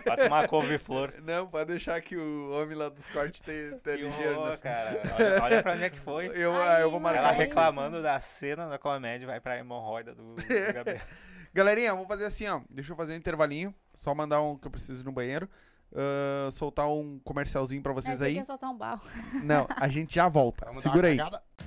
Bota 0.04 0.26
uma 0.26 0.46
couve-flor. 0.48 1.14
Não, 1.24 1.46
pode 1.46 1.66
deixar 1.72 2.00
que 2.00 2.16
o 2.16 2.50
homem 2.52 2.76
lá 2.76 2.88
dos 2.88 3.06
cortes 3.06 3.40
tem, 3.40 3.76
tem 3.82 3.96
ligeiro. 3.96 4.36
horror, 4.38 4.50
nessa. 4.50 4.62
cara. 4.62 5.02
Olha, 5.18 5.42
olha 5.42 5.62
pra 5.62 5.72
onde 5.72 5.84
é 5.84 5.90
que 5.90 5.98
foi. 6.00 6.26
Eu, 6.34 6.54
Ai, 6.54 6.76
ah, 6.76 6.80
eu 6.80 6.90
vou. 6.90 7.00
Ela 7.00 7.12
marcar 7.12 7.32
isso. 7.32 7.40
reclamando 7.42 8.02
da 8.02 8.20
cena 8.20 8.68
da 8.68 8.78
comédia, 8.78 9.26
vai 9.26 9.40
pra 9.40 9.58
hemorroida 9.58 10.14
do, 10.14 10.34
do 10.34 10.72
Gabriel. 10.74 11.00
Galerinha, 11.54 11.92
vamos 11.92 12.06
fazer 12.08 12.26
assim, 12.26 12.46
ó. 12.48 12.60
Deixa 12.68 12.92
eu 12.92 12.96
fazer 12.96 13.14
um 13.14 13.16
intervalinho. 13.16 13.74
Só 13.94 14.14
mandar 14.14 14.42
um 14.42 14.56
que 14.58 14.66
eu 14.66 14.70
preciso 14.70 15.02
ir 15.02 15.06
no 15.06 15.12
banheiro. 15.12 15.48
ah, 15.94 16.50
soltar 16.52 16.86
um 16.90 17.18
comercialzinho 17.24 17.82
pra 17.82 17.92
É, 17.92 17.94
vocês 17.94 18.18
tem 18.18 18.28
aí. 18.28 18.40
que 18.40 18.44
soltar 18.44 18.68
um 18.70 18.76
barro. 18.76 19.00
Não, 19.42 19.66
a 19.74 19.88
gente 19.88 20.14
já 20.14 20.28
volta. 20.28 20.66
Vamos 20.66 20.82
dar 20.84 20.90
Segura 20.90 21.08
uma 21.12 21.24
aí. 21.24 21.66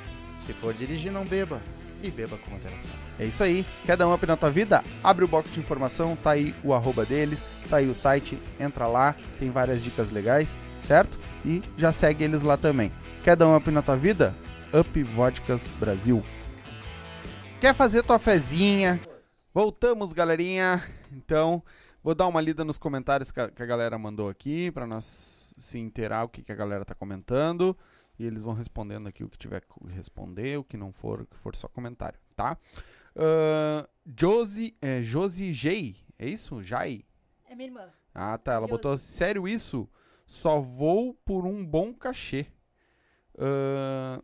Se 0.51 0.57
for 0.57 0.73
dirigir, 0.73 1.13
não 1.13 1.25
beba. 1.25 1.61
E 2.03 2.11
beba 2.11 2.37
com 2.37 2.51
moderação. 2.51 2.91
É 3.17 3.25
isso 3.25 3.41
aí. 3.41 3.65
Quer 3.85 3.95
dar 3.95 4.05
um 4.05 4.13
up 4.13 4.25
na 4.25 4.35
tua 4.35 4.49
vida? 4.49 4.83
Abre 5.01 5.23
o 5.23 5.27
box 5.27 5.49
de 5.49 5.61
informação, 5.61 6.13
tá 6.13 6.31
aí 6.31 6.53
o 6.61 6.73
arroba 6.73 7.05
deles, 7.05 7.41
tá 7.69 7.77
aí 7.77 7.87
o 7.87 7.95
site, 7.95 8.37
entra 8.59 8.85
lá, 8.85 9.15
tem 9.39 9.49
várias 9.49 9.81
dicas 9.81 10.11
legais, 10.11 10.57
certo? 10.81 11.17
E 11.45 11.63
já 11.77 11.93
segue 11.93 12.25
eles 12.25 12.41
lá 12.41 12.57
também. 12.57 12.91
Quer 13.23 13.37
dar 13.37 13.47
um 13.47 13.55
up 13.55 13.71
na 13.71 13.81
tua 13.81 13.95
vida? 13.95 14.35
Up 14.77 15.03
Vodkas 15.03 15.69
Brasil. 15.69 16.21
Quer 17.61 17.73
fazer 17.73 18.03
tua 18.03 18.19
fezinha? 18.19 18.99
Voltamos, 19.53 20.11
galerinha. 20.11 20.83
Então, 21.13 21.63
vou 22.03 22.13
dar 22.13 22.27
uma 22.27 22.41
lida 22.41 22.65
nos 22.65 22.77
comentários 22.77 23.31
que 23.31 23.39
a, 23.39 23.65
galera 23.65 23.97
mandou 23.97 24.27
aqui 24.27 24.69
para 24.71 24.85
nós 24.85 25.55
se 25.57 25.79
inteirar 25.79 26.25
o 26.25 26.29
que, 26.29 26.43
que 26.43 26.51
a 26.51 26.55
galera 26.55 26.83
tá 26.83 26.93
comentando. 26.93 27.77
E 28.21 28.25
eles 28.25 28.43
vão 28.43 28.53
respondendo 28.53 29.07
aqui 29.07 29.23
o 29.23 29.29
que 29.29 29.35
tiver 29.37 29.61
que 29.61 29.87
responder, 29.93 30.59
o 30.59 30.63
que 30.63 30.77
não 30.77 30.91
for, 30.93 31.21
o 31.21 31.25
que 31.25 31.35
for 31.35 31.55
só 31.55 31.67
comentário, 31.67 32.19
tá? 32.35 32.55
Uh, 33.15 33.87
Josie, 34.15 34.77
é, 34.79 35.01
Josie 35.01 35.51
J, 35.51 35.95
é 36.19 36.27
isso? 36.29 36.61
Jai? 36.61 37.03
É 37.49 37.55
minha 37.55 37.67
irmã. 37.69 37.89
Ah, 38.13 38.37
tá. 38.37 38.51
Ela 38.53 38.67
Josie. 38.67 38.71
botou, 38.77 38.97
sério 38.97 39.47
isso? 39.47 39.89
Só 40.27 40.59
vou 40.61 41.15
por 41.25 41.47
um 41.47 41.65
bom 41.65 41.91
cachê. 41.95 42.45
Ah, 43.37 44.21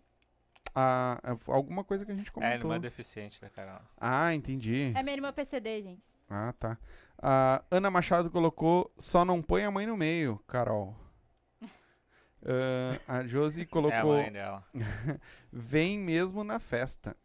ah, 0.75 1.37
alguma 1.47 1.83
coisa 1.83 2.05
que 2.05 2.11
a 2.11 2.15
gente 2.15 2.29
É, 2.29 2.31
comentou. 2.31 2.55
irmã 2.71 2.79
deficiente 2.79 3.41
da 3.41 3.49
Carol. 3.49 3.81
Ah, 3.99 4.31
entendi. 4.35 4.93
É 4.95 5.01
minha 5.01 5.15
irmã 5.15 5.33
PCD, 5.33 5.81
gente. 5.81 6.07
Ah, 6.29 6.53
tá. 6.59 6.77
A 7.19 7.63
Ana 7.71 7.89
Machado 7.89 8.29
colocou, 8.29 8.93
só 8.95 9.25
não 9.25 9.41
põe 9.41 9.63
a 9.63 9.71
mãe 9.71 9.87
no 9.87 9.97
meio, 9.97 10.37
Carol. 10.47 10.95
Ah, 12.47 13.17
a 13.19 13.23
Josi 13.27 13.61
É 13.61 13.63
a 13.63 13.67
colocou, 13.67 14.13
mãe 14.13 14.31
dela. 14.31 14.63
vem 15.51 15.99
mesmo 15.99 16.43
na 16.43 16.59
festa. 16.59 17.15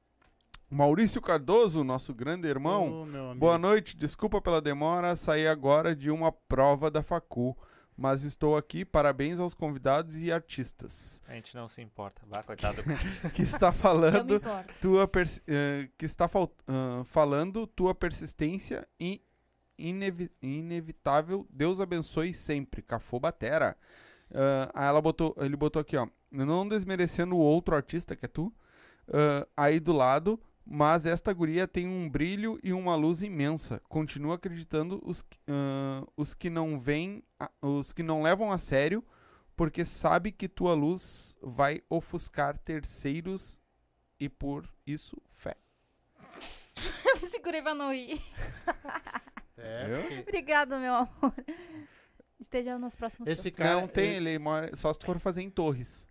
Maurício 0.70 1.20
Cardoso, 1.20 1.84
nosso 1.84 2.14
grande 2.14 2.48
irmão. 2.48 3.02
Amigo. 3.02 3.34
Boa 3.36 3.58
noite, 3.58 3.96
desculpa 3.96 4.40
pela 4.40 4.60
demora, 4.60 5.14
saí 5.16 5.46
agora 5.46 5.94
de 5.94 6.10
uma 6.10 6.32
prova 6.32 6.90
da 6.90 7.02
facu, 7.02 7.54
mas 7.94 8.22
estou 8.22 8.56
aqui, 8.56 8.82
parabéns 8.82 9.38
aos 9.38 9.52
convidados 9.52 10.16
e 10.16 10.32
artistas. 10.32 11.20
A 11.28 11.34
gente 11.34 11.54
não 11.54 11.68
se 11.68 11.82
importa. 11.82 12.22
Vá, 12.26 12.42
coitado. 12.42 12.82
Que 13.34 13.42
está 13.42 13.70
falando 13.70 14.40
tua 14.80 15.06
pers- 15.06 15.42
eh, 15.46 15.90
que 15.98 16.06
está 16.06 16.26
fal- 16.26 16.50
ah, 16.66 17.02
falando 17.04 17.66
tua 17.66 17.94
persistência 17.94 18.88
e 18.98 19.20
inevi- 19.78 20.32
inevitável. 20.40 21.46
Deus 21.50 21.80
abençoe 21.80 22.32
sempre. 22.32 22.80
Cafô 22.80 23.20
Batera. 23.20 23.76
Ah, 24.34 24.70
aí 24.74 24.86
ela 24.88 25.00
botou, 25.00 25.34
ele 25.38 25.56
botou 25.56 25.80
aqui, 25.80 25.96
ó, 25.96 26.06
não 26.30 26.66
desmerecendo 26.66 27.34
o 27.36 27.38
outro 27.40 27.74
artista 27.74 28.16
que 28.16 28.24
é 28.24 28.28
tu, 28.28 28.52
ah, 29.08 29.46
aí 29.56 29.78
do 29.80 29.92
lado, 29.92 30.40
mas 30.64 31.06
esta 31.06 31.32
guria 31.32 31.66
tem 31.66 31.86
um 31.88 32.08
brilho 32.08 32.58
e 32.62 32.72
uma 32.72 32.94
luz 32.94 33.22
imensa. 33.22 33.80
Continua 33.88 34.36
acreditando 34.36 35.00
os, 35.04 35.22
que- 35.22 35.38
ah, 35.48 36.04
os 36.16 36.34
que 36.34 36.48
não 36.48 36.78
vêm, 36.78 37.22
os 37.60 37.92
que 37.92 38.02
não 38.02 38.22
levam 38.22 38.50
a 38.52 38.58
sério, 38.58 39.04
porque 39.56 39.84
sabe 39.84 40.32
que 40.32 40.48
tua 40.48 40.72
luz 40.72 41.36
vai 41.42 41.82
ofuscar 41.90 42.56
terceiros 42.58 43.60
e 44.18 44.28
por 44.28 44.66
isso 44.86 45.16
fé. 45.28 45.56
Eu 47.04 47.20
me 47.20 47.28
segurei 47.28 47.60
pra 47.60 47.74
não 47.74 47.92
rir. 47.92 48.20
É, 49.58 50.20
Obrigado, 50.20 50.70
meu 50.78 50.94
amor. 50.94 51.34
Esteja 52.42 52.78
nos 52.78 52.94
próximos 52.94 53.28
Esse 53.28 53.44
shows. 53.44 53.54
cara- 53.56 53.80
não 53.80 53.88
tem, 53.88 54.10
ele- 54.10 54.30
ele 54.30 54.38
mora 54.38 54.74
só 54.76 54.92
se 54.92 54.98
tu 54.98 55.06
for 55.06 55.18
fazer 55.18 55.42
em 55.42 55.50
Torres. 55.50 56.06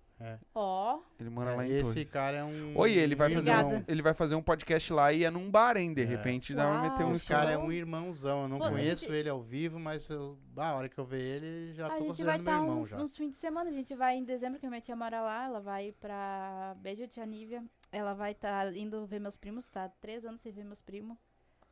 Ó, 0.53 0.99
Ele 1.19 1.31
mora 1.31 1.49
é, 1.51 1.55
lá 1.55 1.65
em 1.67 1.71
esse 1.71 1.83
Torres. 1.83 2.11
cara 2.11 2.37
é 2.37 2.43
um. 2.43 2.77
Oi, 2.77 2.91
ele 2.93 3.15
vai 3.15 3.27
fazer 3.33 3.49
Obrigada. 3.51 3.77
um, 3.79 3.83
ele 3.87 4.01
vai 4.03 4.13
fazer 4.13 4.35
um 4.35 4.41
podcast 4.43 4.93
lá 4.93 5.11
e 5.11 5.23
é 5.23 5.31
num 5.31 5.49
bar, 5.49 5.75
hein? 5.77 5.91
De 5.95 6.03
É. 6.03 6.05
repente 6.05 6.53
dá 6.53 6.69
pra 6.69 6.81
meter 6.91 7.03
um. 7.05 7.11
Esse 7.11 7.25
cara 7.25 7.49
é 7.51 7.57
um 7.57 7.71
irmãozão. 7.71 8.43
Eu 8.43 8.47
não 8.47 8.59
Pô, 8.59 8.69
conheço 8.69 9.05
gente- 9.05 9.15
ele 9.15 9.29
ao 9.29 9.41
vivo, 9.41 9.79
mas 9.79 10.07
eu, 10.11 10.37
a 10.55 10.73
hora 10.75 10.87
que 10.87 10.97
eu 10.99 11.05
ver 11.05 11.21
ele, 11.21 11.73
já 11.73 11.87
a 11.87 11.95
tô 11.95 12.05
considerando 12.05 12.43
meu 12.43 12.53
estar 12.53 12.61
irmão 12.63 12.81
uns, 12.83 12.89
já. 12.89 12.97
uns 12.97 13.17
fins 13.17 13.31
de 13.31 13.37
semana. 13.37 13.71
A 13.71 13.73
gente 13.73 13.95
vai 13.95 14.15
em 14.15 14.23
dezembro, 14.23 14.59
que 14.59 14.65
a 14.67 14.69
minha 14.69 14.81
tia 14.81 14.95
mora 14.95 15.21
lá. 15.21 15.45
Ela 15.45 15.59
vai 15.59 15.91
pra 15.99 16.75
Beijo 16.79 17.07
de 17.07 17.19
Anívia. 17.19 17.63
Ela 17.91 18.13
vai 18.13 18.33
estar 18.33 18.71
indo 18.77 19.03
ver 19.07 19.19
meus 19.19 19.35
primos, 19.37 19.67
tá? 19.69 19.89
Três 19.99 20.23
anos 20.23 20.39
sem 20.41 20.51
ver 20.51 20.63
meus 20.63 20.81
primos. 20.83 21.17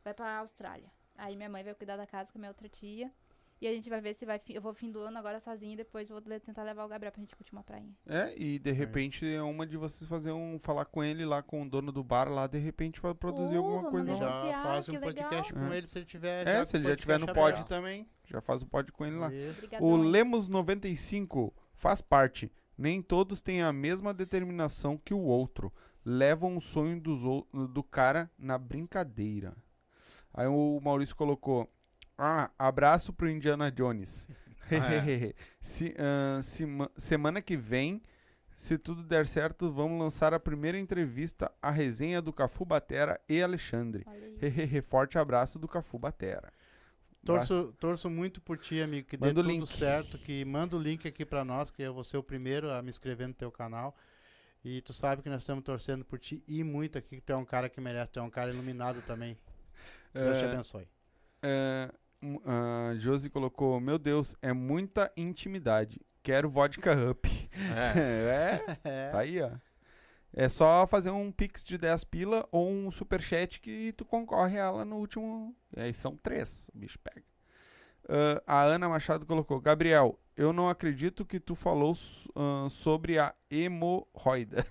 Vai 0.04 0.12
pra 0.12 0.38
Austrália. 0.38 0.90
Aí 1.16 1.36
minha 1.36 1.48
mãe 1.48 1.62
vai 1.62 1.74
cuidar 1.74 1.96
da 1.96 2.06
casa 2.06 2.32
com 2.32 2.38
a 2.38 2.40
minha 2.40 2.50
outra 2.50 2.68
tia. 2.68 3.12
E 3.60 3.66
a 3.68 3.72
gente 3.74 3.90
vai 3.90 4.00
ver 4.00 4.14
se 4.14 4.24
vai. 4.24 4.40
Eu 4.48 4.62
vou 4.62 4.72
fim 4.72 4.90
do 4.90 5.00
ano 5.00 5.18
agora 5.18 5.38
sozinha 5.38 5.74
e 5.74 5.76
depois 5.76 6.08
vou 6.08 6.20
tentar 6.22 6.62
levar 6.62 6.84
o 6.84 6.88
Gabriel 6.88 7.12
pra 7.12 7.20
gente 7.20 7.36
curtir 7.36 7.52
uma 7.52 7.62
prainha. 7.62 7.94
É, 8.06 8.34
e 8.34 8.58
de 8.58 8.70
repente 8.72 9.26
é 9.30 9.42
uma 9.42 9.66
de 9.66 9.76
vocês 9.76 10.08
fazer 10.08 10.32
um 10.32 10.58
falar 10.58 10.86
com 10.86 11.04
ele 11.04 11.26
lá 11.26 11.42
com 11.42 11.62
o 11.62 11.68
dono 11.68 11.92
do 11.92 12.02
bar 12.02 12.28
lá, 12.30 12.46
de 12.46 12.58
repente 12.58 13.00
vai 13.02 13.14
produzir 13.14 13.58
Uh, 13.58 13.64
alguma 13.64 13.90
coisa 13.90 14.12
lá. 14.12 14.18
Já 14.18 14.26
negociar, 14.26 14.62
faz 14.62 14.88
um 14.88 14.92
que 14.92 14.98
podcast 14.98 15.52
legal. 15.52 15.68
com 15.68 15.74
ele 15.74 15.86
se 15.86 15.98
ele 15.98 16.06
tiver. 16.06 16.48
É, 16.48 16.64
se 16.64 16.76
ele 16.76 16.88
já 16.88 16.96
tiver 16.96 17.18
no 17.18 17.26
podcast 17.26 17.62
pod 17.64 17.68
também, 17.68 18.08
já 18.24 18.40
faz 18.40 18.62
o 18.62 18.66
pod 18.66 18.90
com 18.92 19.04
ele 19.04 19.16
lá. 19.16 19.28
O 19.80 19.96
hein? 19.98 20.04
Lemos 20.10 20.48
95 20.48 21.54
faz 21.74 22.00
parte. 22.00 22.50
Nem 22.78 23.02
todos 23.02 23.42
têm 23.42 23.60
a 23.60 23.74
mesma 23.74 24.14
determinação 24.14 24.96
que 24.96 25.12
o 25.12 25.20
outro. 25.20 25.70
Levam 26.02 26.56
o 26.56 26.60
sonho 26.62 26.98
dos 26.98 27.22
ou- 27.24 27.46
do 27.68 27.82
cara 27.82 28.30
na 28.38 28.56
brincadeira. 28.56 29.54
Aí 30.32 30.46
o 30.46 30.80
Maurício 30.82 31.14
colocou: 31.14 31.68
Ah, 32.22 32.50
abraço 32.58 33.12
pro 33.12 33.28
Indiana 33.30 33.70
Jones. 33.70 34.28
Se- 35.60 35.94
ah, 35.98 36.40
sema- 36.42 36.90
semana 36.96 37.40
que 37.42 37.56
vem, 37.56 38.02
se 38.54 38.76
tudo 38.78 39.02
der 39.02 39.26
certo, 39.26 39.72
vamos 39.72 39.98
lançar 39.98 40.32
a 40.34 40.38
primeira 40.38 40.78
entrevista, 40.78 41.50
a 41.62 41.70
resenha 41.70 42.20
do 42.22 42.32
Cafu 42.32 42.64
Batera 42.64 43.18
e 43.28 43.42
Alexandre. 43.42 44.04
Forte 44.86 45.18
abraço 45.18 45.58
do 45.58 45.66
Cafu 45.66 45.98
Batera. 45.98 46.52
Torço, 47.24 47.74
torço 47.78 48.08
muito 48.08 48.40
por 48.40 48.56
ti, 48.58 48.80
amigo, 48.80 49.06
que 49.08 49.16
Manda 49.18 49.34
dê 49.34 49.42
tudo 49.42 49.48
link. 49.48 49.66
certo, 49.68 50.18
que 50.18 50.44
manda 50.44 50.76
o 50.76 50.80
link 50.80 51.06
aqui 51.06 51.24
pra 51.26 51.44
nós, 51.44 51.70
que 51.70 51.82
eu 51.82 51.92
vou 51.92 52.02
ser 52.04 52.16
o 52.16 52.22
primeiro 52.22 52.70
a 52.70 52.80
me 52.82 52.88
inscrever 52.90 53.28
no 53.28 53.34
teu 53.34 53.50
canal. 53.52 53.94
E 54.64 54.80
tu 54.82 54.92
sabe 54.92 55.22
que 55.22 55.28
nós 55.28 55.42
estamos 55.42 55.64
torcendo 55.64 56.04
por 56.04 56.18
ti 56.18 56.44
e 56.46 56.62
muito 56.62 56.96
aqui, 56.96 57.16
que 57.16 57.22
tu 57.22 57.32
é 57.32 57.36
um 57.36 57.44
cara 57.44 57.68
que 57.68 57.80
merece, 57.80 58.12
tu 58.12 58.20
é 58.20 58.22
um 58.22 58.30
cara 58.30 58.50
iluminado 58.52 59.02
também. 59.02 59.36
Deus 60.14 60.38
te 60.38 60.44
É, 60.44 60.52
abençoe. 60.52 60.88
É, 61.42 61.90
a 62.44 62.94
Josi 62.96 63.30
colocou: 63.30 63.80
Meu 63.80 63.98
Deus, 63.98 64.36
é 64.42 64.52
muita 64.52 65.10
intimidade. 65.16 66.00
Quero 66.22 66.50
vodka 66.50 66.92
up. 67.10 67.28
É. 67.74 67.98
é, 67.98 68.76
É. 68.84 69.10
tá 69.10 69.18
aí, 69.20 69.40
ó. 69.40 69.50
É 70.32 70.48
só 70.48 70.86
fazer 70.86 71.10
um 71.10 71.32
pix 71.32 71.64
de 71.64 71.76
10 71.76 72.04
pila 72.04 72.46
ou 72.52 72.70
um 72.70 72.90
superchat 72.90 73.60
que 73.60 73.92
tu 73.92 74.04
concorre 74.04 74.58
a 74.58 74.64
ela 74.64 74.84
no 74.84 74.96
último. 74.96 75.56
E 75.76 75.80
aí 75.80 75.94
são 75.94 76.16
três, 76.16 76.70
o 76.72 76.78
bicho 76.78 76.98
pega. 77.00 77.24
Ah, 78.46 78.60
a 78.60 78.62
Ana 78.64 78.88
Machado 78.88 79.26
colocou: 79.26 79.60
Gabriel, 79.60 80.18
eu 80.36 80.52
não 80.52 80.68
acredito 80.68 81.24
que 81.24 81.40
tu 81.40 81.54
falou 81.54 81.94
ah, 82.36 82.66
sobre 82.70 83.18
a 83.18 83.34
hemorroida. 83.50 84.64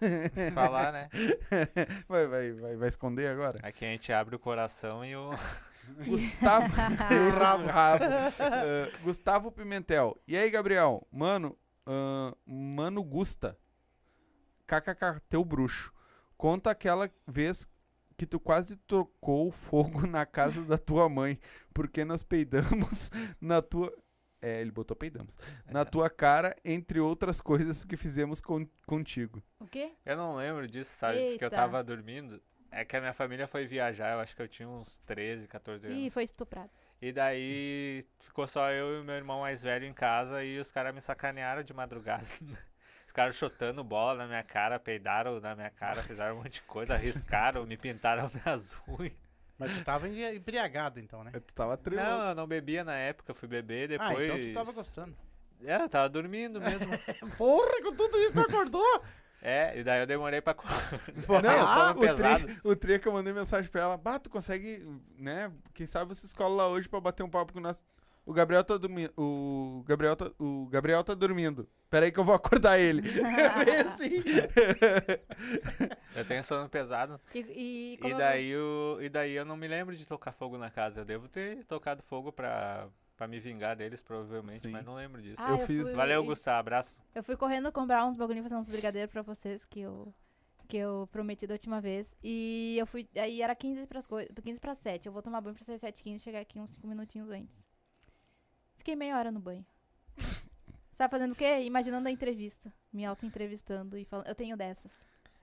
Falar, 0.53 0.93
né? 0.93 1.09
vai, 2.07 2.27
vai, 2.27 2.51
vai, 2.53 2.76
vai 2.77 2.88
esconder 2.88 3.27
agora? 3.27 3.59
Aqui 3.61 3.84
a 3.85 3.89
gente 3.89 4.11
abre 4.13 4.35
o 4.35 4.39
coração 4.39 5.03
e 5.03 5.15
o. 5.15 5.31
Gustavo. 6.06 6.66
o 6.66 7.40
rabo, 7.40 7.66
rabo. 7.66 8.03
Eh, 8.06 8.91
Gustavo 9.03 9.52
Pimentel. 9.52 10.18
E 10.28 10.38
aí, 10.38 10.49
Gabriel? 10.49 11.06
Mano, 11.11 11.57
ah, 11.86 12.36
mano 12.45 13.03
Gusta. 13.03 13.57
KKK, 14.68 15.22
teu 15.28 15.44
bruxo. 15.44 15.91
Conta 16.38 16.72
aquela 16.72 17.10
vez 17.28 17.68
que 18.16 18.26
tu 18.26 18.40
quase 18.40 18.76
trocou 18.78 19.48
o 19.48 19.52
fogo 19.52 20.06
na 20.06 20.26
casa 20.26 20.61
da 20.64 20.78
tua 20.78 21.10
mãe, 21.10 21.40
porque 21.74 22.03
nós 22.06 22.22
peidamos 22.24 23.10
na 23.41 23.61
tua. 23.61 23.91
É, 24.41 24.61
ele 24.61 24.72
botou 24.72 24.95
peidamos. 24.95 25.38
Na 25.70 25.84
tua 25.84 26.10
cara, 26.10 26.56
entre 26.64 26.98
outras 27.02 27.41
coisas 27.41 27.84
que 27.84 27.98
fizemos 27.98 28.40
con- 28.40 28.68
contigo. 28.86 29.44
O 29.60 29.66
quê? 29.68 29.91
Eu 30.06 30.16
não 30.16 30.38
lembro 30.38 30.66
disso, 30.66 30.91
sabe? 30.98 31.18
Porque 31.32 31.44
eu 31.44 31.48
Eita. 31.48 31.56
tava 31.57 31.84
dormindo. 31.84 32.41
É 32.72 32.86
que 32.86 32.96
a 32.96 33.00
minha 33.02 33.14
família 33.14 33.48
foi 33.48 33.66
viajar, 33.66 34.14
eu 34.14 34.20
acho 34.20 34.36
que 34.36 34.41
eu 34.41 34.48
tinha 34.48 34.68
uns 34.70 35.00
13, 35.00 35.48
14 35.48 35.88
anos. 35.88 36.00
Ih, 36.00 36.10
foi 36.10 36.24
estuprado. 36.24 36.70
E 37.02 37.12
daí 37.12 38.06
ficou 38.20 38.48
só 38.48 38.70
eu 38.72 39.00
e 39.02 39.04
meu 39.04 39.16
irmão 39.16 39.41
mais 39.41 39.62
velho 39.64 39.86
em 39.86 39.94
casa 39.94 40.44
e 40.44 40.60
os 40.60 40.70
caras 40.70 40.94
me 40.94 41.02
sacanearam 41.02 41.64
de 41.64 41.74
madrugada. 41.74 42.26
Ficaram 43.08 43.32
chutando 43.32 43.84
bola 43.84 44.20
na 44.20 44.28
minha 44.28 44.44
cara, 44.44 44.80
peidaram 44.80 45.40
na 45.40 45.56
minha 45.56 45.72
cara, 45.72 46.04
fizeram 46.04 46.36
um 46.36 46.38
monte 46.40 46.54
de 46.54 46.62
coisa, 46.62 46.94
arriscaram, 46.94 47.66
me 47.66 47.76
pintaram 47.76 48.30
minhas 48.46 48.78
unhas. 48.88 49.14
Mas 49.58 49.74
tu 49.78 49.84
tava 49.84 50.08
embri- 50.08 50.36
embriagado 50.38 51.00
então, 51.00 51.24
né? 51.24 51.32
Tu 51.34 51.54
tava 51.54 51.78
Não, 51.90 52.30
eu 52.30 52.36
não 52.36 52.48
bebia 52.48 52.84
na 52.84 52.96
época, 52.96 53.32
eu 53.32 53.36
fui 53.36 53.48
beber 53.48 53.90
depois. 53.90 54.12
Ah, 54.12 54.24
então 54.24 54.40
tu 54.40 54.54
tava 54.54 54.72
gostando. 54.72 55.18
É, 55.66 55.76
eu 55.82 55.90
tava 55.90 56.08
dormindo 56.08 56.62
mesmo. 56.62 56.88
Porra, 57.38 57.82
com 57.84 57.94
tudo 57.94 58.18
isso 58.20 58.34
tu 58.34 58.41
acordou? 58.41 59.04
É, 59.41 59.80
e 59.80 59.84
daí 59.84 60.02
eu 60.02 60.07
demorei 60.07 60.41
pra. 60.41 60.53
Não, 61.41 61.68
sono 61.74 61.91
o, 61.91 61.99
pesado. 62.02 62.45
tri, 62.45 62.60
o 62.64 62.76
tri 62.76 62.94
é 62.94 62.99
que 62.99 63.07
eu 63.07 63.14
mandei 63.14 63.32
mensagem 63.34 63.72
pra 63.72 63.82
ela. 63.82 63.98
Bah, 63.98 64.20
tu 64.20 64.30
consegue, 64.30 64.86
né? 65.18 65.52
Quem 65.74 65.88
sabe 65.88 66.14
você 66.14 66.26
escola 66.26 66.56
lá 66.64 66.68
hoje 66.68 66.90
pra 66.90 66.99
bater 66.99 67.24
um 67.24 67.30
papo 67.30 67.53
com 67.53 67.60
nós. 67.60 67.82
O 68.26 68.34
Gabriel 68.34 68.64
tá 68.64 68.78
dormindo. 68.78 69.11
O 69.18 69.84
Gabriel 69.88 70.16
tá, 70.16 70.30
o 70.38 70.68
Gabriel 70.68 71.03
tá 71.03 71.14
dormindo. 71.16 71.68
Pera 71.90 72.06
aí 72.06 72.11
que 72.11 72.20
eu 72.20 72.24
vou 72.24 72.36
acordar 72.36 72.78
ele. 72.78 73.02
É 73.10 73.66
bem 73.66 73.78
assim. 73.80 74.24
Eu 76.16 76.26
tenho 76.26 76.44
sono 76.44 76.70
pesado. 76.70 77.20
E, 77.34 77.40
e, 77.40 77.98
como 77.98 78.10
E 78.10 78.11
eu- 78.11 78.18
daí, 78.18 78.49
eu, 78.49 78.98
e 79.02 79.10
daí 79.10 79.32
eu 79.34 79.45
não 79.45 79.56
me 79.57 79.68
lembro 79.68 79.95
de 79.95 80.06
tocar 80.06 80.32
fogo 80.34 80.57
na 80.57 80.70
casa. 80.70 80.99
Eu 81.02 81.06
devo 81.06 81.28
ter 81.28 81.64
tocado 81.66 82.03
fogo 82.03 82.32
pra, 82.32 82.88
pra 83.20 83.28
me 83.28 83.38
vingar 83.38 83.76
deles, 83.76 84.02
provavelmente, 84.02 84.62
Sim. 84.62 84.72
mas 84.72 84.86
não 84.86 84.96
lembro 84.96 85.22
disso. 85.22 85.36
Ah, 85.40 85.52
eu 85.52 85.60
fiz- 85.68 85.84
fui- 85.84 85.91
Valeu, 85.94 86.24
Gustavo. 86.24 86.58
Abraço. 86.60 86.98
Eu 87.14 87.22
fui 87.22 87.36
correndo 87.36 87.70
comprar 87.70 88.06
uns 88.06 88.16
bagulhinhos, 88.16 88.48
fazer 88.48 88.60
uns 88.62 88.70
brigadeiros 88.70 89.12
pra 89.12 89.22
vocês 89.22 89.66
que 89.66 89.82
eu, 89.82 90.14
que 90.70 90.78
eu 90.78 91.08
prometi 91.12 91.46
da 91.46 91.54
última 91.54 91.82
vez. 91.82 92.16
E 92.24 92.78
eu 92.80 92.88
fui. 92.88 93.10
Aí 93.18 93.41
era 93.41 93.54
15 93.54 93.86
pras, 93.88 94.08
coi- 94.08 94.26
15 94.41 94.58
para 94.62 94.74
7. 94.74 95.06
Eu 95.08 95.12
vou 95.12 95.22
tomar 95.22 95.41
banho 95.41 95.54
pra 95.54 95.66
ser 95.66 95.78
7 95.78 96.02
15 96.02 96.24
chegar 96.24 96.40
aqui 96.40 96.62
uns 96.62 96.70
5 96.70 96.88
minutinhos 96.88 97.30
antes. 97.30 97.68
Fiquei 98.78 98.96
meia 98.96 99.18
hora 99.18 99.32
no 99.34 99.40
banho. 99.41 99.66
Sabe 100.94 101.12
fazendo 101.12 101.34
o 101.34 101.36
quê? 101.36 101.60
Imaginando 101.64 102.08
a 102.08 102.12
entrevista. 102.12 102.72
Me 102.91 103.06
auto-entrevistando 103.06 103.98
e 103.98 104.06
falando. 104.06 104.28
Eu 104.28 104.36
tenho 104.36 104.56
dessas. 104.56 104.94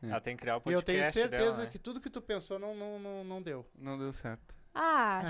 É. 0.02 0.08
Ela 0.08 0.20
tem 0.20 0.34
que 0.34 0.40
criar 0.40 0.56
o 0.56 0.62
E 0.66 0.72
eu 0.72 0.78
podcast 0.80 1.12
tenho 1.12 1.28
certeza 1.28 1.52
dela, 1.52 1.64
né? 1.64 1.66
que 1.70 1.78
tudo 1.78 2.00
que 2.00 2.08
tu 2.08 2.22
pensou 2.22 2.58
não, 2.58 2.74
não, 2.74 2.98
não, 2.98 3.22
não 3.24 3.42
deu. 3.42 3.66
Não 3.74 3.98
deu 3.98 4.12
certo. 4.14 4.54
Ah, 4.78 5.22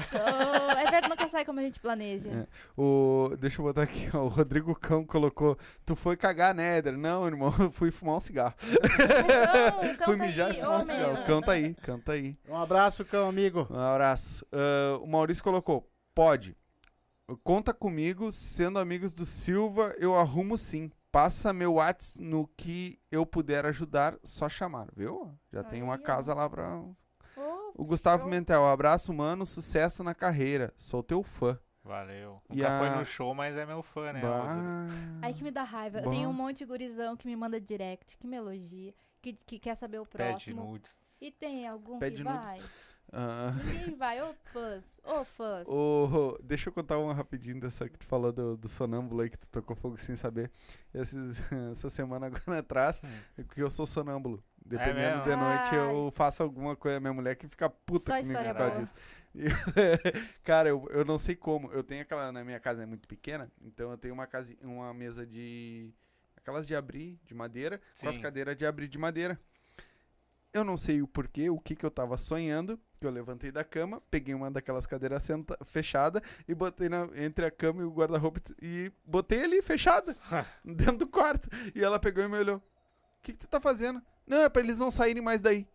é 0.73 0.83
verdade, 0.83 1.09
nunca 1.09 1.29
sai 1.29 1.45
como 1.45 1.61
a 1.61 1.63
gente 1.63 1.79
planeja. 1.79 2.29
É. 2.29 2.47
O, 2.77 3.31
deixa 3.39 3.61
eu 3.61 3.65
botar 3.65 3.83
aqui, 3.83 4.09
ó, 4.13 4.25
o 4.25 4.29
Rodrigo 4.29 4.75
Cão 4.75 5.05
colocou. 5.05 5.57
Tu 5.85 5.95
foi 5.95 6.17
cagar, 6.17 6.53
né, 6.53 6.79
Éder? 6.79 6.97
Não, 6.99 7.25
irmão, 7.27 7.55
eu 7.61 7.71
fui 7.71 7.93
fumar 7.93 8.17
um 8.17 8.21
cigarro. 8.21 8.55
O 8.61 9.79
cão, 9.87 9.93
o 9.93 9.97
cão 9.99 10.07
fui 10.07 10.17
tá 10.17 10.27
mijar 10.27 10.51
aí. 10.51 10.57
e 10.59 10.61
fumar 10.61 10.81
um 10.81 10.83
cigarro. 10.83 11.15
O 11.15 11.25
cão 11.25 11.41
tá 11.41 11.53
aí, 11.53 11.75
cão 11.75 12.01
tá 12.01 12.13
aí. 12.13 12.35
Um 12.49 12.57
abraço, 12.57 13.05
cão 13.05 13.29
amigo. 13.29 13.69
Um 13.71 13.79
abraço. 13.79 14.45
Ah, 14.51 14.99
o 15.01 15.07
Maurício 15.07 15.45
colocou: 15.45 15.89
pode. 16.13 16.57
Conta 17.43 17.73
comigo, 17.75 18.31
sendo 18.31 18.79
amigos 18.79 19.13
do 19.13 19.25
Silva, 19.27 19.95
eu 19.99 20.17
arrumo 20.19 20.57
sim. 20.59 20.91
Passa 21.11 21.53
meu 21.53 21.75
Whats 21.75 22.17
no 22.21 22.47
que 22.57 22.99
eu 23.11 23.25
puder 23.25 23.65
ajudar, 23.67 24.17
só 24.23 24.49
chamar, 24.49 24.89
viu? 24.95 25.33
Já 25.53 25.65
tem 25.65 25.83
uma 25.83 25.95
Aí, 25.95 26.01
ó. 26.01 26.05
casa 26.05 26.35
lá 26.35 26.49
pra. 26.51 26.83
O 27.77 27.85
Gustavo 27.85 28.23
show. 28.23 28.31
Mentel, 28.31 28.67
abraço, 28.67 29.13
mano, 29.13 29.45
sucesso 29.45 30.03
na 30.03 30.15
carreira. 30.15 30.73
Sou 30.77 31.03
teu 31.03 31.23
fã. 31.23 31.59
Valeu. 31.85 32.43
E 32.51 32.57
Nunca 32.57 32.79
foi 32.79 32.89
a- 32.89 32.97
no 32.97 33.05
show, 33.05 33.35
mas 33.35 33.57
é 33.57 33.65
meu 33.67 33.83
fã, 33.83 34.13
né? 34.13 34.21
Bah. 34.21 34.87
Aí 35.23 35.33
que 35.35 35.45
me 35.45 35.51
dá 35.51 35.63
raiva. 35.63 35.99
Bah. 36.01 36.07
Eu 36.07 36.11
tenho 36.11 36.29
um 36.29 36.33
monte 36.33 36.59
de 36.59 36.65
gurizão 36.65 37.17
que 37.17 37.27
me 37.27 37.37
manda 37.37 37.61
direct, 37.61 38.17
que 38.17 38.27
me 38.27 38.37
elogia, 38.37 38.93
que, 39.23 39.35
que 39.35 39.59
quer 39.59 39.77
saber 39.77 40.01
o 40.01 40.07
Pede 40.07 40.31
próximo. 40.31 40.65
nudes. 40.65 40.97
E 41.21 41.31
tem 41.31 41.67
algum 41.69 41.99
Pede 41.99 42.17
que 42.17 42.23
nudes. 42.25 42.41
vai. 42.41 42.61
Ah, 43.13 43.53
Ninguém 43.65 43.95
vai, 43.97 44.21
ô 44.21 44.35
fãs, 44.53 44.85
ô 45.05 45.25
fãs. 45.25 45.69
Ô, 45.69 46.37
deixa 46.43 46.69
eu 46.69 46.73
contar 46.73 46.99
uma 46.99 47.15
rapidinho 47.15 47.61
dessa 47.61 47.89
que 47.89 47.97
tu 47.97 48.05
falou 48.05 48.33
do, 48.33 48.57
do 48.57 48.69
sonâmbulo 48.69 49.21
aí 49.23 49.31
que 49.31 49.39
tu 49.39 49.49
tocou 49.49 49.77
fogo 49.77 49.97
sem 49.97 50.17
saber. 50.17 50.51
Esses, 50.93 51.39
essa 51.71 51.89
semana 51.89 52.27
agora 52.27 52.59
atrás, 52.59 53.01
que 53.55 53.63
eu 53.63 53.71
sou 53.71 53.87
sonâmbulo. 53.87 54.43
Dependendo 54.69 55.19
mesmo? 55.19 55.23
de 55.25 55.37
noite, 55.37 55.75
Ai. 55.75 55.79
eu 55.91 56.11
faço 56.11 56.43
alguma 56.43 56.75
coisa. 56.77 56.99
Minha 57.01 57.13
mulher 57.13 57.37
que 57.37 57.47
fica 57.49 57.71
puta 57.71 58.07
Só 58.13 58.21
comigo 58.21 58.39
por 58.39 58.55
causa 58.57 58.81
disso. 58.81 58.95
Cara, 60.43 60.69
eu, 60.69 60.87
eu 60.91 61.05
não 61.05 61.19
sei 61.19 61.37
como. 61.37 61.71
Eu 61.73 61.83
tenho 61.85 62.03
aquela. 62.03 62.33
Na 62.33 62.45
minha 62.45 62.59
casa 62.61 62.83
é 62.83 62.87
muito 62.87 63.07
pequena, 63.07 63.51
então 63.61 63.91
eu 63.91 63.99
tenho 63.99 64.15
uma, 64.15 64.27
casi, 64.27 64.59
uma 64.63 64.93
mesa 64.93 65.27
de. 65.27 65.91
Aquelas 66.37 66.67
de 66.67 66.77
abrir, 66.77 67.19
de 67.25 67.35
madeira, 67.35 67.81
com 68.01 68.09
as 68.09 68.15
Sim. 68.17 68.23
cadeiras 68.23 68.57
de 68.57 68.65
abrir 68.65 68.87
de 68.89 68.99
madeira. 68.99 69.39
Eu 70.53 70.65
não 70.65 70.77
sei 70.77 71.03
o 71.03 71.07
porquê, 71.09 71.51
o 71.51 71.59
que 71.59 71.75
que 71.77 71.85
eu 71.85 71.91
tava 71.91 72.17
sonhando, 72.17 72.81
que 73.01 73.07
eu 73.07 73.11
levantei 73.11 73.51
da 73.53 73.63
cama, 73.65 74.01
peguei 74.11 74.33
uma 74.35 74.51
daquelas 74.51 74.87
cadeiras 74.87 75.23
senta, 75.25 75.59
fechada 75.65 76.23
e 76.49 76.55
botei 76.55 76.89
na- 76.89 77.09
entre 77.17 77.45
a 77.45 77.51
cama 77.51 77.83
e 77.83 77.85
o 77.85 77.91
guarda-roupa 77.91 78.41
e 78.63 78.91
botei 79.05 79.43
ali 79.45 79.61
fechada, 79.61 80.17
dentro 80.65 80.99
do 80.99 81.07
quarto. 81.09 81.49
E 81.75 81.83
ela 81.85 81.99
pegou 81.99 82.25
e 82.25 82.29
me 82.29 82.39
olhou. 82.39 82.57
O 82.59 82.63
que 83.23 83.33
que 83.33 83.39
tu 83.39 83.49
tá 83.49 83.61
fazendo? 83.61 84.01
Não, 84.27 84.39
é 84.39 84.49
pra 84.49 84.63
eles 84.63 84.79
não 84.79 84.91
saírem 84.91 85.23
mais 85.23 85.41
daí. 85.41 85.69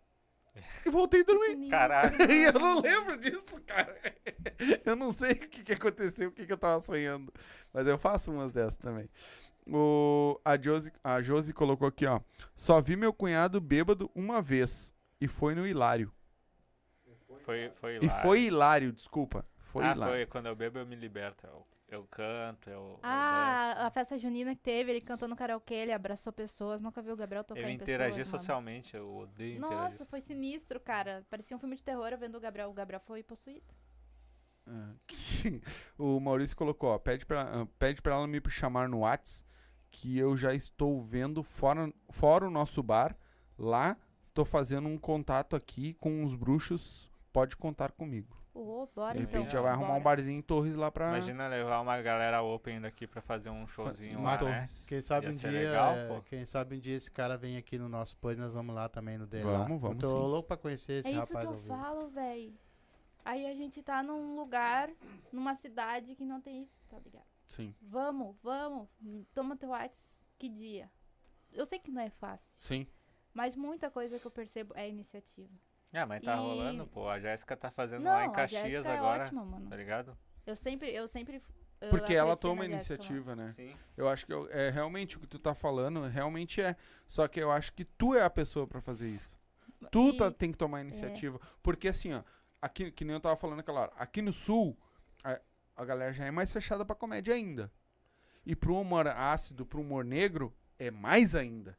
E 0.85 0.89
voltei 0.89 1.21
a 1.21 1.23
dormir. 1.23 1.69
Caralho. 1.69 2.15
E 2.31 2.43
eu 2.49 2.53
não 2.53 2.81
lembro 2.81 3.17
disso, 3.17 3.61
cara. 3.65 3.95
Eu 4.85 4.95
não 4.95 5.11
sei 5.11 5.31
o 5.31 5.49
que, 5.49 5.63
que 5.63 5.73
aconteceu, 5.73 6.29
o 6.29 6.31
que, 6.31 6.45
que 6.45 6.53
eu 6.53 6.57
tava 6.57 6.79
sonhando. 6.81 7.33
Mas 7.73 7.87
eu 7.87 7.97
faço 7.97 8.31
umas 8.31 8.51
dessas 8.51 8.77
também. 8.77 9.09
O, 9.67 10.39
a, 10.45 10.55
Josi, 10.55 10.91
a 11.03 11.19
Josi 11.21 11.51
colocou 11.53 11.87
aqui, 11.87 12.05
ó. 12.05 12.19
Só 12.55 12.79
vi 12.79 12.95
meu 12.95 13.11
cunhado 13.11 13.59
bêbado 13.59 14.09
uma 14.13 14.41
vez. 14.41 14.93
E 15.19 15.27
foi 15.27 15.55
no 15.55 15.65
Hilário. 15.65 16.11
Foi, 17.43 17.71
foi 17.79 17.97
E 18.01 18.07
lá. 18.07 18.21
foi 18.21 18.41
hilário, 18.41 18.91
desculpa. 18.91 19.45
Foi 19.59 19.83
ah, 19.83 19.91
hilário. 19.93 20.15
foi. 20.15 20.25
Quando 20.27 20.45
eu 20.47 20.55
bebo, 20.55 20.79
eu 20.79 20.85
me 20.85 20.95
liberto. 20.95 21.45
Eu, 21.47 21.65
eu 21.91 22.07
canto, 22.07 22.69
eu. 22.69 22.73
eu. 22.73 22.99
Ah, 23.03 23.87
a 23.87 23.91
festa 23.91 24.17
junina 24.17 24.55
que 24.55 24.61
teve, 24.61 24.91
ele 24.91 25.01
cantou 25.01 25.27
no 25.27 25.35
karaokê, 25.35 25.73
ele 25.75 25.91
abraçou 25.91 26.31
pessoas. 26.31 26.81
Nunca 26.81 27.01
vi 27.01 27.11
o 27.11 27.15
Gabriel 27.15 27.43
tocar 27.43 27.59
Eu 27.61 27.69
em 27.69 27.77
pessoas, 27.77 28.27
socialmente, 28.27 28.95
eu 28.95 29.13
odeio 29.13 29.57
interagir. 29.57 29.77
Nossa, 29.77 30.05
foi 30.05 30.21
sinistro, 30.21 30.79
cara. 30.79 31.25
Parecia 31.29 31.55
um 31.55 31.59
filme 31.59 31.75
de 31.75 31.83
terror 31.83 32.07
eu 32.11 32.17
vendo 32.17 32.35
o 32.35 32.39
Gabriel. 32.39 32.69
O 32.69 32.73
Gabriel 32.73 33.01
foi 33.05 33.21
possuído. 33.21 33.73
Ah, 34.65 34.93
que- 35.05 35.61
o 35.97 36.19
Maurício 36.19 36.55
colocou, 36.55 36.89
ó. 36.89 36.99
Pede 36.99 37.25
pra, 37.25 37.41
ah, 37.41 37.67
pede 37.77 38.01
pra 38.01 38.15
ela 38.15 38.27
me 38.27 38.41
chamar 38.49 38.87
no 38.87 38.99
Whats. 38.99 39.45
Que 39.89 40.17
eu 40.17 40.37
já 40.37 40.53
estou 40.53 41.01
vendo 41.01 41.43
fora, 41.43 41.93
fora 42.09 42.47
o 42.47 42.51
nosso 42.51 42.81
bar. 42.81 43.17
Lá, 43.57 43.97
tô 44.33 44.45
fazendo 44.45 44.87
um 44.87 44.97
contato 44.97 45.55
aqui 45.55 45.93
com 45.95 46.23
os 46.23 46.33
bruxos. 46.33 47.11
Pode 47.33 47.57
contar 47.57 47.91
comigo. 47.91 48.40
Bora 48.53 49.17
De 49.17 49.23
então. 49.23 49.39
repente 49.39 49.53
já 49.53 49.61
vai 49.61 49.71
arrumar 49.71 49.91
um 49.95 50.01
bora. 50.01 50.15
barzinho 50.15 50.37
em 50.39 50.41
Torres 50.41 50.75
lá 50.75 50.91
pra. 50.91 51.07
Imagina 51.07 51.47
levar 51.47 51.79
uma 51.79 52.01
galera 52.01 52.41
open 52.43 52.81
daqui 52.81 53.07
pra 53.07 53.21
fazer 53.21 53.49
um 53.49 53.65
showzinho 53.65 54.19
em 54.19 54.23
lá, 54.23 54.31
né? 54.33 54.37
Torres. 54.37 54.85
Quem 54.87 54.99
sabe 55.01 55.27
Ia 55.27 55.31
um 55.33 55.35
dia, 55.37 55.49
legal, 55.51 55.93
é, 55.93 56.07
pô. 56.07 56.21
quem 56.21 56.45
sabe 56.45 56.75
um 56.75 56.79
dia 56.79 56.97
esse 56.97 57.09
cara 57.09 57.37
vem 57.37 57.55
aqui 57.57 57.77
no 57.77 57.87
nosso 57.87 58.17
pôs, 58.17 58.37
nós 58.37 58.53
vamos 58.53 58.75
lá 58.75 58.89
também 58.89 59.17
no 59.17 59.25
dele 59.25 59.45
Vamos, 59.45 59.59
lá. 59.81 59.89
vamos 59.89 59.91
Eu 59.91 59.95
tô 59.99 60.07
sim. 60.07 60.13
louco 60.27 60.47
pra 60.49 60.57
conhecer 60.57 60.93
esse 60.99 61.07
É 61.07 61.11
isso 61.11 61.19
rapaz 61.21 61.39
que 61.39 61.45
ao 61.47 61.53
eu 61.53 61.59
vivo. 61.61 61.75
falo, 61.75 62.07
véi. 62.09 62.53
Aí 63.23 63.45
a 63.45 63.55
gente 63.55 63.81
tá 63.81 64.03
num 64.03 64.35
lugar, 64.35 64.89
numa 65.31 65.55
cidade 65.55 66.15
que 66.15 66.25
não 66.25 66.41
tem 66.41 66.63
isso, 66.63 66.75
tá 66.89 66.97
ligado? 66.99 67.25
Sim, 67.47 67.73
Vamos, 67.81 68.35
vamos. 68.43 68.87
Toma 69.33 69.55
teu 69.55 69.69
WhatsApp. 69.69 70.15
Que 70.39 70.49
dia? 70.49 70.89
Eu 71.53 71.65
sei 71.65 71.77
que 71.79 71.91
não 71.91 72.01
é 72.01 72.09
fácil, 72.09 72.51
sim. 72.59 72.87
mas 73.33 73.55
muita 73.55 73.89
coisa 73.91 74.17
que 74.19 74.25
eu 74.25 74.31
percebo 74.31 74.73
é 74.75 74.89
iniciativa. 74.89 75.49
Ah, 75.93 76.05
mas 76.05 76.21
tá 76.23 76.33
E- 76.35 76.37
rolando, 76.37 76.87
pô. 76.87 77.07
A 77.09 77.19
Jéssica 77.19 77.55
tá 77.57 77.69
fazendo 77.69 78.03
não, 78.03 78.11
lá 78.11 78.25
em 78.25 78.29
a 78.29 78.31
Caxias 78.31 78.85
é 78.85 78.97
agora. 78.97 79.23
ótima, 79.23 79.43
mano. 79.43 79.69
Tá 79.69 79.75
ligado? 79.75 80.17
Eu 80.45 80.55
sempre, 80.55 80.89
eu 80.93 81.07
sempre. 81.07 81.41
eu 81.81 81.89
Porque 81.89 82.13
ela 82.13 82.35
toma 82.37 82.63
iniciativa, 82.65 83.35
né? 83.35 83.51
Sim. 83.55 83.75
Eu 83.97 84.07
acho 84.07 84.25
que 84.25 84.31
eu- 84.33 84.47
é 84.51 84.69
realmente 84.69 85.17
o 85.17 85.19
que 85.19 85.27
tu 85.27 85.37
tá 85.39 85.53
falando, 85.53 86.01
realmente 86.07 86.61
é. 86.61 86.75
Só 87.07 87.27
que 87.27 87.39
eu 87.39 87.51
acho 87.51 87.73
que 87.73 87.83
tu 87.85 88.15
é 88.15 88.23
a 88.23 88.29
pessoa 88.29 88.65
pra 88.65 88.79
fazer 88.81 89.09
isso. 89.09 89.39
Tu 89.91 90.09
E- 90.09 90.17
tá- 90.17 90.31
tem 90.31 90.51
que 90.51 90.57
tomar 90.57 90.77
a 90.77 90.81
iniciativa. 90.81 91.39
Porque 91.61 91.87
assim, 91.87 92.13
ó, 92.13 92.23
aqui, 92.61 92.91
que 92.91 93.03
nem 93.03 93.13
eu 93.15 93.19
tava 93.19 93.35
falando 93.35 93.59
aquela 93.59 93.81
hora, 93.81 93.91
aqui 93.97 94.21
no 94.21 94.31
sul, 94.31 94.77
a, 95.23 95.39
a 95.75 95.83
galera 95.85 96.13
já 96.13 96.25
é 96.25 96.31
mais 96.31 96.53
fechada 96.53 96.85
pra 96.85 96.95
comédia 96.95 97.33
ainda. 97.33 97.71
E 98.45 98.55
pro 98.55 98.79
humor 98.79 99.07
ácido, 99.07 99.65
pro 99.65 99.81
humor 99.81 100.05
negro, 100.05 100.55
é 100.79 100.89
mais 100.89 101.35
ainda. 101.35 101.77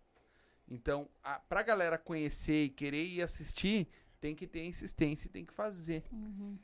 Então, 0.68 1.08
a, 1.22 1.38
pra 1.40 1.62
galera 1.62 1.98
conhecer 1.98 2.64
e 2.64 2.70
querer 2.70 3.04
ir 3.04 3.22
assistir, 3.22 3.88
tem 4.22 4.36
que 4.36 4.46
ter 4.46 4.64
insistência 4.64 5.26
e 5.26 5.30
tem 5.30 5.44
que 5.44 5.52
fazer. 5.52 6.04
Uhum. 6.12 6.56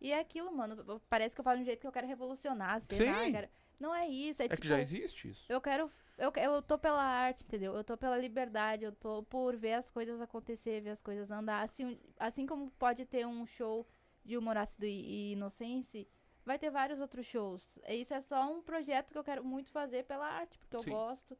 E 0.00 0.10
é 0.10 0.18
aquilo, 0.18 0.50
mano. 0.56 1.00
Parece 1.08 1.34
que 1.34 1.40
eu 1.40 1.44
falo 1.44 1.58
de 1.58 1.62
um 1.62 1.66
jeito 1.66 1.80
que 1.80 1.86
eu 1.86 1.92
quero 1.92 2.06
revolucionar, 2.06 2.80
sei 2.80 3.04
lá. 3.04 3.48
Não 3.78 3.94
é 3.94 4.08
isso, 4.08 4.40
é, 4.40 4.46
É, 4.46 4.48
tipo. 4.48 4.62
que 4.62 4.68
já 4.68 4.80
existe 4.80 5.28
isso. 5.28 5.44
Eu 5.46 5.60
quero. 5.60 5.90
Eu, 6.16 6.32
eu 6.36 6.62
tô 6.62 6.78
pela 6.78 7.02
arte, 7.02 7.44
entendeu? 7.44 7.74
Eu 7.74 7.84
tô 7.84 7.96
pela 7.96 8.16
liberdade, 8.16 8.84
eu 8.84 8.92
tô 8.92 9.22
por 9.24 9.54
ver 9.56 9.74
as 9.74 9.90
coisas 9.90 10.20
acontecer, 10.20 10.80
ver 10.80 10.90
as 10.90 11.02
coisas 11.02 11.30
andar. 11.30 11.62
Assim, 11.62 11.98
assim 12.18 12.46
como 12.46 12.70
pode 12.70 13.04
ter 13.04 13.26
um 13.26 13.44
show 13.46 13.86
de 14.24 14.38
humor 14.38 14.56
ácido 14.56 14.86
e, 14.86 14.90
e 14.90 15.32
inocência, 15.32 16.06
vai 16.46 16.58
ter 16.58 16.70
vários 16.70 17.00
outros 17.00 17.26
shows. 17.26 17.78
Isso 17.88 18.14
é 18.14 18.22
só 18.22 18.50
um 18.50 18.62
projeto 18.62 19.12
que 19.12 19.18
eu 19.18 19.24
quero 19.24 19.44
muito 19.44 19.70
fazer 19.70 20.04
pela 20.04 20.26
arte, 20.26 20.58
porque 20.58 20.78
Sim. 20.78 20.90
eu 20.90 20.96
gosto. 20.96 21.36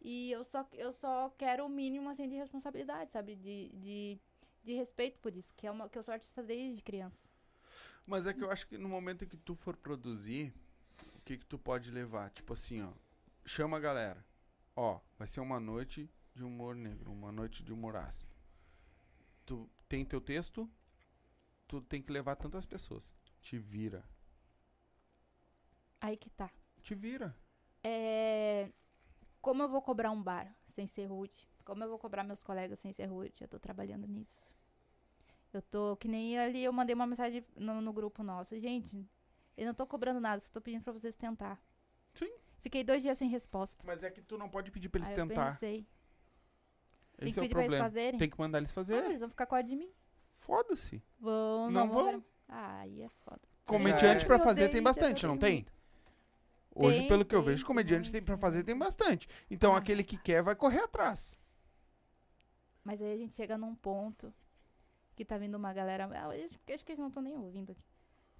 E 0.00 0.30
eu 0.30 0.44
só, 0.44 0.66
eu 0.74 0.92
só 0.92 1.30
quero 1.36 1.64
o 1.64 1.68
mínimo 1.68 2.08
assim, 2.08 2.28
de 2.28 2.36
responsabilidade, 2.36 3.10
sabe? 3.10 3.34
De, 3.34 3.68
de, 3.74 4.20
de 4.62 4.74
respeito 4.74 5.18
por 5.18 5.34
isso, 5.34 5.54
que, 5.54 5.66
é 5.66 5.70
uma, 5.70 5.88
que 5.88 5.98
eu 5.98 6.02
sou 6.02 6.12
artista 6.12 6.42
desde 6.42 6.82
criança. 6.82 7.28
Mas 8.06 8.26
é 8.26 8.32
que 8.32 8.42
eu 8.42 8.50
acho 8.50 8.66
que 8.66 8.78
no 8.78 8.88
momento 8.88 9.26
que 9.26 9.36
tu 9.36 9.54
for 9.54 9.76
produzir, 9.76 10.52
o 11.16 11.20
que 11.20 11.38
que 11.38 11.46
tu 11.46 11.58
pode 11.58 11.90
levar? 11.90 12.30
Tipo 12.30 12.52
assim, 12.52 12.82
ó, 12.82 12.92
chama 13.44 13.76
a 13.76 13.80
galera. 13.80 14.24
Ó, 14.74 15.00
vai 15.18 15.28
ser 15.28 15.40
uma 15.40 15.60
noite 15.60 16.10
de 16.34 16.42
humor 16.42 16.74
negro, 16.74 17.12
uma 17.12 17.30
noite 17.30 17.62
de 17.62 17.72
humor 17.72 17.96
ácido. 17.96 18.32
Tu 19.44 19.68
tem 19.88 20.04
teu 20.04 20.20
texto, 20.20 20.70
tu 21.68 21.80
tem 21.80 22.02
que 22.02 22.12
levar 22.12 22.36
tantas 22.36 22.66
pessoas. 22.66 23.14
Te 23.40 23.58
vira. 23.58 24.04
Aí 26.00 26.16
que 26.16 26.30
tá. 26.30 26.50
Te 26.82 26.94
vira. 26.94 27.36
É, 27.82 28.70
como 29.40 29.62
eu 29.62 29.68
vou 29.68 29.82
cobrar 29.82 30.10
um 30.10 30.22
bar? 30.22 30.54
sem 30.70 30.86
ser 30.86 31.06
rude. 31.06 31.48
Como 31.64 31.82
eu 31.84 31.88
vou 31.88 31.98
cobrar 31.98 32.24
meus 32.24 32.42
colegas 32.42 32.78
sem 32.78 32.92
ser 32.92 33.06
rude? 33.06 33.34
Eu 33.42 33.48
tô 33.48 33.58
trabalhando 33.58 34.06
nisso. 34.06 34.50
Eu 35.52 35.62
tô, 35.62 35.96
que 35.96 36.06
nem 36.08 36.38
ali, 36.38 36.62
eu 36.62 36.72
mandei 36.72 36.94
uma 36.94 37.06
mensagem 37.06 37.44
no, 37.56 37.80
no 37.80 37.92
grupo 37.92 38.22
nosso. 38.22 38.58
Gente, 38.58 39.04
eu 39.56 39.66
não 39.66 39.74
tô 39.74 39.86
cobrando 39.86 40.20
nada, 40.20 40.40
só 40.40 40.48
tô 40.50 40.60
pedindo 40.60 40.82
pra 40.82 40.92
vocês 40.92 41.16
tentar. 41.16 41.60
Sim. 42.14 42.32
Fiquei 42.60 42.84
dois 42.84 43.02
dias 43.02 43.18
sem 43.18 43.28
resposta. 43.28 43.84
Mas 43.86 44.02
é 44.02 44.10
que 44.10 44.20
tu 44.22 44.36
não 44.38 44.48
pode 44.48 44.70
pedir 44.70 44.88
pra 44.88 44.98
eles 44.98 45.08
Aí 45.10 45.16
eu 45.18 45.26
tentar. 45.26 45.52
pensei, 45.52 45.86
tem 47.16 47.28
Esse 47.28 47.34
que 47.34 47.40
é 47.40 47.42
o 47.42 47.44
pedir 47.44 47.54
pra 47.54 47.62
eles 47.62 47.68
problema. 47.70 47.84
fazerem. 47.84 48.18
Tem 48.18 48.30
que 48.30 48.38
mandar 48.38 48.58
eles 48.58 48.70
Ah, 48.70 48.74
fazer. 48.74 49.04
eles 49.04 49.20
vão 49.20 49.28
ficar 49.28 49.46
com 49.46 49.54
a 49.54 49.62
de 49.62 49.74
mim. 49.76 49.90
Foda-se. 50.36 51.02
Vão, 51.18 51.70
Não 51.70 51.86
não, 51.86 51.92
vão. 51.92 52.12
vão. 52.12 52.24
Ah, 52.48 52.78
aí 52.80 53.02
é 53.02 53.08
foda. 53.08 53.40
Comediante 53.66 54.24
É. 54.24 54.26
pra 54.26 54.36
Eu 54.36 54.42
fazer 54.42 54.68
tem 54.68 54.82
bastante, 54.82 55.24
eu 55.24 55.28
não 55.28 55.36
tem? 55.38 55.54
muito. 55.56 55.72
Hoje, 56.72 56.98
Tem, 57.00 57.08
pelo 57.08 57.24
que 57.24 57.34
eu 57.34 57.40
tem, 57.42 57.50
vejo, 57.50 57.66
comediante 57.66 58.10
tem 58.12 58.20
muito, 58.20 58.26
pra 58.26 58.38
fazer 58.38 58.62
tem 58.62 58.76
bastante. 58.78 59.28
Então 59.50 59.74
Ah. 59.74 59.78
aquele 59.78 60.04
que 60.04 60.16
quer 60.16 60.42
vai 60.42 60.54
correr 60.54 60.78
atrás. 60.80 61.36
Mas 62.84 63.00
aí 63.00 63.12
a 63.12 63.16
gente 63.16 63.34
chega 63.34 63.58
num 63.58 63.74
ponto 63.74 64.32
que 65.14 65.24
tá 65.24 65.36
vindo 65.36 65.54
uma 65.56 65.72
galera. 65.72 66.08
ah, 66.12 66.36
eu 66.36 66.50
Acho 66.74 66.84
que 66.84 66.92
eles 66.92 66.98
não 66.98 67.08
estão 67.08 67.22
nem 67.22 67.36
ouvindo 67.36 67.72
aqui. 67.72 67.84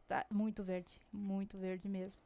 Tá 0.09 0.27
muito 0.31 0.65
verde. 0.65 1.01
Muito 1.13 1.59
verde 1.59 1.89
mesmo. 1.89 2.21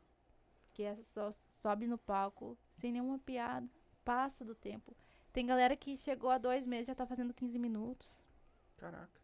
Que 0.73 0.85
é 0.85 0.97
só 1.03 1.33
sobe 1.33 1.87
no 1.87 1.99
palco 1.99 2.57
sem 2.79 2.93
nenhuma 2.93 3.19
piada. 3.19 3.69
Passa 4.05 4.45
do 4.45 4.55
tempo. 4.55 4.97
Tem 5.33 5.45
galera 5.47 5.77
que 5.77 5.97
chegou 5.97 6.31
há 6.31 6.39
dois 6.39 6.65
meses 6.67 6.87
já 6.87 6.95
tá 6.95 7.07
fazendo 7.07 7.35
15 7.35 7.59
minutos. 7.59 8.21
Caraca. 8.77 9.21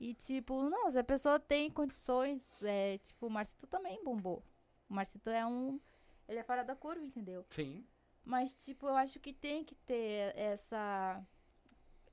E 0.00 0.12
tipo, 0.12 0.62
não, 0.68 0.90
se 0.90 0.98
a 0.98 1.04
pessoa 1.04 1.38
tem 1.38 1.70
condições, 1.70 2.62
é, 2.62 2.98
tipo, 2.98 3.26
o 3.26 3.30
Marcito 3.30 3.66
também 3.66 4.02
bombou. 4.02 4.42
O 4.88 4.94
Marcito 4.94 5.30
é 5.30 5.46
um. 5.46 5.80
Ele 6.28 6.38
é 6.38 6.42
fora 6.42 6.64
da 6.64 6.74
curva, 6.74 7.04
entendeu? 7.04 7.44
Sim. 7.50 7.86
Mas, 8.24 8.54
tipo, 8.64 8.86
eu 8.88 8.96
acho 8.96 9.20
que 9.20 9.32
tem 9.32 9.64
que 9.64 9.74
ter 9.74 10.34
essa. 10.36 11.22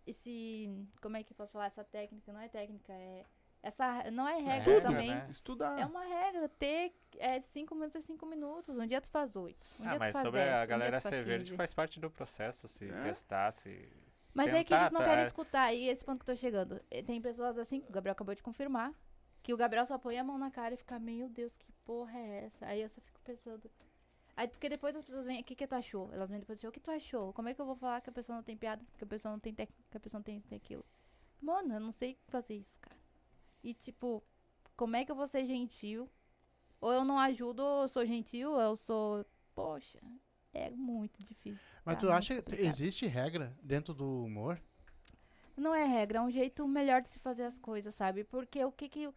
Esse. 0.05 0.69
Como 1.01 1.17
é 1.17 1.23
que 1.23 1.31
eu 1.33 1.37
posso 1.37 1.51
falar? 1.53 1.65
Essa 1.67 1.83
técnica. 1.83 2.31
Não 2.33 2.39
é 2.39 2.47
técnica, 2.49 2.91
é. 2.93 3.25
Essa. 3.63 4.09
Não 4.11 4.27
é 4.27 4.37
regra 4.37 4.57
Estudo, 4.57 4.81
também. 4.81 5.09
né? 5.11 5.27
Estudar. 5.29 5.79
É 5.79 5.85
uma 5.85 6.03
regra. 6.03 6.49
Ter 6.49 6.93
é, 7.17 7.39
cinco 7.41 7.75
minutos 7.75 7.95
é 7.97 8.01
cinco 8.01 8.25
minutos. 8.25 8.75
Um 8.77 8.87
dia 8.87 8.99
tu 9.01 9.09
faz 9.09 9.35
oito. 9.35 9.65
Um 9.79 9.83
Ah, 9.83 9.89
dia 9.91 9.93
tu 9.97 9.99
mas 9.99 10.11
faz 10.13 10.25
sobre 10.25 10.41
dez. 10.41 10.53
a 10.59 10.63
um 10.63 10.67
galera 10.67 10.97
tu 10.99 11.03
faz 11.03 11.15
ser 11.15 11.23
verde 11.23 11.45
15. 11.51 11.57
faz 11.57 11.73
parte 11.73 11.99
do 11.99 12.09
processo, 12.09 12.67
se 12.67 12.89
É. 12.89 13.03
testar, 13.03 13.51
se... 13.51 13.87
Mas 14.33 14.47
é 14.53 14.63
que 14.63 14.69
tentar, 14.69 14.81
eles 14.83 14.91
não 14.93 15.01
tá, 15.01 15.07
querem 15.07 15.23
é. 15.23 15.27
escutar. 15.27 15.73
E 15.73 15.89
esse 15.89 16.03
ponto 16.05 16.23
que 16.23 16.31
eu 16.31 16.35
tô 16.35 16.39
chegando. 16.39 16.81
Eh, 16.89 17.03
Tem 17.03 17.21
pessoas 17.21 17.57
assim, 17.57 17.81
que 17.81 17.89
o 17.89 17.91
Gabriel 17.91 18.13
acabou 18.13 18.33
de 18.33 18.41
confirmar, 18.41 18.93
que 19.43 19.53
o 19.53 19.57
Gabriel 19.57 19.85
só 19.85 19.97
põe 19.97 20.17
a 20.17 20.23
mão 20.23 20.37
na 20.37 20.49
cara 20.49 20.73
e 20.73 20.77
fica, 20.77 20.97
meu 20.97 21.27
Deus, 21.29 21.55
que 21.57 21.71
porra 21.85 22.17
é 22.17 22.45
essa? 22.45 22.65
Aí 22.65 22.81
eu 22.81 22.89
só 22.89 23.01
fico 23.01 23.19
pensando. 23.23 23.69
Aí, 24.41 24.47
porque 24.47 24.67
depois 24.67 24.95
as 24.95 25.05
pessoas 25.05 25.23
vêm, 25.23 25.39
o 25.39 25.43
que 25.43 25.53
que 25.53 25.67
tu 25.67 25.75
achou? 25.75 26.11
Elas 26.11 26.27
vêm 26.27 26.39
depois, 26.39 26.63
o 26.63 26.71
que 26.71 26.79
tu 26.79 26.89
achou? 26.89 27.31
Como 27.31 27.47
é 27.47 27.53
que 27.53 27.61
eu 27.61 27.65
vou 27.67 27.75
falar 27.75 28.01
que 28.01 28.09
a 28.09 28.11
pessoa 28.11 28.35
não 28.35 28.43
tem 28.43 28.57
piada? 28.57 28.83
Que 28.97 29.03
a 29.03 29.07
pessoa 29.07 29.31
não 29.31 29.39
tem 29.39 29.53
técnica, 29.53 29.83
que 29.91 29.97
a 29.97 29.99
pessoa 29.99 30.17
não 30.17 30.23
tem 30.23 30.37
isso, 30.37 30.47
tem 30.47 30.57
aquilo? 30.57 30.83
Mano, 31.39 31.75
eu 31.75 31.79
não 31.79 31.91
sei 31.91 32.17
fazer 32.27 32.55
isso, 32.55 32.79
cara. 32.79 32.97
E, 33.63 33.71
tipo, 33.75 34.23
como 34.75 34.95
é 34.95 35.05
que 35.05 35.11
eu 35.11 35.15
vou 35.15 35.27
ser 35.27 35.45
gentil? 35.45 36.09
Ou 36.79 36.91
eu 36.91 37.05
não 37.05 37.19
ajudo, 37.19 37.59
ou 37.61 37.83
eu 37.83 37.87
sou 37.87 38.03
gentil, 38.03 38.53
ou 38.53 38.59
eu 38.59 38.75
sou... 38.75 39.23
Poxa, 39.53 39.99
é 40.55 40.71
muito 40.71 41.23
difícil. 41.23 41.79
Mas 41.85 41.93
tá? 41.93 41.99
tu 41.99 42.09
acha 42.11 42.41
que 42.41 42.55
existe 42.55 43.05
regra 43.05 43.55
dentro 43.61 43.93
do 43.93 44.23
humor? 44.23 44.59
Não 45.55 45.75
é 45.75 45.85
regra, 45.85 46.17
é 46.17 46.21
um 46.23 46.31
jeito 46.31 46.67
melhor 46.67 47.03
de 47.03 47.09
se 47.09 47.19
fazer 47.19 47.43
as 47.43 47.59
coisas, 47.59 47.93
sabe? 47.93 48.23
Porque 48.23 48.65
o 48.65 48.71
que 48.71 48.89
que 48.89 49.05
o, 49.05 49.13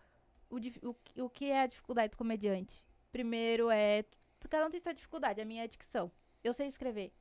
o, 0.51 0.95
o, 1.23 1.31
que- 1.31 1.47
é 1.47 1.63
a 1.63 1.67
dificuldade 1.67 2.11
do 2.11 2.19
comediante? 2.19 2.85
Primeiro 3.11 3.71
é, 3.71 4.05
cada 4.49 4.67
um 4.67 4.71
tem 4.71 4.81
sua 4.81 4.93
dificuldade, 4.95 5.41
a 5.41 5.45
minha 5.45 5.63
é 5.63 5.65
a 5.65 5.69
dicção. 5.69 6.11
Eu 6.43 6.53
sei 6.53 6.67
escrever, 6.69 7.13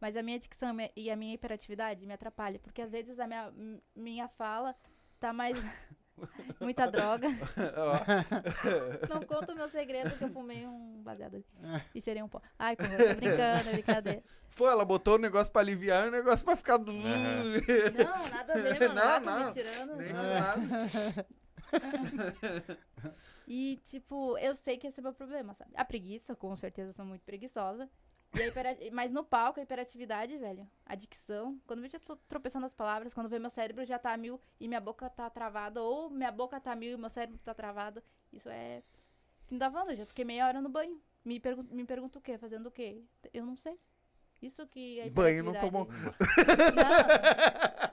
mas 0.00 0.16
a 0.16 0.22
minha 0.22 0.38
dicção 0.38 0.76
e 0.96 1.10
a 1.10 1.16
minha 1.16 1.34
hiperatividade 1.34 2.06
me 2.06 2.12
atrapalha, 2.14 2.58
porque 2.58 2.82
às 2.82 2.90
vezes 2.90 3.18
a 3.18 3.26
minha, 3.26 3.52
minha 3.94 4.28
fala 4.28 4.74
tá 5.18 5.32
mais 5.32 5.56
muita 6.60 6.86
droga. 6.90 7.28
Não 9.08 9.22
conta 9.22 9.52
o 9.52 9.56
meu 9.56 9.68
segredo 9.68 10.16
que 10.16 10.24
eu 10.24 10.30
fumei 10.30 10.66
um 10.66 11.02
baseado 11.02 11.34
ali 11.36 11.46
e 11.94 12.00
cheirei 12.00 12.22
um 12.22 12.28
pó. 12.28 12.40
Ai, 12.58 12.76
como 12.76 12.92
eu 12.92 13.08
tô 13.08 13.14
brincando, 13.16 13.68
é 13.68 13.72
brincadeira. 13.72 14.22
Foi, 14.48 14.70
ela 14.70 14.84
botou 14.84 15.14
o 15.14 15.18
negócio 15.18 15.50
pra 15.52 15.62
aliviar 15.62 16.04
e 16.04 16.08
o 16.08 16.12
negócio 16.12 16.44
pra 16.44 16.54
ficar. 16.56 16.74
Aham. 16.74 16.84
Não, 17.96 18.28
nada 18.28 18.52
a 18.52 18.56
ver, 18.56 18.80
mano. 18.80 18.94
Não, 18.94 19.20
Não, 19.20 19.38
não. 19.40 19.46
me 19.46 19.52
tirando. 19.54 19.96
Nem 19.96 20.12
não. 20.12 20.22
nada. 20.22 21.26
E, 23.46 23.80
tipo, 23.84 24.38
eu 24.38 24.54
sei 24.54 24.78
que 24.78 24.86
esse 24.86 25.00
é 25.00 25.02
meu 25.02 25.12
problema, 25.12 25.52
sabe? 25.54 25.72
A 25.74 25.84
preguiça, 25.84 26.34
com 26.34 26.54
certeza, 26.56 26.92
sou 26.92 27.04
muito 27.04 27.22
preguiçosa. 27.24 27.90
E 28.34 28.40
a 28.42 28.46
hipera- 28.46 28.76
Mas 28.92 29.10
no 29.12 29.24
palco, 29.24 29.60
a 29.60 29.62
hiperatividade, 29.62 30.38
velho, 30.38 30.68
a 30.86 30.94
dicção. 30.94 31.60
Quando 31.66 31.84
eu 31.84 31.90
já 31.90 31.98
tô 31.98 32.16
tropeçando 32.16 32.66
as 32.66 32.72
palavras, 32.72 33.12
quando 33.12 33.28
vê 33.28 33.38
meu 33.38 33.50
cérebro 33.50 33.84
já 33.84 33.98
tá 33.98 34.12
a 34.12 34.16
mil 34.16 34.40
e 34.60 34.68
minha 34.68 34.80
boca 34.80 35.10
tá 35.10 35.28
travada, 35.28 35.82
ou 35.82 36.08
minha 36.08 36.30
boca 36.30 36.60
tá 36.60 36.72
a 36.72 36.76
mil 36.76 36.92
e 36.92 36.96
meu 36.96 37.10
cérebro 37.10 37.38
tá 37.44 37.52
travado, 37.52 38.02
isso 38.32 38.48
é. 38.48 38.82
Me 39.50 39.58
dá 39.58 39.70
eu 39.88 39.96
já 39.96 40.06
fiquei 40.06 40.24
meia 40.24 40.46
hora 40.46 40.60
no 40.62 40.68
banho. 40.68 41.00
Me, 41.24 41.38
pergun 41.38 41.64
me 41.70 41.84
pergunta 41.84 42.18
o 42.18 42.22
quê? 42.22 42.38
Fazendo 42.38 42.66
o 42.66 42.70
quê? 42.70 43.02
Eu 43.34 43.44
não 43.44 43.56
sei. 43.56 43.78
Isso 44.42 44.66
que 44.66 44.98
é 45.00 45.08
Banho 45.08 45.44
não 45.44 45.54
tomou. 45.54 45.86
Não. 45.86 46.14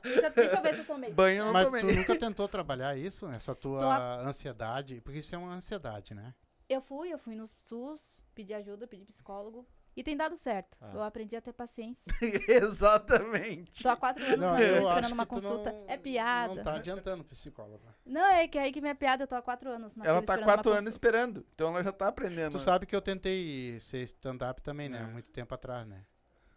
Deixa, 0.02 0.26
eu- 0.28 0.32
deixa 0.32 0.56
eu 0.56 0.62
ver 0.62 0.74
se 0.74 0.80
eu 0.80 0.86
tomei. 0.86 1.14
Banho 1.14 1.46
não 1.46 1.54
Mas 1.54 1.66
tomei. 1.66 1.82
tu 1.82 1.94
nunca 1.94 2.16
tentou 2.18 2.48
trabalhar 2.48 2.98
isso, 2.98 3.28
essa 3.30 3.54
tua 3.56 3.80
Tô 3.80 4.28
ansiedade? 4.28 5.00
Porque 5.02 5.20
isso 5.20 5.34
é 5.36 5.38
uma 5.38 5.54
ansiedade, 5.54 6.14
né? 6.14 6.34
Eu 6.68 6.82
fui, 6.82 7.12
eu 7.14 7.18
fui 7.20 7.36
no 7.36 7.48
SUS, 7.48 8.24
pedi 8.34 8.54
ajuda, 8.54 8.88
pedi 8.88 9.06
psicólogo. 9.06 9.68
E 9.98 10.04
tem 10.04 10.16
dado 10.16 10.38
certo. 10.38 10.78
Ah. 10.80 10.92
Eu 10.94 11.04
aprendi 11.04 11.36
a 11.36 11.42
ter 11.42 11.52
paciência. 11.52 12.04
Exatamente. 12.48 13.84
Tô 13.84 13.90
há 13.90 13.98
quatro 13.98 14.24
anos 14.24 14.40
Não, 14.40 14.58
esperando 14.58 15.12
uma 15.12 15.26
consulta. 15.26 15.72
não, 15.74 15.86
é 15.90 15.98
piada. 15.98 16.56
Não 16.56 16.64
tá 16.64 16.76
adiantando 16.76 17.24
psicólogo. 17.26 17.84
Não, 18.06 18.24
é 18.26 18.48
que 18.48 18.58
aí 18.58 18.72
que 18.72 18.80
minha 18.80 18.96
piada, 18.96 19.24
eu 19.24 19.28
tô 19.28 19.36
há 19.36 19.42
quatro 19.42 19.70
anos 19.70 19.96
na 19.96 20.06
Ela 20.06 20.22
tá 20.22 20.36
uma 20.38 20.44
quatro 20.44 20.72
anos 20.72 20.86
consulta. 20.86 20.90
esperando. 21.08 21.46
Então 21.54 21.70
ela 21.70 21.84
já 21.84 21.92
tá 21.92 22.08
aprendendo. 22.08 22.54
Tu 22.54 22.60
sabe 22.60 22.86
que 22.86 22.96
eu 22.96 23.02
tentei 23.02 23.78
ser 23.82 24.04
stand-up 24.04 24.62
também, 24.62 24.88
né? 24.88 25.00
É. 25.00 25.02
Há 25.02 25.08
muito 25.08 25.32
tempo 25.32 25.54
atrás, 25.54 25.86
né? 25.86 26.06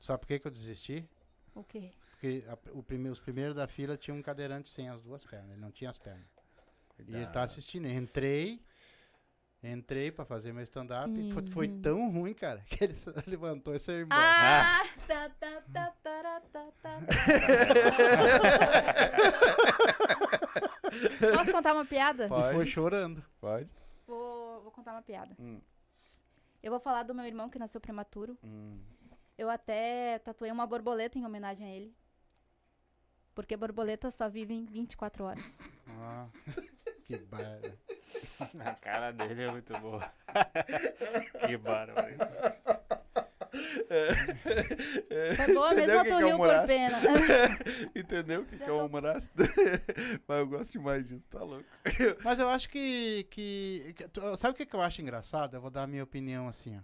Sabe 0.02 0.18
por 0.20 0.26
que, 0.26 0.38
que 0.40 0.46
eu 0.48 0.50
desisti? 0.50 1.08
O 1.54 1.62
quê? 1.62 1.92
Porque 2.10 2.44
a- 2.48 2.58
o 2.72 2.82
prime- 2.82 3.08
os 3.08 3.20
primeiros 3.20 3.54
da 3.54 3.68
fila 3.68 3.96
tinham 3.96 4.18
um 4.18 4.22
cadeirante 4.22 4.68
sem 4.68 4.88
as 4.88 5.00
duas 5.00 5.24
pernas. 5.24 5.52
Ele 5.52 5.60
não 5.60 5.70
tinha 5.70 5.90
as 5.90 5.98
pernas. 5.98 6.26
E 7.06 7.14
ele 7.14 7.26
tá 7.26 7.42
assistindo. 7.42 7.86
Entrei. 7.86 8.60
Entrei 9.62 10.10
pra 10.10 10.24
fazer 10.24 10.52
meu 10.52 10.64
stand-up. 10.64 11.08
e 11.12 11.30
Foi, 11.32 11.46
foi 11.46 11.68
Uhum. 11.68 11.80
tão 11.80 12.10
ruim, 12.10 12.34
cara, 12.34 12.60
que 12.66 12.82
ele 12.82 12.96
levantou 13.28 13.76
e 13.76 13.78
saiu 13.78 14.06
embora. 14.06 14.20
Ah! 14.20 14.82
Tá, 15.06 15.28
tá, 15.30 15.62
tá, 15.72 15.90
tará, 16.02 16.40
tá, 16.52 16.66
tá, 16.80 16.82
tá. 16.82 17.00
Posso 21.36 21.52
contar 21.52 21.72
uma 21.74 21.84
piada? 21.84 22.26
E 22.26 22.28
Pode. 22.28 22.54
foi 22.54 22.66
chorando. 22.66 23.22
Pode. 23.40 23.68
Vou, 24.06 24.62
vou 24.62 24.70
contar 24.72 24.92
uma 24.92 25.02
piada. 25.02 25.34
Hum. 25.38 25.60
Eu 26.62 26.70
vou 26.70 26.80
falar 26.80 27.02
do 27.02 27.14
meu 27.14 27.24
irmão 27.26 27.48
que 27.50 27.58
nasceu 27.58 27.80
prematuro. 27.80 28.36
Hum. 28.44 28.80
Eu 29.36 29.48
até 29.50 30.18
tatuei 30.20 30.50
uma 30.50 30.66
borboleta 30.66 31.18
em 31.18 31.24
homenagem 31.24 31.66
a 31.66 31.70
ele. 31.70 31.94
Porque 33.34 33.56
borboletas 33.56 34.14
só 34.14 34.28
vivem 34.28 34.64
24 34.66 35.24
horas. 35.24 35.58
Ah, 35.88 36.26
que 37.04 37.16
barra. 37.18 37.60
A 38.64 38.74
cara 38.74 39.10
dele 39.12 39.44
é 39.44 39.50
muito 39.50 39.72
boa. 39.78 40.12
que 41.46 41.56
bárbaro. 41.56 42.14
Foi 45.36 45.54
boa 45.54 45.74
mesmo 45.74 45.94
Entendeu 45.94 45.96
ou 45.96 46.00
o 46.00 46.04
que 46.04 46.10
tu 46.10 46.16
que 46.16 46.22
é 46.22 46.26
riu 46.26 46.36
por 46.38 46.66
pena? 46.66 46.98
Entendeu 47.94 48.40
o 48.42 48.44
que, 48.44 48.56
que 48.58 48.62
é 48.64 48.72
o 48.72 48.78
tô- 48.78 48.86
humor 48.86 49.06
ácido? 49.06 49.44
Mas 50.26 50.38
eu 50.38 50.46
gosto 50.46 50.72
demais 50.72 51.06
disso, 51.06 51.26
tá 51.28 51.42
louco. 51.42 51.64
Mas 52.24 52.38
eu 52.38 52.48
acho 52.48 52.68
que. 52.68 53.26
que, 53.30 53.94
que- 53.96 54.36
sabe 54.36 54.52
o 54.52 54.56
que, 54.56 54.66
que 54.66 54.74
eu 54.76 54.82
acho 54.82 55.00
engraçado? 55.00 55.54
Eu 55.54 55.60
vou 55.60 55.70
dar 55.70 55.82
a 55.84 55.86
minha 55.86 56.02
opinião 56.04 56.48
assim, 56.48 56.76
ó. 56.78 56.80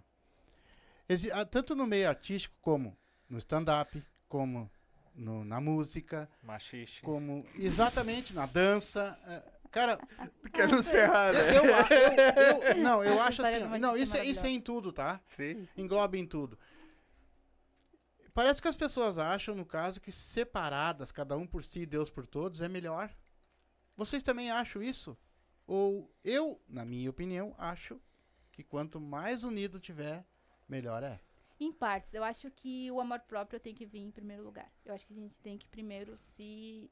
Ah, 1.33 1.45
tanto 1.45 1.75
no 1.75 1.87
meio 1.87 2.07
artístico, 2.07 2.55
como 2.61 2.95
no 3.29 3.37
stand-up, 3.37 4.03
como 4.27 4.69
no- 5.15 5.43
na 5.43 5.59
música, 5.59 6.29
Machiste. 6.43 7.01
como 7.01 7.45
exatamente 7.55 8.33
na 8.33 8.45
dança. 8.45 9.17
eh, 9.27 9.53
Cara, 9.71 9.97
Tu 10.41 10.49
quer 10.49 10.67
nos 10.67 10.89
ferrar, 10.89 11.31
né? 11.31 11.39
eu, 11.55 11.63
eu- 11.65 12.63
eu- 12.63 12.77
não, 12.81 13.03
eu 13.03 13.21
acho 13.21 13.43
assim. 13.43 13.59
Não, 13.79 13.95
isso, 13.95 14.17
é- 14.17 14.25
isso 14.25 14.43
é 14.45 14.49
em 14.49 14.59
tudo, 14.59 14.91
tá? 14.91 15.21
Sim. 15.27 15.67
Engloba 15.77 16.17
em 16.17 16.25
tudo. 16.25 16.57
Parece 18.33 18.61
que 18.61 18.67
as 18.67 18.75
pessoas 18.75 19.17
acham, 19.19 19.53
no 19.55 19.65
caso, 19.65 19.99
que 20.01 20.11
separadas, 20.11 21.11
cada 21.11 21.37
um 21.37 21.45
por 21.45 21.63
si 21.63 21.81
e 21.81 21.85
Deus 21.85 22.09
por 22.09 22.25
todos, 22.25 22.61
é 22.61 22.69
melhor. 22.69 23.13
Vocês 23.95 24.23
também 24.23 24.49
acham 24.49 24.81
isso? 24.81 25.17
Ou 25.67 26.11
eu, 26.23 26.59
na 26.67 26.83
minha 26.85 27.09
opinião, 27.09 27.53
acho 27.57 27.99
que 28.51 28.63
quanto 28.63 28.99
mais 28.99 29.43
unido 29.43 29.79
tiver, 29.79 30.25
melhor 30.69 31.03
é. 31.03 31.19
Em 31.59 31.73
partes, 31.73 32.13
eu 32.13 32.23
acho 32.23 32.49
que 32.51 32.89
o 32.89 33.01
amor 33.01 33.19
próprio 33.21 33.59
tem 33.59 33.75
que 33.75 33.85
vir 33.85 33.99
em 33.99 34.11
primeiro 34.11 34.43
lugar. 34.43 34.71
Eu 34.85 34.93
acho 34.93 35.05
que 35.05 35.13
a 35.13 35.17
gente 35.17 35.39
tem 35.41 35.57
que 35.57 35.67
primeiro 35.67 36.15
se, 36.17 36.89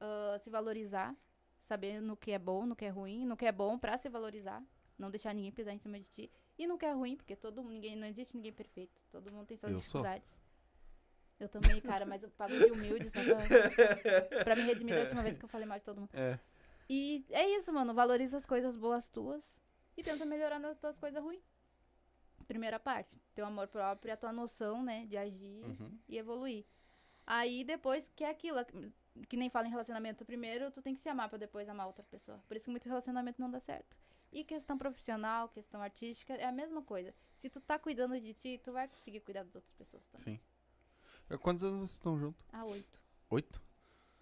ah, 0.00 0.38
se 0.44 0.48
valorizar, 0.48 1.14
saber 1.60 2.00
no 2.00 2.16
que 2.16 2.30
é 2.30 2.38
bom, 2.38 2.64
no 2.66 2.76
que 2.76 2.84
é 2.84 2.88
ruim, 2.88 3.24
no 3.24 3.36
que 3.36 3.44
é 3.46 3.50
bom 3.50 3.76
pra 3.76 3.98
se 3.98 4.08
valorizar, 4.08 4.62
não 4.96 5.10
deixar 5.10 5.34
ninguém 5.34 5.50
pisar 5.50 5.72
em 5.72 5.78
cima 5.78 5.98
de 5.98 6.04
ti. 6.04 6.30
E 6.58 6.66
no 6.66 6.78
que 6.78 6.86
é 6.86 6.92
ruim, 6.92 7.16
porque 7.16 7.34
todo 7.34 7.62
mundo, 7.62 7.72
ninguém 7.72 7.96
não 7.96 8.06
existe 8.06 8.36
ninguém 8.36 8.52
perfeito. 8.52 8.98
Todo 9.10 9.30
mundo 9.32 9.46
tem 9.46 9.56
suas 9.56 9.72
Eu 9.72 9.80
sou. 9.80 10.02
dificuldades. 10.02 10.28
Eu 11.38 11.48
também, 11.50 11.80
cara, 11.82 12.06
mas 12.06 12.22
eu 12.22 12.30
pago 12.30 12.56
de 12.56 12.64
humilde 12.72 13.10
só 13.10 13.20
pra, 13.22 13.36
pra 14.44 14.56
me 14.56 14.62
redimir 14.62 14.94
da 14.94 15.02
última 15.02 15.22
vez 15.22 15.36
que 15.36 15.44
eu 15.44 15.48
falei 15.48 15.66
mal 15.66 15.78
de 15.78 15.84
todo 15.84 16.00
mundo. 16.00 16.10
É. 16.14 16.38
E 16.88 17.26
é 17.30 17.46
isso, 17.58 17.70
mano. 17.72 17.92
Valoriza 17.92 18.38
as 18.38 18.46
coisas 18.46 18.74
boas 18.76 19.08
tuas 19.10 19.58
e 19.96 20.02
tenta 20.02 20.24
melhorar 20.24 20.58
nas 20.58 20.78
tuas 20.78 20.96
coisas 20.98 21.22
ruins. 21.22 21.44
Primeira 22.46 22.78
parte. 22.78 23.20
Teu 23.34 23.44
amor 23.46 23.68
próprio 23.68 24.12
a 24.12 24.16
tua 24.16 24.32
noção, 24.32 24.82
né, 24.82 25.04
de 25.06 25.16
agir 25.16 25.64
Uhum. 25.64 25.98
e 26.08 26.16
evoluir. 26.18 26.64
Aí 27.26 27.64
depois, 27.64 28.10
que 28.14 28.22
é 28.24 28.30
aquilo, 28.30 28.58
que- 29.28 29.36
nem 29.36 29.50
fala 29.50 29.66
em 29.66 29.70
relacionamento. 29.70 30.24
Primeiro, 30.24 30.70
tu 30.70 30.80
tem 30.80 30.94
que 30.94 31.00
se 31.00 31.08
amar 31.08 31.28
pra 31.28 31.38
depois 31.38 31.68
amar 31.68 31.86
outra 31.86 32.04
pessoa. 32.04 32.38
Por 32.46 32.56
isso 32.56 32.64
que 32.66 32.70
muito 32.70 32.86
relacionamento 32.88 33.40
não 33.40 33.50
dá 33.50 33.58
certo. 33.60 33.96
E 34.32 34.44
questão 34.44 34.76
profissional, 34.78 35.48
questão 35.48 35.80
artística, 35.80 36.34
é 36.34 36.44
a 36.44 36.52
mesma 36.52 36.82
coisa. 36.82 37.14
Se 37.38 37.48
tu 37.48 37.60
tá 37.60 37.78
cuidando 37.78 38.20
de 38.20 38.34
ti, 38.34 38.60
tu 38.62 38.72
vai 38.72 38.86
conseguir 38.88 39.20
cuidar 39.20 39.42
das 39.44 39.54
outras 39.54 39.72
pessoas 39.74 40.04
também. 40.06 40.36
Sim. 40.36 40.40
É, 41.30 41.36
Quantos 41.38 41.64
anos 41.64 41.78
vocês 41.80 41.92
estão 41.92 42.18
juntos? 42.18 42.44
A 42.52 42.64
oito. 42.64 43.00
Oito? 43.30 43.62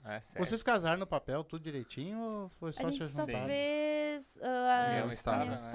É 0.04 0.20
sério. 0.20 0.46
Vocês 0.46 0.62
casaram 0.62 0.98
no 0.98 1.06
papel 1.06 1.42
tudo 1.44 1.62
direitinho 1.62 2.18
ou 2.18 2.48
foi 2.50 2.72
só 2.72 2.80
a 2.86 2.90
te 2.90 2.98
gente 2.98 3.08
só 3.08 3.20
juntar? 3.26 3.46
fez 3.46 4.36
uh, 4.36 4.40
União 4.92 5.08
estável, 5.10 5.46
união 5.46 5.62
né? 5.62 5.68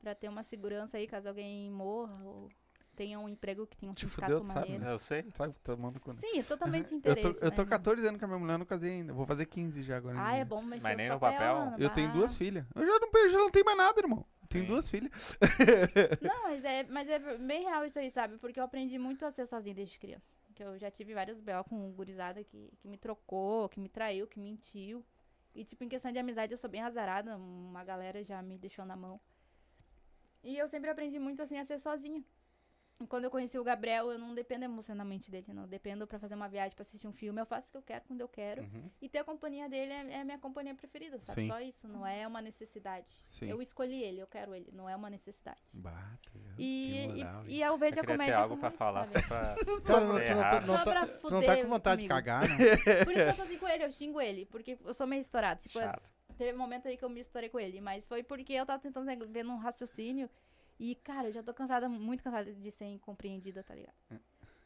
Pra 0.00 0.14
ter 0.14 0.28
uma 0.28 0.42
segurança 0.42 0.96
aí, 0.96 1.06
caso 1.06 1.28
alguém 1.28 1.70
morra 1.70 2.24
ou 2.24 2.48
tenha 2.96 3.18
um 3.18 3.28
emprego 3.28 3.66
que 3.66 3.76
tenha 3.76 3.90
um 3.90 3.94
Te 3.94 4.06
fudeu, 4.06 4.44
sabe, 4.44 4.72
maneiro. 4.72 4.84
Eu 4.84 4.98
sei. 4.98 5.24
Sabe, 5.34 5.54
tá 5.62 5.74
tomando 5.74 6.00
conta. 6.00 6.18
Sim, 6.18 6.38
é 6.38 6.42
totalmente 6.42 6.90
Eu 6.92 6.96
interesse. 6.98 7.40
tô, 7.40 7.46
eu 7.46 7.50
tô 7.50 7.62
né? 7.62 7.68
14 7.68 8.06
anos 8.06 8.18
com 8.18 8.24
a 8.24 8.28
minha 8.28 8.40
mulher, 8.40 8.58
não 8.58 8.66
casei 8.66 8.92
ainda. 8.92 9.12
Vou 9.12 9.26
fazer 9.26 9.46
15 9.46 9.82
já 9.82 9.96
agora. 9.96 10.16
Ah, 10.18 10.32
é 10.32 10.36
junho. 10.36 10.46
bom 10.46 10.62
mexer 10.62 10.82
Mas 10.82 10.96
nem 10.96 11.08
no 11.08 11.18
papel, 11.18 11.38
papel? 11.38 11.54
mano, 11.66 11.76
Eu 11.78 11.90
tenho 11.90 12.12
duas 12.12 12.36
filhas. 12.36 12.64
Eu 12.74 12.86
já 12.86 12.98
não, 12.98 13.08
eu 13.14 13.28
já 13.30 13.38
não 13.38 13.50
tenho 13.50 13.64
mais 13.64 13.78
nada, 13.78 14.00
irmão. 14.00 14.26
Eu 14.42 14.48
tenho 14.48 14.64
Sim. 14.64 14.70
duas 14.70 14.90
filhas. 14.90 15.12
Não, 16.20 16.42
mas 16.42 16.64
é, 16.64 16.82
mas 16.84 17.08
é 17.08 17.18
bem 17.38 17.62
real 17.62 17.84
isso 17.84 17.98
aí, 17.98 18.10
sabe? 18.10 18.36
Porque 18.38 18.58
eu 18.58 18.64
aprendi 18.64 18.98
muito 18.98 19.24
a 19.24 19.30
ser 19.30 19.46
sozinha 19.46 19.74
desde 19.74 19.98
criança. 19.98 20.26
Que 20.54 20.62
eu 20.64 20.76
já 20.78 20.90
tive 20.90 21.14
vários 21.14 21.40
B.O. 21.40 21.62
com 21.64 21.92
gurizada 21.92 22.42
que, 22.42 22.72
que 22.80 22.88
me 22.88 22.98
trocou, 22.98 23.68
que 23.68 23.78
me 23.78 23.88
traiu, 23.88 24.26
que 24.26 24.40
mentiu. 24.40 25.04
E, 25.54 25.64
tipo, 25.64 25.84
em 25.84 25.88
questão 25.88 26.10
de 26.12 26.18
amizade, 26.18 26.52
eu 26.52 26.58
sou 26.58 26.68
bem 26.68 26.82
azarada. 26.82 27.36
Uma 27.36 27.84
galera 27.84 28.22
já 28.24 28.42
me 28.42 28.58
deixou 28.58 28.84
na 28.84 28.96
mão. 28.96 29.20
E 30.42 30.56
eu 30.56 30.68
sempre 30.68 30.90
aprendi 30.90 31.18
muito, 31.18 31.42
assim, 31.42 31.58
a 31.58 31.64
ser 31.64 31.78
sozinha. 31.80 32.22
E 33.02 33.06
quando 33.06 33.24
eu 33.24 33.30
conheci 33.30 33.58
o 33.58 33.64
Gabriel, 33.64 34.12
eu 34.12 34.18
não 34.18 34.34
dependo 34.34 34.66
emocionalmente 34.66 35.30
dele. 35.30 35.46
Não 35.54 35.66
dependo 35.66 36.06
pra 36.06 36.18
fazer 36.18 36.34
uma 36.34 36.48
viagem, 36.48 36.74
pra 36.76 36.82
assistir 36.82 37.08
um 37.08 37.12
filme. 37.12 37.40
Eu 37.40 37.46
faço 37.46 37.66
o 37.68 37.70
que 37.70 37.76
eu 37.78 37.82
quero, 37.82 38.04
quando 38.04 38.20
eu 38.20 38.28
quero. 38.28 38.60
Uhum. 38.62 38.90
E 39.00 39.08
ter 39.08 39.18
a 39.18 39.24
companhia 39.24 39.70
dele 39.70 39.90
é, 39.90 40.12
é 40.16 40.20
a 40.20 40.24
minha 40.24 40.38
companhia 40.38 40.74
preferida, 40.74 41.18
sabe? 41.24 41.40
Sim. 41.42 41.48
Só 41.48 41.60
isso, 41.60 41.88
não 41.88 42.06
é 42.06 42.26
uma 42.26 42.42
necessidade. 42.42 43.10
Sim. 43.26 43.48
Eu 43.48 43.62
escolhi 43.62 44.02
ele, 44.02 44.20
eu 44.20 44.26
quero 44.26 44.54
ele, 44.54 44.70
não 44.72 44.86
é 44.86 44.94
uma 44.94 45.08
necessidade. 45.08 45.62
Tu 45.72 46.38
viu? 46.38 46.54
E, 46.58 47.06
moral, 47.16 47.44
e, 47.46 47.56
e 47.56 47.62
eu 47.62 47.68
Eu 47.68 47.78
vejo 47.78 47.92
a 47.92 47.94
queria 47.94 48.02
ter 48.06 48.12
comédia 48.12 48.36
algo 48.36 48.48
como 48.50 48.60
pra 48.60 48.68
isso, 48.68 48.76
falar 48.78 49.06
sabe? 49.06 49.22
só 49.22 49.28
pra. 49.28 49.56
Cara, 49.86 50.04
não, 50.04 50.18
Tá 50.18 50.20
tu, 50.20 50.34
não, 50.34 50.42
tá, 50.42 50.60
não, 50.60 50.76
Só 50.76 50.84
tá, 50.84 51.06
tu 51.06 51.30
não 51.30 51.42
tá 51.42 51.56
com 51.56 51.68
vontade 51.68 52.02
de 52.02 52.08
comigo. 52.08 52.26
cagar, 52.26 52.48
não? 52.50 52.56
Por 52.58 53.14
isso 53.14 53.24
que 53.24 53.30
eu 53.30 53.36
tô 53.36 53.42
assim 53.42 53.58
com 53.58 53.68
ele, 53.68 53.84
eu 53.84 53.92
xingo 53.92 54.20
ele, 54.20 54.44
porque 54.44 54.78
eu 54.84 54.92
sou 54.92 55.06
meio 55.06 55.22
estourado. 55.22 55.62
Tipo, 55.62 55.80
Chato. 55.80 56.10
Teve 56.40 56.56
um 56.56 56.58
momento 56.58 56.88
aí 56.88 56.96
que 56.96 57.04
eu 57.04 57.10
me 57.10 57.20
estourei 57.20 57.50
com 57.50 57.60
ele, 57.60 57.82
mas 57.82 58.06
foi 58.06 58.22
porque 58.22 58.54
eu 58.54 58.64
tava 58.64 58.80
tentando 58.80 59.06
ver 59.28 59.44
num 59.44 59.58
raciocínio 59.58 60.28
e, 60.78 60.94
cara, 60.94 61.28
eu 61.28 61.32
já 61.32 61.42
tô 61.42 61.52
cansada, 61.52 61.86
muito 61.86 62.24
cansada 62.24 62.50
de 62.50 62.70
ser 62.70 62.86
incompreendida, 62.86 63.62
tá 63.62 63.74
ligado? 63.74 63.94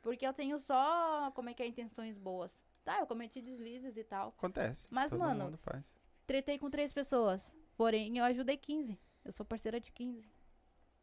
Porque 0.00 0.24
eu 0.24 0.32
tenho 0.32 0.56
só, 0.60 1.32
como 1.32 1.50
é 1.50 1.54
que 1.54 1.64
é, 1.64 1.66
intenções 1.66 2.16
boas. 2.16 2.62
Tá, 2.84 3.00
eu 3.00 3.06
cometi 3.08 3.42
deslizes 3.42 3.96
e 3.96 4.04
tal. 4.04 4.28
Acontece. 4.28 4.86
Mas, 4.88 5.10
Todo 5.10 5.18
mano, 5.18 5.46
mundo 5.46 5.58
faz. 5.58 5.84
Tretei 6.28 6.58
com 6.60 6.70
três 6.70 6.92
pessoas, 6.92 7.52
porém 7.76 8.18
eu 8.18 8.24
ajudei 8.24 8.56
15. 8.56 8.96
Eu 9.24 9.32
sou 9.32 9.44
parceira 9.44 9.80
de 9.80 9.90
15. 9.90 10.24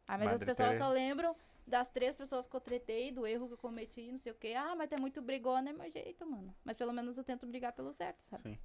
Ah, 0.08 0.16
mas 0.16 0.28
as 0.28 0.40
Madre 0.40 0.46
pessoas 0.46 0.78
só 0.78 0.88
lembram 0.88 1.36
das 1.66 1.90
três 1.90 2.16
pessoas 2.16 2.48
que 2.48 2.56
eu 2.56 2.60
tretei, 2.60 3.12
do 3.12 3.26
erro 3.26 3.46
que 3.46 3.54
eu 3.54 3.58
cometi, 3.58 4.10
não 4.10 4.18
sei 4.18 4.32
o 4.32 4.36
quê. 4.36 4.54
Ah, 4.56 4.74
mas 4.74 4.88
tu 4.88 4.94
é 4.94 4.98
muito 4.98 5.20
brigona, 5.20 5.68
é 5.68 5.72
meu 5.74 5.90
jeito, 5.90 6.24
mano. 6.26 6.54
Mas 6.64 6.78
pelo 6.78 6.94
menos 6.94 7.18
eu 7.18 7.24
tento 7.24 7.46
brigar 7.46 7.74
pelo 7.74 7.92
certo, 7.92 8.24
sabe? 8.30 8.42
Sim. 8.42 8.58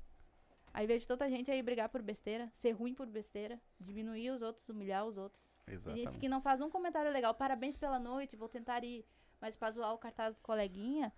Aí 0.78 0.86
vejo 0.86 1.08
tanta 1.08 1.28
gente 1.28 1.49
aí 1.49 1.60
brigar 1.64 1.90
por 1.90 2.04
besteira, 2.04 2.52
ser 2.54 2.70
ruim 2.72 2.94
por 2.94 3.08
besteira, 3.08 3.60
diminuir 3.80 4.30
os 4.30 4.44
outros, 4.44 4.70
humilhar 4.70 5.08
os 5.08 5.18
outros. 5.18 5.44
Tem 5.66 5.74
gente 5.76 5.88
Exatamente. 5.88 6.18
que 6.20 6.30
não 6.30 6.40
faz 6.40 6.62
um 6.62 6.70
comentário 6.70 7.12
legal, 7.12 7.34
parabéns 7.34 7.76
pela 7.76 7.98
noite, 7.98 8.36
vou 8.36 8.48
tentar 8.48 8.84
ir. 8.84 9.04
Mas 9.41 9.56
pra 9.56 9.72
zoar 9.72 9.91
o 9.95 9.98
cartaz 9.98 10.36
do 10.36 10.41
coleguinha, 10.44 11.12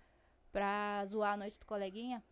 pra 0.50 1.04
zoar 1.04 1.34
a 1.34 1.36
noite 1.36 1.58
do 1.60 1.66
coleguinha. 1.66 2.24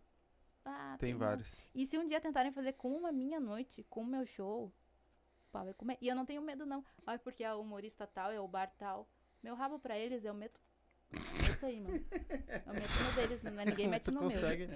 Ah, 0.65 0.97
Tem 0.99 1.15
um- 1.15 1.19
vários. 1.19 1.63
E 1.75 1.85
se 1.85 1.99
um 1.99 2.09
dia 2.09 2.19
tentarem 2.19 2.51
fazer 2.51 2.73
com 2.73 3.05
a 3.07 3.13
minha 3.13 3.39
noite, 3.39 3.85
com 3.91 4.01
o 4.01 4.07
meu 4.07 4.25
show, 4.25 4.73
pau 5.53 5.67
vai 5.67 5.75
comer. 5.75 5.99
E 6.01 6.09
eu 6.09 6.17
não 6.17 6.25
tenho 6.25 6.41
medo, 6.41 6.65
não. 6.65 6.83
Ai, 7.07 7.19
porque 7.19 7.45
é 7.45 7.53
o 7.55 7.61
humorista 7.61 8.07
tal, 8.07 8.31
é 8.33 8.41
o 8.41 8.49
bar 8.49 8.73
tal. 8.79 9.07
Meu 9.43 9.55
rabo 9.55 9.79
pra 9.79 9.99
eles, 9.99 10.25
eu 10.25 10.33
meto. 10.33 10.59
É 11.63 11.67
isso 11.67 11.67
aí, 11.67 11.81
mano. 11.81 12.05
Eu 12.67 12.75
meto 12.75 13.03
no 13.05 13.13
deles, 13.15 13.43
não 13.43 13.61
é 13.61 13.65
ninguém 13.65 13.89
mete 13.89 14.05
tu 14.05 14.13
no 14.13 14.21
meu. 14.21 14.31
consegue. 14.31 14.69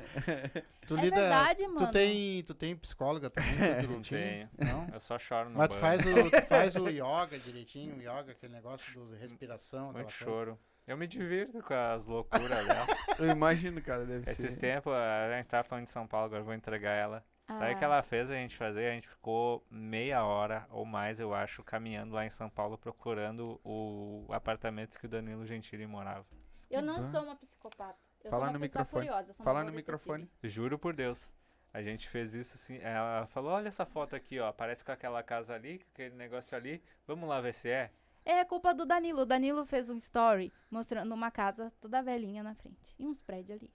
Tu 0.87 0.97
É 0.97 1.01
lida. 1.03 1.17
verdade, 1.17 1.67
mano. 1.69 1.79
Tu 1.87 1.93
tem, 1.93 2.43
tu 2.43 2.55
tem 2.55 2.77
psicóloga 2.77 3.31
também, 3.31 3.53
Não 3.89 4.01
direitinho? 4.01 4.49
tenho. 4.59 4.71
Não? 4.73 4.89
Eu 4.93 5.01
só 5.01 5.19
choro 5.19 5.51
no 5.51 5.59
Mas 5.59 5.69
tu 5.69 5.79
banho. 5.81 6.03
faz, 6.03 6.07
o, 6.07 6.31
tu 6.31 6.47
faz 6.49 6.77
o 6.77 6.89
yoga 6.89 7.39
direitinho, 7.39 7.97
o 7.97 8.01
yoga, 8.01 8.33
aquele 8.33 8.53
negócio 8.53 8.93
do 8.93 9.15
respiração, 9.17 9.87
Muito 9.93 9.97
coisa. 9.97 10.11
choro. 10.11 10.59
Eu 10.85 10.97
me 10.97 11.07
divirto 11.07 11.63
com 11.63 11.75
as 11.75 12.07
loucuras 12.07 12.67
dela. 12.67 12.87
Eu 13.21 13.29
imagino, 13.29 13.81
cara, 13.81 14.05
deve 14.05 14.29
Esses 14.29 14.55
ser. 14.55 14.59
tempos, 14.61 14.93
a 14.93 15.37
gente 15.37 15.47
tava 15.47 15.63
falando 15.63 15.85
de 15.85 15.91
São 15.93 16.09
Paulo, 16.09 16.27
agora 16.27 16.41
eu 16.41 16.45
vou 16.45 16.55
entregar 16.55 16.91
ela. 16.93 17.25
Sabe 17.47 17.65
o 17.67 17.69
Ah, 17.71 17.75
que 17.77 17.85
ela 17.85 18.03
fez 18.03 18.29
a 18.29 18.35
gente 18.35 18.57
fazer? 18.57 18.89
A 18.91 18.95
gente 18.95 19.09
ficou 19.09 19.65
meia 19.71 20.25
hora 20.25 20.67
ou 20.71 20.85
mais, 20.85 21.21
eu 21.21 21.33
acho, 21.33 21.63
caminhando 21.63 22.15
lá 22.15 22.27
em 22.27 22.31
São 22.31 22.51
Paulo 22.51 22.77
procurando 22.77 23.61
o 23.63 24.27
apartamento 24.33 24.99
que 24.99 25.07
o 25.07 25.09
Danilo 25.09 25.47
Gentili 25.47 25.87
morava. 25.87 26.27
Que 26.69 26.77
Eu 26.77 26.83
não 26.83 26.97
bom. 27.03 27.11
sou 27.11 27.23
uma 27.23 27.37
psicopata. 27.37 27.99
Eu 28.25 28.31
Fala 28.31 28.45
sou 28.45 28.51
uma 28.51 28.53
no 28.59 28.61
pessoa 28.61 28.83
microfone. 28.85 29.07
curiosa. 29.07 29.31
eu 29.31 29.35
sou 29.35 29.41
uma 29.41 29.45
Fala 29.45 29.61
boa 29.61 29.71
no 29.71 29.77
microfone. 29.77 30.31
Juro 30.45 30.79
por 30.79 30.95
Deus. 30.95 31.33
A 31.75 31.83
gente 31.83 32.09
fez 32.09 32.35
isso 32.35 32.55
assim. 32.55 32.79
Ela 32.79 33.27
falou: 33.29 33.53
Olha 33.53 33.69
essa 33.69 33.85
foto 33.87 34.15
aqui, 34.15 34.39
ó. 34.39 34.53
Parece 34.53 34.85
com 34.85 34.93
aquela 34.93 35.23
casa 35.23 35.55
ali, 35.55 35.79
com 35.79 35.91
aquele 35.93 36.15
negócio 36.15 36.57
ali. 36.57 36.83
Vamos 37.07 37.29
lá 37.29 37.41
ver 37.41 37.55
se 37.55 37.69
é. 37.69 37.91
É 38.25 38.45
culpa 38.45 38.73
do 38.73 38.87
Danilo. 38.87 39.23
O 39.23 39.27
Danilo 39.27 39.65
fez 39.67 39.91
um 39.91 39.97
story 39.97 40.53
mostrando 40.71 41.13
uma 41.13 41.31
casa 41.31 41.73
toda 41.81 42.03
velhinha 42.03 42.43
na 42.43 42.55
frente. 42.55 42.95
E 42.99 43.07
uns 43.07 43.21
prédios 43.21 43.59
ali. 43.59 43.71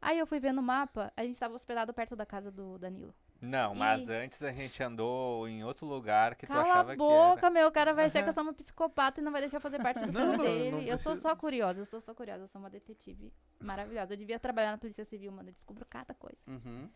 Aí 0.00 0.18
eu 0.18 0.26
fui 0.26 0.38
ver 0.38 0.52
no 0.52 0.62
mapa, 0.62 1.12
a 1.16 1.22
gente 1.24 1.40
tava 1.40 1.54
hospedado 1.54 1.92
perto 1.92 2.14
da 2.14 2.24
casa 2.26 2.50
do 2.50 2.78
Danilo. 2.78 3.12
Não, 3.40 3.74
E- 3.74 3.78
mas 3.78 4.08
antes 4.08 4.42
a 4.42 4.50
gente 4.50 4.82
andou 4.82 5.46
em 5.48 5.62
outro 5.62 5.86
lugar 5.86 6.34
que 6.34 6.46
tu 6.46 6.52
Cala 6.52 6.62
achava 6.62 6.92
a 6.92 6.96
que 6.96 7.02
era. 7.02 7.10
boca, 7.34 7.50
meu. 7.50 7.68
O 7.68 7.72
cara 7.72 7.92
vai 7.92 8.06
achar 8.06 8.22
que 8.22 8.28
eu 8.30 8.32
sou 8.32 8.42
uma 8.42 8.54
psicopata 8.54 9.20
e 9.20 9.24
não 9.24 9.30
vai 9.30 9.40
deixar 9.42 9.58
eu 9.58 9.60
fazer 9.60 9.78
parte 9.78 10.00
do 10.06 10.12
filme 10.12 10.38
dele. 10.38 10.70
não 10.70 10.80
eu 10.80 10.96
sou 10.98 11.14
só 11.16 11.36
curiosa, 11.36 11.80
eu 11.80 11.84
sou 11.84 12.00
só 12.00 12.14
curiosa. 12.14 12.44
Eu 12.44 12.48
sou 12.48 12.60
uma 12.60 12.70
detetive 12.70 13.32
maravilhosa. 13.60 14.14
Eu 14.14 14.16
devia 14.16 14.38
trabalhar 14.38 14.70
na 14.72 14.78
Polícia 14.78 15.04
Civil, 15.04 15.30
mano. 15.32 15.50
Eu 15.50 15.52
descubro 15.52 15.84
cada 15.88 16.14
coisa. 16.14 16.38
Uhum. 16.46 16.88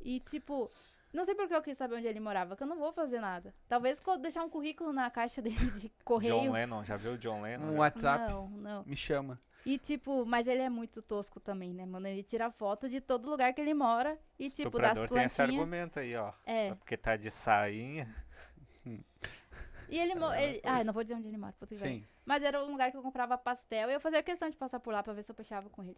E, 0.00 0.20
tipo, 0.20 0.70
não 1.16 1.24
sei 1.24 1.34
por 1.34 1.48
que 1.48 1.54
eu 1.54 1.62
quis 1.62 1.76
saber 1.78 1.96
onde 1.96 2.06
ele 2.06 2.20
morava, 2.20 2.54
que 2.54 2.62
eu 2.62 2.66
não 2.66 2.76
vou 2.78 2.92
fazer 2.92 3.20
nada. 3.20 3.54
Talvez 3.66 4.00
deixar 4.20 4.44
um 4.44 4.50
currículo 4.50 4.92
na 4.92 5.10
caixa 5.10 5.40
dele 5.42 5.56
de 5.56 5.88
correio. 6.04 6.34
John 6.42 6.52
Lennon, 6.52 6.84
já 6.84 6.96
viu 6.96 7.12
o 7.14 7.18
John 7.18 7.42
Lennon? 7.42 7.72
Um? 7.72 7.78
WhatsApp. 7.78 8.30
Não, 8.32 8.48
não. 8.50 8.84
Me 8.84 8.94
chama. 8.94 9.40
E, 9.64 9.78
tipo, 9.78 10.24
mas 10.24 10.46
ele 10.46 10.62
é 10.62 10.68
muito 10.68 11.02
tosco 11.02 11.40
também, 11.40 11.74
né, 11.74 11.84
mano? 11.84 12.06
Ele 12.06 12.22
tira 12.22 12.50
foto 12.52 12.88
de 12.88 13.00
todo 13.00 13.28
lugar 13.28 13.52
que 13.52 13.60
ele 13.60 13.74
mora 13.74 14.16
e, 14.38 14.48
tipo, 14.48 14.78
das 14.78 14.90
Estuprador 14.96 15.08
tem 15.08 15.24
esse 15.24 15.36
plantinhas. 15.36 15.60
argumento 15.60 15.98
aí, 15.98 16.14
ó. 16.14 16.32
É. 16.44 16.74
Porque 16.74 16.96
tá 16.96 17.16
de 17.16 17.30
sainha. 17.30 18.14
E 19.88 20.00
ele, 20.00 20.14
mo- 20.16 20.32
É 20.32 20.44
ele... 20.50 20.60
Ah, 20.64 20.82
não 20.82 20.92
vou 20.92 21.04
dizer 21.04 21.14
onde 21.14 21.28
ele 21.28 21.36
mora, 21.36 21.52
puta 21.52 21.74
que. 21.74 21.80
Sim. 21.80 22.04
Mas 22.24 22.42
era 22.42 22.60
um 22.64 22.72
lugar 22.72 22.90
que 22.90 22.96
eu 22.96 23.02
comprava 23.02 23.38
pastel 23.38 23.88
e 23.88 23.94
eu 23.94 24.00
fazia 24.00 24.20
questão 24.22 24.50
de 24.50 24.56
passar 24.56 24.80
por 24.80 24.92
lá 24.92 25.00
pra 25.00 25.12
ver 25.12 25.22
se 25.22 25.30
eu 25.30 25.34
fechava 25.34 25.70
com 25.70 25.82
ele. 25.84 25.96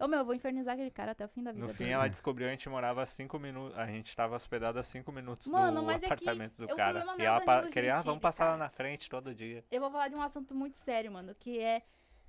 Ô, 0.00 0.08
meu, 0.08 0.20
eu 0.20 0.24
vou 0.24 0.34
infernizar 0.34 0.74
aquele 0.74 0.90
cara 0.90 1.12
até 1.12 1.24
o 1.24 1.28
fim 1.28 1.42
da 1.42 1.52
vida. 1.52 1.66
No 1.66 1.72
fim, 1.74 1.84
dele. 1.84 1.90
ela 1.94 2.08
descobriu 2.10 2.48
a 2.48 2.50
gente 2.50 2.68
morava 2.68 3.02
a 3.02 3.06
cinco 3.06 3.38
minutos. 3.38 3.76
A 3.78 3.86
gente 3.86 4.14
tava 4.16 4.34
hospedado 4.36 4.78
a 4.78 4.82
cinco 4.82 5.12
minutos 5.12 5.46
Mano, 5.46 5.80
do 5.80 5.86
mas 5.86 6.02
é 6.02 6.06
que 6.06 6.12
apartamento 6.12 6.56
do 6.56 6.64
o 6.64 6.76
cara. 6.76 7.04
E 7.18 7.22
é 7.22 7.24
ela 7.26 7.40
pa- 7.42 7.68
queria, 7.68 7.96
ah, 7.96 8.02
vamos 8.02 8.20
passar 8.20 8.44
lá 8.46 8.50
cara. 8.52 8.64
na 8.64 8.68
frente 8.70 9.10
todo 9.10 9.34
dia. 9.34 9.62
Eu 9.70 9.80
vou 9.80 9.90
falar 9.90 10.08
de 10.08 10.14
um 10.14 10.22
assunto 10.22 10.54
muito 10.54 10.78
sério, 10.78 11.12
mano, 11.12 11.34
que 11.34 11.58
é... 11.60 11.82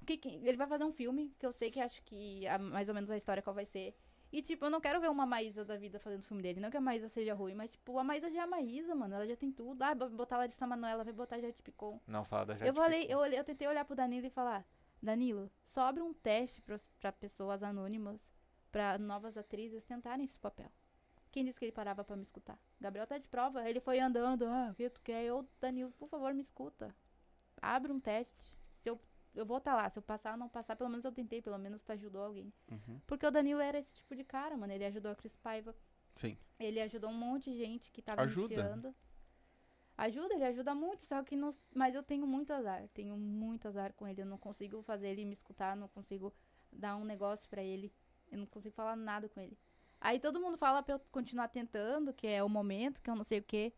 Que, 0.05 0.17
que- 0.17 0.29
ele 0.43 0.57
vai 0.57 0.67
fazer 0.67 0.83
um 0.83 0.91
filme, 0.91 1.33
que 1.39 1.45
eu 1.45 1.53
sei 1.53 1.69
que 1.71 1.79
acho 1.79 2.01
que 2.03 2.45
a- 2.47 2.57
mais 2.59 2.89
ou 2.89 2.95
menos 2.95 3.09
a 3.09 3.15
história 3.15 3.41
qual 3.41 3.53
vai 3.53 3.65
ser. 3.65 3.95
E, 4.33 4.41
tipo, 4.41 4.65
eu 4.65 4.69
não 4.69 4.79
quero 4.81 4.99
ver 5.01 5.09
uma 5.09 5.25
Maísa 5.25 5.63
da 5.65 5.75
vida 5.75 5.99
fazendo 5.99 6.23
filme 6.23 6.41
dele. 6.41 6.59
Não 6.61 6.71
que 6.71 6.77
a 6.77 6.81
Maísa 6.81 7.07
seja 7.09 7.33
ruim, 7.33 7.53
mas, 7.53 7.69
tipo, 7.69 7.99
a 7.99 8.03
Maísa 8.03 8.31
já 8.31 8.39
é 8.39 8.43
a 8.43 8.47
Maísa, 8.47 8.95
mano. 8.95 9.13
Ela 9.13 9.27
já 9.27 9.35
tem 9.35 9.51
tudo. 9.51 9.81
Ah, 9.83 9.93
vou 9.93 10.09
botar 10.09 10.35
a 10.35 10.39
Larissa 10.39 10.65
Manoela, 10.65 11.03
vai 11.03 11.11
botar 11.13 11.35
a 11.35 11.39
Jade 11.41 11.61
Picon. 11.61 11.99
Não 12.07 12.23
fala 12.23 12.45
da 12.45 12.53
Eu 12.53 12.57
Jade 12.59 12.71
falei, 12.73 13.01
Picon. 13.01 13.13
eu, 13.13 13.19
olhei- 13.19 13.39
eu 13.39 13.43
tentei 13.43 13.67
olhar 13.67 13.83
pro 13.85 13.93
Danilo 13.95 14.25
e 14.25 14.29
falar, 14.29 14.65
Danilo, 15.01 15.51
só 15.65 15.81
abre 15.87 16.03
um 16.03 16.13
teste 16.13 16.61
pra 16.99 17.11
pessoas 17.11 17.63
anônimas, 17.63 18.29
pra 18.71 18.97
novas 18.97 19.35
atrizes 19.37 19.83
tentarem 19.83 20.25
esse 20.25 20.39
papel. 20.39 20.71
Quem 21.31 21.45
disse 21.45 21.57
que 21.57 21.65
ele 21.65 21.71
parava 21.71 22.03
pra 22.03 22.15
me 22.15 22.21
escutar? 22.23 22.59
Gabriel 22.79 23.07
tá 23.07 23.17
de 23.17 23.27
prova, 23.27 23.67
ele 23.67 23.79
foi 23.79 23.99
andando, 23.99 24.45
ah, 24.45 24.69
o 24.71 24.75
que 24.75 24.89
tu 24.89 25.01
quer? 25.01 25.23
Eu, 25.23 25.47
Danilo, 25.59 25.91
por 25.91 26.09
favor, 26.09 26.33
me 26.33 26.41
escuta. 26.41 26.93
Abre 27.61 27.91
um 27.91 27.99
teste. 27.99 28.57
Se 28.79 28.89
eu, 28.89 28.99
eu 29.33 29.45
vou 29.45 29.57
estar 29.57 29.75
lá, 29.75 29.89
se 29.89 29.97
eu 29.97 30.03
passar 30.03 30.33
ou 30.33 30.37
não 30.37 30.49
passar, 30.49 30.75
pelo 30.75 30.89
menos 30.89 31.05
eu 31.05 31.11
tentei, 31.11 31.41
pelo 31.41 31.57
menos 31.57 31.81
tu 31.81 31.91
ajudou 31.93 32.21
alguém. 32.23 32.51
Uhum. 32.69 32.99
Porque 33.07 33.25
o 33.25 33.31
Danilo 33.31 33.61
era 33.61 33.79
esse 33.79 33.95
tipo 33.95 34.15
de 34.15 34.23
cara, 34.25 34.57
mano, 34.57 34.73
ele 34.73 34.85
ajudou 34.85 35.11
a 35.11 35.15
Cris 35.15 35.35
Paiva, 35.37 35.73
Sim. 36.15 36.37
ele 36.59 36.81
ajudou 36.81 37.09
um 37.09 37.13
monte 37.17 37.49
de 37.49 37.57
gente 37.57 37.91
que 37.91 38.01
tava 38.01 38.23
Ajuda. 38.23 38.53
iniciando. 38.53 38.87
Ajuda, 38.89 38.95
ele 40.07 40.45
ajuda 40.45 40.73
muito, 40.73 41.03
só 41.03 41.23
que 41.23 41.35
não, 41.35 41.53
mas 41.73 41.93
eu 41.93 42.01
tenho 42.01 42.25
muito 42.25 42.51
azar, 42.51 42.87
tenho 42.93 43.15
muito 43.17 43.67
azar 43.67 43.93
com 43.93 44.07
ele, 44.07 44.21
eu 44.21 44.25
não 44.25 44.37
consigo 44.37 44.81
fazer 44.81 45.09
ele 45.09 45.25
me 45.25 45.33
escutar, 45.33 45.75
não 45.75 45.87
consigo 45.87 46.33
dar 46.71 46.95
um 46.95 47.03
negócio 47.03 47.49
pra 47.49 47.61
ele. 47.61 47.93
Eu 48.31 48.39
não 48.39 48.45
consigo 48.45 48.73
falar 48.73 48.95
nada 48.95 49.27
com 49.27 49.41
ele. 49.41 49.57
Aí 49.99 50.19
todo 50.19 50.39
mundo 50.39 50.57
fala 50.57 50.81
pra 50.81 50.95
eu 50.95 50.99
continuar 51.11 51.49
tentando, 51.49 52.13
que 52.13 52.25
é 52.25 52.41
o 52.41 52.49
momento, 52.49 53.01
que 53.01 53.09
eu 53.09 53.15
não 53.15 53.23
sei 53.23 53.39
o 53.39 53.43
quê. 53.43 53.73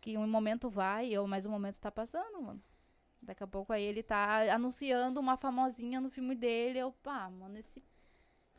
Que 0.00 0.18
um 0.18 0.26
momento 0.26 0.68
vai, 0.68 1.08
eu, 1.08 1.26
mas 1.26 1.46
o 1.46 1.50
momento 1.50 1.76
tá 1.76 1.90
passando, 1.90 2.42
mano. 2.42 2.62
Daqui 3.22 3.42
a 3.42 3.46
pouco 3.46 3.72
aí 3.72 3.82
ele 3.82 4.02
tá 4.02 4.52
anunciando 4.52 5.18
uma 5.18 5.36
famosinha 5.36 6.00
no 6.00 6.10
filme 6.10 6.34
dele. 6.34 6.78
Eu, 6.78 6.92
pá, 6.92 7.30
mano, 7.30 7.56
esse, 7.56 7.82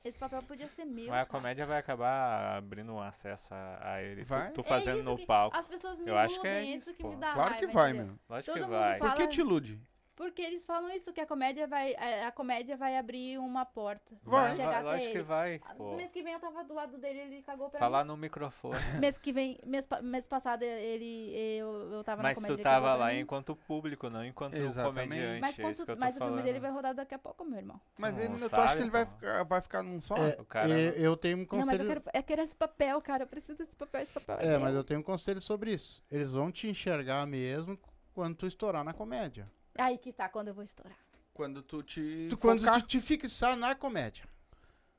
esse 0.05 0.17
papel 0.19 0.41
podia 0.43 0.67
ser 0.67 0.85
meu. 0.85 1.05
Mas 1.05 1.07
a 1.07 1.11
cara. 1.11 1.25
comédia 1.25 1.65
vai 1.65 1.79
acabar 1.79 2.57
abrindo 2.57 2.93
um 2.93 3.01
acesso 3.01 3.53
a, 3.53 3.93
a 3.95 4.01
ele. 4.03 4.23
Tu- 4.23 4.27
Vai? 4.29 4.51
Tu, 4.51 4.61
É 4.61 4.63
fazendo 4.63 4.99
isso 5.01 5.09
no 5.09 5.17
que- 5.17 5.25
palco. 5.25 5.57
As 5.57 5.65
pessoas 5.67 5.99
me 5.99 6.07
Eu 6.09 6.17
acho 6.17 6.39
que 6.41 6.47
é 6.47 6.57
iludem, 6.61 6.77
isso, 6.77 6.89
isso 6.89 6.97
que 6.97 7.03
pô. 7.03 7.09
me 7.09 7.15
dá 7.17 7.33
Claro 7.33 7.55
que 7.55 7.65
raiva, 7.65 7.73
vai, 7.73 7.89
entendeu? 7.91 8.05
meu. 8.07 8.19
Lógico 8.29 8.53
todo 8.53 8.63
que 8.63 8.69
mundo 8.71 8.79
vai. 8.79 8.97
fala- 8.99 9.11
Por 9.11 9.17
que 9.17 9.27
te 9.27 9.39
ilude? 9.41 9.81
Porque 10.15 10.41
eles 10.41 10.63
falam 10.63 10.89
isso, 10.91 11.11
que 11.11 11.19
a 11.19 11.25
comédia 11.27 11.67
vai. 11.67 11.93
A, 11.95 12.27
a 12.27 12.31
comédia 12.31 12.77
vai 12.77 12.97
abrir 12.97 13.37
uma 13.37 13.65
porta. 13.65 14.13
Vai. 14.23 14.51
chegar 14.55 14.65
vai, 14.65 14.75
até 14.75 14.83
lógico 14.83 15.11
que 15.11 15.17
ele. 15.17 15.23
vai. 15.23 15.61
Ah, 15.65 15.75
Pô. 15.75 15.95
Mês 15.95 16.09
que 16.11 16.23
vem 16.23 16.33
eu 16.33 16.39
tava 16.39 16.63
do 16.63 16.73
lado 16.73 16.97
dele, 16.97 17.19
ele 17.19 17.41
cagou 17.41 17.69
pra 17.69 17.79
Falar 17.79 18.05
no 18.05 18.15
microfone. 18.15 18.75
mim. 18.93 18.99
Mês 19.01 19.17
que 19.17 19.33
vem, 19.33 19.59
mês, 19.65 19.85
mês 20.01 20.25
passado 20.25 20.63
ele. 20.63 21.33
Eu, 21.57 21.91
eu 21.95 22.03
tava 22.03 22.21
na 22.23 22.29
Mas 22.29 22.35
comédia. 22.35 22.55
tu 22.55 22.59
ele 22.59 22.63
cagou 22.63 22.87
tava 22.87 22.95
lá 22.97 23.11
mim. 23.11 23.19
enquanto 23.19 23.55
público, 23.55 24.09
não 24.09 24.23
enquanto 24.25 24.53
Exatamente. 24.55 25.09
comediante. 25.09 25.41
Mas, 25.41 25.59
é 25.59 25.61
quanto- 25.61 25.73
isso 25.75 25.85
que 25.85 25.91
eu 25.91 25.95
tô 25.95 25.99
mas 25.99 26.15
o 26.15 26.19
filme 26.19 26.41
dele 26.43 26.59
vai 26.61 26.71
rodar 26.71 26.95
daqui 26.95 27.13
a 27.13 27.19
pouco, 27.19 27.43
meu 27.43 27.59
irmão. 27.59 27.81
Mas 27.97 28.15
Não 28.15 28.23
ele, 28.23 28.33
tu 28.37 28.47
sabe, 28.49 28.63
acha 28.63 28.77
que 28.77 28.83
ele 28.83 28.89
vai 28.91 29.05
ficar, 29.05 29.43
vai 29.43 29.61
ficar 29.61 29.83
num 29.83 29.99
só? 29.99 30.15
É, 30.15 30.37
O 30.39 30.45
cara 30.45 30.67
e- 30.69 30.71
não- 30.71 30.97
eu 30.97 31.17
tenho 31.17 31.37
um 31.39 31.41
Não, 31.41 31.47
mas 31.51 31.59
eu 31.59 31.85
conselho. 31.85 31.87
quero, 31.89 32.03
eu 32.13 32.23
quero 32.23 32.41
esse 32.41 32.55
papel, 32.55 33.01
cara. 33.01 33.23
Eu 33.23 33.27
preciso 33.27 33.57
desse 33.57 33.75
papel, 33.75 34.01
esse 34.01 34.13
papel. 34.13 34.37
É, 34.39 34.57
mas 34.57 34.75
eu 34.75 34.83
tenho 34.83 35.01
um 35.01 35.03
conselho 35.03 35.41
sobre 35.41 35.73
isso. 35.73 36.01
Eles 36.09 36.31
vão 36.31 36.51
te 36.53 36.69
enxergar 36.69 37.27
mesmo 37.27 37.77
quando 38.13 38.35
tu 38.37 38.47
estourar 38.47 38.81
na 38.83 38.93
comédia. 38.93 39.51
Aí 39.77 39.97
que 39.97 40.11
tá, 40.13 40.29
quando 40.29 40.47
eu 40.49 40.53
vou 40.53 40.63
estourar. 40.63 40.97
Quando 41.33 41.61
tu 41.61 41.83
te 41.83 42.27
Tu, 42.29 42.37
quando 42.37 42.59
focar. 42.61 42.81
tu 42.81 42.87
te 42.87 43.01
fixar 43.01 43.57
na 43.57 43.75
comédia. 43.75 44.23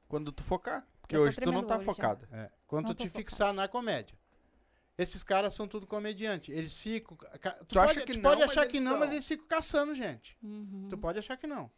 Quando 0.09 0.31
tu 0.31 0.43
focar. 0.45 0.87
Porque 1.01 1.17
Eu 1.17 1.23
hoje 1.23 1.41
tu 1.41 1.51
não 1.53 1.65
tá 1.65 1.79
focada. 1.81 2.29
É, 2.33 2.51
quando 2.67 2.89
Não 2.89 2.95
tu 2.95 2.99
te 2.99 3.09
focada. 3.09 3.25
fixar 3.25 3.53
na 3.53 3.67
comédia. 3.69 4.17
Esses 4.99 5.23
caras 5.23 5.55
são 5.55 5.69
tudo 5.69 5.87
comediante. 5.87 6.51
Eles 6.53 6.77
ficam. 6.77 7.17
ca- 7.17 7.53
Tu, 7.53 7.65
Tu 7.67 7.75
pode, 7.75 7.91
acha 7.91 8.01
que 8.01 8.13
tu 8.13 8.17
não, 8.19 8.23
pode 8.23 8.43
achar 8.43 8.67
que 8.67 8.81
não, 8.81 8.91
são. 8.93 9.01
mas 9.01 9.13
eles 9.13 9.27
ficam 9.27 9.47
caçando, 9.47 9.95
gente. 9.95 10.37
Uhum. 10.43 10.89
Tu 10.91 10.99
pode 10.99 11.19
achar 11.19 11.37
que 11.37 11.47
não. 11.47 11.71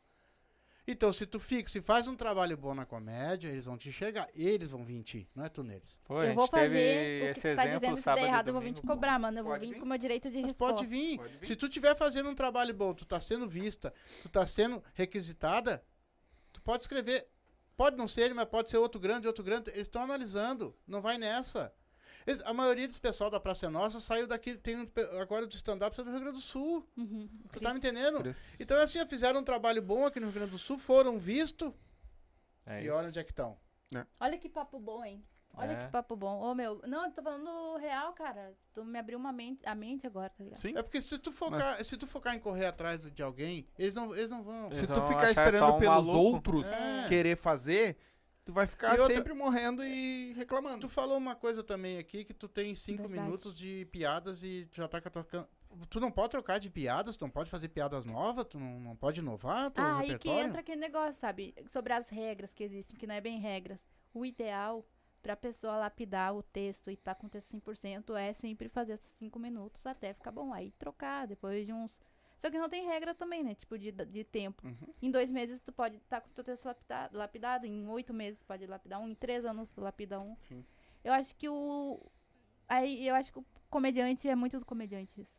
Então, 0.90 1.12
se 1.12 1.26
tu 1.26 1.38
fixa 1.38 1.76
e 1.76 1.82
faz 1.82 2.08
um 2.08 2.16
trabalho 2.16 2.56
bom 2.56 2.74
na 2.74 2.86
comédia, 2.86 3.48
eles 3.48 3.66
vão 3.66 3.76
te 3.76 3.90
enxergar. 3.90 4.26
Eles 4.34 4.68
vão 4.68 4.86
vir 4.86 4.96
em 4.96 5.02
ti, 5.02 5.28
não 5.34 5.44
é 5.44 5.48
tu 5.50 5.62
neles. 5.62 6.00
Pô, 6.02 6.22
eu 6.22 6.34
vou 6.34 6.46
fazer 6.46 7.30
o 7.30 7.34
que 7.34 7.40
tu 7.40 7.56
tá 7.56 7.66
dizendo. 7.66 7.96
Se 7.98 8.04
der 8.14 8.24
errado, 8.24 8.48
eu 8.48 8.54
vou 8.54 8.62
vir 8.62 8.72
te 8.72 8.80
cobrar, 8.80 9.18
mano. 9.18 9.38
Eu 9.38 9.44
vou 9.44 9.60
vir 9.60 9.74
vir. 9.74 9.78
com 9.80 9.84
o 9.84 9.88
meu 9.88 9.98
direito 9.98 10.30
de 10.30 10.38
Mas 10.38 10.52
resposta. 10.52 10.76
pode 10.76 10.86
vir. 10.86 11.18
Pode 11.18 11.36
vir. 11.36 11.46
Se 11.46 11.54
tu 11.54 11.68
tiver 11.68 11.94
fazendo 11.94 12.30
um 12.30 12.34
trabalho 12.34 12.72
bom, 12.72 12.94
tu 12.94 13.04
tá 13.04 13.20
sendo 13.20 13.46
vista, 13.46 13.92
tu 14.22 14.30
tá 14.30 14.46
sendo 14.46 14.82
requisitada, 14.94 15.84
tu 16.54 16.62
pode 16.62 16.84
escrever. 16.84 17.28
Pode 17.76 17.94
não 17.94 18.08
ser 18.08 18.22
ele, 18.22 18.34
mas 18.34 18.46
pode 18.46 18.70
ser 18.70 18.78
outro 18.78 18.98
grande, 18.98 19.26
outro 19.26 19.44
grande. 19.44 19.68
Eles 19.68 19.82
estão 19.82 20.02
analisando. 20.02 20.74
Não 20.86 21.02
vai 21.02 21.18
nessa. 21.18 21.70
Eles- 22.28 22.42
a 22.44 22.52
maioria 22.52 22.86
dos 22.86 22.98
pessoal 22.98 23.30
da 23.30 23.40
Praça 23.40 23.66
é 23.66 23.68
Nossa 23.68 24.00
saiu 24.00 24.26
daqui, 24.26 24.54
tem 24.56 24.76
um 24.76 24.88
agora 25.20 25.46
do 25.46 25.54
stand-up 25.56 25.94
saiu 25.96 26.04
do 26.04 26.10
Rio 26.10 26.20
Grande 26.20 26.36
do 26.36 26.42
Sul. 26.42 26.86
Uhum. 26.96 27.28
Tu 27.52 27.60
tá 27.60 27.72
me 27.72 27.78
entendendo? 27.78 28.18
Cris. 28.20 28.60
Então, 28.60 28.80
assim, 28.82 29.04
fizeram 29.06 29.40
um 29.40 29.44
trabalho 29.44 29.80
bom 29.82 30.06
aqui 30.06 30.20
no 30.20 30.26
Rio 30.26 30.34
Grande 30.34 30.50
do 30.52 30.58
Sul, 30.58 30.78
foram 30.78 31.18
vistos 31.18 31.72
É 32.66 32.82
e 32.82 32.86
isso. 32.86 32.94
olha 32.94 33.08
onde 33.08 33.18
é 33.18 33.24
que 33.24 33.30
estão. 33.32 33.56
Olha 34.20 34.36
que 34.36 34.48
papo 34.48 34.78
bom, 34.78 35.02
hein? 35.04 35.24
Olha 35.54 35.72
É. 35.72 35.86
que 35.86 35.90
papo 35.90 36.14
bom. 36.14 36.38
Ô, 36.40 36.54
meu. 36.54 36.80
Não, 36.86 37.06
eu 37.06 37.10
tô 37.10 37.22
falando 37.22 37.76
real, 37.78 38.12
cara. 38.12 38.54
Tu 38.74 38.84
me 38.84 38.96
abriu 38.98 39.18
uma 39.18 39.32
mente, 39.32 39.60
a 39.66 39.74
mente 39.74 40.06
agora, 40.06 40.28
tá 40.30 40.44
ligado? 40.44 40.58
Sim. 40.60 40.76
É 40.76 40.82
porque 40.82 41.00
se 41.02 41.18
tu 41.18 41.32
focar, 41.32 41.82
se 41.84 41.96
tu 41.96 42.06
focar 42.06 42.36
em 42.36 42.38
correr 42.38 42.66
atrás 42.66 43.00
de 43.12 43.22
alguém, 43.22 43.66
eles 43.78 43.94
não, 43.94 44.14
eles 44.14 44.30
não 44.30 44.42
vão. 44.42 44.70
Se 44.70 44.78
Eles 44.80 44.90
tu 44.90 44.94
vão 44.94 45.08
ficar 45.08 45.30
esperando 45.30 45.74
um 45.74 45.78
pelos 45.80 46.06
maluco. 46.06 46.16
outros 46.18 46.66
É. 46.70 47.08
querer 47.08 47.36
fazer, 47.36 47.96
tu 48.48 48.52
vai 48.54 48.66
ficar 48.66 48.96
E 48.96 49.00
outra- 49.00 49.14
sempre 49.14 49.34
morrendo 49.34 49.84
e 49.84 50.32
reclamando. 50.32 50.78
Tu 50.80 50.88
falou 50.88 51.18
uma 51.18 51.36
coisa 51.36 51.62
também 51.62 51.98
aqui 51.98 52.24
que 52.24 52.32
tu 52.32 52.48
tem 52.48 52.74
cinco 52.74 53.02
Verdade. 53.02 53.20
minutos 53.26 53.54
de 53.54 53.84
piadas 53.92 54.42
e 54.42 54.66
tu 54.70 54.76
já 54.78 54.88
tá 54.88 55.02
trocando. 55.02 55.46
Tu 55.90 56.00
não 56.00 56.10
pode 56.10 56.30
trocar 56.30 56.58
de 56.58 56.70
piadas, 56.70 57.14
tu 57.14 57.20
não 57.26 57.30
pode 57.30 57.50
fazer 57.50 57.68
piadas 57.68 58.06
novas, 58.06 58.46
tu 58.46 58.58
não, 58.58 58.80
não 58.80 58.96
pode 58.96 59.20
inovar 59.20 59.70
teu 59.70 59.84
Ah, 59.84 59.98
aí 59.98 60.06
que 60.06 60.12
repertório. 60.12 60.46
entra 60.46 60.60
aquele 60.60 60.80
negócio, 60.80 61.20
sabe? 61.20 61.54
Sobre 61.66 61.92
as 61.92 62.08
regras 62.08 62.54
que 62.54 62.64
existem, 62.64 62.96
que 62.96 63.06
não 63.06 63.14
é 63.14 63.20
bem 63.20 63.38
regras. 63.38 63.86
O 64.14 64.24
ideal 64.24 64.82
pra 65.22 65.36
pessoa 65.36 65.76
lapidar 65.76 66.34
o 66.34 66.42
texto 66.42 66.90
e 66.90 66.96
tá 66.96 67.14
com 67.14 67.26
o 67.26 67.30
texto 67.30 67.50
100% 67.50 68.16
é 68.16 68.32
sempre 68.32 68.70
fazer 68.70 68.94
esses 68.94 69.12
cinco 69.18 69.38
minutos 69.38 69.84
até 69.84 70.14
ficar 70.14 70.30
bom. 70.30 70.54
Aí 70.54 70.70
trocar 70.78 71.26
depois 71.26 71.66
de 71.66 71.72
uns. 71.74 72.00
Só 72.38 72.50
que 72.50 72.58
não 72.58 72.68
tem 72.68 72.86
regra 72.86 73.14
também, 73.14 73.42
né? 73.42 73.54
Tipo, 73.54 73.76
de, 73.76 73.90
de 73.90 74.24
tempo. 74.24 74.64
Uhum. 74.66 74.94
Em 75.02 75.10
dois 75.10 75.30
meses 75.30 75.60
tu 75.60 75.72
pode 75.72 75.96
estar 75.96 76.20
com 76.20 76.28
o 76.28 76.32
teu 76.32 76.44
texto 76.44 76.64
lapidado, 76.64 77.18
lapidado, 77.18 77.66
em 77.66 77.86
oito 77.88 78.14
meses 78.14 78.38
tu 78.38 78.46
pode 78.46 78.64
lapidar 78.66 79.00
um, 79.00 79.08
em 79.08 79.14
três 79.14 79.44
anos 79.44 79.70
tu 79.70 79.80
lapida 79.80 80.20
um. 80.20 80.36
Sim. 80.48 80.64
Eu 81.02 81.12
acho 81.12 81.34
que 81.34 81.48
o. 81.48 82.00
Aí 82.68 83.06
eu 83.06 83.14
acho 83.14 83.32
que 83.32 83.38
o 83.38 83.44
comediante 83.68 84.28
é 84.28 84.34
muito 84.34 84.58
do 84.58 84.64
comediante 84.64 85.20
isso. 85.20 85.38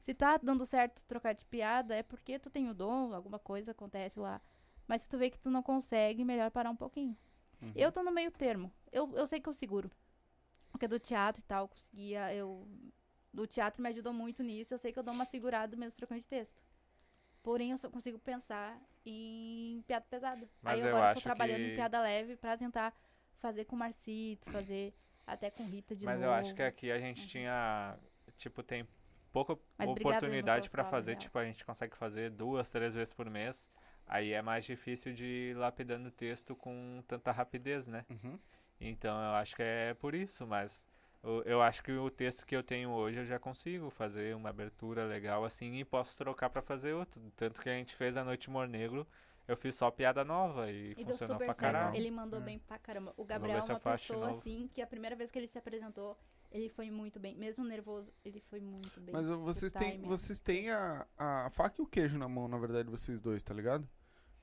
Se 0.00 0.12
tá 0.12 0.36
dando 0.36 0.66
certo 0.66 1.00
trocar 1.06 1.32
de 1.32 1.44
piada, 1.44 1.94
é 1.94 2.02
porque 2.02 2.38
tu 2.38 2.50
tem 2.50 2.68
o 2.68 2.74
dom, 2.74 3.14
alguma 3.14 3.38
coisa 3.38 3.70
acontece 3.70 4.18
lá. 4.18 4.40
Mas 4.88 5.02
se 5.02 5.08
tu 5.08 5.16
vê 5.16 5.30
que 5.30 5.38
tu 5.38 5.48
não 5.48 5.62
consegue, 5.62 6.24
melhor 6.24 6.50
parar 6.50 6.70
um 6.70 6.76
pouquinho. 6.76 7.16
Uhum. 7.60 7.72
Eu 7.76 7.92
tô 7.92 8.02
no 8.02 8.10
meio 8.10 8.32
termo. 8.32 8.72
Eu, 8.90 9.16
eu 9.16 9.28
sei 9.28 9.40
que 9.40 9.48
eu 9.48 9.54
seguro. 9.54 9.88
Porque 10.72 10.88
do 10.88 10.98
teatro 10.98 11.40
e 11.40 11.44
tal, 11.44 11.64
eu 11.64 11.68
conseguia. 11.68 12.34
Eu, 12.34 12.66
do 13.32 13.46
teatro 13.46 13.82
me 13.82 13.88
ajudou 13.88 14.12
muito 14.12 14.42
nisso. 14.42 14.74
Eu 14.74 14.78
sei 14.78 14.92
que 14.92 14.98
eu 14.98 15.02
dou 15.02 15.14
uma 15.14 15.24
segurada 15.24 15.76
mesmo 15.76 15.96
trocando 15.96 16.20
de 16.20 16.28
texto. 16.28 16.60
Porém, 17.42 17.72
eu 17.72 17.78
só 17.78 17.90
consigo 17.90 18.18
pensar 18.18 18.78
em 19.04 19.82
piada 19.86 20.06
pesada. 20.08 20.48
Mas 20.62 20.74
Aí 20.74 20.80
eu 20.80 20.88
agora 20.88 21.10
eu 21.10 21.14
tô 21.14 21.20
trabalhando 21.20 21.58
que- 21.64 21.72
em 21.72 21.74
piada 21.74 22.00
leve 22.00 22.36
pra 22.36 22.56
tentar 22.56 22.94
fazer 23.38 23.64
com 23.64 23.74
o 23.74 23.78
Marcito, 23.78 24.50
fazer 24.50 24.94
até 25.26 25.50
com 25.50 25.64
Rita 25.64 25.94
de 25.96 26.04
Mas 26.04 26.16
novo. 26.16 26.26
eu 26.26 26.32
acho 26.32 26.54
que 26.54 26.62
aqui 26.62 26.90
a 26.92 26.98
gente 26.98 27.26
tinha, 27.26 27.98
tipo, 28.38 28.62
tem 28.62 28.86
pouca 29.32 29.58
Mas 29.76 29.88
oportunidade 29.88 30.70
pelas 30.70 30.90
fazer, 30.90 31.16
tipo, 31.16 31.36
a 31.38 31.44
gente 31.44 31.64
consegue 31.64 31.96
fazer 31.96 32.30
duas, 32.30 32.70
três 32.70 32.94
vezes 32.94 33.12
por 33.12 33.28
mês. 33.28 33.66
Aí 34.06 34.32
é 34.32 34.42
mais 34.42 34.64
difícil 34.64 35.14
de 35.14 35.24
ir 35.24 35.56
lapidando 35.56 36.08
o 36.08 36.12
texto 36.12 36.54
com 36.54 37.02
tanta 37.08 37.32
rapidez, 37.32 37.86
né? 37.86 38.04
Uhum. 38.10 38.38
Então 38.80 39.16
eu 39.16 39.34
acho 39.34 39.54
que 39.56 39.62
é 39.62 39.94
por 39.94 40.14
isso, 40.14 40.46
mas 40.46 40.84
eu, 41.22 41.62
acho 41.62 41.82
que 41.82 41.92
o 41.92 42.10
texto 42.10 42.44
que 42.44 42.54
eu 42.56 42.62
tenho 42.62 42.90
hoje 42.90 43.18
eu 43.20 43.24
já 43.24 43.38
consigo 43.38 43.90
fazer 43.90 44.34
uma 44.34 44.48
abertura 44.50 45.04
legal 45.04 45.44
assim 45.44 45.76
e 45.76 45.84
posso 45.84 46.16
trocar 46.16 46.50
pra 46.50 46.60
fazer 46.62 46.92
outro. 46.94 47.20
Tanto 47.36 47.60
que 47.60 47.68
a 47.68 47.72
gente 47.74 47.94
fez 47.94 48.16
a 48.16 48.24
Noite 48.24 48.48
Humor 48.48 48.66
Negro, 48.66 49.06
eu 49.46 49.56
fiz 49.56 49.74
só 49.74 49.90
piada 49.90 50.24
nova 50.24 50.70
e, 50.70 50.92
E 50.92 50.94
deu 50.96 51.06
funcionou 51.06 51.34
super 51.36 51.44
pra 51.46 51.54
certo. 51.54 51.72
caralho. 51.74 51.96
Ele 51.96 52.10
mandou 52.10 52.40
É. 52.40 52.42
bem 52.42 52.58
pra 52.58 52.78
caramba. 52.78 53.12
O 53.16 53.24
Gabriel 53.24 53.58
é 53.58 53.62
uma 53.62 53.78
pessoa 53.80 54.30
assim 54.30 54.68
que 54.72 54.82
a 54.82 54.86
primeira 54.86 55.14
vez 55.14 55.30
que 55.30 55.38
ele 55.38 55.46
se 55.48 55.58
apresentou, 55.58 56.18
ele 56.50 56.68
foi 56.68 56.90
muito 56.90 57.20
bem. 57.20 57.36
Mesmo 57.36 57.64
nervoso, 57.64 58.12
ele 58.24 58.40
foi 58.40 58.60
muito 58.60 59.00
bem. 59.00 59.12
Mas 59.14 59.28
vocês 59.28 59.72
têm, 59.72 60.00
vocês 60.02 60.38
têm 60.40 60.70
a, 60.70 61.06
a 61.16 61.50
faca 61.50 61.80
e 61.80 61.82
o 61.82 61.86
queijo 61.86 62.18
na 62.18 62.28
mão, 62.28 62.48
na 62.48 62.58
verdade, 62.58 62.88
vocês 62.90 63.20
dois, 63.20 63.42
tá 63.42 63.54
ligado? 63.54 63.88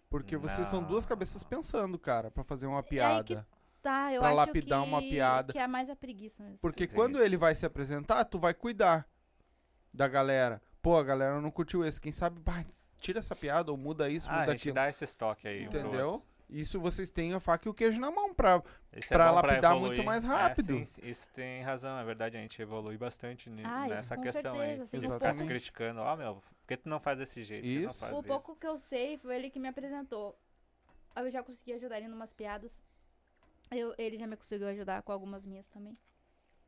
Porque 0.10 0.36
vocês 0.38 0.68
são 0.68 0.82
duas 0.84 1.04
Não. 1.04 1.10
cabeças 1.10 1.44
pensando, 1.44 2.00
cara, 2.00 2.32
pra 2.32 2.44
fazer 2.44 2.66
uma 2.68 2.78
aí 2.80 2.84
que 2.84 2.90
piada. 2.90 3.48
Tá, 3.82 4.14
eu 4.14 4.20
pra 4.20 4.30
acho 4.30 4.38
lapidar 4.38 4.82
que, 4.84 4.88
uma 4.90 5.02
piada. 5.02 5.54
que 5.54 5.60
é 5.60 5.68
mais 5.68 5.90
a 5.90 5.96
preguiça 5.96 6.44
mesmo. 6.44 6.60
Porque 6.60 6.84
É 6.84 6.88
quando 6.88 7.16
isso. 7.16 7.24
ele 7.24 7.38
vai 7.38 7.56
se 7.56 7.66
apresentar, 7.66 8.26
tu 8.26 8.38
vai 8.38 8.54
cuidar 8.54 9.08
da 9.94 10.08
galera. 10.08 10.62
Pô, 10.82 10.98
a 10.98 11.04
galera 11.04 11.40
não 11.42 11.50
curtiu 11.52 11.86
esse. 11.86 12.00
Quem 12.00 12.12
sabe, 12.12 12.40
pá, 12.42 12.64
tira 12.98 13.20
essa 13.20 13.36
piada 13.36 13.72
ou 13.72 13.78
muda 13.78 14.10
isso, 14.10 14.30
Ah, 14.30 14.34
a 14.36 14.40
muda 14.42 14.52
gente 14.52 14.62
aquilo. 14.62 14.76
dá 14.76 14.90
esse 14.90 15.04
estoque 15.04 15.48
aí. 15.48 15.64
Entendeu? 15.64 16.24
Isso 16.50 16.80
vocês 16.80 17.12
têm 17.12 17.32
a 17.34 17.40
faca 17.40 17.68
e 17.68 17.72
o 17.72 17.74
queijo 17.76 18.00
na 18.02 18.10
mão 18.10 18.34
pra. 18.34 18.62
Isso 18.96 19.14
é 19.14 19.16
pra 19.18 19.30
bom 19.30 19.36
lapidar 19.36 19.72
evoluir. 19.74 19.88
muito 19.98 20.04
mais 20.04 20.24
É, 20.24 20.28
rápido. 20.28 20.66
sim, 20.78 20.84
sim, 20.86 21.02
isso 21.08 21.30
tem 21.32 21.62
razão, 21.62 21.98
é 22.00 22.04
verdade. 22.04 22.38
A 22.38 22.42
gente 22.42 22.60
evolui 22.62 22.98
bastante 22.98 23.50
Ah, 23.64 23.86
isso 23.86 23.96
nessa 23.96 24.16
com 24.16 24.24
questão 24.24 24.56
certeza, 24.56 24.82
aí. 24.92 25.00
assim, 25.00 25.08
o 25.08 25.14
ficar 25.14 25.34
se 25.34 25.46
criticando. 25.46 26.00
Ó, 26.02 26.16
meu, 26.16 26.36
por 26.36 26.68
que 26.68 26.76
tu 26.78 26.90
não 26.90 27.00
faz 27.00 27.20
desse 27.20 27.44
jeito? 27.44 27.68
Isso. 27.68 28.00
faz 28.00 28.12
O 28.14 28.24
pouco 28.24 28.56
que 28.56 28.66
eu 28.66 28.78
sei 28.80 29.18
foi 29.20 29.36
ele 29.36 29.50
que 29.52 29.60
me 29.60 29.68
apresentou. 29.68 30.36
Aí 31.16 31.24
Eu 31.26 31.30
já 31.32 31.44
consegui 31.44 31.74
ajudar 31.74 31.98
ele 31.98 32.08
em 32.08 32.12
umas 32.14 32.34
piadas. 32.34 32.72
Eu, 33.72 33.94
ele 33.98 34.18
já 34.18 34.26
me 34.28 34.36
conseguiu 34.36 34.68
ajudar 34.68 35.02
com 35.04 35.12
algumas 35.12 35.46
minhas 35.46 35.68
também. 35.68 35.98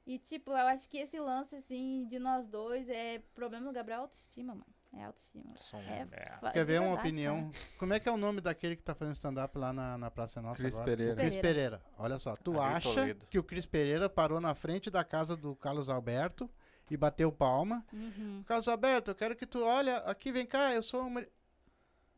E, 0.05 0.17
tipo, 0.17 0.51
eu 0.51 0.67
acho 0.67 0.89
que 0.89 0.97
esse 0.97 1.19
lance, 1.19 1.55
assim, 1.55 2.05
de 2.07 2.17
nós 2.19 2.47
dois 2.47 2.89
é 2.89 3.19
problema 3.35 3.67
do 3.67 3.73
Gabriel 3.73 3.99
é 3.99 4.01
autoestima, 4.03 4.53
mano. 4.55 4.65
É 4.93 5.03
autoestima. 5.05 5.55
Sou 5.55 5.79
um 5.79 5.83
É, 5.83 6.05
merda. 6.05 6.37
fa- 6.39 6.51
Quer 6.51 6.65
ver 6.65 6.79
uma 6.79 6.87
verdade, 6.89 7.07
opinião? 7.07 7.51
Como 7.77 7.93
é 7.93 7.99
que 7.99 8.09
é 8.09 8.11
o 8.11 8.17
nome 8.17 8.41
daquele 8.41 8.75
que 8.75 8.83
tá 8.83 8.93
fazendo 8.93 9.13
stand-up 9.15 9.57
lá 9.57 9.71
na, 9.71 9.97
na 9.97 10.11
Praça 10.11 10.41
Nossa 10.41 10.61
Cris 10.61 10.73
agora? 10.73 10.85
Pereira. 10.91 11.15
Cris 11.15 11.35
Pereira. 11.37 11.81
Olha 11.97 12.19
só, 12.19 12.35
tu 12.35 12.59
Ari 12.59 12.75
acha 12.75 13.15
que 13.29 13.39
o 13.39 13.43
Cris 13.43 13.65
Pereira 13.65 14.09
parou 14.09 14.41
na 14.41 14.53
frente 14.53 14.89
da 14.89 15.03
casa 15.03 15.37
do 15.37 15.55
Carlos 15.55 15.87
Alberto 15.87 16.49
e 16.89 16.97
bateu 16.97 17.31
palma? 17.31 17.85
cara. 17.89 18.03
Uhum. 18.03 18.43
Carlos 18.45 18.67
Alberto, 18.67 19.11
eu 19.11 19.15
quero 19.15 19.35
que 19.35 19.45
tu 19.45 19.63
olha 19.63 19.97
aqui, 19.99 20.31
vem 20.31 20.45
cá, 20.45 20.73
eu 20.73 20.83
sou 20.83 21.01
uma... 21.07 21.21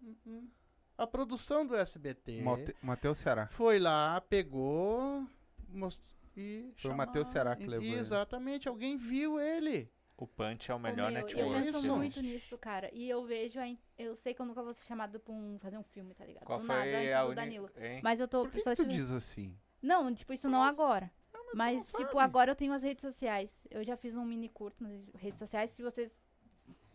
Hum, 0.01 0.15
hum. 0.26 0.49
A 0.98 1.07
produção 1.07 1.65
do 1.65 1.76
SBT 1.76 2.41
Mate- 2.41 2.76
Matheus 2.82 3.18
Ceará. 3.18 3.48
foi 3.48 3.80
lá, 3.80 4.22
pegou 4.22 5.28
most... 5.70 5.99
e 6.38 6.72
Foi 6.78 6.91
o 6.91 6.95
Matheus. 6.95 7.28
Ceará 7.28 7.56
que 7.56 7.64
E- 7.64 7.68
levou 7.68 7.88
ele. 7.88 7.95
Exatamente, 7.99 8.68
alguém 8.68 8.98
viu 8.98 9.40
ele. 9.40 9.90
O 10.15 10.24
O 10.26 10.28
Punch 10.28 10.72
é 10.72 10.76
o 10.76 10.80
melhor 10.80 11.11
meu, 11.11 11.22
Eu 11.22 11.26
network. 11.28 11.64
penso 11.64 11.80
Isso. 11.80 11.95
muito 11.98 12.22
nisso, 12.22 12.57
cara. 12.57 12.90
E 12.94 13.10
eu 13.10 13.26
vejo. 13.26 13.60
a 13.60 13.68
in- 13.68 13.80
Eu 13.98 14.15
sei 14.15 14.34
que 14.34 14.41
eu 14.41 14.45
nunca 14.45 14.61
vou 14.61 14.74
ser 14.74 14.86
chamado 14.86 15.20
pra 15.20 15.34
um, 15.34 15.57
fazer 15.60 15.78
um 15.78 15.84
filme, 15.84 16.14
tá 16.14 16.24
ligado? 16.26 16.45
Qual 16.45 16.60
do 16.60 16.65
foi 16.65 16.76
nada, 16.76 16.98
antes 16.98 17.30
do. 17.30 17.36
Danilo. 17.36 17.70
hein? 17.76 17.99
Mas 18.03 18.20
eu 18.20 18.28
tô. 18.28 18.44
Por 18.44 18.52
que, 18.52 18.61
que 18.64 18.76
tu 18.76 18.86
diz 18.86 19.10
assim? 19.11 19.57
Não, 19.82 20.14
tipo, 20.14 20.32
isso 20.32 20.48
não 20.48 20.64
agora. 20.64 21.11
Mas, 21.56 21.76
não 21.78 21.84
tipo, 21.99 22.14
sabe. 22.14 22.20
agora 22.24 22.52
eu 22.52 22.56
tenho 22.56 22.72
as 22.74 22.84
redes 22.84 23.02
sociais. 23.02 23.52
Eu 23.70 23.84
já 23.84 23.98
fiz 23.98 24.15
um 24.15 24.24
mini 24.24 24.48
curto 24.49 24.82
nas 24.84 24.94
redes 25.15 25.40
sociais. 25.40 25.72
Se 25.72 25.82
vocês. 25.84 26.18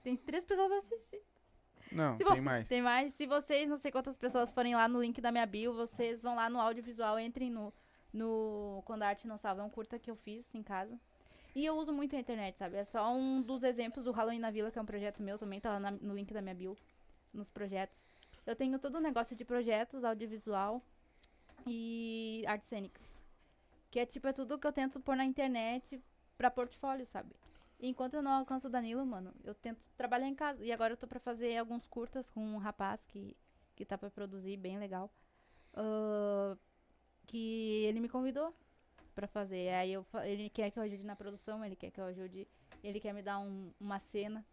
Tem 0.02 0.16
três 0.16 0.44
pessoas 0.46 0.72
assistindo. 0.72 1.22
Não, 1.92 2.12
Se 2.12 2.18
tem 2.18 2.26
você- 2.26 2.40
mais. 2.40 2.68
Tem 2.68 2.82
mais. 2.82 3.14
Se 3.14 3.26
vocês, 3.26 3.68
não 3.68 3.76
sei 3.78 3.90
quantas 3.90 4.16
pessoas 4.16 4.50
forem 4.50 4.74
lá 4.74 4.86
no 4.88 5.00
link 5.00 5.20
da 5.20 5.30
minha 5.32 5.46
bio, 5.46 5.72
vocês 5.74 6.20
vão 6.22 6.34
lá 6.34 6.48
no 6.50 6.60
audiovisual, 6.60 7.18
entrem 7.18 7.50
no, 7.50 7.72
no 8.12 8.82
Quando 8.84 9.02
a 9.02 9.08
Arte 9.08 9.26
Não 9.26 9.38
Salva. 9.38 9.62
É 9.62 9.64
um 9.64 9.70
curta 9.70 9.98
que 9.98 10.10
eu 10.10 10.16
fiz 10.16 10.54
em 10.54 10.62
casa. 10.62 10.98
E 11.54 11.64
eu 11.64 11.74
uso 11.76 11.92
muito 11.92 12.14
a 12.14 12.18
internet, 12.20 12.56
sabe? 12.56 12.76
É 12.76 12.84
só 12.84 13.12
um 13.12 13.40
dos 13.42 13.62
exemplos. 13.62 14.06
O 14.06 14.12
Halloween 14.12 14.38
na 14.38 14.50
Vila, 14.50 14.70
que 14.70 14.78
é 14.78 14.82
um 14.82 14.86
projeto 14.86 15.22
meu 15.22 15.38
também, 15.38 15.60
tá 15.60 15.70
lá 15.70 15.80
na- 15.80 15.90
no 15.90 16.14
link 16.14 16.32
da 16.32 16.40
minha 16.42 16.54
bio, 16.54 16.76
nos 17.32 17.48
projetos. 17.50 17.96
Eu 18.46 18.54
tenho 18.54 18.78
todo 18.78 18.98
um 18.98 19.00
negócio 19.00 19.34
de 19.34 19.44
projetos, 19.44 20.04
audiovisual 20.04 20.82
e 21.66 22.42
artes 22.46 22.68
cênicas. 22.68 23.18
Que 23.90 24.00
é 24.00 24.06
tipo, 24.06 24.26
é 24.28 24.32
tudo 24.32 24.58
que 24.58 24.66
eu 24.66 24.72
tento 24.72 25.00
pôr 25.00 25.16
na 25.16 25.24
internet 25.24 26.00
pra 26.36 26.50
portfólio, 26.50 27.06
sabe? 27.06 27.34
Enquanto 27.80 28.14
eu 28.14 28.22
não 28.22 28.32
alcanço 28.32 28.66
o 28.66 28.70
Danilo, 28.70 29.06
mano, 29.06 29.32
eu 29.44 29.54
tento 29.54 29.88
trabalhar 29.96 30.26
em 30.28 30.34
casa. 30.34 30.64
E 30.64 30.72
agora 30.72 30.92
eu 30.92 30.96
tô 30.96 31.06
pra 31.06 31.20
fazer 31.20 31.56
alguns 31.56 31.86
curtas 31.86 32.28
com 32.30 32.40
um 32.40 32.58
rapaz 32.58 33.04
que, 33.06 33.36
que 33.76 33.84
tá 33.84 33.96
pra 33.96 34.10
produzir, 34.10 34.56
bem 34.56 34.78
legal. 34.78 35.10
Ah, 35.74 36.56
que 37.26 37.84
ele 37.84 38.00
me 38.00 38.08
convidou 38.08 38.52
pra 39.14 39.28
fazer. 39.28 39.68
Aí 39.74 39.92
eu, 39.92 40.04
ele 40.24 40.50
quer 40.50 40.70
que 40.70 40.78
eu 40.78 40.82
ajude 40.82 41.04
na 41.04 41.14
produção, 41.14 41.64
ele 41.64 41.76
quer 41.76 41.90
que 41.90 42.00
eu 42.00 42.04
ajude, 42.04 42.48
ele 42.82 42.98
quer 43.00 43.12
me 43.12 43.22
dar 43.22 43.38
um- 43.38 43.72
uma 43.80 43.98
cena. 44.00 44.44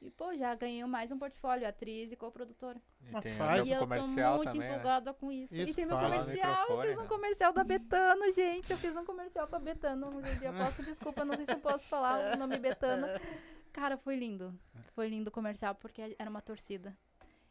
E, 0.00 0.10
pô, 0.10 0.34
já 0.34 0.54
ganhei 0.54 0.82
mais 0.86 1.10
um 1.12 1.18
portfólio, 1.18 1.68
atriz 1.68 2.10
e 2.10 2.16
coprodutora. 2.16 2.80
E 3.02 3.20
tem 3.20 3.34
faz- 3.36 3.66
E 3.66 3.70
eu 3.70 3.80
tô 3.80 3.86
comercial 3.86 4.36
muito 4.36 4.50
também, 4.50 4.60
né? 4.60 4.74
empolgada 4.74 5.12
com 5.12 5.30
isso. 5.30 5.54
Isso, 5.54 5.72
e 5.72 5.74
tem 5.74 5.84
meu 5.84 5.96
faz. 5.96 6.10
comercial, 6.10 6.66
eu 6.70 6.80
fiz 6.82 6.98
um 6.98 7.02
né? 7.02 7.08
comercial 7.08 7.52
da 7.52 7.64
Betano, 7.64 8.32
gente. 8.32 8.70
Eu 8.70 8.78
fiz 8.78 8.96
um 8.96 9.04
comercial 9.04 9.46
pra 9.46 9.58
Betano 9.58 10.08
um 10.16 10.22
dia. 10.22 10.48
Eu 10.48 10.54
posso, 10.54 10.82
desculpa, 10.82 11.24
não 11.24 11.34
sei 11.34 11.44
se 11.44 11.52
eu 11.52 11.60
posso 11.60 11.86
falar 11.86 12.34
o 12.34 12.38
nome 12.38 12.58
Betano. 12.58 13.06
Cara, 13.72 13.98
foi 13.98 14.16
lindo. 14.16 14.58
Foi 14.94 15.06
lindo 15.08 15.28
o 15.28 15.32
comercial, 15.32 15.74
porque 15.74 16.16
era 16.18 16.30
uma 16.30 16.40
torcida. 16.40 16.96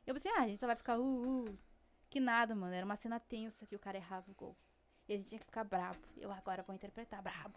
Eu 0.07 0.15
pensei, 0.15 0.31
ah, 0.31 0.41
a 0.41 0.47
gente 0.47 0.59
só 0.59 0.65
vai 0.65 0.75
ficar 0.75 0.97
uh, 0.97 1.45
uh. 1.45 1.57
Que 2.09 2.19
nada, 2.19 2.55
mano. 2.55 2.73
Era 2.73 2.83
uma 2.85 2.95
cena 2.95 3.19
tensa 3.19 3.67
que 3.67 3.75
o 3.75 3.79
cara 3.79 3.97
errava 3.97 4.29
o 4.31 4.33
gol. 4.33 4.57
E 5.07 5.13
a 5.13 5.17
gente 5.17 5.27
tinha 5.27 5.39
que 5.39 5.45
ficar 5.45 5.63
brabo. 5.63 5.99
Eu 6.17 6.31
agora 6.31 6.63
vou 6.63 6.75
interpretar 6.75 7.21
brabo. 7.21 7.53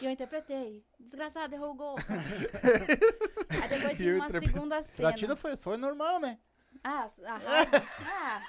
E 0.00 0.04
eu 0.04 0.10
interpretei. 0.10 0.84
Desgraçado, 0.98 1.54
errou 1.54 1.70
o 1.72 1.74
gol. 1.74 1.96
Aí 3.62 3.68
depois 3.68 3.96
tinha 3.98 4.14
uma 4.16 4.28
interpre- 4.28 4.48
segunda 4.52 4.78
A 4.78 4.82
cena. 4.82 5.12
tira 5.12 5.36
foi, 5.36 5.56
foi 5.56 5.76
normal, 5.76 6.20
né? 6.20 6.38
Ah, 6.84 7.08
a 7.26 7.36
raiva. 7.38 7.82
ah. 8.06 8.42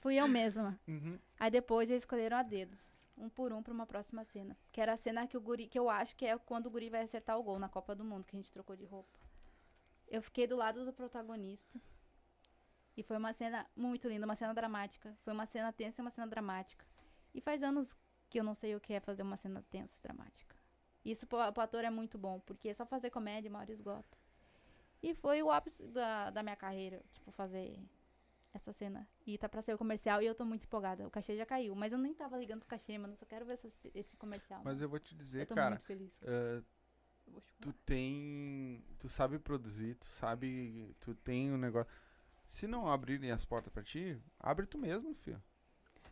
Fui 0.00 0.14
eu 0.16 0.26
mesma. 0.28 0.78
Uhum. 0.86 1.12
Aí 1.38 1.50
depois 1.50 1.88
eles 1.90 2.02
escolheram 2.02 2.36
a 2.38 2.42
dedos. 2.42 2.80
Um 3.16 3.28
por 3.28 3.52
um 3.52 3.62
pra 3.62 3.72
uma 3.74 3.86
próxima 3.86 4.24
cena. 4.24 4.56
Que 4.72 4.80
era 4.80 4.92
a 4.94 4.96
cena 4.96 5.26
que 5.26 5.36
o 5.36 5.40
guri, 5.40 5.66
que 5.66 5.78
eu 5.78 5.90
acho 5.90 6.14
que 6.16 6.24
é 6.24 6.36
quando 6.38 6.66
o 6.66 6.70
guri 6.70 6.88
vai 6.88 7.02
acertar 7.02 7.38
o 7.38 7.42
gol 7.42 7.58
na 7.58 7.68
Copa 7.68 7.94
do 7.94 8.04
Mundo, 8.04 8.24
que 8.24 8.36
a 8.36 8.38
gente 8.38 8.52
trocou 8.52 8.76
de 8.76 8.84
roupa. 8.84 9.18
Eu 10.08 10.22
fiquei 10.22 10.46
do 10.46 10.56
lado 10.56 10.84
do 10.84 10.92
protagonista. 10.92 11.80
E 12.96 13.02
foi 13.02 13.16
uma 13.16 13.32
cena 13.32 13.66
muito 13.76 14.08
linda, 14.08 14.24
uma 14.24 14.34
cena 14.36 14.54
dramática. 14.54 15.16
Foi 15.22 15.32
uma 15.32 15.46
cena 15.46 15.72
tensa 15.72 16.00
e 16.00 16.02
uma 16.02 16.10
cena 16.10 16.26
dramática. 16.26 16.84
E 17.34 17.40
faz 17.40 17.62
anos 17.62 17.94
que 18.28 18.38
eu 18.38 18.44
não 18.44 18.54
sei 18.54 18.74
o 18.74 18.80
que 18.80 18.92
é 18.94 19.00
fazer 19.00 19.22
uma 19.22 19.36
cena 19.36 19.64
tensa 19.70 19.98
e 19.98 20.02
dramática. 20.02 20.56
Isso 21.04 21.26
pro, 21.26 21.52
pro 21.52 21.62
ator 21.62 21.84
é 21.84 21.90
muito 21.90 22.18
bom, 22.18 22.40
porque 22.40 22.68
é 22.68 22.74
só 22.74 22.84
fazer 22.84 23.10
comédia, 23.10 23.48
uma 23.50 23.60
hora 23.60 23.72
esgota. 23.72 24.18
E 25.02 25.14
foi 25.14 25.42
o 25.42 25.50
ápice 25.50 25.82
da, 25.88 26.30
da 26.30 26.42
minha 26.42 26.56
carreira, 26.56 27.02
tipo, 27.12 27.30
fazer 27.30 27.78
essa 28.52 28.72
cena. 28.72 29.08
E 29.26 29.38
tá 29.38 29.48
pra 29.48 29.62
ser 29.62 29.74
o 29.74 29.78
comercial 29.78 30.20
e 30.20 30.26
eu 30.26 30.34
tô 30.34 30.44
muito 30.44 30.64
empolgada. 30.64 31.06
O 31.06 31.10
cachê 31.10 31.36
já 31.36 31.46
caiu, 31.46 31.74
mas 31.74 31.92
eu 31.92 31.98
nem 31.98 32.12
tava 32.14 32.36
ligando 32.36 32.60
pro 32.60 32.68
cachê, 32.68 32.98
mano. 32.98 33.12
Eu 33.12 33.16
só 33.16 33.24
quero 33.26 33.44
ver 33.46 33.54
essa- 33.54 33.68
esse 33.94 34.16
comercial. 34.16 34.60
Mas 34.64 34.74
mano. 34.74 34.84
eu 34.84 34.88
vou 34.88 34.98
te 34.98 35.14
dizer, 35.14 35.42
eu 35.42 35.46
tô 35.46 35.54
cara. 35.54 35.70
muito 35.70 35.84
feliz. 35.84 36.12
chorar. 36.18 36.62
tu 37.60 37.72
tem. 37.72 38.82
Tu 38.98 39.08
sabe 39.08 39.38
produzir, 39.38 39.94
tu 39.94 40.06
sabe. 40.06 40.94
Tu 41.00 41.14
tem 41.14 41.52
um 41.52 41.58
negócio. 41.58 41.90
Se 42.46 42.66
não 42.66 42.90
abrirem 42.90 43.30
as 43.30 43.44
portas 43.44 43.72
pra 43.72 43.82
ti, 43.82 44.18
abre 44.40 44.66
tu 44.66 44.78
mesmo, 44.78 45.14
filho. 45.14 45.40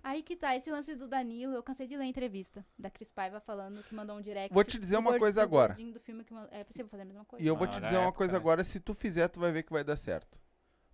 Aí 0.08 0.22
que 0.22 0.36
tá, 0.36 0.54
esse 0.54 0.70
lance 0.70 0.94
do 0.94 1.08
Danilo, 1.08 1.52
eu 1.52 1.64
cansei 1.64 1.84
de 1.84 1.96
ler 1.96 2.04
a 2.04 2.06
entrevista 2.06 2.64
da 2.78 2.88
Cris 2.88 3.10
Paiva 3.10 3.40
falando 3.40 3.82
que 3.82 3.92
mandou 3.92 4.16
um 4.16 4.20
direct. 4.22 4.54
Vou 4.54 4.62
te 4.62 4.78
dizer 4.78 4.96
uma 4.98 5.18
coisa 5.18 5.42
agora. 5.42 5.74
Do 5.74 5.98
filme 5.98 6.22
que 6.22 6.32
mandou- 6.32 6.48
É 6.52 6.62
possível 6.62 6.86
fazer 6.88 7.02
a 7.02 7.06
mesma 7.06 7.24
coisa? 7.24 7.44
E 7.44 7.48
eu 7.48 7.56
vou 7.56 7.66
te 7.66 7.78
Ah, 7.78 7.80
na 7.80 7.86
dizer 7.86 7.96
uma 7.98 8.04
época, 8.04 8.18
coisa 8.18 8.32
né? 8.34 8.38
agora, 8.38 8.62
se 8.62 8.78
tu 8.78 8.94
fizer, 8.94 9.26
tu 9.26 9.40
vai 9.40 9.50
ver 9.50 9.64
que 9.64 9.72
vai 9.72 9.82
dar 9.82 9.96
certo. 9.96 10.40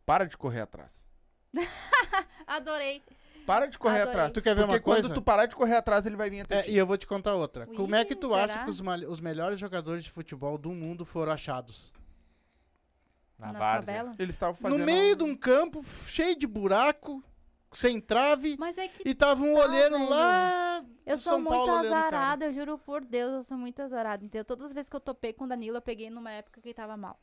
Para 0.07 0.25
de 0.25 0.35
correr 0.35 0.63
atrás. 0.63 1.05
Adorei. 2.47 3.03
Para 3.45 3.67
de 3.67 3.79
correr 3.79 3.97
Adorei. 4.01 4.13
atrás. 4.13 4.33
Tu 4.33 4.41
quer 4.41 4.55
ver 4.55 4.63
Porque 4.63 4.77
uma 4.77 4.81
coisa? 4.81 5.09
quando 5.09 5.15
tu 5.15 5.21
parar 5.23 5.45
de 5.45 5.57
correr 5.57 5.77
atrás, 5.77 6.07
ele 6.07 6.17
vai 6.17 6.31
vir 6.31 6.41
até 6.41 6.61
É, 6.61 6.71
e 6.71 6.79
eu 6.79 6.87
vou 6.87 6.97
te 6.97 7.07
contar 7.07 7.35
outra. 7.35 7.69
Ui, 7.69 7.77
Como 7.77 7.95
é 7.95 8.07
que 8.07 8.17
tu 8.17 8.31
será? 8.31 8.45
acha 8.45 8.65
que 8.65 8.71
os, 8.71 8.81
os 8.81 9.21
melhores 9.21 9.61
jogadores 9.61 10.05
de 10.05 10.11
futebol 10.11 10.57
do 10.57 10.71
mundo 10.73 11.05
foram 11.05 11.33
achados? 11.33 11.93
Na 13.39 13.53
favelas. 13.53 14.19
Eles 14.19 14.35
estavam 14.37 14.55
fazendo. 14.55 14.79
No 14.79 14.87
meio 14.87 15.15
de 15.17 15.23
um 15.25 15.37
campo 15.37 15.85
cheio 16.07 16.35
de 16.35 16.47
buraco, 16.47 17.23
sem 17.73 18.01
trave, 18.01 18.57
Mas 18.59 18.77
é 18.79 18.89
que 18.89 19.09
e 19.09 19.15
tava 19.15 19.43
um 19.43 19.55
olheiro 19.55 19.99
velho. 19.99 20.11
lá. 20.11 20.85
Eu 21.07 21.17
sou 21.17 21.33
São 21.33 21.39
muito 21.41 21.51
Paulo 21.55 21.73
azarada, 21.73 22.45
eu 22.47 22.53
juro 22.53 22.79
por 22.79 23.05
Deus, 23.05 23.33
eu 23.33 23.43
sou 23.45 23.57
muito 23.59 23.81
azarada. 23.81 24.25
Então, 24.25 24.45
todas 24.45 24.67
as 24.67 24.73
vezes 24.73 24.89
que 24.89 24.97
eu 24.97 25.01
topei 25.01 25.33
com 25.33 25.45
o 25.45 25.49
Danilo, 25.49 25.77
eu 25.79 25.83
peguei 25.83 26.11
numa 26.11 26.31
época 26.31 26.61
que 26.61 26.69
ele 26.69 26.75
tava 26.75 26.97
mal. 26.97 27.19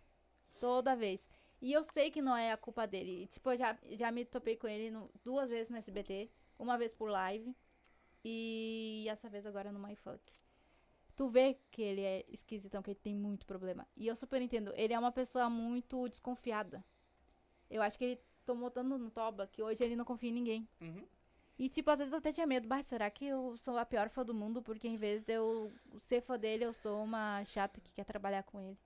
Toda 0.59 0.95
vez. 0.95 1.27
E 1.61 1.71
eu 1.73 1.83
sei 1.83 2.09
que 2.11 2.21
não 2.21 2.35
é 2.35 2.51
a 2.51 2.57
culpa 2.57 2.85
dele. 2.87 3.23
E, 3.23 3.27
tipo, 3.27 3.49
eu 3.51 3.57
já, 3.57 3.77
já 3.91 4.11
me 4.11 4.25
topei 4.25 4.55
com 4.57 4.67
ele 4.67 4.91
no- 4.91 5.05
duas 5.23 5.49
vezes 5.49 5.69
no 5.69 5.77
SBT, 5.77 6.29
uma 6.57 6.77
vez 6.77 6.93
por 6.93 7.09
live 7.09 7.55
e 8.23 9.05
essa 9.09 9.29
vez 9.29 9.45
agora 9.45 9.71
no 9.71 9.79
MyFuck. 9.79 10.19
Tu 11.15 11.27
vê 11.27 11.57
que 11.71 11.81
ele 11.81 12.01
é 12.01 12.25
esquisitão, 12.29 12.81
que 12.81 12.91
ele 12.91 12.99
tem 12.99 13.13
muito 13.13 13.45
problema. 13.45 13.85
E 13.95 14.07
eu 14.07 14.15
super 14.15 14.41
entendo. 14.41 14.71
Ele 14.75 14.93
é 14.93 14.99
uma 14.99 15.11
pessoa 15.11 15.49
muito 15.49 16.07
desconfiada. 16.07 16.83
Eu 17.69 17.81
acho 17.81 17.97
que 17.97 18.05
ele 18.05 18.21
tomou 18.49 18.71
tanto 18.71 18.97
no 18.97 19.11
toba 19.11 19.45
que 19.47 19.61
hoje 19.61 19.83
ele 19.83 19.95
não 19.95 20.03
confia 20.05 20.29
em 20.29 20.33
ninguém. 20.33 20.67
Uhum. 20.81 21.03
E, 21.57 21.69
tipo, 21.69 21.89
às 21.91 21.99
vezes 21.99 22.11
eu 22.13 22.19
até 22.19 22.31
tinha 22.31 22.47
medo. 22.47 22.67
Bah, 22.67 22.81
será 22.81 23.09
que 23.11 23.25
eu 23.25 23.55
sou 23.57 23.77
a 23.77 23.85
pior 23.85 24.09
fã 24.09 24.23
do 24.25 24.33
mundo? 24.33 24.61
Porque 24.61 24.87
em 24.87 24.95
vez 24.95 25.23
de 25.23 25.33
eu 25.33 25.71
ser 25.99 26.21
fã 26.21 26.37
dele, 26.39 26.63
eu 26.65 26.73
sou 26.73 27.03
uma 27.03 27.43
chata 27.45 27.79
que 27.81 27.91
quer 27.93 28.05
trabalhar 28.05 28.43
com 28.43 28.59
ele. 28.61 28.77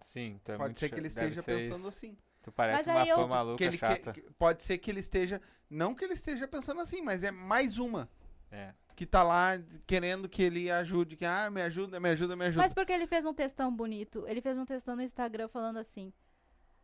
Sim, 0.00 0.40
é 0.46 0.52
Pode 0.56 0.62
muito 0.62 0.78
ser 0.78 0.88
que 0.88 0.96
ele 0.96 1.08
esteja 1.08 1.42
pensando 1.42 1.78
isso. 1.80 1.88
assim. 1.88 2.16
Tu 2.42 2.50
parece 2.50 2.86
Mas 2.88 2.96
uma 2.96 3.06
eu- 3.06 3.16
fã 3.16 3.26
maluca 3.26 3.56
Que 3.58 3.64
ele 3.64 3.78
que- 3.78 3.86
chata. 3.86 4.12
que- 4.12 4.22
pode 4.38 4.64
ser 4.64 4.78
que 4.78 4.90
ele 4.90 5.00
esteja. 5.00 5.40
Não 5.70 5.94
que 5.94 6.04
ele 6.04 6.14
esteja 6.14 6.48
pensando 6.48 6.80
assim, 6.80 7.00
mas 7.02 7.22
é 7.22 7.30
mais 7.30 7.78
uma 7.78 8.08
É. 8.50 8.72
que 8.96 9.06
tá 9.06 9.22
lá 9.22 9.52
querendo 9.86 10.28
que 10.28 10.42
ele 10.42 10.70
ajude. 10.70 11.16
Que, 11.16 11.24
ah, 11.26 11.50
me 11.50 11.62
ajuda, 11.62 12.00
me 12.00 12.08
ajuda, 12.10 12.34
me 12.36 12.46
ajuda. 12.46 12.62
Mas 12.62 12.72
porque 12.74 12.92
ele 12.92 13.06
fez 13.06 13.24
um 13.24 13.32
textão 13.34 13.74
bonito. 13.74 14.24
Ele 14.26 14.40
fez 14.40 14.56
um 14.58 14.64
textão 14.66 14.96
no 14.96 15.02
Instagram 15.02 15.46
falando 15.48 15.76
assim. 15.78 16.12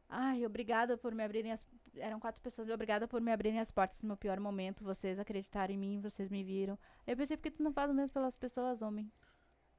Ai, 0.08 0.44
obrigada 0.44 0.96
por 0.98 1.14
me 1.14 1.22
abrirem 1.22 1.52
as. 1.52 1.64
Eram 1.96 2.20
quatro 2.20 2.40
pessoas. 2.40 2.68
Obrigada 2.70 3.06
por 3.08 3.20
me 3.20 3.32
abrirem 3.32 3.58
as 3.60 3.70
portas 3.70 4.02
no 4.02 4.08
meu 4.08 4.16
pior 4.16 4.38
momento. 4.40 4.84
Vocês 4.84 5.18
acreditaram 5.18 5.72
em 5.74 5.78
mim, 5.78 6.00
vocês 6.00 6.28
me 6.28 6.42
viram. 6.44 6.78
Eu 7.06 7.16
pensei, 7.16 7.36
por 7.36 7.42
que 7.44 7.50
tu 7.50 7.62
não 7.62 7.72
faz 7.72 7.90
o 7.90 7.94
mesmo 7.94 8.10
pelas 8.10 8.36
pessoas, 8.36 8.80
homem? 8.82 9.10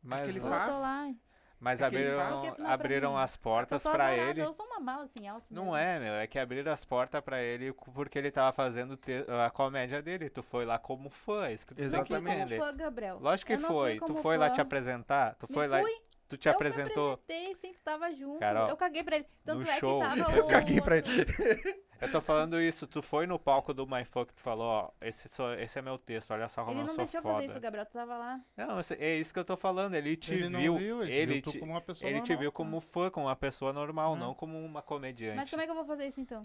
Mas, 0.03 0.27
ele 0.27 0.39
Eu 0.39 0.43
faz. 0.43 0.75
tô 0.75 0.81
lá. 0.81 1.13
mas 1.59 1.79
É 1.81 1.89
que 1.89 1.95
ele 1.95 2.09
abriram, 2.19 2.67
abriram 2.67 3.17
as 3.17 3.35
Eu 3.35 3.41
portas 3.41 3.85
azarada, 3.85 4.15
ele. 4.15 4.41
Eu 4.41 4.51
sou 4.51 4.65
uma 4.65 4.79
mala, 4.79 5.03
assim, 5.03 5.27
alça 5.27 5.45
Não 5.51 5.63
mesmo. 5.65 5.77
é, 5.77 5.99
meu. 5.99 6.13
É 6.15 6.25
que 6.27 6.39
abriram 6.39 6.71
as 6.71 6.83
portas 6.83 7.21
pra 7.23 7.41
ele 7.41 7.71
porque 7.73 8.17
ele 8.17 8.31
tava 8.31 8.51
fazendo 8.51 8.97
te- 8.97 9.25
a 9.45 9.49
comédia 9.51 10.01
dele. 10.01 10.29
Tu 10.29 10.41
foi 10.41 10.65
lá 10.65 10.79
como 10.79 11.09
fã, 11.09 11.45
é 11.45 11.53
isso 11.53 11.65
que 11.67 11.75
tu 11.75 11.79
Eu 11.81 11.89
fui 11.89 11.97
Exatamente. 11.99 12.55
como 12.57 12.65
fã, 12.65 12.75
Gabriel. 12.75 13.19
Lógico 13.19 13.47
que 13.47 13.53
Eu 13.57 13.61
foi. 13.67 13.99
Tu 13.99 14.15
foi 14.15 14.37
lá 14.37 14.49
fã. 14.49 14.55
te 14.55 14.61
apresentar. 14.61 15.35
Tu 15.35 15.45
Me 15.49 15.53
foi 15.53 15.67
lá. 15.67 15.79
fui. 15.81 15.91
Tu 16.27 16.37
te 16.37 16.47
eu 16.47 16.53
apresentou. 16.53 17.07
me 17.09 17.13
apresentei, 17.13 17.55
sim, 17.55 17.73
tu 17.77 17.83
tava 17.83 18.09
junto. 18.11 18.39
Carol, 18.39 18.69
eu 18.69 18.77
caguei 18.77 19.03
pra 19.03 19.17
ele. 19.17 19.27
Tanto 19.45 19.63
no 19.65 19.69
é 19.69 19.79
show. 19.79 19.99
que 20.01 20.07
tava 20.07 20.31
Eu 20.37 20.45
o... 20.45 20.47
caguei 20.47 20.81
pra 20.81 20.97
ele. 20.97 21.05
Eu 22.01 22.11
tô 22.11 22.19
falando 22.19 22.59
isso. 22.59 22.87
Tu 22.87 23.01
foi 23.01 23.27
no 23.27 23.37
palco 23.37 23.73
do 23.73 23.85
MyFuck. 23.87 24.33
Tu 24.33 24.41
falou, 24.41 24.65
ó, 24.67 24.89
esse, 25.01 25.29
só- 25.29 25.53
esse 25.53 25.77
é 25.77 25.81
meu 25.81 25.97
texto. 25.97 26.31
Olha 26.31 26.47
só 26.49 26.61
como 26.63 26.71
Ele 26.75 26.81
eu 26.81 26.85
não 26.87 26.93
sou 26.95 27.03
deixou 27.05 27.19
eu 27.19 27.21
foda. 27.23 27.35
fazer 27.35 27.47
isso, 27.51 27.59
Gabriel. 27.59 27.85
Tu 27.85 27.93
tava 27.93 28.17
lá. 28.17 28.39
Não, 28.57 28.79
é 28.99 29.15
isso 29.17 29.31
que 29.33 29.39
eu 29.39 29.45
tô 29.45 29.55
falando. 29.55 29.93
Ele 29.93 30.17
te 30.17 30.33
ele 30.33 30.49
viu. 30.49 30.71
não 30.73 30.77
viu, 30.79 31.03
ele, 31.03 31.11
ele 31.13 31.33
viu 31.41 31.51
te, 31.53 31.59
como 31.59 31.71
uma 31.73 31.81
pessoa 31.81 32.09
ele 32.09 32.19
te 32.21 32.29
normal. 32.29 32.39
viu 32.39 32.51
como 32.51 32.81
fã, 32.81 33.09
como 33.09 33.27
uma 33.27 33.35
pessoa 33.35 33.71
normal, 33.71 34.13
Uhum. 34.13 34.17
não 34.19 34.33
como 34.33 34.57
uma 34.63 34.81
comediante. 34.81 35.35
Mas 35.35 35.49
como 35.49 35.61
é 35.61 35.65
que 35.65 35.71
eu 35.71 35.75
vou 35.75 35.85
fazer 35.85 36.07
isso 36.07 36.19
então? 36.19 36.41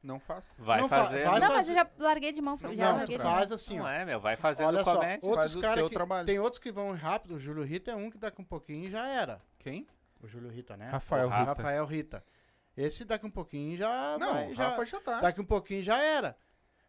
Não 0.00 0.20
faz. 0.20 0.54
Vai 0.58 0.80
Não 0.80 0.88
fa- 0.88 1.04
fazer. 1.06 1.24
vai 1.24 1.40
não, 1.40 1.48
fazer- 1.48 1.54
mas 1.56 1.68
eu 1.70 1.74
já 1.74 1.90
larguei 1.98 2.30
de 2.32 2.40
mão. 2.40 2.56
Não, 2.60 2.74
já 2.74 2.84
Não, 2.92 2.96
larguei 2.98 3.16
tu 3.16 3.20
de 3.20 3.24
mão. 3.26 3.34
faz 3.34 3.50
assim, 3.50 3.78
Não 3.78 3.84
ó. 3.86 3.88
é, 3.88 4.04
meu. 4.04 4.20
Vai 4.20 4.36
fazendo 4.36 4.66
Olha 4.68 4.84
só, 4.84 4.94
comédia. 4.94 5.20
Faz 5.20 5.34
outros 5.34 5.56
o 5.56 5.60
caras 5.60 5.88
que... 5.88 5.94
trabalho. 5.94 6.26
Tem 6.26 6.38
outros 6.38 6.60
que 6.62 6.70
vão 6.70 6.92
rápido. 6.94 7.34
O 7.34 7.38
Júlio 7.40 7.64
Rita 7.64 7.90
é 7.90 7.96
um 7.96 8.08
que 8.08 8.16
daqui 8.16 8.40
um 8.40 8.44
pouquinho 8.44 8.88
já 8.90 9.08
era. 9.08 9.40
Quem? 9.58 9.86
O 10.22 10.28
Júlio 10.28 10.50
Rita, 10.50 10.76
né? 10.76 10.88
Rafael 10.90 11.26
O 11.26 11.30
Rita. 11.30 11.44
Rafael 11.44 11.84
Rita. 11.84 12.24
Esse 12.80 13.04
daqui 13.04 13.26
um 13.26 13.30
pouquinho 13.30 13.76
já 13.76 14.16
Não, 14.18 14.32
vai, 14.34 14.54
já, 14.54 14.68
Rafa 14.68 14.84
já 14.84 15.00
tá. 15.00 15.20
Daqui 15.20 15.40
um 15.40 15.44
pouquinho 15.44 15.82
já 15.82 16.00
era. 16.02 16.36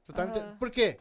Tu 0.03 0.13
tá 0.13 0.25
ente- 0.25 0.57
Por 0.57 0.69
quê? 0.69 0.99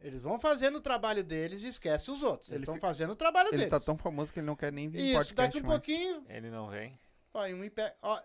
Eles 0.00 0.20
vão 0.20 0.38
fazendo 0.40 0.76
o 0.76 0.80
trabalho 0.80 1.22
deles 1.24 1.62
e 1.64 1.68
esquece 1.68 2.10
os 2.10 2.22
outros. 2.22 2.48
Eles 2.48 2.56
Ele 2.58 2.62
estão 2.62 2.74
fica- 2.76 2.86
fazendo 2.86 3.10
o 3.10 3.16
trabalho 3.16 3.48
Ele 3.48 3.56
deles. 3.58 3.70
tá 3.70 3.80
tão 3.80 3.98
famoso 3.98 4.32
que 4.32 4.38
ele 4.40 4.46
não 4.46 4.56
quer 4.56 4.72
nem 4.72 4.88
vir 4.88 5.00
em 5.00 5.06
Isso, 5.08 5.16
podcast 5.16 5.34
daqui 5.52 5.58
um 5.64 5.68
mais. 5.68 5.78
pouquinho, 5.84 6.24
Ele 6.28 6.48
não 6.50 6.68
vem. 6.70 6.98
ó, 7.34 7.46
em 7.46 7.54
um 7.54 7.64
impé- 7.64 7.94
ó, 8.00 8.20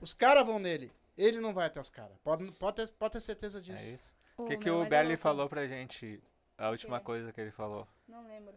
os 0.00 0.12
caras 0.14 0.44
vão 0.46 0.58
nele. 0.58 0.92
Ele 1.16 1.40
não 1.40 1.52
vai 1.52 1.66
até 1.66 1.80
os 1.80 1.90
caras. 1.90 2.16
Pode, 2.22 2.50
pode, 2.52 2.76
ter, 2.76 2.88
pode 2.92 3.12
ter 3.12 3.20
certeza 3.20 3.60
disso. 3.60 3.82
É 3.82 3.90
isso. 3.90 4.14
O 4.36 4.44
que, 4.44 4.56
que 4.56 4.70
o 4.70 4.84
Berli 4.86 5.08
louco. 5.10 5.22
falou 5.22 5.48
pra 5.48 5.66
gente? 5.66 6.22
A 6.56 6.68
última 6.70 7.00
coisa 7.00 7.32
que 7.32 7.40
ele 7.40 7.50
falou. 7.50 7.86
Não 8.06 8.26
lembro. 8.26 8.54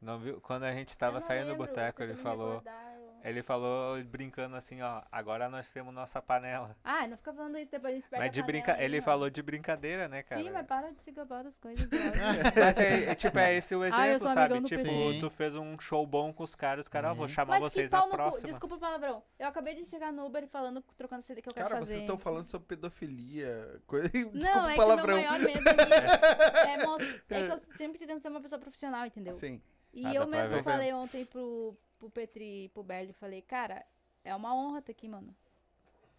Não 0.00 0.18
viu? 0.18 0.40
Quando 0.40 0.62
a 0.64 0.72
gente 0.72 0.92
Eu 0.92 0.98
tava 0.98 1.18
não 1.18 1.26
saindo 1.26 1.46
do 1.46 1.50
lembro, 1.52 1.66
boteco, 1.66 1.98
se 1.98 2.02
ele 2.04 2.14
falou. 2.14 2.48
recordar, 2.58 2.94
eu- 2.94 3.08
Ele 3.24 3.42
falou 3.42 4.00
brincando 4.04 4.54
assim, 4.54 4.80
ó, 4.80 5.02
agora 5.10 5.48
nós 5.48 5.72
temos 5.72 5.92
nossa 5.92 6.22
panela. 6.22 6.76
Ah, 6.84 7.04
não 7.08 7.16
fica 7.16 7.32
falando 7.32 7.58
isso, 7.58 7.72
depois 7.72 7.92
a 7.92 7.96
gente 7.96 8.08
perde 8.08 8.24
Mas 8.24 8.30
de 8.32 8.40
panela 8.42 8.46
brinca... 8.64 8.74
aí, 8.78 8.84
ele 8.84 9.02
falou 9.02 9.28
de 9.28 9.42
brincadeira, 9.42 10.06
né, 10.06 10.22
cara? 10.22 10.40
Sim, 10.40 10.50
mas 10.50 10.64
para 10.68 10.92
de 10.92 11.00
se 11.02 11.10
gabar 11.10 11.42
das 11.42 11.58
coisas. 11.58 11.84
do. 11.90 11.96
Mas 11.96 12.78
é, 12.78 13.10
é, 13.10 13.14
tipo, 13.16 13.36
é 13.40 13.56
esse 13.56 13.74
o 13.74 13.82
exemplo, 13.84 14.00
Ah, 14.04 14.06
eu 14.08 14.20
sou 14.20 14.28
sabe? 14.32 14.60
do 14.60 14.66
Tipo, 14.68 14.84
tu 15.18 15.30
fez 15.30 15.56
um 15.56 15.76
show 15.80 16.06
bom 16.06 16.32
com 16.32 16.44
os 16.44 16.54
caras, 16.54 16.84
os 16.84 16.88
caras, 16.88 17.10
ó, 17.10 17.14
vou 17.14 17.24
Uhum. 17.24 17.28
chamar 17.28 17.54
Mas 17.60 17.72
vocês 17.72 17.90
na 17.90 17.98
no 17.98 18.04
cu. 18.04 18.10
próxima. 18.12 18.48
Desculpa 18.48 18.76
o 18.76 18.78
palavrão. 18.78 19.20
Eu 19.36 19.48
acabei 19.48 19.74
de 19.74 19.84
chegar 19.84 20.12
no 20.12 20.24
Uber 20.24 20.46
falando, 20.46 20.80
trocando 20.96 21.22
CD 21.24 21.42
que 21.42 21.48
eu 21.48 21.54
quero 21.54 21.66
Cara, 21.70 21.80
fazer. 21.80 21.90
vocês 21.90 22.02
estão 22.02 22.16
falando 22.16 22.44
sobre 22.44 22.68
pedofilia. 22.68 23.80
Coisa... 23.84 24.08
Não, 24.14 24.30
Desculpa 24.30 24.70
é 24.70 24.74
o 24.74 24.76
palavrão. 24.76 25.18
que 25.18 25.26
o 25.26 25.30
meu 25.30 25.30
maior 25.32 25.40
medo 25.40 25.68
é, 27.28 27.34
é, 27.34 27.42
é 27.42 27.46
que 27.48 27.52
eu 27.52 27.60
sempre 27.76 27.98
tentando 27.98 28.20
ser 28.22 28.28
uma 28.28 28.40
pessoa 28.40 28.60
profissional, 28.60 29.04
entendeu? 29.04 29.32
Sim. 29.32 29.60
E 30.00 30.06
Ah, 30.06 30.14
eu 30.14 30.26
mesmo 30.26 30.48
ver. 30.56 30.62
falei 30.62 30.92
ontem 30.92 31.24
pro, 31.24 31.76
pro 31.98 32.10
Petri 32.10 32.64
e 32.64 32.68
pro 32.68 32.82
Berli, 32.82 33.12
falei, 33.12 33.42
cara, 33.42 33.84
é 34.24 34.34
uma 34.34 34.54
honra 34.54 34.78
estar 34.80 34.92
aqui, 34.92 35.08
mano. 35.08 35.34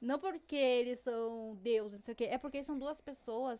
Não 0.01 0.17
porque 0.19 0.55
eles 0.55 0.99
são 0.99 1.55
deuses, 1.61 1.99
não 1.99 2.05
sei 2.05 2.13
o 2.13 2.15
quê, 2.17 2.23
é 2.25 2.37
porque 2.37 2.63
são 2.63 2.77
duas 2.77 3.01
pessoas 3.01 3.59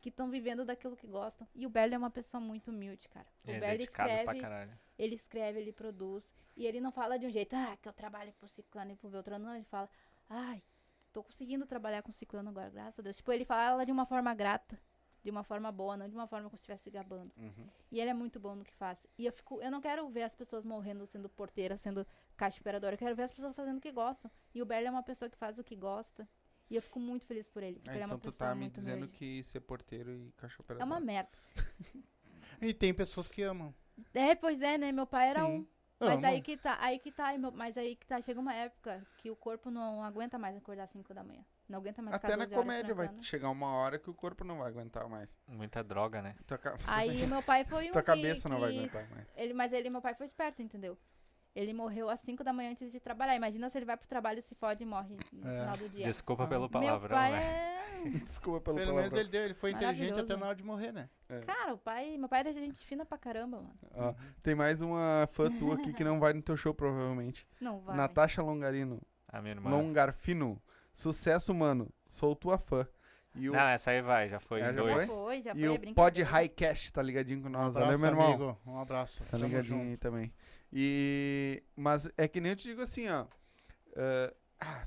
que 0.00 0.08
estão 0.08 0.30
vivendo 0.30 0.64
daquilo 0.64 0.96
que 0.96 1.06
gostam. 1.06 1.46
E 1.54 1.66
o 1.66 1.70
Berli 1.70 1.94
é 1.94 1.98
uma 1.98 2.10
pessoa 2.10 2.40
muito 2.40 2.70
humilde, 2.70 3.08
cara. 3.08 3.26
O 3.44 3.50
Ele 3.50 3.56
é 3.56 3.60
Berli 3.60 3.84
escreve, 3.84 4.40
ele 4.98 5.14
escreve, 5.14 5.60
ele 5.60 5.72
produz. 5.72 6.32
E 6.56 6.66
ele 6.66 6.80
não 6.80 6.90
fala 6.90 7.18
de 7.18 7.26
um 7.26 7.30
jeito, 7.30 7.54
ah, 7.54 7.76
que 7.80 7.88
eu 7.88 7.92
trabalho 7.92 8.32
pro 8.32 8.48
Ciclano 8.48 8.92
e 8.92 8.96
pro 8.96 9.08
Beltrano. 9.08 9.44
Não, 9.44 9.54
ele 9.54 9.64
fala, 9.64 9.88
ai, 10.28 10.62
tô 11.12 11.22
conseguindo 11.22 11.66
trabalhar 11.66 12.02
com 12.02 12.10
o 12.10 12.14
Ciclano 12.14 12.48
agora, 12.50 12.70
graças 12.70 12.98
a 12.98 13.02
Deus. 13.02 13.16
Tipo, 13.16 13.32
ele 13.32 13.44
fala 13.44 13.84
de 13.86 13.92
uma 13.92 14.04
forma 14.06 14.34
grata, 14.34 14.78
de 15.28 15.30
uma 15.30 15.42
forma 15.44 15.70
boa, 15.70 15.96
não 15.96 16.08
de 16.08 16.14
uma 16.14 16.26
forma 16.26 16.46
como 16.48 16.56
se 16.56 16.62
estivesse 16.62 16.90
gabando. 16.90 17.30
Uhum. 17.36 17.64
E 17.92 18.00
ele 18.00 18.08
é 18.10 18.14
muito 18.14 18.40
bom 18.40 18.54
no 18.54 18.64
que 18.64 18.74
faz. 18.74 19.06
E 19.18 19.26
eu 19.26 19.32
fico, 19.32 19.60
eu 19.60 19.70
não 19.70 19.80
quero 19.80 20.08
ver 20.08 20.22
as 20.22 20.34
pessoas 20.34 20.64
morrendo 20.64 21.06
sendo 21.06 21.28
porteira, 21.28 21.76
sendo 21.76 22.06
caixa 22.36 22.58
operadora. 22.60 22.94
Eu 22.94 22.98
quero 22.98 23.14
ver 23.14 23.24
as 23.24 23.30
pessoas 23.30 23.54
fazendo 23.54 23.76
o 23.78 23.80
que 23.80 23.92
gostam. 23.92 24.30
E 24.54 24.62
o 24.62 24.66
Berli 24.66 24.86
é 24.86 24.90
uma 24.90 25.02
pessoa 25.02 25.28
que 25.28 25.36
faz 25.36 25.58
o 25.58 25.64
que 25.64 25.76
gosta. 25.76 26.26
E 26.70 26.76
eu 26.76 26.82
fico 26.82 26.98
muito 27.00 27.26
feliz 27.26 27.46
por 27.48 27.62
ele. 27.62 27.76
Porque 27.76 27.90
Ah, 27.90 27.92
ele 27.94 28.02
é 28.02 28.04
então 28.06 28.16
uma 28.16 28.22
tu 28.22 28.32
tá 28.32 28.54
me 28.54 28.68
dizendo 28.70 28.96
humilde. 29.04 29.18
que 29.18 29.42
ser 29.44 29.60
porteiro 29.60 30.10
e 30.12 30.32
caixa 30.32 30.56
É 30.58 30.62
operador. 30.62 30.86
uma 30.86 31.00
merda. 31.00 31.30
E 32.60 32.74
tem 32.74 32.92
pessoas 32.92 33.28
que 33.28 33.42
amam. 33.42 33.72
É, 34.12 34.34
pois 34.34 34.62
é, 34.62 34.76
né? 34.76 34.90
Meu 34.90 35.06
pai 35.06 35.30
era 35.30 35.44
Sim. 35.44 35.46
um. 35.58 35.66
Mas 36.00 36.18
Amam. 36.18 36.30
aí 36.30 36.40
que 36.40 36.56
tá, 36.56 36.76
aí 36.80 36.98
que 36.98 37.10
tá, 37.10 37.36
mas 37.54 37.76
aí 37.76 37.96
que 37.96 38.06
tá, 38.06 38.20
chega 38.20 38.38
uma 38.40 38.54
época 38.54 39.04
que 39.18 39.30
o 39.30 39.36
corpo 39.36 39.68
não 39.70 40.02
aguenta 40.02 40.38
mais 40.38 40.56
acordar 40.56 40.84
às 40.84 40.90
5 40.90 41.12
da 41.12 41.24
manhã. 41.24 41.44
Não 41.68 41.78
aguenta 41.80 42.00
mais 42.00 42.16
Até 42.16 42.28
na 42.28 42.44
12 42.44 42.54
horas 42.54 42.64
comédia 42.66 42.94
vai 42.94 43.10
chegar 43.20 43.50
uma 43.50 43.68
hora 43.74 43.98
que 43.98 44.08
o 44.08 44.14
corpo 44.14 44.42
não 44.42 44.58
vai 44.58 44.68
aguentar 44.68 45.06
mais. 45.08 45.36
Muita 45.46 45.84
droga, 45.84 46.22
né? 46.22 46.34
Ca- 46.46 46.76
Aí 46.86 47.26
meu 47.26 47.42
pai 47.42 47.64
foi 47.64 47.88
um 47.88 47.92
Tua 47.92 48.00
que- 48.02 48.06
cabeça 48.06 48.48
não 48.48 48.58
vai 48.58 48.70
aguentar 48.74 49.06
mais. 49.10 49.26
Ele, 49.36 49.52
mas 49.52 49.72
ele, 49.72 49.90
meu 49.90 50.00
pai 50.00 50.14
foi 50.14 50.26
esperto, 50.26 50.62
entendeu? 50.62 50.96
Ele 51.54 51.72
morreu 51.74 52.08
às 52.08 52.20
5 52.20 52.42
da 52.44 52.52
manhã 52.52 52.70
antes 52.70 52.90
de 52.92 53.00
trabalhar. 53.00 53.34
Imagina 53.34 53.68
se 53.68 53.76
ele 53.76 53.84
vai 53.84 53.96
pro 53.96 54.06
trabalho, 54.08 54.40
se 54.42 54.54
fode 54.54 54.82
e 54.82 54.86
morre 54.86 55.16
no 55.32 55.48
É. 55.48 55.60
final 55.60 55.76
do 55.76 55.88
dia. 55.88 56.04
Desculpa 56.06 56.46
pelo 56.46 56.62
Meu 56.62 56.68
palavrão, 56.70 57.16
pai 57.16 57.32
né? 57.32 57.42
é. 57.42 57.78
Desculpa 58.24 58.60
pelo 58.60 58.76
Pelo 58.76 58.94
menos 58.94 59.10
palavrão. 59.10 59.18
ele, 59.20 59.28
deu, 59.28 59.42
ele 59.42 59.54
foi 59.54 59.72
inteligente 59.72 60.20
até 60.20 60.36
na 60.36 60.46
hora 60.46 60.54
de 60.54 60.62
morrer, 60.62 60.92
né? 60.92 61.10
Cara, 61.44 61.74
o 61.74 61.78
pai. 61.78 62.16
Meu 62.16 62.28
pai 62.28 62.40
era 62.40 62.52
gente 62.52 62.78
fina 62.86 63.04
pra 63.04 63.18
caramba, 63.18 63.56
mano. 63.58 63.74
Ó, 63.94 64.14
tem 64.42 64.54
mais 64.54 64.80
uma 64.80 65.28
fã 65.32 65.50
tua 65.50 65.74
aqui 65.74 65.92
que 65.92 66.04
não 66.04 66.20
vai 66.20 66.32
no 66.32 66.40
teu 66.40 66.56
show, 66.56 66.72
provavelmente. 66.72 67.46
Não 67.60 67.80
vai. 67.80 67.96
Natasha 67.96 68.40
Longarino. 68.40 69.02
A 69.26 69.42
minha 69.42 69.54
irmã. 69.54 69.68
Longarfino. 69.70 70.62
Sucesso, 70.98 71.54
mano. 71.54 71.88
Sou 72.08 72.34
tua 72.34 72.58
fã. 72.58 72.84
E 73.34 73.48
o, 73.48 73.52
Não, 73.52 73.60
essa 73.60 73.92
aí 73.92 74.02
vai, 74.02 74.28
já 74.28 74.40
foi 74.40 74.60
É, 74.60 74.64
já 74.64 74.72
dois. 74.72 74.90
Já 74.90 74.96
foi? 74.96 75.06
foi, 75.06 75.42
já 75.42 75.52
e 75.52 75.54
foi. 75.54 75.62
é 75.62 75.70
o 75.70 75.74
Pod 75.74 75.80
brincadeira. 75.84 76.28
Highcast 76.30 76.92
tá 76.92 77.00
ligadinho 77.02 77.40
com 77.40 77.46
Um 77.48 77.52
nós. 77.52 77.76
abraço, 77.76 77.84
Valeu, 77.86 77.98
meu 78.00 78.08
irmão. 78.10 78.26
amigo. 78.26 78.60
Um 78.66 78.78
abraço. 78.80 79.22
Tá 79.30 79.38
ligadinho 79.38 79.80
aí 79.82 79.96
também. 79.96 80.32
E. 80.72 81.62
Mas 81.76 82.10
é 82.18 82.26
que 82.26 82.40
nem 82.40 82.50
eu 82.50 82.56
te 82.56 82.64
digo 82.66 82.82
assim, 82.82 83.08
ó. 83.08 83.26
ah, 83.96 84.32
ah, 84.60 84.86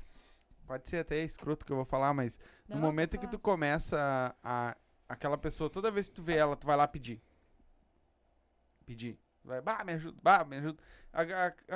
pode 0.66 0.86
ser 0.88 0.98
até 0.98 1.22
escroto 1.24 1.64
que 1.64 1.72
eu 1.72 1.76
vou 1.76 1.84
falar, 1.86 2.12
mas 2.12 2.38
Não, 2.68 2.76
no 2.76 2.82
momento 2.82 3.16
que 3.18 3.26
tu 3.26 3.38
começa 3.38 4.36
a. 4.44 4.76
Aquela 5.08 5.38
pessoa, 5.38 5.70
toda 5.70 5.90
vez 5.90 6.08
que 6.10 6.14
tu 6.16 6.22
vê 6.22 6.36
ela, 6.36 6.56
tu 6.56 6.66
vai 6.66 6.76
lá 6.76 6.86
pedir. 6.86 7.22
Pedir. 8.84 9.18
Vai, 9.44 9.60
bah, 9.60 9.82
me 9.84 9.92
ajuda, 9.94 10.18
bah, 10.22 10.44
me 10.44 10.56
ajuda. 10.56 10.82
A, 11.12 11.22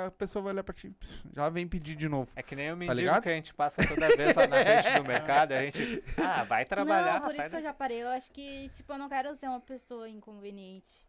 a- 0.01 0.05
a 0.07 0.11
pessoa 0.11 0.41
vai 0.43 0.53
olhar 0.53 0.63
pra 0.63 0.73
ti, 0.73 0.95
já 1.35 1.47
vem 1.49 1.67
pedir 1.67 1.95
de 1.95 2.07
novo. 2.09 2.31
É 2.35 2.41
que 2.41 2.55
nem 2.55 2.69
o 2.69 2.73
Tá 2.73 2.77
mendigo 2.77 2.99
ligado? 2.99 3.21
que 3.23 3.29
a 3.29 3.33
gente 3.33 3.53
passa 3.53 3.85
toda 3.85 4.07
vez 4.15 4.35
lá 4.35 4.47
na 4.47 4.57
frente 4.63 4.97
do 4.97 5.03
mercado, 5.07 5.51
a 5.51 5.61
gente. 5.63 6.03
Ah, 6.17 6.43
vai 6.43 6.65
trabalhar, 6.65 7.19
Não, 7.19 7.27
por 7.27 7.35
sai 7.35 7.45
isso 7.45 7.49
que 7.51 7.55
eu 7.57 7.61
já 7.61 7.73
parei. 7.73 8.01
Eu 8.01 8.07
acho 8.09 8.31
que, 8.31 8.69
tipo, 8.69 8.91
eu 8.93 8.97
não 8.97 9.09
quero 9.09 9.35
ser 9.35 9.47
uma 9.47 9.59
pessoa 9.59 10.09
inconveniente. 10.09 11.05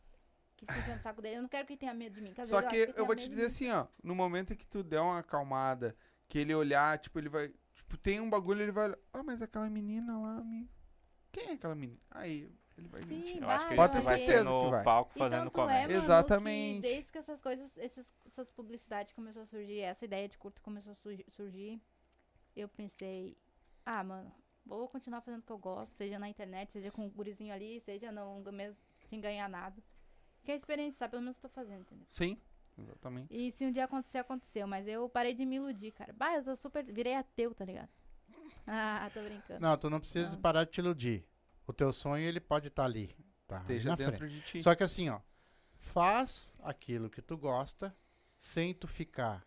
Que 0.57 0.67
fica 0.67 0.97
no 0.97 1.01
saco 1.01 1.23
dele. 1.23 1.37
Eu 1.37 1.43
não 1.43 1.49
quero 1.49 1.65
que 1.67 1.75
ele 1.75 1.79
tenha 1.79 1.95
medo 1.95 2.17
de 2.17 2.21
mim. 2.21 2.35
às 2.37 2.49
Só 2.49 2.61
que 2.61 2.77
eu 2.77 2.93
tenha 2.93 3.07
vou 3.07 3.15
te 3.15 3.29
dizer 3.29 3.47
assim, 3.47 3.71
ó. 3.71 3.87
No 4.03 4.13
momento 4.15 4.53
em 4.53 4.57
que 4.57 4.67
tu 4.67 4.83
der 4.83 5.01
uma 5.01 5.21
acalmada, 5.21 5.95
que 6.29 6.37
ele 6.41 6.53
olhar, 6.53 6.99
tipo, 6.99 7.17
ele 7.21 7.29
vai. 7.29 7.53
Tipo, 7.73 7.97
tem 7.97 8.21
um 8.21 8.29
bagulho, 8.29 8.61
ele 8.63 8.73
vai 8.73 8.87
olhar. 8.87 8.99
Ah, 9.13 9.23
mas 9.23 9.41
aquela 9.41 9.71
menina 9.71 10.19
lá, 10.19 10.43
me... 10.43 10.69
quem 11.31 11.51
é 11.51 11.53
aquela 11.53 11.77
menina? 11.77 12.01
Aí, 12.11 12.51
ele 12.79 12.89
vai 12.89 13.03
Sim, 13.03 13.09
mentir. 13.17 13.43
Eu 13.43 13.51
acho 13.51 13.69
que 13.69 13.75
Pode 13.75 13.93
ter 13.93 14.01
vai 14.01 14.17
certeza 14.19 14.39
ser 14.39 14.45
que 14.45 14.51
no 14.65 14.71
vai. 14.71 14.85
palco 14.85 15.13
E 15.15 15.19
fazendo 15.19 15.45
tanto 15.45 15.49
é, 15.49 15.51
comédia. 15.51 15.89
mano, 15.89 16.03
Exatamente. 16.05 16.75
que 16.77 16.81
desde 16.95 17.13
que 17.13 17.19
essas 17.19 17.41
coisas, 17.41 17.77
essas, 17.79 18.15
essas 18.27 18.51
publicidades 18.51 19.13
começou 19.13 19.43
a 19.43 19.47
surgir, 19.47 19.81
essa 19.81 20.05
ideia 20.05 20.29
de 20.29 20.39
curto 20.39 20.61
começou 20.63 20.93
a 20.93 20.95
surgi- 20.95 21.27
surgir, 21.29 21.81
eu 22.57 22.69
pensei, 22.69 23.37
ah, 23.85 24.03
mano, 24.03 24.33
vou 24.65 24.89
continuar 24.89 25.21
fazendo 25.21 25.41
o 25.41 25.45
que 25.45 25.53
eu 25.53 25.59
gosto, 25.59 25.93
seja 25.95 26.19
na 26.19 26.29
internet, 26.29 26.71
seja 26.73 26.91
com 26.91 27.07
o 27.07 27.11
gurizinho 27.11 27.53
ali, 27.55 27.81
seja 27.81 28.11
não, 28.13 28.41
mesmo 28.53 28.77
sem 29.09 29.21
ganhar 29.21 29.49
nada. 29.49 29.83
Que 30.45 30.53
é 30.53 30.57
experiência, 30.57 30.99
sabe? 30.99 31.11
Pelo 31.13 31.23
menos 31.23 31.37
eu 31.37 31.43
tô 31.43 31.49
fazendo, 31.49 31.81
entendeu? 31.83 32.07
Sim, 32.09 32.39
exatamente. 32.79 33.27
E 33.35 33.53
se 33.53 33.67
um 33.67 33.73
dia 33.73 33.85
acontecer, 33.85 34.19
aconteceu. 34.19 34.67
Mas 34.67 34.87
eu 34.87 35.09
parei 35.09 35.35
de 35.35 35.45
me 35.45 35.57
iludir, 35.57 35.93
cara. 35.93 36.13
Bah, 36.13 36.35
eu 36.37 36.43
sou 36.43 36.57
super. 36.57 36.85
Virei 36.85 37.15
ateu, 37.15 37.55
tá 37.55 37.65
ligado? 37.65 37.89
Ah, 38.67 39.11
tô 39.13 39.23
brincando. 39.23 39.61
Não, 39.61 39.77
tu 39.77 39.89
não 39.91 39.99
precisa 40.01 40.31
Não. 40.33 40.41
parar 40.41 40.65
de 40.65 40.71
te 40.71 40.79
iludir. 40.79 41.25
O 41.69 41.73
teu 41.73 41.93
sonho, 41.93 42.27
ele 42.27 42.41
pode 42.41 42.69
estar 42.69 42.85
ali. 42.87 43.15
Tá, 43.47 43.57
Esteja 43.57 43.95
dentro 43.95 44.17
frente. 44.17 44.35
de 44.35 44.41
ti. 44.41 44.63
Só 44.63 44.75
que 44.75 44.83
assim, 44.83 45.11
ó. 45.11 45.21
Faz 45.79 46.55
aquilo 46.63 47.09
que 47.11 47.21
tu 47.23 47.37
gosta 47.37 47.95
sem 48.39 48.73
tu 48.75 48.89
ficar. 48.89 49.47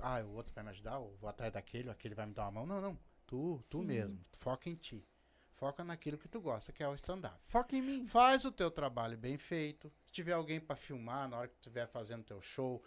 Ah, 0.00 0.20
o 0.20 0.32
outro 0.32 0.54
vai 0.54 0.64
me 0.64 0.70
ajudar, 0.70 0.98
ou 0.98 1.16
vou 1.18 1.28
atrás 1.28 1.52
daquele, 1.52 1.88
ou 1.88 1.92
aquele 1.92 2.14
vai 2.14 2.26
me 2.26 2.32
dar 2.32 2.44
uma 2.44 2.50
mão. 2.52 2.66
Não, 2.66 2.80
não. 2.80 2.98
Tu, 3.26 3.60
tu 3.70 3.78
Sim. 3.78 3.84
mesmo. 3.84 4.24
Foca 4.38 4.70
em 4.70 4.74
ti. 4.74 5.06
Foca 5.52 5.84
naquilo 5.84 6.16
que 6.16 6.28
tu 6.28 6.40
gosta, 6.40 6.72
que 6.72 6.82
é 6.82 6.88
o 6.88 6.94
stand-up. 6.94 7.38
Foca 7.44 7.76
em 7.76 7.82
mim. 7.82 8.06
Faz 8.06 8.46
o 8.46 8.52
teu 8.52 8.70
trabalho 8.70 9.18
bem 9.18 9.36
feito. 9.36 9.92
Se 10.06 10.12
tiver 10.12 10.32
alguém 10.32 10.58
pra 10.58 10.74
filmar 10.74 11.28
na 11.28 11.36
hora 11.36 11.48
que 11.48 11.54
tu 11.56 11.60
estiver 11.68 11.86
fazendo 11.88 12.24
teu 12.24 12.40
show, 12.40 12.82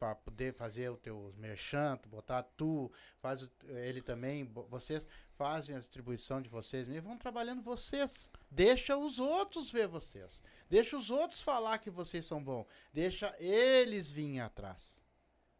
pra 0.00 0.14
poder 0.14 0.54
fazer 0.54 0.88
o 0.90 0.96
teu 0.96 1.32
merchan, 1.36 1.98
botar 2.08 2.42
tu, 2.42 2.90
faz 3.18 3.42
o- 3.42 3.50
ele 3.68 4.00
também, 4.00 4.44
vocês 4.70 5.06
fazem 5.34 5.76
a 5.76 5.78
distribuição 5.78 6.40
de 6.40 6.48
vocês 6.48 6.88
mesmo, 6.88 7.10
vão 7.10 7.18
trabalhando 7.18 7.60
vocês. 7.62 8.30
Deixa 8.50 8.96
os 8.96 9.18
outros 9.18 9.70
ver 9.70 9.86
vocês. 9.86 10.42
Deixa 10.70 10.96
os 10.96 11.10
outros 11.10 11.42
falar 11.42 11.76
que 11.78 11.90
vocês 11.90 12.24
são 12.24 12.42
bons. 12.42 12.66
Deixa 12.94 13.34
eles 13.38 14.10
virem 14.10 14.40
atrás. 14.40 15.02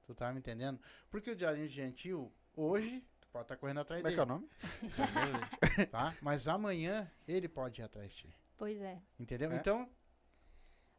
Tu 0.07 0.15
tá 0.15 0.33
me 0.33 0.39
entendendo? 0.39 0.81
Porque 1.11 1.31
o 1.31 1.37
Diarinho 1.37 1.69
Gentil, 1.69 2.33
hoje, 2.57 3.05
tu 3.21 3.29
pode 3.29 3.45
estar 3.45 3.57
correndo 3.59 3.81
atrás 3.81 4.01
Como 4.03 4.11
é 4.11 4.15
que 4.15 4.21
é 4.21 4.23
o 4.23 4.27
dele, 4.27 4.41
nome? 4.41 5.87
tá? 5.93 6.17
Mas 6.23 6.49
amanhã 6.49 7.11
ele 7.29 7.47
pode 7.49 7.81
ir 7.81 7.85
atrás 7.85 8.11
de 8.11 8.17
ti. 8.23 8.37
Pois 8.57 8.81
é. 8.81 9.01
Entendeu? 9.19 9.53
É. 9.53 9.57
Então, 9.57 9.89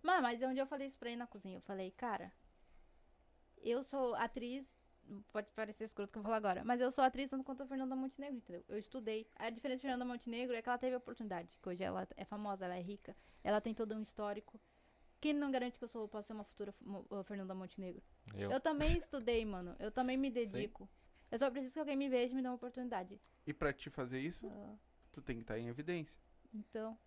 Mas, 0.04 0.22
mas 0.22 0.42
um 0.44 0.54
dia 0.54 0.62
eu 0.62 0.68
falei 0.68 0.88
isso 0.88 0.98
pra 1.00 1.10
ele 1.10 1.18
na 1.18 1.28
cozinha. 1.28 1.58
Eu 1.58 1.62
falei, 1.62 1.92
cara, 1.92 2.32
eu 3.64 3.84
sou 3.84 4.16
atriz. 4.16 4.66
Pode 5.34 5.52
parecer 5.52 5.84
escroto 5.84 6.12
que 6.12 6.18
eu 6.18 6.22
vou 6.22 6.30
falar 6.30 6.38
agora. 6.38 6.64
Mas 6.64 6.80
eu 6.80 6.90
sou 6.92 7.04
atriz 7.04 7.30
tanto 7.30 7.44
quanto 7.44 7.64
a 7.64 7.68
Fernanda 7.68 7.96
Montenegro, 7.96 8.38
entendeu? 8.38 8.64
Eu 8.70 8.78
estudei. 8.78 9.28
A 9.36 9.50
diferença 9.50 9.78
de 9.78 9.82
Fernanda 9.82 10.06
Montenegro 10.06 10.56
é 10.56 10.62
que 10.62 10.70
ela 10.70 10.78
teve 10.78 10.94
a 10.96 10.98
oportunidade. 11.00 11.58
Que 11.62 11.68
hoje 11.70 11.84
ela 11.84 12.08
é 12.16 12.24
famosa, 12.24 12.64
ela 12.66 12.78
é 12.78 12.82
rica. 12.82 13.16
Ela 13.44 13.60
tem 13.60 13.74
todo 13.74 13.94
um 13.94 14.02
histórico. 14.02 14.60
Quem 15.20 15.34
não 15.34 15.52
garante 15.52 15.78
que 15.78 15.84
eu 15.84 15.88
sou, 15.90 16.08
posso 16.08 16.28
ser 16.28 16.34
uma 16.34 16.44
futura 16.46 16.74
uh, 16.86 17.24
Fernanda 17.26 17.54
Montenegro? 17.54 18.02
Eu. 18.34 18.52
Eu 18.52 18.60
também 18.60 18.98
estudei, 18.98 19.44
mano. 19.46 19.76
Eu 19.80 19.92
também 19.92 20.18
me 20.18 20.30
dedico. 20.30 20.88
Eu 21.30 21.38
só 21.40 21.50
preciso 21.52 21.74
que 21.74 21.80
alguém 21.80 21.98
me 21.98 22.08
veja 22.10 22.32
e 22.34 22.36
me 22.36 22.42
dê 22.42 22.48
uma 22.48 22.56
oportunidade. 22.56 23.20
E 23.46 23.54
pra 23.54 23.74
te 23.74 23.90
fazer 23.90 24.20
isso, 24.20 24.48
Ah, 24.50 24.76
tu 25.12 25.22
tem 25.22 25.36
que 25.38 25.42
estar 25.44 25.60
em 25.60 25.68
evidência. 25.68 26.20
então. 26.54 26.98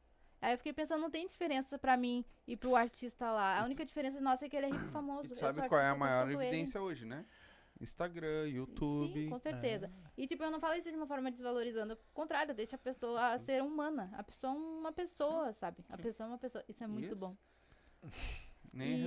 Aí 0.44 0.52
eu 0.54 0.58
fiquei 0.58 0.72
pensando, 0.72 1.00
não 1.00 1.10
tem 1.10 1.26
diferença 1.26 1.78
pra 1.78 1.96
mim 1.96 2.24
e 2.46 2.56
pro 2.56 2.76
artista 2.76 3.30
lá. 3.32 3.60
A 3.60 3.64
única 3.64 3.84
diferença 3.84 4.20
nossa 4.20 4.44
é 4.44 4.48
que 4.48 4.56
ele 4.56 4.66
é 4.66 4.70
rico 4.70 4.84
e 4.84 4.88
famoso. 4.92 5.32
E 5.32 5.34
sabe 5.36 5.66
qual 5.68 5.80
é 5.80 5.84
a 5.84 5.88
artista 5.88 5.98
maior 6.04 6.24
quanto 6.26 6.32
ele. 6.40 6.42
evidência 6.48 6.82
hoje, 6.82 7.04
né? 7.06 7.24
Instagram, 7.80 8.46
YouTube. 8.48 9.12
Sim, 9.24 9.30
com 9.30 9.38
certeza. 9.38 9.90
E, 10.16 10.26
tipo, 10.26 10.42
eu 10.44 10.50
não 10.50 10.60
falo 10.60 10.74
isso 10.74 10.88
de 10.90 10.96
uma 10.96 11.06
forma 11.06 11.30
desvalorizando. 11.30 11.94
Ao 11.94 11.98
contrário, 12.14 12.54
deixa 12.54 12.76
a 12.76 12.78
pessoa 12.78 13.36
ser 13.38 13.62
humana. 13.62 14.10
A 14.14 14.22
pessoa 14.22 14.52
é 14.52 14.56
uma 14.56 14.92
pessoa, 14.92 15.52
sabe? 15.54 15.84
A 15.88 15.96
pessoa 15.98 16.26
é 16.26 16.30
uma 16.30 16.38
pessoa. 16.38 16.64
Isso 16.68 16.84
é 16.84 16.86
muito 16.86 17.06
Isso. 17.12 17.16
bom. 17.16 17.36
Nem 18.72 18.88
E- 18.90 19.02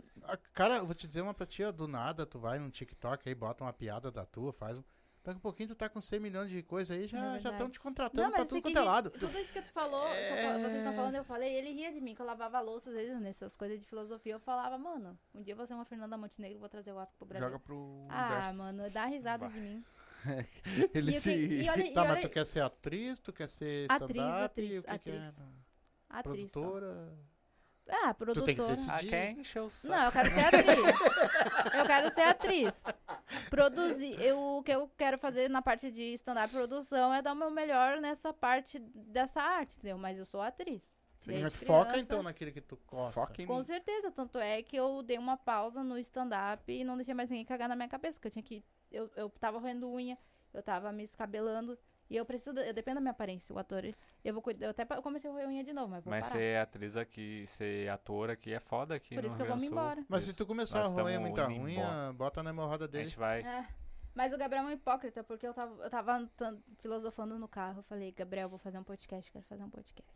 redundância. 0.00 0.12
Ah, 0.24 0.36
Cara, 0.52 0.76
eu 0.76 0.86
vou 0.86 0.94
te 0.94 1.06
dizer 1.06 1.22
uma 1.22 1.34
pra 1.34 1.46
ti, 1.46 1.62
ó, 1.62 1.70
do 1.72 1.86
nada, 1.86 2.24
tu 2.26 2.38
vai 2.38 2.58
no 2.58 2.70
TikTok 2.70 3.28
aí, 3.28 3.34
bota 3.34 3.64
uma 3.64 3.72
piada 3.72 4.10
da 4.10 4.24
tua, 4.26 4.52
faz 4.52 4.78
um. 4.78 4.84
Daqui 5.22 5.36
a 5.38 5.40
pouquinho 5.42 5.68
tu 5.68 5.74
tá 5.74 5.86
com 5.88 6.00
100 6.00 6.18
milhões 6.18 6.48
de 6.50 6.62
coisa 6.62 6.94
aí, 6.94 7.04
É 7.04 7.08
já 7.08 7.38
já 7.40 7.50
estão 7.50 7.68
te 7.68 7.78
contratando 7.78 8.22
Não, 8.22 8.30
pra 8.30 8.40
mas 8.40 8.48
tudo 8.48 8.56
isso 8.58 8.62
quanto 8.74 8.78
é 8.78 8.80
lado. 8.80 9.10
tudo 9.10 9.38
isso 9.38 9.52
que 9.52 9.60
tu 9.60 9.70
falou, 9.70 10.06
fa- 10.06 10.14
vocês 10.14 10.74
É. 10.74 10.78
estão 10.78 10.94
falando, 10.94 11.14
eu 11.14 11.24
falei, 11.24 11.54
ele 11.54 11.72
ria 11.72 11.92
de 11.92 12.00
mim, 12.00 12.14
que 12.14 12.22
eu 12.22 12.26
lavava 12.26 12.58
louça, 12.60 12.88
às 12.88 12.96
vezes, 12.96 13.20
nessas 13.20 13.54
coisas 13.54 13.78
de 13.78 13.84
filosofia, 13.86 14.32
eu 14.32 14.40
falava, 14.40 14.78
mano, 14.78 15.18
um 15.34 15.42
dia 15.42 15.52
eu 15.52 15.56
vou 15.58 15.66
ser 15.66 15.74
uma 15.74 15.84
Fernanda 15.84 16.16
Montenegro, 16.16 16.58
vou 16.58 16.70
trazer 16.70 16.92
o 16.92 16.96
Oscar 16.96 17.16
pro 17.18 17.26
Brasil. 17.26 17.46
Joga 17.48 17.58
pro 17.60 18.06
ah, 18.08 18.28
universo. 18.28 18.58
mano, 18.58 18.90
dá 18.90 19.04
risada 19.06 19.46
Bah. 19.46 19.52
de 19.52 19.60
mim. 19.60 19.84
Ele 20.94 21.16
e, 21.16 21.20
se... 21.20 21.30
que- 21.34 21.62
e 21.64 21.68
olha, 21.68 21.82
e 21.84 21.92
Tá, 21.92 22.00
mas 22.04 22.12
olha- 22.12 22.20
tu 22.22 22.28
quer 22.30 22.46
ser 22.46 22.60
atriz, 22.62 23.18
tu 23.18 23.32
quer 23.32 23.48
ser 23.48 23.86
Atriz, 23.90 24.10
stand-up, 24.16 24.44
atriz, 24.44 24.78
o 24.78 24.82
que 24.86 24.98
que 24.98 25.10
é? 25.10 25.16
atriz. 25.18 25.42
atriz 26.08 26.52
só. 26.52 26.60
Produtora? 26.60 27.12
Ah, 27.92 28.14
Tu 28.14 28.24
tem 28.44 28.54
que 28.54 28.62
produtora. 28.62 28.68
decidir. 28.68 28.92
Ah, 28.92 28.98
quer 29.10 29.30
encher 29.32 29.60
o 29.62 29.70
saco. 29.70 29.94
Não, 29.94 30.04
eu 30.04 30.12
quero 30.12 30.30
ser 30.30 30.40
atriz. 30.44 31.74
eu 31.74 31.84
quero 31.84 32.14
ser 32.14 32.20
atriz. 32.22 32.82
Produzir. 33.50 34.20
Eu, 34.20 34.38
o 34.38 34.62
que 34.62 34.70
eu 34.70 34.88
quero 34.96 35.18
fazer 35.18 35.50
na 35.50 35.60
parte 35.60 35.90
de 35.90 36.14
stand-up 36.14 36.52
produção 36.52 37.12
é 37.12 37.20
dar 37.20 37.32
o 37.32 37.36
meu 37.36 37.50
melhor 37.50 38.00
nessa 38.00 38.32
parte 38.32 38.78
dessa 38.78 39.42
arte, 39.42 39.76
entendeu? 39.76 39.98
Mas 39.98 40.16
eu 40.16 40.24
sou 40.24 40.40
atriz. 40.40 40.82
Sim, 41.18 41.42
mas 41.42 41.54
foca 41.54 41.90
criança. 41.90 41.98
então 41.98 42.22
naquele 42.22 42.50
que 42.50 42.62
tu 42.62 42.78
gosta. 42.86 43.20
Foca 43.20 43.42
em 43.42 43.46
Com 43.46 43.58
mim. 43.58 43.64
certeza, 43.64 44.10
tanto 44.10 44.38
é 44.38 44.62
que 44.62 44.74
eu 44.74 45.02
dei 45.02 45.18
uma 45.18 45.36
pausa 45.36 45.84
no 45.84 45.98
stand-up 45.98 46.72
e 46.72 46.82
não 46.82 46.96
deixei 46.96 47.12
mais 47.12 47.28
ninguém 47.28 47.44
cagar 47.44 47.68
na 47.68 47.76
minha 47.76 47.88
cabeça, 47.88 48.18
que 48.18 48.26
eu 48.26 48.30
tinha 48.30 48.42
que. 48.42 48.64
Eu, 48.90 49.10
eu 49.14 49.28
tava 49.28 49.58
roendo 49.58 49.90
unha, 49.90 50.16
eu 50.54 50.62
tava 50.62 50.90
me 50.92 51.04
escabelando. 51.04 51.78
E 52.10 52.16
eu 52.16 52.26
preciso. 52.26 52.58
Eu 52.58 52.74
dependo 52.74 52.96
da 52.96 53.00
minha 53.00 53.12
aparência, 53.12 53.54
o 53.54 53.58
ator. 53.58 53.84
Eu 54.24 54.34
vou 54.34 54.42
cuidar. 54.42 54.66
Eu 54.66 54.70
até 54.70 54.84
comecei 54.84 55.30
a 55.30 55.32
roer 55.32 55.46
unha 55.48 55.62
de 55.62 55.72
novo, 55.72 55.88
mas 55.88 56.04
vou 56.04 56.10
Mas 56.10 56.26
parar. 56.26 56.38
ser 56.40 56.58
atriz 56.58 56.96
aqui, 56.96 57.46
ser 57.46 57.88
ator 57.88 58.30
aqui 58.30 58.52
é 58.52 58.58
foda 58.58 58.96
aqui 58.96 59.14
Por 59.14 59.22
no 59.22 59.28
isso 59.28 59.36
que 59.36 59.42
eu 59.42 59.46
vou 59.46 59.56
me 59.56 59.68
embora. 59.68 60.04
Mas 60.08 60.24
se 60.24 60.34
tu 60.34 60.44
começar 60.44 60.80
Nós 60.82 60.88
a 60.92 61.02
roer 61.02 61.20
unha, 61.20 61.70
embora. 61.70 62.12
bota 62.12 62.42
na 62.42 62.50
hemorroida 62.50 62.86
A 62.86 62.88
dele. 62.88 63.06
gente 63.06 63.16
vai... 63.18 63.42
É. 63.42 63.66
Mas 64.12 64.32
o 64.34 64.38
Gabriel 64.38 64.64
é 64.64 64.66
um 64.66 64.70
hipócrita, 64.72 65.22
porque 65.22 65.46
eu 65.46 65.54
tava, 65.54 65.84
eu 65.84 65.88
tava 65.88 66.28
filosofando 66.78 67.38
no 67.38 67.46
carro. 67.46 67.78
Eu 67.78 67.82
falei, 67.84 68.10
Gabriel, 68.10 68.48
vou 68.48 68.58
fazer 68.58 68.76
um 68.76 68.82
podcast, 68.82 69.30
quero 69.30 69.44
fazer 69.44 69.62
um 69.62 69.70
podcast. 69.70 70.12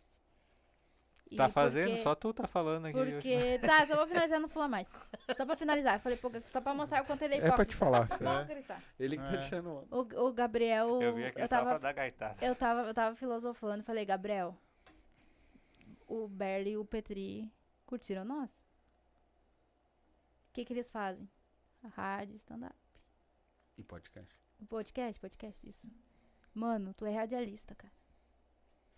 E 1.31 1.37
Tá 1.37 1.49
fazendo? 1.49 1.87
porque- 1.89 2.03
Só 2.03 2.15
tu 2.15 2.33
tá 2.35 2.47
falando 2.47 2.87
aqui. 2.87 2.99
hoje. 2.99 3.13
Porque. 3.13 3.59
Tá, 3.61 3.85
só 3.87 3.97
vou 3.97 4.07
finalizar, 4.07 4.39
não 4.41 4.49
falar 4.49 4.69
mais. 4.69 4.93
Só 5.37 5.45
pra 5.47 5.57
finalizar. 5.57 5.95
Eu 5.97 6.01
falei, 6.01 6.19
pô, 6.19 6.31
só 6.47 6.61
pra 6.61 6.75
mostrar 6.75 7.03
o 7.03 7.07
quanto 7.07 7.23
ele 7.23 7.35
é 7.35 7.37
É 7.37 7.41
hipócrita. 7.41 7.57
pra 7.57 7.65
te 7.65 7.75
falar, 7.77 8.07
Fê. 8.07 8.15
Hipócrita. 8.25 8.83
Ele 9.01 9.17
que 9.17 9.23
tá 9.23 9.29
É. 9.33 9.37
deixando... 9.39 9.69
O, 9.91 10.27
o 10.27 10.33
Gabriel. 10.33 11.03
Eu 11.03 11.15
vim 11.15 11.25
aqui 11.25 11.41
eu 11.41 11.49
só 11.49 11.57
tava, 11.57 11.71
pra 11.71 11.79
dar 11.79 11.93
gaitada. 11.93 12.45
eu 12.47 12.55
tava, 12.55 12.83
eu 12.83 12.95
tava 12.95 13.17
filosofando 13.17 13.81
e 13.83 13.87
falei, 13.87 14.05
Gabriel, 14.05 14.57
o 16.07 16.29
Berli 16.29 16.73
e 16.73 16.77
o 16.77 16.85
Petri 16.85 17.51
curtiram 17.87 18.25
nós. 18.25 18.51
O 20.51 20.53
que 20.53 20.65
que 20.65 20.73
eles 20.73 20.91
fazem? 20.91 21.29
Rádio, 21.97 22.37
stand-up. 22.37 22.75
E 23.77 23.83
podcast. 23.83 24.33
Podcast, 24.69 25.21
podcast, 25.21 25.69
isso. 25.69 25.87
Mano, 26.55 26.95
tu 26.95 27.05
é 27.07 27.15
radialista, 27.15 27.75
cara. 27.75 27.93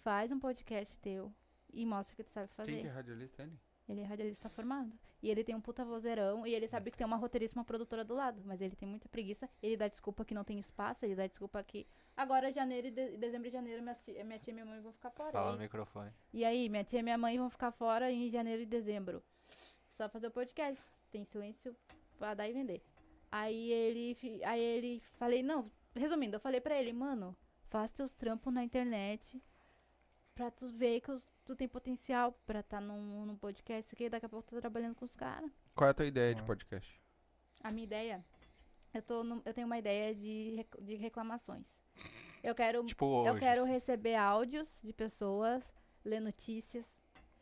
Faz 0.03 0.31
um 0.31 0.39
podcast 0.39 0.99
teu 0.99 1.33
e 1.73 1.85
mostra 1.87 2.15
o 2.15 2.17
que 2.17 2.25
tu 2.25 2.31
sabe 2.31 2.49
fazer. 2.49 2.73
Quem 2.73 2.83
que 2.83 2.87
é 2.89 2.91
radialista? 2.91 3.43
Ele? 3.43 3.59
Ele 3.89 4.01
é 4.01 4.05
radialista 4.05 4.49
formado. 4.49 4.93
E 5.23 5.31
ele 5.31 5.45
tem 5.45 5.55
um 5.55 5.61
puta 5.61 5.85
vozeirão. 5.85 6.45
E 6.47 6.53
ele 6.55 6.67
sabe 6.67 6.91
que 6.91 6.99
tem 6.99 7.07
uma 7.07 7.17
roteirista 7.17 7.57
uma 7.59 7.65
produtora 7.65 8.05
do 8.05 8.15
lado. 8.15 8.43
Mas 8.45 8.61
ele 8.61 8.75
tem 8.75 8.89
muita 8.89 9.09
preguiça. 9.09 9.49
Ele 9.63 9.77
dá 9.77 9.87
desculpa 9.87 10.25
que 10.25 10.35
não 10.35 10.43
tem 10.43 10.59
espaço. 10.59 11.05
Ele 11.05 11.15
dá 11.15 11.27
desculpa 11.27 11.63
que. 11.63 11.87
Agora, 12.17 12.51
janeiro 12.53 12.89
e 12.89 12.91
de- 12.91 13.17
dezembro 13.17 13.47
e 13.47 13.51
janeiro, 13.51 13.81
minha 13.83 13.95
tia, 13.95 14.25
minha 14.25 14.39
tia 14.41 14.51
e 14.51 14.55
minha 14.55 14.67
mãe 14.67 14.81
vão 14.81 14.93
ficar 14.93 15.11
fora. 15.11 15.31
Fala 15.31 15.51
E 15.51 15.53
no 15.53 15.59
aí- 15.59 15.63
microfone. 15.67 16.11
e 16.33 16.45
aí, 16.45 16.69
minha 16.69 16.83
tia 16.83 16.99
e 16.99 17.03
minha 17.03 17.17
mãe 17.19 17.39
vão 17.39 17.49
ficar 17.49 17.71
fora 17.71 18.11
em 18.11 18.29
janeiro 18.29 18.63
e 18.63 18.67
dezembro. 18.67 19.23
Só 19.93 20.09
fazer 20.09 20.27
o 20.27 20.31
podcast. 20.33 20.83
Tem 21.13 21.25
silêncio 21.25 21.77
pra 22.19 22.35
dar 22.35 22.49
e 22.49 22.53
vender. 22.53 22.83
Aí 23.31 23.71
ele. 23.73 24.17
Aí 24.45 24.61
ele. 24.61 25.03
Falei, 25.19 25.43
não, 25.45 25.71
resumindo, 25.95 26.37
eu 26.37 26.41
falei 26.41 26.61
pra 26.61 26.77
ele, 26.81 26.93
mano, 26.93 27.37
faz 27.69 27.93
teus 27.93 28.15
trampos 28.15 28.53
na 28.53 28.65
internet 28.65 29.41
pra 30.37 30.51
tu 30.51 30.69
ver 30.69 31.01
que 31.01 31.11
tu 31.45 31.57
tem 31.57 31.67
potencial 31.67 32.31
pra 32.47 32.61
estar 32.61 32.81
num, 32.81 33.25
num 33.25 33.37
podcast, 33.37 33.97
que 33.97 34.09
daqui 34.09 34.27
a 34.27 34.29
pouco 34.29 34.47
tu 34.47 34.55
tá 34.55 34.61
trabalhando 34.61 34.95
com 34.95 35.05
os 35.07 35.17
caras. 35.17 35.51
Qual 35.75 35.89
é 35.89 35.91
a 35.91 35.95
tua 35.95 36.07
ideia 36.07 36.35
de 36.35 36.43
Ah. 36.43 36.45
podcast? 36.45 37.01
A 37.65 37.73
minha 37.73 37.85
ideia. 37.85 38.25
Eu, 38.95 39.03
tô 39.03 39.25
no- 39.25 39.43
eu 39.45 39.53
tenho 39.55 39.67
uma 39.67 39.79
ideia 39.79 40.15
de, 40.15 40.55
rec- 40.57 40.81
de 40.81 40.95
reclamações. 40.95 41.67
Eu 42.43 42.55
quero 42.55 42.85
Tipo 42.85 43.07
hoje. 43.07 43.31
eu 43.31 43.39
quero 43.39 43.65
receber 43.65 44.15
áudios 44.15 44.69
de 44.85 44.93
pessoas, 44.93 45.65
ler 46.05 46.21
notícias. 46.21 46.87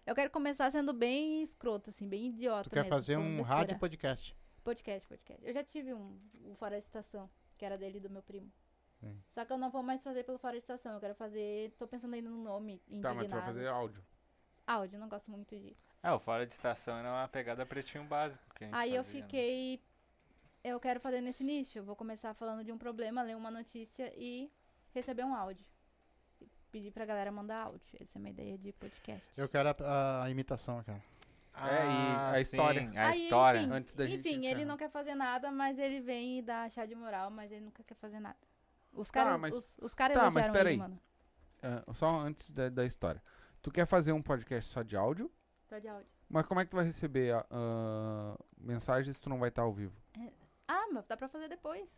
Eu 0.06 0.14
quero 0.14 0.30
começar 0.30 0.70
sendo 0.70 0.92
bem 0.92 1.42
escroto, 1.42 1.90
assim, 1.90 2.08
bem 2.08 2.28
idiota. 2.28 2.70
Tu 2.70 2.74
quer 2.74 2.82
mesmo, 2.82 2.94
fazer 2.94 3.16
um 3.16 3.36
besteira. 3.38 3.54
rádio 3.60 3.78
podcast. 3.78 4.36
Podcast, 4.62 5.06
podcast. 5.08 5.44
Eu 5.44 5.52
já 5.52 5.64
tive 5.64 5.92
um, 5.92 6.16
um 6.44 6.54
Fora 6.54 6.72
da 6.72 6.78
Estação, 6.78 7.28
que 7.58 7.64
era 7.64 7.76
dele 7.76 7.98
do 8.00 8.08
meu 8.08 8.22
primo. 8.22 8.50
Sim. 9.05 9.22
Só 9.32 9.44
que 9.44 9.52
eu 9.52 9.59
não 9.59 9.70
vou 9.70 9.82
mais 9.82 10.02
fazer 10.02 10.24
pelo 10.24 10.39
Fora 10.39 10.52
da 10.55 10.59
Estação. 10.59 10.94
Eu 10.94 11.01
quero 11.01 11.14
fazer. 11.14 11.70
Tô 11.78 11.86
pensando 11.86 12.14
ainda 12.14 12.28
no 12.31 12.43
nome. 12.43 12.81
Tá, 13.02 13.14
mas 13.14 13.26
tu 13.28 13.35
vai 13.35 13.43
fazer 13.43 13.60
Indignados. 13.60 13.66
áudio. 13.81 14.05
Áudio, 14.66 14.98
não 14.98 15.09
gosto 15.09 15.31
muito 15.31 15.56
de. 15.56 15.76
É, 16.02 16.10
o 16.12 16.18
Fora 16.18 16.47
de 16.47 16.52
Estação 16.52 16.97
era 16.98 17.09
uma 17.10 17.28
pegada 17.28 17.64
pretinho 17.66 18.05
básico 18.05 18.44
que 18.55 18.64
a 18.64 18.66
gente 18.66 18.76
Aí 18.76 18.94
eu 18.94 19.05
fazia, 19.05 19.20
né? 19.20 19.26
fiquei. 19.26 19.82
Eu 20.62 20.81
quero 20.81 20.98
fazer 21.01 21.20
nesse 21.20 21.44
nicho. 21.44 21.78
Eu 21.78 21.85
vou 21.85 21.94
começar 21.97 22.32
falando 22.35 22.64
de 22.64 22.72
um 22.72 22.78
problema, 22.78 23.22
ler 23.22 23.36
uma 23.36 23.51
notícia 23.51 24.12
e 24.16 24.51
receber 24.94 25.24
um 25.24 25.35
áudio. 25.35 25.64
Pedir 26.70 26.90
pra 26.90 27.05
galera 27.05 27.31
mandar 27.31 27.64
áudio. 27.66 27.86
Essa 28.01 28.16
é 28.16 28.18
a 28.18 28.20
minha 28.22 28.32
ideia 28.32 28.59
de 28.59 28.72
podcast. 28.72 29.28
Eu 29.39 29.48
quero 29.48 29.68
a, 29.68 29.76
a- 29.81 30.24
a 30.24 30.31
imitação, 30.31 30.82
cara. 30.82 31.02
É, 31.56 31.85
e 31.85 32.14
a 32.16 32.31
Ah, 32.32 32.40
história. 32.40 32.81
sim, 32.90 32.97
a 32.98 33.09
Aí, 33.10 33.22
história. 33.22 33.60
enfim, 33.60 33.72
Antes 33.72 33.94
da 33.94 34.06
gente 34.06 34.18
Enfim, 34.20 34.36
ele 34.39 34.47
encerrar. 34.48 34.64
não 34.66 34.76
quer 34.76 34.90
fazer 34.90 35.14
nada, 35.14 35.52
mas 35.52 35.78
ele 35.78 36.01
vem 36.01 36.39
e 36.40 36.43
dá 36.43 36.68
chá 36.68 36.85
de 36.85 36.97
moral, 36.97 37.31
mas 37.31 37.52
ele 37.52 37.60
nunca 37.64 37.85
quer 37.85 37.94
fazer 37.94 38.18
nada. 38.18 38.36
Os 38.94 39.10
Tá, 39.10 39.24
caras 39.24 39.40
mas- 39.40 39.56
os, 39.58 39.76
os 39.80 39.94
caras 39.94 40.16
tá, 40.16 40.24
mas 40.30 40.46
elogiaram 40.46 40.52
pera 40.52 40.70
ele, 40.72 40.82
aí. 40.82 40.88
mano. 40.88 41.00
É, 41.62 41.92
só 41.94 42.08
antes 42.20 42.50
da, 42.50 42.68
da 42.68 42.84
história. 42.84 43.22
Tu 43.62 43.70
quer 43.70 43.86
fazer 43.86 44.12
um 44.12 44.22
podcast 44.22 44.70
só 44.70 44.82
de 44.82 44.96
áudio? 44.96 45.30
Só 45.68 45.78
de 45.78 45.88
áudio. 45.88 46.06
Mas 46.28 46.46
como 46.46 46.60
é 46.60 46.64
que 46.64 46.70
tu 46.70 46.76
vai 46.76 46.84
receber 46.84 47.34
ah, 47.34 47.46
ah, 47.50 48.36
mensagens 48.58 49.16
se 49.16 49.20
tu 49.20 49.28
não 49.30 49.38
vai 49.38 49.48
estar 49.48 49.62
ao 49.62 49.72
vivo? 49.72 49.94
Ah, 50.68 50.86
mas 50.92 51.06
dá 51.06 51.16
pra 51.16 51.28
fazer 51.28 51.48
depois. 51.48 51.88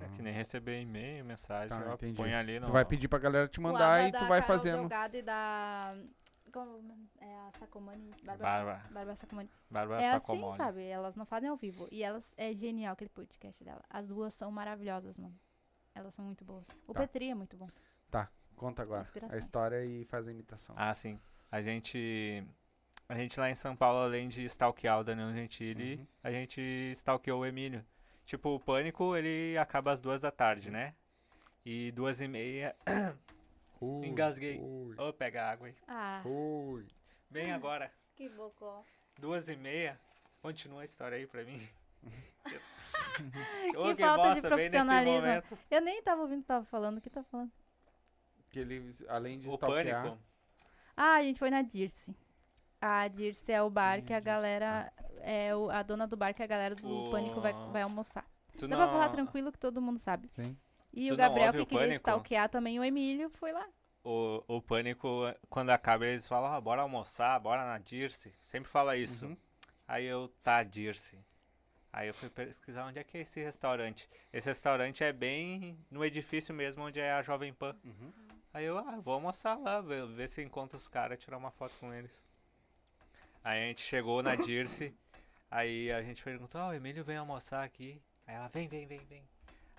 É 0.00 0.08
que 0.08 0.22
nem 0.22 0.32
receber 0.32 0.80
e-mail, 0.80 1.24
mensagem, 1.24 1.68
Tá, 1.68 1.84
ó, 1.90 1.94
entendi. 1.94 2.14
põe 2.16 2.34
ali 2.34 2.58
no... 2.58 2.66
Tu 2.66 2.72
vai 2.72 2.84
pedir 2.84 3.06
pra 3.06 3.18
galera 3.20 3.46
te 3.46 3.60
mandar 3.60 4.08
e 4.08 4.10
tu 4.12 4.18
vai 4.26 4.40
Carol 4.40 4.42
fazendo. 4.42 4.78
Delgado 4.80 5.16
e 5.16 5.22
da... 5.22 5.94
Como 6.52 7.08
é 7.20 7.36
a 7.36 7.52
Sacomani? 7.60 8.10
Bárbara, 8.24 8.38
Bárbara. 8.64 8.82
Bárbara 8.90 9.16
Sacomani. 9.16 9.50
Bárbara 9.70 10.02
É 10.02 10.10
assim, 10.10 10.26
Sacomori. 10.26 10.56
sabe? 10.56 10.84
Elas 10.84 11.14
não 11.14 11.24
fazem 11.24 11.48
ao 11.48 11.56
vivo. 11.56 11.86
E 11.92 12.02
elas... 12.02 12.34
É 12.36 12.52
genial 12.52 12.94
aquele 12.94 13.10
podcast 13.10 13.62
dela. 13.62 13.82
As 13.88 14.08
duas 14.08 14.34
são 14.34 14.50
maravilhosas, 14.50 15.16
mano. 15.16 15.38
Elas 15.98 16.14
são 16.14 16.24
muito 16.24 16.44
boas. 16.44 16.68
O 16.86 16.92
Tá. 16.94 17.00
Petri 17.00 17.28
é 17.30 17.34
muito 17.34 17.56
bom. 17.56 17.68
Conta 18.56 18.82
agora. 18.82 19.06
A 19.30 19.36
história 19.36 19.84
e 19.84 20.04
faz 20.06 20.26
a 20.26 20.32
imitação. 20.32 20.74
Ah, 20.76 20.92
sim. 20.92 21.20
A 21.50 21.62
gente... 21.62 22.44
A 23.08 23.14
gente 23.16 23.38
lá 23.38 23.48
em 23.48 23.54
São 23.54 23.76
Paulo, 23.76 24.00
além 24.00 24.28
de 24.28 24.44
stalkear 24.46 24.98
o 24.98 25.04
Danilo 25.04 25.32
Gentili, 25.32 25.94
Uhum. 25.94 26.06
a 26.24 26.30
gente 26.32 26.60
stalkeou 26.96 27.40
o 27.42 27.46
Emílio. 27.46 27.84
Tipo, 28.26 28.56
o 28.56 28.58
Pânico, 28.60 29.14
ele 29.16 29.56
acaba 29.56 29.92
às 29.92 30.00
duas 30.00 30.20
da 30.20 30.32
tarde, 30.32 30.72
né? 30.72 30.92
E 31.64 31.92
duas 31.92 32.20
e 32.20 32.26
meia... 32.26 32.74
Ui, 33.80 34.08
Engasguei. 34.08 34.58
ui, 34.58 34.96
Ô, 34.98 35.12
pega 35.12 35.48
água 35.48 35.68
aí. 35.68 35.76
Ah, 35.86 36.20
ui. 36.24 36.84
Bem 37.30 37.52
agora. 37.52 37.92
que 38.16 38.28
bocó. 38.28 38.84
Duas 39.16 39.48
e 39.48 39.54
meia. 39.54 40.00
Continua 40.42 40.82
a 40.82 40.84
história 40.84 41.16
aí 41.16 41.28
pra 41.28 41.44
mim. 41.44 41.60
Que 43.94 43.94
falta 44.02 44.34
de 44.34 44.40
profissionalismo. 44.42 45.42
Eu 45.70 45.80
nem 45.80 46.02
tava 46.02 46.22
ouvindo 46.22 46.38
o 46.38 46.42
que 46.42 46.48
tava 46.48 46.64
falando. 46.64 46.98
O 46.98 47.00
que 47.00 47.10
tá 47.10 47.22
falando? 47.24 47.50
Que 48.50 48.60
ele, 48.60 48.94
além 49.08 49.38
de 49.40 49.48
O 49.48 49.54
stalkear... 49.54 50.02
Pânico. 50.02 50.18
Ah, 50.96 51.14
a 51.16 51.22
gente 51.22 51.38
foi 51.38 51.50
na 51.50 51.62
Dirce. 51.62 52.14
A 52.80 53.06
Dirce 53.08 53.52
é 53.52 53.62
o 53.62 53.68
bar 53.70 54.02
que 54.02 54.12
a 54.12 54.20
galera. 54.20 54.92
É 55.20 55.54
o- 55.54 55.68
a 55.70 55.82
dona 55.82 56.06
do 56.06 56.16
bar 56.16 56.32
que 56.32 56.42
a 56.42 56.46
galera 56.46 56.74
do 56.74 56.88
O- 57.08 57.10
Pânico 57.10 57.40
vai, 57.40 57.52
vai 57.72 57.82
almoçar. 57.82 58.24
Tu 58.56 58.66
Dá 58.66 58.76
não... 58.76 58.84
pra 58.84 58.92
falar 58.92 59.08
tranquilo 59.10 59.52
que 59.52 59.58
todo 59.58 59.82
mundo 59.82 59.98
sabe. 59.98 60.28
Sim. 60.34 60.56
E 60.92 61.08
Tu 61.08 61.14
o 61.14 61.16
Gabriel, 61.16 61.52
que 61.52 61.60
o 61.60 61.66
queria 61.66 61.84
Pânico? 61.86 61.96
stalkear 62.00 62.48
também 62.48 62.78
o 62.80 62.84
Emílio, 62.84 63.28
foi 63.30 63.52
lá. 63.52 63.66
O, 64.02 64.42
o 64.48 64.62
Pânico, 64.62 65.08
quando 65.50 65.70
acaba, 65.70 66.06
eles 66.06 66.26
falam, 66.26 66.52
ah, 66.52 66.60
bora 66.60 66.82
almoçar, 66.82 67.38
bora 67.40 67.64
na 67.66 67.78
Dirce. 67.78 68.32
Sempre 68.42 68.70
fala 68.70 68.96
isso. 68.96 69.26
Uhum. 69.26 69.36
Aí 69.86 70.06
eu, 70.06 70.28
tá, 70.42 70.62
Dirce. 70.62 71.18
Aí 71.92 72.08
eu 72.08 72.14
fui 72.14 72.28
pesquisar 72.28 72.86
onde 72.86 72.98
é 72.98 73.04
que 73.04 73.18
é 73.18 73.20
esse 73.22 73.40
restaurante. 73.42 74.08
Esse 74.32 74.48
restaurante 74.48 75.02
é 75.02 75.12
bem 75.12 75.78
no 75.90 76.04
edifício 76.04 76.54
mesmo, 76.54 76.84
onde 76.84 77.00
é 77.00 77.12
a 77.12 77.22
Jovem 77.22 77.52
Pan. 77.52 77.74
Uhum. 77.84 78.12
Aí 78.52 78.64
eu, 78.64 78.78
ah, 78.78 78.98
vou 79.02 79.14
almoçar 79.14 79.58
lá, 79.58 79.80
ver, 79.80 80.06
ver 80.06 80.28
se 80.28 80.42
encontro 80.42 80.76
os 80.76 80.88
caras, 80.88 81.18
tirar 81.18 81.36
uma 81.36 81.50
foto 81.50 81.74
com 81.78 81.92
eles. 81.92 82.24
Aí 83.42 83.64
a 83.64 83.66
gente 83.66 83.82
chegou 83.82 84.22
na 84.22 84.34
Dirce, 84.34 84.94
aí 85.50 85.90
a 85.92 86.02
gente 86.02 86.22
perguntou, 86.22 86.60
ah, 86.60 86.68
o 86.68 86.74
Emílio 86.74 87.04
vem 87.04 87.16
almoçar 87.16 87.64
aqui. 87.64 88.02
Aí 88.26 88.34
ela, 88.34 88.48
vem, 88.48 88.68
vem, 88.68 88.86
vem, 88.86 89.04
vem. 89.06 89.22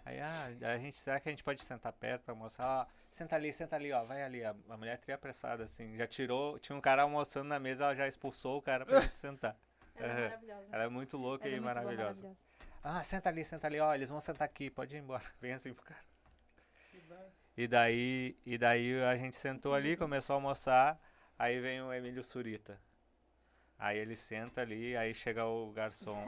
Aí, 0.05 0.19
ah, 0.19 0.73
a 0.73 0.77
gente, 0.77 0.97
será 0.97 1.19
que 1.19 1.29
a 1.29 1.31
gente 1.31 1.43
pode 1.43 1.61
sentar 1.63 1.93
perto 1.93 2.23
pra 2.23 2.33
almoçar? 2.33 2.65
Ó, 2.65 2.85
senta 3.11 3.35
ali, 3.35 3.53
senta 3.53 3.75
ali, 3.75 3.91
ó, 3.91 4.03
vai 4.03 4.23
ali. 4.23 4.43
A, 4.43 4.55
a 4.69 4.77
mulher 4.77 4.97
tria 4.97 5.15
apressada, 5.15 5.65
assim, 5.65 5.95
já 5.95 6.07
tirou, 6.07 6.57
tinha 6.57 6.75
um 6.75 6.81
cara 6.81 7.03
almoçando 7.03 7.47
na 7.47 7.59
mesa, 7.59 7.83
ela 7.83 7.93
já 7.93 8.07
expulsou 8.07 8.57
o 8.57 8.61
cara 8.61 8.85
pra 8.85 9.01
gente 9.01 9.15
sentar. 9.15 9.55
Ela 10.03 10.13
é 10.13 10.23
maravilhosa. 10.23 10.67
Ela 10.71 10.83
é 10.83 10.89
muito 10.89 11.17
louca 11.17 11.45
Ela 11.45 11.53
é 11.53 11.57
e 11.57 11.61
muito 11.61 11.73
boa, 11.73 11.83
maravilhosa. 11.83 12.37
Ah, 12.83 13.03
senta 13.03 13.29
ali, 13.29 13.43
senta 13.43 13.67
ali, 13.67 13.79
ó, 13.79 13.93
eles 13.93 14.09
vão 14.09 14.21
sentar 14.21 14.45
aqui, 14.45 14.69
pode 14.69 14.95
ir 14.95 14.99
embora. 14.99 15.23
Bem 15.41 15.53
assim 15.53 15.73
pro 15.73 15.83
cara. 15.83 15.99
E 17.57 17.67
daí, 17.67 18.37
e 18.45 18.57
daí 18.57 19.01
a 19.03 19.15
gente 19.17 19.35
sentou 19.35 19.73
ali, 19.73 19.97
começou 19.97 20.33
a 20.33 20.37
almoçar, 20.37 20.97
aí 21.37 21.59
vem 21.59 21.81
o 21.81 21.91
Emílio 21.91 22.23
Surita. 22.23 22.79
Aí 23.77 23.97
ele 23.97 24.15
senta 24.15 24.61
ali, 24.61 24.95
aí 24.95 25.13
chega 25.13 25.45
o 25.45 25.71
garçom. 25.71 26.23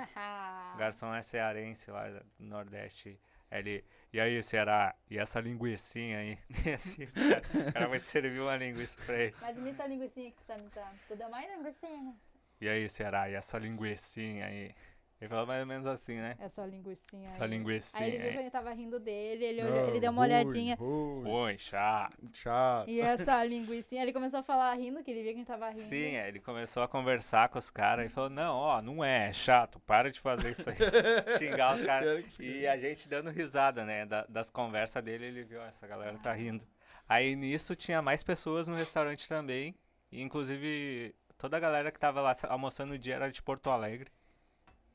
O 0.74 0.78
garçom 0.78 1.14
é 1.14 1.22
cearense 1.22 1.90
lá 1.90 2.10
do 2.10 2.26
Nordeste. 2.40 3.20
Ele, 3.50 3.84
e 4.14 4.20
aí, 4.20 4.42
Ceará? 4.42 4.96
E 5.10 5.18
essa 5.18 5.40
linguiçinha 5.42 6.20
aí? 6.20 6.40
E 6.66 6.74
assim, 6.74 7.04
o 7.04 7.74
cara- 7.74 7.88
vai 7.88 8.00
servir 8.00 8.40
uma 8.40 8.56
linguiça 8.56 8.98
pra 9.06 9.16
ele. 9.18 9.36
Mas 9.42 9.58
imita 9.58 9.84
a 9.84 9.88
linguicinha 9.88 10.32
que 10.32 10.38
tu 10.38 10.44
sabe 10.46 10.62
imitar. 10.62 10.94
Tu 11.08 11.16
deu 11.18 11.30
mais 11.30 11.50
linguicinha. 11.52 12.16
E 12.62 12.70
aí, 12.70 12.88
Ceará? 12.88 13.30
E 13.30 13.34
essa 13.34 13.58
linguicinha 13.58 14.46
aí? 14.46 14.72
Ele 15.20 15.30
falou 15.30 15.46
mais 15.46 15.60
ou 15.62 15.68
menos 15.68 15.86
assim, 15.86 16.16
né? 16.16 16.36
É 16.40 16.48
só 16.50 16.66
linguicinha. 16.66 17.28
Essa 17.28 17.44
aí. 17.44 17.50
linguicinha 17.52 18.04
Aí 18.04 18.10
ele 18.10 18.18
viu 18.24 18.32
que 18.32 18.38
aí. 18.38 18.44
ele 18.44 18.50
tava 18.52 18.74
rindo 18.74 19.00
dele, 19.00 19.46
ele, 19.46 19.64
olhou- 19.64 19.88
ele 19.90 20.00
deu 20.00 20.12
uma 20.12 20.22
olhadinha. 20.24 20.76
Oi, 20.80 21.58
chato. 21.60 22.18
Chato. 22.34 22.90
E 22.90 23.00
essa 23.00 23.44
linguicinha, 23.46 24.02
ele 24.02 24.14
começou 24.14 24.40
a 24.40 24.44
falar 24.44 24.74
rindo, 24.74 25.04
que 25.04 25.12
ele 25.12 25.22
viu 25.22 25.30
que 25.30 25.36
a 25.36 25.38
gente 25.40 25.48
tava 25.48 25.70
rindo. 25.70 25.82
Sim, 25.84 26.18
aí 26.18 26.28
ele 26.28 26.40
começou 26.40 26.82
a 26.82 26.88
conversar 26.88 27.50
com 27.50 27.60
os 27.60 27.70
caras 27.70 28.08
e 28.08 28.10
falou, 28.10 28.32
não, 28.32 28.56
ó, 28.56 28.82
não 28.82 29.04
é, 29.04 29.30
é 29.30 29.34
chato, 29.34 29.80
para 29.82 30.12
de 30.12 30.20
fazer 30.20 30.54
isso 30.54 30.68
aí. 30.68 30.76
Xingar 31.38 31.76
os 31.76 31.84
caras. 31.86 32.40
E 32.40 32.66
a 32.66 32.76
gente 32.78 33.08
dando 33.08 33.30
risada, 33.30 33.86
né? 33.86 34.08
da- 34.08 34.26
das 34.28 34.50
conversas 34.50 35.04
dele, 35.04 35.26
ele 35.26 35.44
viu, 35.44 35.62
ó, 35.62 35.66
essa 35.66 35.86
galera 35.86 36.18
tá 36.18 36.34
rindo. 36.34 36.64
Aí 37.08 37.36
nisso 37.36 37.76
tinha 37.76 38.02
mais 38.02 38.24
pessoas 38.24 38.68
no 38.68 38.76
restaurante 38.76 39.28
também. 39.30 39.76
E 40.12 40.20
inclusive 40.22 41.14
toda 41.42 41.58
a 41.58 41.60
galera 41.60 41.92
que 41.92 42.00
tava 42.00 42.22
lá 42.22 42.36
almoçando 42.48 42.94
no 42.94 43.00
dia 43.00 43.16
era 43.16 43.32
de 43.32 43.42
Porto 43.42 43.72
Alegre. 43.72 44.12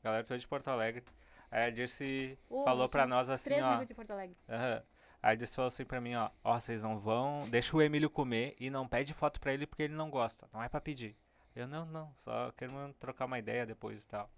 A 0.01 0.03
galera 0.03 0.23
toda 0.23 0.39
de 0.39 0.47
Porto 0.47 0.69
Alegre. 0.69 1.03
Aí 1.51 1.65
a 1.65 1.69
Dirce 1.69 2.39
Ô, 2.49 2.63
falou 2.63 2.87
pra 2.87 3.05
nós 3.05 3.29
assim, 3.29 3.49
Três 3.49 3.61
ó. 3.61 3.69
negros 3.69 3.87
de 3.87 3.93
Porto 3.93 4.11
Alegre. 4.11 4.37
Aham. 4.47 4.81
Aí 5.21 5.33
a 5.33 5.35
Dirce 5.35 5.53
falou 5.55 5.67
assim 5.67 5.83
pra 5.83 5.99
mim, 5.99 6.15
ó, 6.15 6.29
ó, 6.43 6.57
vocês 6.57 6.81
não 6.81 6.97
vão, 6.99 7.49
deixa 7.49 7.75
o 7.75 7.81
Emílio 7.81 8.09
comer 8.09 8.55
e 8.59 8.69
não 8.69 8.87
pede 8.87 9.13
foto 9.13 9.41
pra 9.41 9.51
ele 9.51 9.67
porque 9.67 9.83
ele 9.83 9.93
não 9.95 10.09
gosta, 10.09 10.47
não 10.53 10.63
é 10.63 10.69
pra 10.69 10.79
pedir. 10.79 11.17
Eu, 11.53 11.67
não, 11.67 11.85
não, 11.85 12.13
só 12.23 12.51
quero 12.55 12.71
trocar 12.99 13.25
uma 13.25 13.39
ideia 13.39 13.65
depois 13.65 14.03
e 14.03 14.07
tal. 14.07 14.29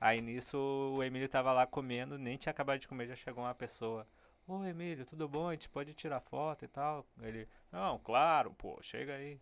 Aí 0.00 0.20
nisso 0.20 0.56
o 0.56 1.02
Emílio 1.02 1.28
tava 1.28 1.52
lá 1.52 1.66
comendo, 1.66 2.16
nem 2.16 2.36
tinha 2.36 2.50
acabado 2.52 2.78
de 2.78 2.86
comer, 2.86 3.08
já 3.08 3.16
chegou 3.16 3.42
uma 3.42 3.54
pessoa. 3.54 4.06
Ô 4.46 4.62
Emílio, 4.62 5.04
tudo 5.04 5.28
bom? 5.28 5.48
A 5.48 5.52
gente 5.52 5.68
pode 5.68 5.94
tirar 5.94 6.20
foto 6.20 6.64
e 6.64 6.68
tal? 6.68 7.04
Ele, 7.20 7.48
não, 7.72 7.98
claro, 7.98 8.54
pô, 8.54 8.78
chega 8.82 9.14
aí. 9.14 9.40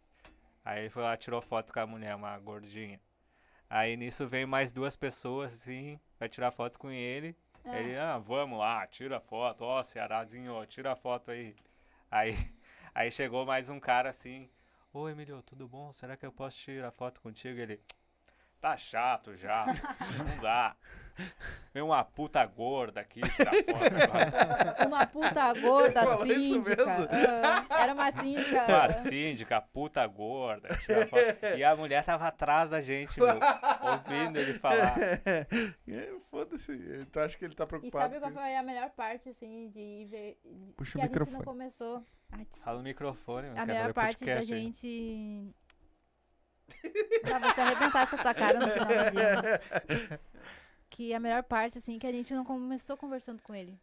Aí 0.65 0.81
ele 0.81 0.91
foi 0.91 1.03
lá, 1.03 1.17
tirou 1.17 1.43
foto 1.43 1.73
com 1.73 1.81
a 1.81 1.87
mulher, 1.87 2.15
uma 2.15 2.39
gordinha. 2.39 3.01
Aí 3.69 3.97
nisso 3.97 4.27
veio 4.27 4.49
mais 4.49 4.73
duas 4.73 4.97
pessoas, 4.97 5.53
assim, 5.53 5.99
pra 6.19 6.29
tirar 6.29 6.51
foto 6.51 6.79
com 6.79 6.91
ele. 6.91 7.37
É. 7.65 7.79
Ele, 7.81 7.97
ah, 7.99 8.19
vamos 8.19 8.59
lá, 8.59 8.87
tira 8.87 9.21
foto, 9.21 9.63
ó, 9.65 9.83
Cearazinho, 9.83 10.65
tira 10.67 10.95
foto 10.95 11.31
aí. 11.31 11.55
Aí, 12.11 12.35
aí 12.95 13.11
chegou 13.11 13.45
mais 13.45 13.69
um 13.69 13.81
cara 13.81 14.11
assim, 14.11 14.51
ô 14.93 15.09
Emílio, 15.09 15.43
tudo 15.43 15.67
bom? 15.67 15.93
Será 15.93 16.17
que 16.17 16.25
eu 16.25 16.33
posso 16.33 16.59
tirar 16.59 16.91
foto 16.93 17.21
contigo? 17.21 17.59
Ele, 17.59 17.81
tá 18.65 18.79
chato 18.79 19.37
já, 19.37 19.67
não 20.17 20.41
dá. 20.43 20.75
Vem 21.73 21.83
uma 21.83 22.03
puta 22.03 22.45
gorda 22.45 23.01
aqui 23.03 23.21
tirar 23.37 23.53
foto. 23.53 24.87
Uma 24.89 25.07
puta 25.07 25.53
gorda 25.61 26.17
síndica. 26.25 26.85
Ah, 27.71 27.83
era 27.83 27.93
uma 27.95 28.11
síndica. 28.11 28.65
Uma 28.67 28.89
síndica, 28.89 29.61
puta 29.61 30.05
gorda. 30.07 30.71
E 31.57 31.63
a 31.63 31.77
mulher 31.77 32.05
tava 32.05 32.27
atrás 32.27 32.71
da 32.71 32.81
gente, 32.81 33.17
meu, 33.21 33.29
ouvindo 33.29 34.39
ele 34.39 34.55
falar. 34.59 34.95
É, 35.87 36.13
Foda-se. 36.31 37.05
Tu 37.13 37.21
acha 37.21 37.39
que 37.39 37.45
ele 37.45 37.55
tá 37.55 37.63
E 37.65 37.67
preocupado 37.69 38.05
sabe 38.15 38.19
qual 38.19 38.33
com 38.33 38.39
isso? 38.39 38.41
foi 38.41 38.57
a 38.57 38.63
melhor 38.63 38.91
parte, 38.91 39.29
assim, 39.29 39.69
de 39.71 40.07
ver. 40.11 40.41
Puxa 40.77 40.93
que 40.93 40.99
o 40.99 41.01
a 41.01 41.03
gente 41.05 41.11
microfone. 41.13 41.39
não 41.39 41.45
começou. 41.45 42.05
Ai. 42.33 42.45
Fala 42.65 42.79
no 42.79 42.83
microfone, 42.85 43.43
meu, 43.51 43.53
A 43.53 43.67
quero 43.67 43.69
melhor 43.69 43.93
parte 43.93 44.25
da 44.25 44.33
podcast 44.33 44.53
aí. 44.53 44.63
gente. 44.65 45.55
Vou 46.83 47.53
te 47.53 47.61
arrebentar 47.61 48.03
essa 48.03 48.17
tua 48.19 48.35
cara 48.35 48.59
no 48.59 48.69
final 48.69 48.87
do 48.87 49.11
dia. 49.11 49.43
né? 49.43 50.19
Que 50.91 51.13
a 51.13 51.19
melhor 51.19 51.43
parte, 51.43 51.79
assim, 51.79 51.99
que 51.99 52.07
a 52.07 52.13
gente 52.13 52.33
não 52.33 52.45
começou 52.45 52.97
conversando 52.97 53.43
com 53.43 53.53
ele. 53.53 53.77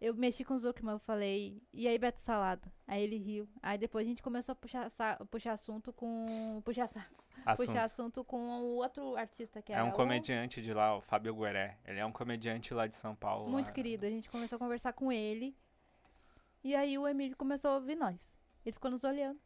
Eu 0.00 0.14
mexi 0.14 0.44
com 0.44 0.54
o 0.54 0.58
Zuckerman, 0.58 0.94
eu 0.94 0.98
falei, 1.00 1.60
e 1.72 1.88
aí 1.88 1.98
Beto 1.98 2.20
Salada? 2.20 2.72
Aí 2.86 3.02
ele 3.02 3.16
riu. 3.18 3.48
Aí 3.60 3.76
depois 3.76 4.06
a 4.06 4.08
gente 4.08 4.22
começou 4.22 4.52
a 4.52 4.54
puxar, 4.54 4.88
puxar 5.28 5.52
assunto 5.54 5.92
com. 5.92 6.62
Puxar, 6.64 6.86
sa- 6.86 7.04
Assunto. 7.44 7.66
puxar 7.66 7.82
assunto 7.82 8.22
com 8.24 8.38
o 8.60 8.76
outro 8.76 9.16
artista 9.16 9.60
que 9.60 9.72
É 9.72 9.76
era 9.76 9.84
um 9.84 9.88
o- 9.88 9.92
comediante 9.92 10.62
de 10.62 10.72
lá, 10.72 10.96
o 10.96 11.00
Fábio 11.00 11.34
Gueré. 11.34 11.76
Ele 11.84 11.98
é 11.98 12.06
um 12.06 12.12
comediante 12.12 12.72
lá 12.72 12.86
de 12.86 12.94
São 12.94 13.16
Paulo. 13.16 13.50
Muito 13.50 13.66
lá. 13.66 13.72
querido. 13.72 14.06
A 14.06 14.10
gente 14.10 14.30
começou 14.30 14.54
a 14.54 14.58
conversar 14.60 14.92
com 14.92 15.10
ele. 15.10 15.56
E 16.62 16.76
aí 16.76 16.96
o 16.96 17.08
Emílio 17.08 17.36
começou 17.36 17.72
a 17.72 17.74
ouvir 17.74 17.96
nós. 17.96 18.36
Ele 18.64 18.72
ficou 18.72 18.92
nos 18.92 19.02
olhando. 19.02 19.40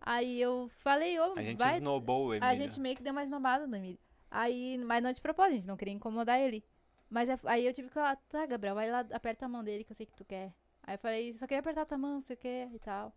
Aí 0.00 0.40
eu 0.40 0.70
falei, 0.76 1.18
ô, 1.20 1.34
A 1.36 1.42
gente 1.42 1.58
vai. 1.58 1.76
snowball 1.76 2.26
o 2.26 2.34
Emílio. 2.34 2.48
A 2.48 2.54
gente 2.56 2.80
meio 2.80 2.96
que 2.96 3.02
deu 3.02 3.12
uma 3.12 3.22
esnobada 3.22 3.66
no 3.66 3.76
Emílio. 3.76 3.98
Aí, 4.30 4.78
mas 4.78 5.02
não 5.02 5.12
de 5.12 5.20
propósito, 5.20 5.52
a 5.52 5.56
gente 5.56 5.68
não 5.68 5.76
queria 5.76 5.92
incomodar 5.94 6.38
ele. 6.40 6.64
Mas 7.08 7.28
aí 7.44 7.66
eu 7.66 7.74
tive 7.74 7.88
que 7.88 7.94
falar, 7.94 8.16
tá, 8.28 8.46
Gabriel, 8.46 8.74
vai 8.74 8.90
lá, 8.90 9.00
aperta 9.12 9.44
a 9.44 9.48
mão 9.48 9.64
dele 9.64 9.82
que 9.84 9.90
eu 9.92 9.96
sei 9.96 10.06
que 10.06 10.14
tu 10.14 10.24
quer. 10.24 10.52
Aí 10.84 10.94
eu 10.94 10.98
falei, 10.98 11.34
só 11.34 11.46
queria 11.46 11.60
apertar 11.60 11.82
a 11.82 11.86
tua 11.86 11.98
mão, 11.98 12.12
não 12.14 12.20
sei 12.20 12.34
o 12.34 12.38
que 12.38 12.68
e 12.72 12.78
tal. 12.78 13.12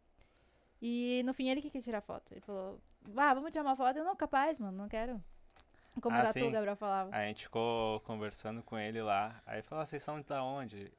E 0.82 1.22
no 1.26 1.34
fim 1.34 1.48
ele 1.50 1.62
que 1.62 1.70
quis 1.70 1.84
tirar 1.84 2.02
foto. 2.02 2.32
Ele 2.32 2.42
falou, 2.42 2.82
ah, 3.16 3.34
vamos 3.34 3.52
tirar 3.52 3.64
uma 3.64 3.76
foto? 3.76 3.98
Eu 3.98 4.04
não, 4.04 4.16
capaz, 4.16 4.60
mano, 4.60 4.78
não 4.78 4.90
quero. 4.90 5.22
Incomodar 5.96 6.34
Ah, 6.36 6.44
o 6.44 6.52
Gabriel 6.52 6.76
falava. 6.76 7.16
A 7.16 7.26
gente 7.28 7.44
ficou 7.44 8.00
conversando 8.02 8.64
com 8.64 8.78
ele 8.78 9.02
lá. 9.02 9.40
Aí 9.46 9.62
falou, 9.62 9.84
"Ah, 9.84 9.86
vocês 9.86 10.02
são 10.02 10.20
da 10.22 10.44
onde? 10.44 10.92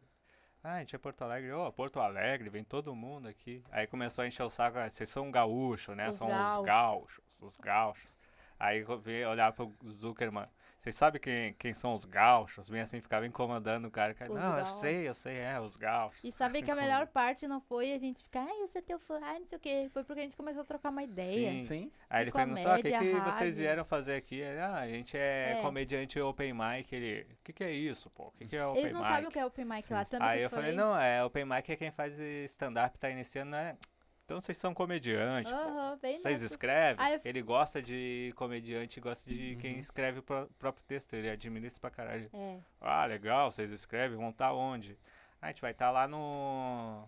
Ah, 0.66 0.76
a 0.76 0.78
gente 0.78 0.96
é 0.96 0.98
Porto 0.98 1.20
Alegre. 1.22 1.52
Ô, 1.52 1.70
Porto 1.70 2.00
Alegre, 2.00 2.48
vem 2.48 2.64
todo 2.64 2.94
mundo 2.94 3.28
aqui. 3.28 3.62
Aí 3.70 3.86
começou 3.86 4.24
a 4.24 4.26
encher 4.26 4.42
o 4.42 4.48
saco, 4.48 4.78
"Ah, 4.78 4.88
vocês 4.88 5.10
são 5.10 5.30
gaúcho, 5.30 5.94
né? 5.94 6.08
Os 6.08 6.16
são 6.16 6.26
gaúchos. 6.26 6.56
os 6.56 6.64
gaúchos, 6.64 7.42
os 7.42 7.56
gaúchos. 7.58 8.16
Aí 8.58 8.80
eu 8.80 9.28
olhar 9.30 9.52
pro 9.52 9.70
Zuckerman. 9.90 10.48
Vocês 10.84 10.96
sabem 10.96 11.18
quem, 11.18 11.54
quem 11.54 11.72
são 11.72 11.94
os 11.94 12.04
gaúchos? 12.04 12.68
Bem 12.68 12.82
assim, 12.82 13.00
ficava 13.00 13.26
incomodando 13.26 13.86
o 13.86 13.90
cara. 13.90 14.12
Cara, 14.12 14.30
não, 14.34 14.36
eu 14.50 14.52
gaúchos. 14.56 14.80
sei, 14.80 15.08
eu 15.08 15.14
sei, 15.14 15.38
é, 15.38 15.58
os 15.58 15.76
gaúchos. 15.76 16.22
E 16.22 16.30
sabe 16.30 16.60
que 16.62 16.70
a 16.70 16.74
melhor 16.76 17.06
parte 17.06 17.48
não 17.48 17.58
foi 17.58 17.94
a 17.94 17.98
gente 17.98 18.22
ficar, 18.22 18.42
ai, 18.42 18.60
eu 18.60 18.68
sou 18.68 18.82
teu 18.82 18.98
fã, 18.98 19.18
ai, 19.22 19.38
não 19.38 19.46
sei 19.46 19.56
o 19.56 19.60
que. 19.62 19.88
Foi 19.94 20.04
porque 20.04 20.20
a 20.20 20.24
gente 20.24 20.36
começou 20.36 20.60
a 20.60 20.64
trocar 20.66 20.90
uma 20.90 21.02
ideia. 21.02 21.52
Sim. 21.52 21.64
Sim. 21.64 21.92
Aí 22.10 22.24
ele 22.24 22.32
perguntou, 22.32 22.70
ah, 22.70 22.74
o 22.74 22.82
que, 22.82 22.90
comédia, 22.92 23.00
que 23.22 23.30
vocês 23.30 23.56
vieram 23.56 23.82
fazer 23.82 24.16
aqui? 24.16 24.40
Ele, 24.40 24.60
ah, 24.60 24.74
a 24.80 24.86
gente 24.86 25.16
é, 25.16 25.58
É. 25.58 25.62
comediante 25.62 26.20
open 26.20 26.52
mic. 26.52 26.94
Ele, 26.94 27.22
o 27.32 27.36
que, 27.42 27.54
que 27.54 27.64
é 27.64 27.72
isso, 27.72 28.10
pô? 28.10 28.24
O 28.24 28.32
que, 28.32 28.44
que 28.46 28.54
é 28.54 28.66
open 28.66 28.82
Eles 28.82 28.92
não 28.92 29.00
mic? 29.00 29.10
sabem 29.10 29.26
o 29.28 29.30
que 29.30 29.38
é 29.38 29.46
open 29.46 29.64
mic 29.64 29.90
lá. 29.90 30.04
Você 30.04 30.16
lembra 30.16 30.28
Aí 30.28 30.38
que 30.40 30.44
eu 30.44 30.50
falei, 30.50 30.72
não, 30.74 31.00
é 31.00 31.24
open 31.24 31.46
mic 31.46 31.72
é 31.72 31.76
quem 31.76 31.90
faz 31.92 32.12
stand-up, 32.18 32.98
tá 32.98 33.08
iniciando, 33.08 33.52
né? 33.52 33.78
Então 34.24 34.40
vocês 34.40 34.56
são 34.56 34.72
comediantes, 34.72 35.52
bem 36.00 36.18
Vocês 36.18 36.40
nessas. 36.40 36.52
escrevem? 36.52 37.12
Eu 37.12 37.20
Ele 37.24 37.42
gosta 37.42 37.82
de 37.82 38.32
comediante, 38.36 38.98
gosta 38.98 39.28
de 39.28 39.52
Uhum. 39.52 39.58
quem 39.58 39.78
escreve 39.78 40.20
o 40.20 40.22
pró- 40.22 40.48
próprio 40.58 40.82
texto. 40.86 41.12
Ele 41.12 41.28
admira 41.28 41.66
isso 41.66 41.78
pra 41.78 41.90
caralho. 41.90 42.30
É. 42.32 42.58
Ah, 42.80 43.04
legal, 43.04 43.50
vocês 43.50 43.70
escrevem, 43.70 44.16
vão 44.16 44.30
estar 44.30 44.52
onde? 44.54 44.98
A 45.42 45.48
gente 45.48 45.60
vai 45.60 45.72
estar 45.72 45.90
lá 45.90 46.08
no. 46.08 47.06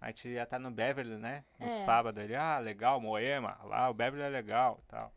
A 0.00 0.06
gente 0.08 0.28
ia 0.28 0.44
estar 0.44 0.60
no 0.60 0.70
Beverly, 0.70 1.16
né? 1.16 1.44
No 1.58 1.66
É. 1.66 1.84
sábado. 1.84 2.20
Ele, 2.20 2.36
ah, 2.36 2.58
legal, 2.60 3.00
Moema, 3.00 3.58
lá 3.64 3.90
o 3.90 3.94
Beverly 3.94 4.22
é 4.24 4.28
legal 4.28 4.80
e 4.84 4.86
tal. 4.88 5.12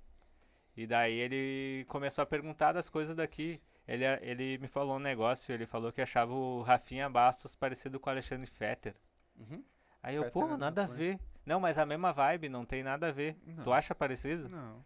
E 0.75 0.87
daí 0.87 1.13
ele 1.13 1.85
começou 1.89 2.23
a 2.23 2.25
perguntar 2.25 2.71
das 2.71 2.89
coisas 2.89 3.15
daqui. 3.15 3.61
Ele, 3.87 4.03
ele 4.21 4.57
me 4.57 4.67
falou 4.67 4.95
um 4.95 4.99
negócio, 4.99 5.53
ele 5.53 5.67
falou 5.67 5.91
que 5.91 6.01
achava 6.01 6.33
o 6.33 6.61
Rafinha 6.63 7.07
Bastos 7.09 7.55
parecido 7.55 7.99
com 7.99 8.09
o 8.09 8.13
Alexandre 8.13 8.47
Fetter. 8.49 8.95
Uhum. 9.37 9.63
Aí 10.01 10.15
eu, 10.15 10.29
pô, 10.31 10.57
nada 10.57 10.83
a 10.83 10.87
ver. 10.87 11.19
Não, 11.45 11.59
mas 11.59 11.77
a 11.77 11.85
mesma 11.85 12.11
vibe, 12.13 12.47
não 12.49 12.65
tem 12.65 12.83
nada 12.83 13.07
a 13.07 13.11
ver. 13.11 13.35
Não. 13.45 13.63
Tu 13.63 13.73
acha 13.73 13.95
parecido? 13.95 14.47
Não. 14.49 14.83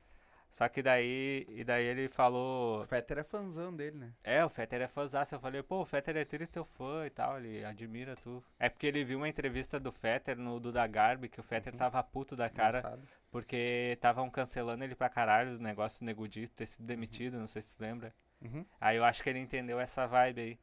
Só 0.49 0.69
que 0.69 0.83
daí, 0.83 1.47
e 1.49 1.63
daí 1.63 1.83
ele 1.83 2.07
falou, 2.07 2.81
O 2.81 2.85
Fetter 2.85 3.17
é 3.17 3.23
fãzão 3.23 3.75
dele, 3.75 3.97
né? 3.97 4.13
é, 4.23 4.45
o 4.45 4.49
Fetter 4.49 4.81
é 4.83 4.87
fãzaço. 4.87 5.33
Eu 5.33 5.39
falei, 5.39 5.63
pô, 5.63 5.81
o 5.81 5.85
Fetter 5.85 6.15
é 6.15 6.23
teu 6.25 6.45
teu 6.47 6.63
fã 6.63 7.07
e 7.07 7.09
tal, 7.09 7.39
ele 7.39 7.65
admira 7.65 8.15
tu. 8.15 8.43
É 8.59 8.69
porque 8.69 8.85
ele 8.85 9.03
viu 9.03 9.17
uma 9.17 9.27
entrevista 9.27 9.79
do 9.79 9.91
Fetter 9.91 10.37
no 10.37 10.59
Duda 10.59 10.85
Garbi, 10.85 11.27
que 11.27 11.39
o 11.39 11.43
Fetter 11.43 11.73
Uhum. 11.73 11.79
tava 11.79 12.03
puto 12.03 12.35
da 12.35 12.51
cara, 12.51 12.77
Engraçado. 12.77 13.01
porque 13.31 13.91
estavam 13.95 14.29
cancelando 14.29 14.83
ele 14.83 14.93
pra 14.93 15.09
caralho, 15.09 15.55
o 15.57 15.59
negócio 15.59 16.01
do 16.01 16.05
Negudito 16.05 16.53
ter 16.55 16.67
sido 16.67 16.85
demitido, 16.85 17.39
não 17.39 17.47
sei 17.47 17.63
se 17.63 17.75
tu 17.75 17.81
lembra. 17.81 18.13
Uhum. 18.39 18.63
Aí 18.79 18.97
eu 18.97 19.03
acho 19.03 19.23
que 19.23 19.29
ele 19.31 19.39
entendeu 19.39 19.79
essa 19.79 20.05
vibe 20.05 20.39
aí. 20.41 20.59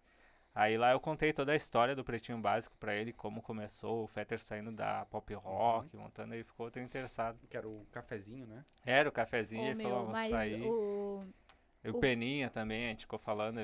Aí 0.55 0.77
lá 0.77 0.91
eu 0.93 1.01
contei 1.01 1.33
toda 1.33 1.53
a 1.53 1.57
história 1.57 1.95
do 1.95 2.03
Pretinho 2.05 2.39
Básico 2.41 2.77
pra 2.79 2.95
ele, 2.95 3.13
como 3.13 3.41
começou, 3.41 4.03
o 4.03 4.07
Fetter 4.09 4.41
saindo 4.41 4.73
da 4.73 5.05
pop 5.07 5.33
rock, 5.35 5.97
montando, 5.97 6.35
ele 6.35 6.43
ficou 6.45 6.71
todo 6.71 6.83
interessado. 6.83 7.39
Que 7.49 7.57
era 7.57 7.69
o 7.69 7.81
cafezinho, 7.93 8.47
né? 8.47 8.65
Era 8.85 9.09
o 9.09 9.13
cafezinho, 9.13 9.63
Ô, 9.63 9.67
ele 9.67 9.83
falou, 9.83 9.99
meu, 10.07 10.13
vamos 10.13 10.31
sair. 10.31 10.63
o... 10.63 11.25
E 11.85 11.89
o 11.91 11.97
o- 11.97 12.01
Peninha 12.01 12.51
também, 12.51 12.87
a 12.87 12.89
gente 12.91 13.03
ficou 13.03 13.19
falando. 13.19 13.59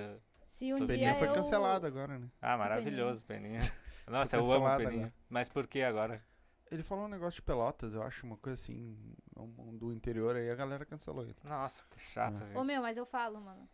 Se 0.48 0.72
um 0.72 0.78
Peninha 0.78 0.86
Peninha 0.86 1.10
dia 1.10 1.18
foi 1.18 1.28
eu... 1.28 1.32
cancelado 1.34 1.86
agora, 1.86 2.18
né? 2.18 2.28
Ah, 2.40 2.56
maravilhoso, 2.56 3.20
Peninha. 3.24 3.58
Nossa, 4.06 4.36
eu 4.36 4.52
amo 4.52 4.66
o 4.66 4.76
Peninha. 4.76 4.92
agora. 5.06 5.14
Mas 5.28 5.48
por 5.48 5.66
que 5.66 5.82
agora? 5.82 6.24
Ele 6.70 6.82
falou 6.82 7.04
um 7.04 7.08
negócio 7.08 7.36
de 7.40 7.42
pelotas, 7.42 7.94
eu 7.94 8.02
acho, 8.02 8.24
uma 8.26 8.36
coisa 8.36 8.60
assim, 8.60 8.96
um- 9.36 9.76
do 9.76 9.92
interior 9.92 10.34
aí, 10.36 10.48
a 10.50 10.54
galera 10.54 10.84
cancelou 10.86 11.24
ele. 11.24 11.36
Nossa, 11.44 11.84
que 11.90 11.98
chato, 12.00 12.36
É. 12.42 12.46
gente. 12.46 12.56
Ô 12.56 12.64
meu, 12.64 12.80
mas 12.80 12.96
eu 12.96 13.04
falo, 13.06 13.40
mano, 13.40 13.68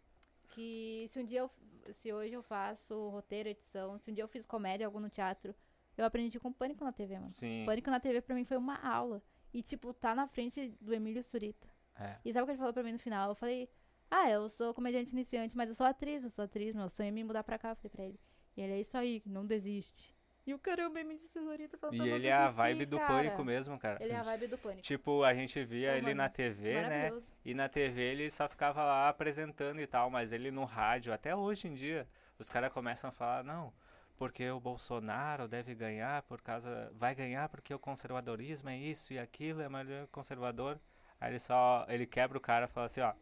que 0.51 1.06
se 1.09 1.20
um 1.20 1.24
dia 1.24 1.40
eu. 1.40 1.51
Se 1.90 2.12
hoje 2.12 2.34
eu 2.34 2.42
faço 2.42 3.09
roteiro, 3.09 3.48
edição, 3.48 3.98
se 3.98 4.10
um 4.10 4.14
dia 4.14 4.24
eu 4.24 4.28
fiz 4.28 4.46
comédia, 4.46 4.86
algo 4.86 5.00
no 5.00 5.10
teatro, 5.10 5.54
eu 5.96 6.04
aprendi 6.04 6.38
com 6.38 6.52
Pânico 6.52 6.84
na 6.84 6.92
TV, 6.92 7.18
mano. 7.18 7.34
Sim. 7.34 7.64
Pânico 7.66 7.90
na 7.90 8.00
TV 8.00 8.20
pra 8.20 8.34
mim 8.34 8.44
foi 8.44 8.56
uma 8.56 8.76
aula. 8.76 9.22
E, 9.52 9.62
tipo, 9.62 9.92
tá 9.92 10.14
na 10.14 10.26
frente 10.26 10.68
do 10.80 10.94
Emílio 10.94 11.22
Surita. 11.22 11.68
É. 11.94 12.16
E 12.24 12.32
sabe 12.32 12.44
o 12.44 12.46
que 12.46 12.52
ele 12.52 12.59
falou 12.59 12.72
pra 12.72 12.82
mim 12.82 12.92
no 12.92 12.98
final? 12.98 13.30
Eu 13.30 13.34
falei, 13.34 13.68
ah, 14.10 14.30
eu 14.30 14.48
sou 14.48 14.72
comediante 14.72 15.12
iniciante, 15.12 15.56
mas 15.56 15.68
eu 15.68 15.74
sou 15.74 15.86
atriz, 15.86 16.22
eu 16.22 16.30
sou 16.30 16.44
atriz, 16.44 16.74
meu 16.74 16.88
sonho 16.88 17.09
é 17.09 17.10
me 17.10 17.22
mudar 17.22 17.44
pra 17.44 17.59
cá. 17.59 17.70
Eu 17.70 17.76
falei 17.76 17.90
pra 17.90 18.04
ele. 18.04 18.20
E 18.56 18.60
ele, 18.60 18.72
é 18.72 18.80
isso 18.80 18.96
aí, 18.96 19.22
não 19.26 19.46
desiste. 19.46 20.14
E 20.44 20.52
o 20.52 20.59
caramba, 20.59 21.01
Emílio 21.01 21.20
Surita 21.20 21.78
falando 21.78 22.05
E 22.05 22.10
ele 22.10 22.27
é 22.27 22.32
a 22.32 22.47
desistir, 22.47 22.56
vibe 22.56 22.86
do 22.86 22.98
cara. 22.98 23.09
pânico 23.09 23.44
mesmo, 23.44 23.78
cara. 23.78 24.02
Ele 24.02 24.12
é 24.12 24.16
a 24.16 24.23
vibe 24.24 24.48
do 24.48 24.59
Pânico. 24.59 24.82
Tipo, 24.82 25.23
a 25.23 25.32
gente 25.35 25.62
via 25.64 25.93
ele 25.93 26.06
mano, 26.06 26.16
na 26.16 26.28
TV, 26.28 26.82
né? 26.82 27.12
E 27.44 27.55
na 27.55 27.69
TV 27.69 28.02
ele 28.02 28.31
só 28.31 28.48
ficava 28.48 28.85
lá 28.85 29.09
apresentando 29.09 29.81
e 29.81 29.86
tal, 29.86 30.10
mas 30.10 30.32
ele 30.32 30.51
no 30.51 30.64
rádio, 30.64 31.12
até 31.12 31.35
hoje 31.35 31.69
em 31.69 31.74
dia, 31.74 32.09
os 32.39 32.51
caras 32.51 32.73
começam 32.73 33.09
a 33.09 33.12
falar, 33.12 33.44
não, 33.44 33.73
porque 34.16 34.51
o 34.51 34.59
Bolsonaro 34.59 35.47
deve 35.47 35.77
ganhar 35.77 36.23
por 36.23 36.40
causa. 36.40 36.90
Vai 36.94 37.14
ganhar 37.14 37.48
porque 37.48 37.73
o 37.73 37.78
conservadorismo 37.78 38.69
é 38.69 38.77
isso 38.77 39.12
e 39.12 39.19
aquilo, 39.20 39.62
é 39.62 39.69
mais 39.69 39.89
conservador. 40.10 40.81
Aí 41.20 41.31
ele 41.31 41.39
só. 41.39 41.86
ele 41.89 42.05
quebra 42.06 42.36
o 42.36 42.40
cara 42.40 42.64
e 42.64 42.69
fala 42.69 42.86
assim, 42.86 43.01
ó, 43.01 43.12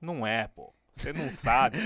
não 0.00 0.24
é, 0.24 0.46
pô. 0.46 0.72
Você 0.94 1.12
não 1.12 1.30
sabe. 1.30 1.78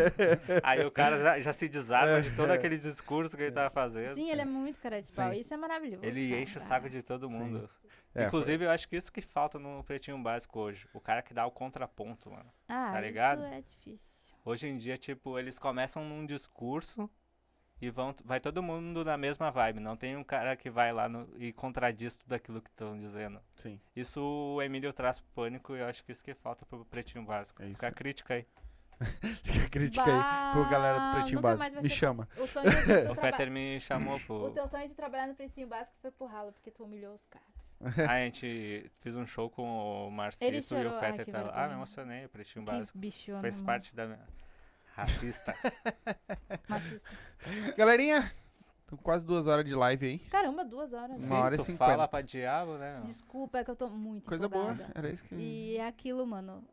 Aí 0.62 0.84
o 0.84 0.90
cara 0.90 1.18
já, 1.18 1.40
já 1.40 1.52
se 1.52 1.68
desarma 1.68 2.22
de 2.22 2.34
todo 2.34 2.50
aquele 2.50 2.78
discurso 2.78 3.36
que 3.36 3.42
ele 3.42 3.52
tava 3.52 3.70
fazendo. 3.70 4.14
Sim, 4.14 4.30
ele 4.30 4.40
é 4.40 4.44
muito 4.44 4.80
cara 4.80 5.02
de 5.02 5.10
pau. 5.10 5.32
Sim. 5.32 5.40
Isso 5.40 5.52
é 5.52 5.56
maravilhoso. 5.56 6.04
Ele 6.04 6.30
cara. 6.30 6.42
enche 6.42 6.58
o 6.58 6.60
saco 6.60 6.88
de 6.88 7.02
todo 7.02 7.28
mundo. 7.28 7.68
É, 8.14 8.26
Inclusive, 8.26 8.64
eu 8.64 8.70
acho 8.70 8.88
que 8.88 8.96
isso 8.96 9.12
que 9.12 9.20
falta 9.20 9.58
no 9.58 9.84
Pretinho 9.84 10.18
Básico 10.18 10.58
hoje. 10.58 10.88
O 10.94 11.00
cara 11.00 11.20
que 11.20 11.34
dá 11.34 11.44
o 11.44 11.50
contraponto, 11.50 12.30
mano. 12.30 12.50
Ah, 12.68 12.92
tá 12.92 13.00
ligado? 13.00 13.44
isso 13.44 13.54
é 13.54 13.60
difícil. 13.60 14.16
Hoje 14.44 14.68
em 14.68 14.76
dia, 14.78 14.96
tipo, 14.96 15.38
eles 15.38 15.58
começam 15.58 16.04
num 16.04 16.24
discurso 16.24 17.10
e 17.80 17.90
vão, 17.90 18.14
vai 18.24 18.40
todo 18.40 18.62
mundo 18.62 19.04
na 19.04 19.16
mesma 19.16 19.50
vibe. 19.50 19.80
Não 19.80 19.96
tem 19.96 20.16
um 20.16 20.24
cara 20.24 20.56
que 20.56 20.70
vai 20.70 20.92
lá 20.92 21.08
no- 21.08 21.28
e 21.38 21.52
contradiz 21.52 22.16
tudo 22.16 22.32
aquilo 22.32 22.60
que 22.62 22.70
estão 22.70 22.98
dizendo. 22.98 23.40
Sim. 23.56 23.80
Isso 23.94 24.20
o 24.22 24.62
Emílio 24.62 24.92
traz 24.92 25.20
pro 25.20 25.30
pânico 25.44 25.74
e 25.76 25.80
eu 25.80 25.86
acho 25.86 26.02
que 26.04 26.12
isso 26.12 26.24
que 26.24 26.34
falta 26.34 26.64
pro 26.66 26.84
Pretinho 26.86 27.24
Básico. 27.24 27.62
É 27.62 27.66
isso. 27.66 27.74
Fica 27.76 27.88
a 27.88 27.92
crítica 27.92 28.34
aí. 28.34 28.46
Fica 29.44 29.66
a 29.66 29.68
crítica 29.68 30.04
aí 30.06 30.52
pro 30.52 30.70
galera 30.70 30.94
do 30.98 31.00
Bah, 31.04 31.14
Pretinho 31.16 31.40
Básico. 31.42 31.82
Me 31.82 31.88
chama. 31.90 32.28
O 32.38 32.46
sonho 32.46 32.66
O 33.12 33.16
Peter 33.16 33.50
me 33.50 33.78
chamou 33.80 34.16
O 34.16 34.20
pro. 34.20 34.50
teu 34.52 34.66
sonho 34.68 34.88
de 34.88 34.94
trabalhar 34.94 35.26
no 35.26 35.34
Pretinho 35.34 35.66
Básico 35.68 35.94
foi 36.00 36.10
pro 36.10 36.26
ralo, 36.26 36.50
porque 36.52 36.70
tu 36.70 36.84
humilhou 36.84 37.14
os 37.14 37.26
caras. 37.26 37.46
A 38.10 38.16
gente 38.20 38.90
fez 39.00 39.14
um 39.14 39.26
show 39.26 39.50
com 39.50 39.62
o 39.62 40.06
Ele 40.06 40.14
Marcito 40.16 40.44
e 40.44 40.86
o 40.86 40.94
Ai, 40.94 41.12
Fetter 41.12 41.26
tava 41.30 41.48
lá. 41.48 41.64
Ah, 41.64 41.68
me 41.68 41.74
emocionei, 41.74 42.24
o 42.24 42.28
Pretinho 42.30 42.64
Que 42.64 42.70
Básico. 42.72 42.96
bichona, 42.98 43.42
Fez 43.42 43.56
mano. 43.56 43.66
parte 43.66 43.94
da 43.94 44.06
minha. 44.06 44.26
Racista. 44.96 45.54
Machista. 46.68 47.10
Galerinha, 47.76 48.32
tô 48.86 48.96
quase 48.96 49.26
duas 49.26 49.46
horas 49.46 49.64
de 49.64 49.74
live 49.74 50.06
aí. 50.06 50.18
Caramba, 50.30 50.64
duas 50.64 50.92
horas. 50.94 51.18
Uma 51.24 51.28
né? 51.36 51.42
hora 51.44 51.54
e 51.54 51.58
tu 51.58 51.64
cinquenta. 51.64 51.90
fala 51.92 52.08
pra 52.08 52.22
diabo, 52.22 52.78
né? 52.78 53.02
Desculpa, 53.04 53.58
é 53.58 53.64
que 53.64 53.70
eu 53.70 53.76
tô 53.76 53.90
muito 53.90 54.24
Coisa 54.26 54.48
boa. 54.48 54.72
empolgada. 54.72 54.92
Era 54.94 55.10
isso 55.10 55.22
que. 55.24 55.34
E 55.34 55.76
é 55.76 55.86
aquilo, 55.86 56.26
mano. 56.26 56.64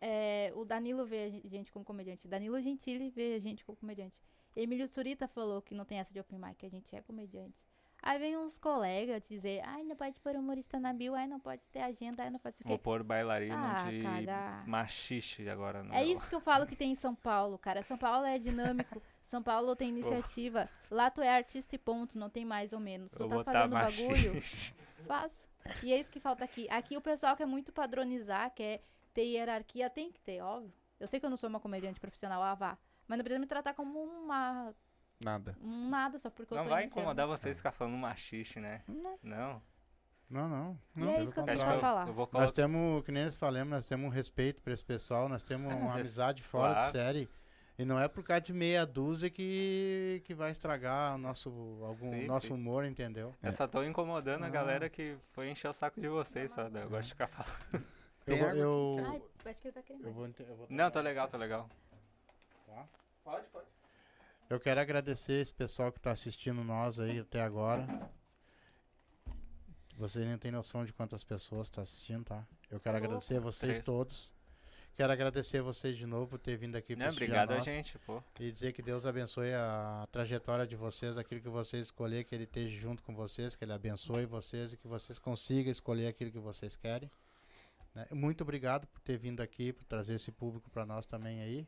É, 0.00 0.52
o 0.54 0.64
Danilo 0.66 1.06
vê 1.06 1.24
a 1.24 1.28
gen- 1.30 1.42
gente 1.46 1.72
como 1.72 1.82
comediante. 1.84 2.28
Danilo 2.28 2.60
Gentili 2.60 3.08
vê 3.08 3.34
a 3.36 3.40
gente 3.40 3.64
como 3.64 3.76
comediante. 3.78 4.14
Emílio 4.54 4.86
Surita 4.86 5.26
falou 5.26 5.62
que 5.62 5.74
não 5.74 5.84
tem 5.86 5.98
essa 5.98 6.12
de 6.12 6.20
open 6.20 6.38
mic, 6.38 6.56
que 6.56 6.66
a 6.66 6.70
gente 6.70 6.94
é 6.94 7.00
comediante. 7.00 7.56
Aí 8.02 8.18
vem 8.18 8.36
uns 8.36 8.56
colegas 8.56 9.26
dizer, 9.28 9.62
ai, 9.64 9.82
não 9.82 9.96
pode 9.96 10.20
pôr 10.20 10.36
humorista 10.36 10.78
na 10.78 10.92
bio, 10.92 11.14
ai, 11.14 11.26
não 11.26 11.40
pode 11.40 11.62
ter 11.72 11.80
agenda, 11.80 12.22
ai, 12.22 12.30
não 12.30 12.38
pode 12.38 12.56
ser 12.56 12.64
Vou 12.64 12.78
pôr 12.78 13.02
bailarino 13.02 13.56
Ah, 13.56 13.90
de 13.90 14.00
cagar. 14.00 14.66
machixe 14.66 15.48
agora. 15.48 15.82
No 15.82 15.92
É 15.92 16.04
isso 16.04 16.28
que 16.28 16.34
eu 16.34 16.40
falo 16.40 16.66
que 16.66 16.76
tem 16.76 16.92
em 16.92 16.94
São 16.94 17.14
Paulo, 17.14 17.58
cara. 17.58 17.82
São 17.82 17.98
Paulo 17.98 18.24
é 18.24 18.38
dinâmico. 18.38 19.02
São 19.24 19.42
Paulo 19.42 19.74
tem 19.74 19.88
iniciativa. 19.88 20.68
Lá 20.88 21.10
tu 21.10 21.20
é 21.20 21.28
artista 21.28 21.74
e 21.74 21.78
ponto, 21.78 22.16
não 22.16 22.30
tem 22.30 22.44
mais 22.44 22.72
ou 22.72 22.78
menos. 22.78 23.10
Tu 23.10 23.18
Vou 23.18 23.28
tá 23.28 23.34
botar 23.36 23.52
fazendo 23.52 23.72
bagulho, 23.72 24.42
faz. 25.04 25.48
E 25.82 25.92
é 25.92 25.98
isso 25.98 26.12
que 26.12 26.20
falta 26.20 26.44
aqui. 26.44 26.68
Aqui 26.70 26.96
o 26.96 27.00
pessoal 27.00 27.36
quer 27.36 27.46
muito 27.46 27.72
padronizar, 27.72 28.52
quer 28.54 28.82
ter 29.12 29.24
hierarquia, 29.24 29.90
tem 29.90 30.12
que 30.12 30.20
ter, 30.20 30.40
óbvio. 30.40 30.72
Eu 31.00 31.08
sei 31.08 31.18
que 31.18 31.26
eu 31.26 31.30
não 31.30 31.36
sou 31.36 31.48
uma 31.48 31.58
comediante 31.58 31.98
profissional, 31.98 32.40
ah, 32.40 32.54
vá. 32.54 32.78
Mas 33.08 33.18
não 33.18 33.24
precisa 33.24 33.40
me 33.40 33.46
tratar 33.46 33.74
como 33.74 33.98
uma. 33.98 34.72
Nada. 35.24 35.56
nada 35.62 36.18
só 36.18 36.28
porque 36.30 36.52
eu 36.52 36.56
Não 36.58 36.64
tô 36.64 36.70
vai 36.70 36.82
iniciando. 36.82 37.00
incomodar 37.00 37.26
vocês 37.26 37.56
ficar 37.56 37.72
falando 37.72 37.96
machixe, 37.96 38.60
né? 38.60 38.82
Não. 38.86 39.18
Não. 39.22 39.62
Não, 40.28 40.48
não. 40.48 40.78
Não, 40.94 41.10
e 41.10 41.14
é 41.14 41.22
isso 41.22 41.32
que 41.32 41.38
eu 41.40 41.44
tenho 41.44 41.56
Acho 41.56 41.64
pra 41.64 41.70
que 41.72 41.76
eu, 41.76 41.80
falar. 41.80 42.06
eu 42.08 42.12
vou 42.12 42.28
Nós 42.32 42.52
temos, 42.52 43.04
que 43.04 43.12
nem 43.12 43.22
eles 43.22 43.36
falamos, 43.36 43.68
nós 43.70 43.86
temos 43.86 44.06
um 44.06 44.10
respeito 44.10 44.60
pra 44.60 44.72
esse 44.72 44.84
pessoal, 44.84 45.28
nós 45.28 45.42
temos 45.42 45.72
uma 45.72 45.94
amizade 45.94 46.42
fora 46.42 46.74
de 46.74 46.78
claro. 46.80 46.92
série. 46.92 47.28
E 47.78 47.84
não 47.84 48.00
é 48.00 48.08
por 48.08 48.24
causa 48.24 48.40
de 48.40 48.52
meia 48.54 48.86
dúzia 48.86 49.28
que, 49.30 50.22
que 50.24 50.34
vai 50.34 50.50
estragar 50.50 51.14
o 51.14 51.18
nosso, 51.18 51.50
algum, 51.82 52.10
Sim, 52.10 52.26
nosso 52.26 52.46
sim. 52.48 52.52
humor, 52.54 52.84
entendeu? 52.86 53.34
Eu 53.42 53.52
só 53.52 53.68
tô 53.68 53.84
incomodando 53.84 54.42
a 54.44 54.46
Não. 54.46 54.50
galera 54.52 54.88
que 54.88 55.14
foi 55.32 55.50
encher 55.50 55.68
o 55.68 55.72
saco 55.74 56.00
de 56.00 56.08
vocês, 56.08 56.50
só. 56.52 56.62
Eu 56.62 56.88
gosto 56.88 57.04
de 57.04 57.10
ficar 57.10 57.28
falando. 57.28 57.84
Eu, 58.26 58.36
água 58.44 58.56
eu, 58.56 58.96
Ai, 59.06 59.22
acho 59.52 59.62
que 59.62 59.68
ele 59.68 59.74
vai 59.74 59.82
querer 59.84 60.04
eu 60.04 60.12
vou, 60.12 60.26
eu 60.26 60.56
vou 60.56 60.66
Não, 60.68 60.90
tô 60.90 61.00
legal, 61.00 61.28
tô 61.28 61.36
legal. 61.36 61.70
Pode, 63.22 63.46
pode. 63.52 63.66
Eu 64.48 64.60
quero 64.60 64.80
agradecer 64.80 65.40
esse 65.42 65.52
pessoal 65.52 65.90
que 65.90 65.98
está 65.98 66.12
assistindo 66.12 66.62
nós 66.62 67.00
aí 67.00 67.18
até 67.18 67.40
agora. 67.42 68.10
Vocês 69.96 70.24
nem 70.26 70.38
têm 70.38 70.52
noção 70.52 70.84
de 70.84 70.92
quantas 70.92 71.24
pessoas 71.24 71.66
estão 71.66 71.82
assistindo, 71.82 72.24
tá? 72.24 72.46
Eu 72.70 72.78
quero 72.78 72.80
Tá 72.80 72.90
louco. 72.92 73.06
agradecer 73.06 73.36
a 73.36 73.40
vocês 73.40 73.72
Três. 73.72 73.84
todos. 73.84 74.32
Quero 74.94 75.12
agradecer 75.12 75.58
a 75.58 75.62
vocês 75.62 75.96
de 75.96 76.06
novo 76.06 76.26
por 76.28 76.38
ter 76.38 76.56
vindo 76.56 76.76
aqui 76.76 76.94
prestigiar 76.96 77.12
obrigado 77.12 77.50
a 77.52 77.56
nós. 77.56 77.64
gente, 77.64 77.98
pô. 78.00 78.22
E 78.40 78.50
dizer 78.52 78.72
que 78.72 78.80
Deus 78.82 79.04
abençoe 79.04 79.52
a 79.52 80.06
trajetória 80.10 80.66
de 80.66 80.74
vocês, 80.76 81.18
aquilo 81.18 81.40
que 81.40 81.48
vocês 81.48 81.86
escolher, 81.88 82.24
que 82.24 82.34
Ele 82.34 82.44
esteja 82.44 82.78
junto 82.80 83.02
com 83.02 83.14
vocês, 83.14 83.54
que 83.56 83.64
Ele 83.64 83.72
abençoe 83.72 84.24
vocês 84.26 84.72
e 84.72 84.76
que 84.76 84.86
vocês 84.86 85.18
consigam 85.18 85.70
escolher 85.72 86.06
aquilo 86.06 86.30
que 86.30 86.38
vocês 86.38 86.76
querem. 86.76 87.10
né? 87.94 88.06
Muito 88.12 88.42
obrigado 88.42 88.86
por 88.86 89.00
ter 89.00 89.18
vindo 89.18 89.42
aqui, 89.42 89.72
por 89.72 89.84
trazer 89.84 90.14
esse 90.14 90.30
público 90.32 90.70
para 90.70 90.86
nós 90.86 91.04
também 91.04 91.40
aí. 91.42 91.66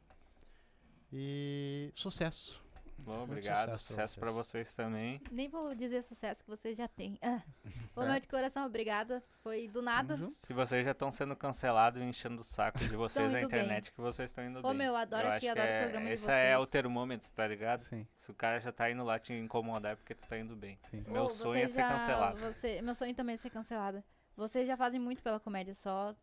E 1.12 1.90
sucesso. 1.94 2.62
Bom, 2.98 3.22
obrigado. 3.22 3.78
sucesso 3.78 4.18
pra 4.20 4.30
vocês 4.30 4.74
também. 4.74 5.20
Nem 5.30 5.48
vou 5.48 5.74
dizer 5.74 6.02
sucesso 6.02 6.44
que 6.44 6.50
você 6.50 6.74
já 6.74 6.86
tem. 6.86 7.18
Ah. 7.22 7.40
Ô, 7.96 8.02
meu 8.02 8.20
de 8.20 8.28
coração, 8.28 8.66
obrigada. 8.66 9.22
Foi 9.42 9.66
do 9.68 9.80
nada. 9.80 10.16
Se 10.42 10.52
vocês 10.52 10.84
já 10.84 10.90
estão 10.92 11.10
sendo 11.10 11.34
cancelados 11.34 12.00
e 12.02 12.04
enchendo 12.04 12.42
o 12.42 12.44
saco 12.44 12.78
de 12.78 12.88
vocês 12.96 13.32
na 13.32 13.40
indo 13.40 13.48
bem. 13.48 13.60
internet, 13.60 13.90
que 13.92 14.00
vocês 14.00 14.28
estão 14.30 14.44
indo 14.44 14.58
Ô, 14.58 14.62
bem. 14.68 14.74
meu, 14.74 14.94
adoro 14.96 15.26
Eu 15.26 15.32
aqui, 15.32 15.48
adoro 15.48 15.66
o 15.66 15.70
é- 15.70 15.82
programa 15.82 16.06
de 16.06 16.12
Esse 16.12 16.30
é 16.30 16.56
o 16.56 16.60
vocês. 16.60 16.70
termômetro, 16.70 17.30
tá 17.32 17.46
ligado? 17.46 17.80
Sim, 17.80 18.06
Se 18.16 18.30
o 18.30 18.34
cara 18.34 18.60
já 18.60 18.70
tá 18.72 18.90
indo 18.90 19.02
lá 19.04 19.18
te 19.18 19.32
incomodar 19.32 19.92
é 19.92 19.96
porque 19.96 20.14
tu 20.14 20.26
tá 20.26 20.38
indo 20.38 20.54
bem. 20.54 20.78
sim. 20.90 21.02
Meu 21.08 21.24
Ô, 21.24 21.28
sonho 21.28 21.56
é 21.56 21.60
vocês 21.62 21.72
ser 21.72 21.80
já- 21.80 21.88
cancelado. 21.88 22.38
Você, 22.38 22.82
meu 22.82 22.94
sonho 22.94 23.14
também 23.14 23.34
é 23.34 23.38
ser 23.38 23.50
cancelada. 23.50 24.04
Vocês 24.36 24.66
já 24.66 24.76
fazem 24.76 25.00
muito 25.00 25.22
pela 25.22 25.40
comédia, 25.40 25.74
só 25.74 26.14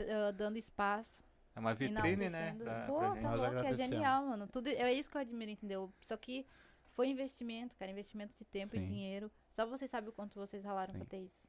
ah, 0.00 0.30
dando 0.32 0.56
espaço. 0.56 1.22
É 1.56 1.60
uma 1.60 1.74
vitrine, 1.74 2.28
né? 2.28 2.54
Pra, 2.58 2.86
Pô, 2.86 2.98
pra 2.98 3.14
tá 3.20 3.34
louco, 3.34 3.54
é 3.58 3.76
genial, 3.76 4.26
mano. 4.26 4.46
Tudo, 4.48 4.68
é 4.68 4.92
isso 4.92 5.08
que 5.10 5.16
eu 5.16 5.20
admiro, 5.20 5.50
entendeu? 5.50 5.92
Só 6.02 6.16
que 6.16 6.44
foi 6.92 7.08
investimento, 7.08 7.76
cara. 7.76 7.90
Investimento 7.90 8.34
de 8.36 8.44
tempo 8.44 8.70
Sim. 8.70 8.78
e 8.82 8.86
dinheiro. 8.86 9.30
Só 9.52 9.64
vocês 9.66 9.90
sabem 9.90 10.10
o 10.10 10.12
quanto 10.12 10.34
vocês 10.38 10.64
ralaram 10.64 10.92
Sim. 10.92 10.98
pra 10.98 11.06
ter 11.06 11.18
isso. 11.20 11.46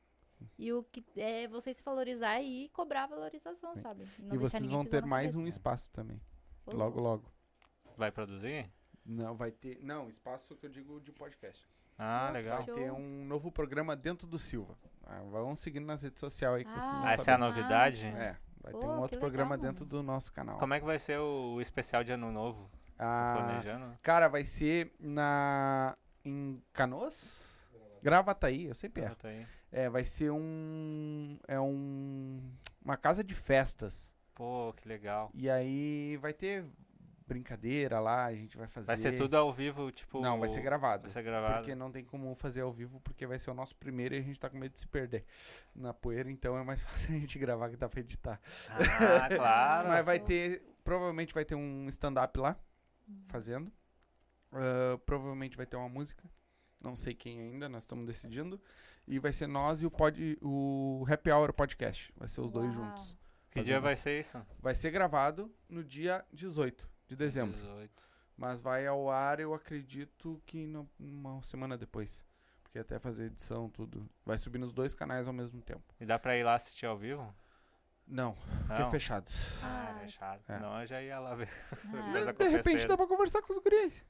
E 0.60 0.72
o 0.72 0.84
que 0.84 1.04
é 1.20 1.48
vocês 1.48 1.78
se 1.78 1.84
valorizar 1.84 2.40
e 2.42 2.70
cobrar 2.70 3.08
valorização, 3.08 3.74
Sim. 3.74 3.82
sabe? 3.82 4.06
não 4.20 4.36
E 4.36 4.38
vocês 4.38 4.66
vão 4.66 4.86
ter 4.86 5.04
mais 5.06 5.34
um 5.34 5.40
cabeça. 5.40 5.50
espaço 5.58 5.92
também. 5.92 6.22
Logo, 6.72 7.00
logo. 7.00 7.32
Vai 7.98 8.12
produzir? 8.12 8.70
Não, 9.04 9.36
vai 9.36 9.52
ter. 9.52 9.80
Não, 9.84 10.10
espaço 10.10 10.56
que 10.56 10.66
eu 10.66 10.70
digo 10.70 11.00
de 11.00 11.12
podcasts. 11.12 11.82
Ah, 11.98 12.28
Ah, 12.28 12.32
legal. 12.32 12.64
Vai 12.64 12.76
ter 12.76 12.92
um 12.92 13.26
novo 13.26 13.52
programa 13.52 13.96
dentro 13.96 14.28
do 14.28 14.38
Silva. 14.38 14.78
Ah, 15.04 15.22
vão 15.22 15.56
seguindo 15.56 15.86
nas 15.86 16.02
redes 16.04 16.20
sociais 16.20 16.58
aí 16.58 16.64
que 16.66 16.72
vocês 16.72 16.84
Ah, 16.94 16.98
vão 16.98 17.06
Ah, 17.08 17.14
essa 17.14 17.32
é 17.32 17.34
a 17.34 17.38
novidade? 17.38 18.04
É, 18.04 18.36
vai 18.66 18.74
ter 18.74 18.80
Pô, 18.80 18.92
um 18.92 18.96
que 18.96 19.02
outro 19.02 19.16
legal, 19.18 19.20
programa 19.20 19.50
mano. 19.58 19.64
dentro 19.64 19.86
do 19.86 20.02
nosso 20.02 20.34
canal. 20.34 20.58
Como 20.58 20.74
é 20.74 20.80
que 20.80 20.86
vai 20.86 20.98
ser 21.00 21.20
o, 21.20 21.56
o 21.56 21.62
especial 21.62 22.04
de 22.04 22.12
ano 22.12 22.32
novo? 22.32 22.70
Ah, 22.98 23.36
Planejando? 23.38 23.98
cara, 24.02 24.28
vai 24.28 24.44
ser 24.44 24.92
na 25.00 25.96
em 26.24 26.62
Canoas? 26.74 27.54
Gravataí, 28.02 28.66
eu 28.68 28.76
sempre 28.76 29.02
erro. 29.02 29.10
Bota 29.12 29.28
aí. 29.28 29.46
É, 29.72 29.90
vai 29.90 30.04
ser 30.04 30.32
um 30.32 31.38
é 31.48 31.60
um 31.60 32.40
uma 32.84 32.96
casa 32.98 33.24
de 33.24 33.34
festas. 33.34 34.14
Pô, 34.34 34.74
que 34.74 34.88
legal. 34.88 35.30
E 35.34 35.50
aí 35.50 36.18
vai 36.18 36.34
ter 36.34 36.66
brincadeira 37.28 38.00
lá, 38.00 38.26
a 38.26 38.36
gente 38.36 38.58
vai 38.58 38.68
fazer 38.68 38.88
Vai 38.88 38.98
ser 38.98 39.16
tudo 39.16 39.36
ao 39.36 39.52
vivo, 39.52 39.92
tipo. 39.92 40.22
Não, 40.22 40.40
vai 40.40 40.50
ser 40.50 40.62
gravado. 40.62 41.04
Vai 41.04 41.12
ser 41.12 41.24
gravado. 41.24 41.56
Porque 41.56 41.76
não 41.76 41.92
tem 41.92 42.04
como 42.04 42.34
fazer 42.36 42.62
ao 42.62 42.72
vivo, 42.72 43.00
porque 43.02 43.26
vai 43.26 43.40
ser 43.40 43.52
o 43.52 43.54
nosso 43.54 43.76
primeiro 43.76 44.16
e 44.16 44.20
a 44.20 44.22
gente 44.22 44.40
tá 44.40 44.50
com 44.50 44.58
medo 44.58 44.74
de 44.74 44.80
se 44.80 44.88
perder 44.88 45.26
na 45.74 45.94
poeira, 45.94 46.30
então 46.30 46.58
é 46.58 46.64
mais 46.64 46.84
fácil 46.86 47.16
a 47.16 47.20
gente 47.20 47.40
gravar 47.40 47.70
que 47.70 47.78
dá 47.78 47.90
pra 47.90 48.00
editar. 48.00 48.40
Ah, 48.70 49.30
claro. 49.36 49.88
Mas 49.90 50.06
vai 50.06 50.20
ter, 50.20 50.62
provavelmente 50.84 51.34
vai 51.34 51.44
ter 51.44 51.56
um 51.56 51.88
stand-up 51.90 52.40
lá. 52.40 52.58
fazendo. 53.28 53.72
Ah, 54.52 54.98
provavelmente 55.06 55.58
vai 55.58 55.66
ter 55.66 55.76
uma 55.76 55.90
música. 55.90 56.24
Não 56.80 56.96
sei 56.96 57.16
quem 57.16 57.40
ainda, 57.40 57.68
nós 57.68 57.84
estamos 57.84 58.06
decidindo. 58.06 58.62
E 59.08 59.20
vai 59.20 59.34
ser 59.34 59.48
nós 59.48 59.82
e 59.82 59.86
o, 59.86 59.92
pod, 59.92 60.38
o 60.42 61.06
Happy 61.10 61.32
Hour 61.32 61.54
Podcast. 61.54 62.12
Vai 62.16 62.28
ser 62.28 62.42
os 62.42 62.52
dois 62.52 62.76
Uau. 62.76 62.86
juntos. 62.86 63.18
Que 63.50 63.60
Fazendo. 63.60 63.66
dia 63.66 63.80
vai 63.80 63.96
ser 63.96 64.20
isso? 64.20 64.46
Vai 64.60 64.76
ser 64.76 64.92
gravado 64.92 65.52
no 65.70 65.84
dia 65.84 66.26
18 66.34 66.95
de 67.08 67.16
dezembro. 67.16 67.58
18. 67.60 67.92
Mas 68.38 68.62
vai 68.62 68.86
ao 68.86 69.10
ar, 69.10 69.40
eu 69.40 69.54
acredito 69.54 70.42
que 70.46 70.66
no- 70.68 70.90
uma 71.00 71.42
semana 71.44 71.78
depois. 71.78 72.24
Porque 72.64 72.80
até 72.80 73.00
fazer 73.00 73.26
edição, 73.28 73.70
tudo. 73.70 74.10
Vai 74.26 74.38
subir 74.38 74.58
nos 74.58 74.74
dois 74.74 74.94
canais 74.94 75.28
ao 75.28 75.34
mesmo 75.34 75.62
tempo. 75.62 75.84
E 76.00 76.06
dá 76.06 76.20
pra 76.20 76.36
ir 76.36 76.44
lá 76.44 76.56
assistir 76.56 76.86
ao 76.86 76.98
vivo? 76.98 77.34
Não, 78.08 78.34
porque 78.68 78.82
Não? 78.82 78.88
é 78.88 78.92
fechado. 78.92 79.32
Ah, 79.64 80.00
é 80.04 80.08
chato. 80.08 80.44
É. 80.50 80.60
Não, 80.60 80.80
eu 80.82 80.86
já 80.86 81.02
ia 81.02 81.18
lá 81.20 81.34
ver. 81.34 81.50
Ah, 81.72 82.32
de 82.38 82.50
repente 82.50 82.86
dá 82.88 82.96
pra 82.98 83.08
conversar 83.08 83.42
com 83.42 83.52
os 83.52 83.58
guris. 83.58 84.04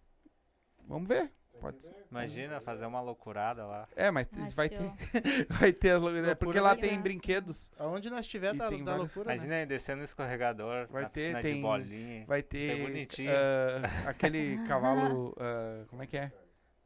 Vamos 0.87 1.07
ver. 1.07 1.31
Pode 1.59 1.83
ser. 1.85 1.95
Imagina 2.11 2.59
fazer 2.59 2.85
uma 2.85 3.01
loucurada 3.01 3.65
lá. 3.65 3.87
É, 3.95 4.11
mas 4.11 4.27
vai 4.53 4.69
ter, 4.69 4.77
vai 5.49 5.71
ter 5.73 5.91
as 5.91 6.01
loucuras. 6.01 6.27
É 6.27 6.35
porque 6.35 6.45
Loucura 6.59 6.61
lá 6.61 6.73
vai 6.79 6.89
tem 6.89 7.01
brinquedos. 7.01 7.71
Aonde 7.79 8.09
nós 8.09 8.21
estiver 8.21 8.53
E 8.53 8.57
da, 8.57 8.67
tem 8.69 8.83
da 8.83 8.91
várias- 8.91 9.15
loucura, 9.15 9.29
né? 9.29 9.35
Imagina 9.37 9.55
aí 9.55 9.65
descendo 9.65 9.99
no 9.99 10.03
escorregador, 10.05 10.87
Vai 10.89 11.09
ter, 11.09 11.41
tem- 11.41 11.55
de 11.55 11.61
bolinha. 11.61 12.25
Vai 12.27 12.43
ter 12.43 12.81
bonitinho. 12.81 13.31
ah, 13.31 14.09
aquele 14.09 14.57
cavalo. 14.67 15.33
ah, 15.39 15.85
como 15.87 16.03
é 16.03 16.07
que 16.07 16.17
é? 16.17 16.31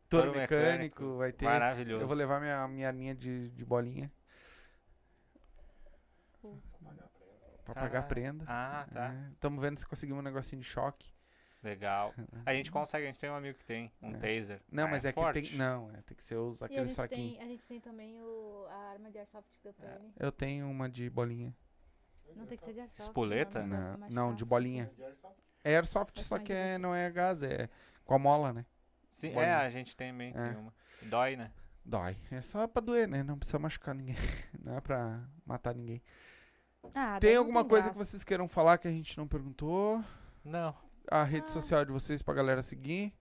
Touro 0.08 0.32
mecânico, 0.36 0.64
mecânico. 0.64 1.18
vai 1.18 1.32
ter. 1.32 1.46
Maravilhoso. 1.46 2.04
Eu 2.04 2.08
vou 2.08 2.16
levar 2.16 2.40
minha, 2.40 2.68
minha 2.68 2.88
arminha 2.88 3.14
de, 3.16 3.50
de 3.50 3.66
bolinha. 3.66 4.12
Pra 7.66 7.74
pagar 7.76 8.04
prenda. 8.08 8.46
Ah, 8.48 8.88
tá. 8.92 9.14
Estamos 9.34 9.62
vendo 9.62 9.78
se 9.78 9.86
conseguimos 9.86 10.22
um 10.22 10.24
negocinho 10.24 10.62
de 10.62 10.68
choque. 10.68 11.12
Legal. 11.62 12.14
A 12.46 12.54
gente 12.54 12.72
consegue, 12.72 13.04
a 13.06 13.08
gente 13.08 13.20
tem 13.20 13.30
um 13.30 13.36
amigo 13.36 13.58
que 13.58 13.66
tem 13.66 13.92
um 14.02 14.12
É. 14.16 14.18
taser. 14.40 14.62
Não, 14.72 14.86
Ah, 14.86 14.88
mas 14.88 15.04
é, 15.06 15.12
forte. 15.12 15.42
que 15.42 15.50
tem. 15.50 15.58
Não, 15.58 15.90
é, 15.92 16.02
tem 16.02 16.16
que 16.16 16.24
ser 16.24 16.36
os, 16.38 16.64
aqueles 16.64 16.94
fraquinhos. 16.96 17.38
tem, 17.38 17.46
a 17.46 17.48
gente 17.50 17.66
tem 17.68 17.80
também 17.82 18.22
o, 18.22 18.66
a 18.70 18.92
arma 18.92 19.12
de 19.12 19.18
airsoft 19.18 19.50
que 19.52 19.64
deu 19.64 19.74
pra 19.74 19.90
É. 19.90 19.96
ele. 19.96 20.14
Eu 20.18 20.32
tenho 20.32 20.70
uma 20.70 20.88
de 20.90 21.10
bolinha. 21.10 21.54
Não 22.36 22.46
tem 22.46 22.58
que 22.58 22.64
ser 22.64 22.74
de 22.74 22.80
airsoft. 22.80 23.02
Espoleta? 23.02 23.66
não, 23.66 23.98
Não, 23.98 24.08
é 24.08 24.10
não, 24.10 24.34
de 24.34 24.46
bolinha. 24.46 24.90
É 25.64 25.76
airsoft, 25.76 26.16
Faz 26.16 26.28
só 26.28 26.36
mais 26.36 26.48
que 26.48 26.54
é, 26.54 26.78
não 26.78 26.96
é 26.96 27.10
gás, 27.12 27.44
é 27.44 27.70
com 28.06 28.14
a 28.14 28.20
mola, 28.20 28.54
né? 28.54 28.66
Sim, 29.10 29.34
é, 29.34 29.54
a 29.54 29.70
gente 29.70 29.98
tem 29.98 30.12
também. 30.12 30.30
É. 30.36 30.50
Tem 30.50 30.58
uma. 30.58 30.74
Dói, 31.04 31.36
né? 31.36 31.52
Dói. 31.84 32.16
É 32.32 32.42
só 32.42 32.66
pra 32.68 32.82
doer, 32.82 33.08
né? 33.08 33.22
Não 33.24 33.38
precisa 33.38 33.60
machucar 33.60 33.94
ninguém. 33.94 34.16
Não 34.64 34.78
é 34.78 34.82
pra 34.82 35.28
matar 35.46 35.76
ninguém. 35.76 36.02
Ah, 36.96 37.20
tem 37.20 37.36
alguma 37.36 37.66
coisa 37.66 37.90
que 37.90 37.96
graça. 37.96 38.10
vocês 38.12 38.24
queiram 38.24 38.48
falar 38.48 38.78
que 38.78 38.88
a 38.88 38.92
gente 38.92 39.18
não 39.18 39.28
perguntou? 39.28 40.02
Não. 40.46 40.74
A 41.12 41.24
rede 41.24 41.46
Ah. 41.50 41.54
social 41.54 41.84
de 41.86 41.92
vocês 41.92 42.22
pra 42.22 42.34
galera 42.34 42.62
seguir? 42.62 43.14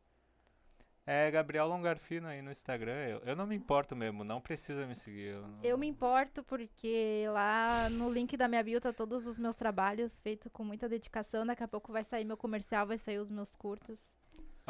É 1.06 1.30
Gabriel 1.30 1.66
Longarfino 1.66 2.28
aí 2.28 2.42
no 2.42 2.50
Instagram. 2.50 2.92
Eu, 3.08 3.18
eu 3.20 3.34
não 3.36 3.46
me 3.46 3.56
importo 3.56 3.96
mesmo, 3.96 4.22
não 4.24 4.42
precisa 4.42 4.86
me 4.86 4.94
seguir. 4.94 5.28
Eu, 5.32 5.40
não- 5.48 5.58
Eu 5.64 5.78
me 5.78 5.86
importo 5.86 6.42
porque 6.42 7.24
lá 7.32 7.88
no 7.88 8.12
link 8.12 8.36
da 8.36 8.46
minha 8.46 8.62
bio 8.62 8.78
tá 8.78 8.92
todos 8.92 9.26
os 9.26 9.38
meus 9.38 9.56
trabalhos 9.56 10.18
feitos 10.18 10.52
com 10.52 10.62
muita 10.62 10.86
dedicação. 10.86 11.46
Daqui 11.46 11.62
a 11.62 11.68
pouco 11.68 11.90
vai 11.92 12.04
sair 12.04 12.26
meu 12.26 12.36
comercial, 12.36 12.86
vai 12.86 12.98
sair 12.98 13.18
os 13.18 13.30
meus 13.30 13.54
curtos. 13.54 14.02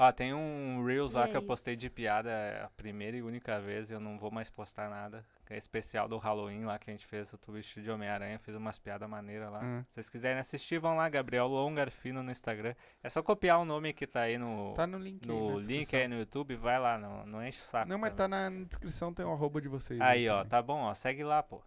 Ó, 0.00 0.12
tem 0.12 0.32
um 0.32 0.84
Reels 0.84 1.12
lá 1.12 1.26
E 1.26 1.30
que 1.32 1.36
eu 1.36 1.40
é 1.42 1.44
postei 1.44 1.72
isso. 1.74 1.80
de 1.80 1.90
piada 1.90 2.30
é 2.30 2.62
a 2.62 2.70
primeira 2.76 3.16
e 3.16 3.22
única 3.22 3.58
vez. 3.58 3.90
Eu 3.90 3.98
não 3.98 4.16
vou 4.16 4.30
mais 4.30 4.48
postar 4.48 4.88
nada. 4.88 5.24
Que 5.44 5.54
é 5.54 5.58
especial 5.58 6.06
do 6.08 6.18
Halloween 6.18 6.64
lá 6.64 6.78
que 6.78 6.88
a 6.88 6.92
gente 6.92 7.04
fez. 7.06 7.32
Eu 7.32 7.38
tô 7.38 7.50
vestido 7.50 7.82
de 7.82 7.90
Homem-Aranha, 7.90 8.38
fiz 8.38 8.54
umas 8.54 8.78
piadas 8.78 9.08
maneiras 9.10 9.50
lá. 9.50 9.60
Ah. 9.62 9.82
Se 9.88 9.94
vocês 9.94 10.08
quiserem 10.08 10.38
assistir, 10.38 10.78
vão 10.78 10.94
lá, 10.96 11.08
Gabriel 11.08 11.48
Longarfino 11.48 12.22
no 12.22 12.30
Instagram. 12.30 12.74
É 13.02 13.08
só 13.10 13.22
copiar 13.22 13.58
o 13.58 13.64
nome 13.64 13.92
que 13.92 14.06
tá 14.06 14.20
aí 14.20 14.38
no, 14.38 14.72
Tá 14.74 14.86
no 14.86 14.98
link 14.98 15.28
aí. 15.28 15.34
no 15.36 15.58
na 15.58 15.66
link 15.66 15.96
aí 15.96 16.06
no 16.06 16.18
YouTube, 16.18 16.54
vai 16.54 16.78
lá, 16.78 16.96
não, 16.96 17.26
não 17.26 17.44
enche 17.44 17.58
o 17.58 17.64
saco. 17.64 17.88
Não, 17.88 17.98
mas 17.98 18.10
também. 18.14 18.38
tá 18.38 18.50
na 18.50 18.64
descrição, 18.66 19.12
tem 19.12 19.26
o 19.26 19.32
arroba 19.32 19.60
de 19.60 19.66
vocês. 19.68 20.00
Aí, 20.00 20.28
ó, 20.28 20.36
também. 20.38 20.50
tá 20.50 20.62
bom, 20.62 20.80
ó, 20.82 20.94
segue 20.94 21.24
lá, 21.24 21.42
pô. 21.42 21.60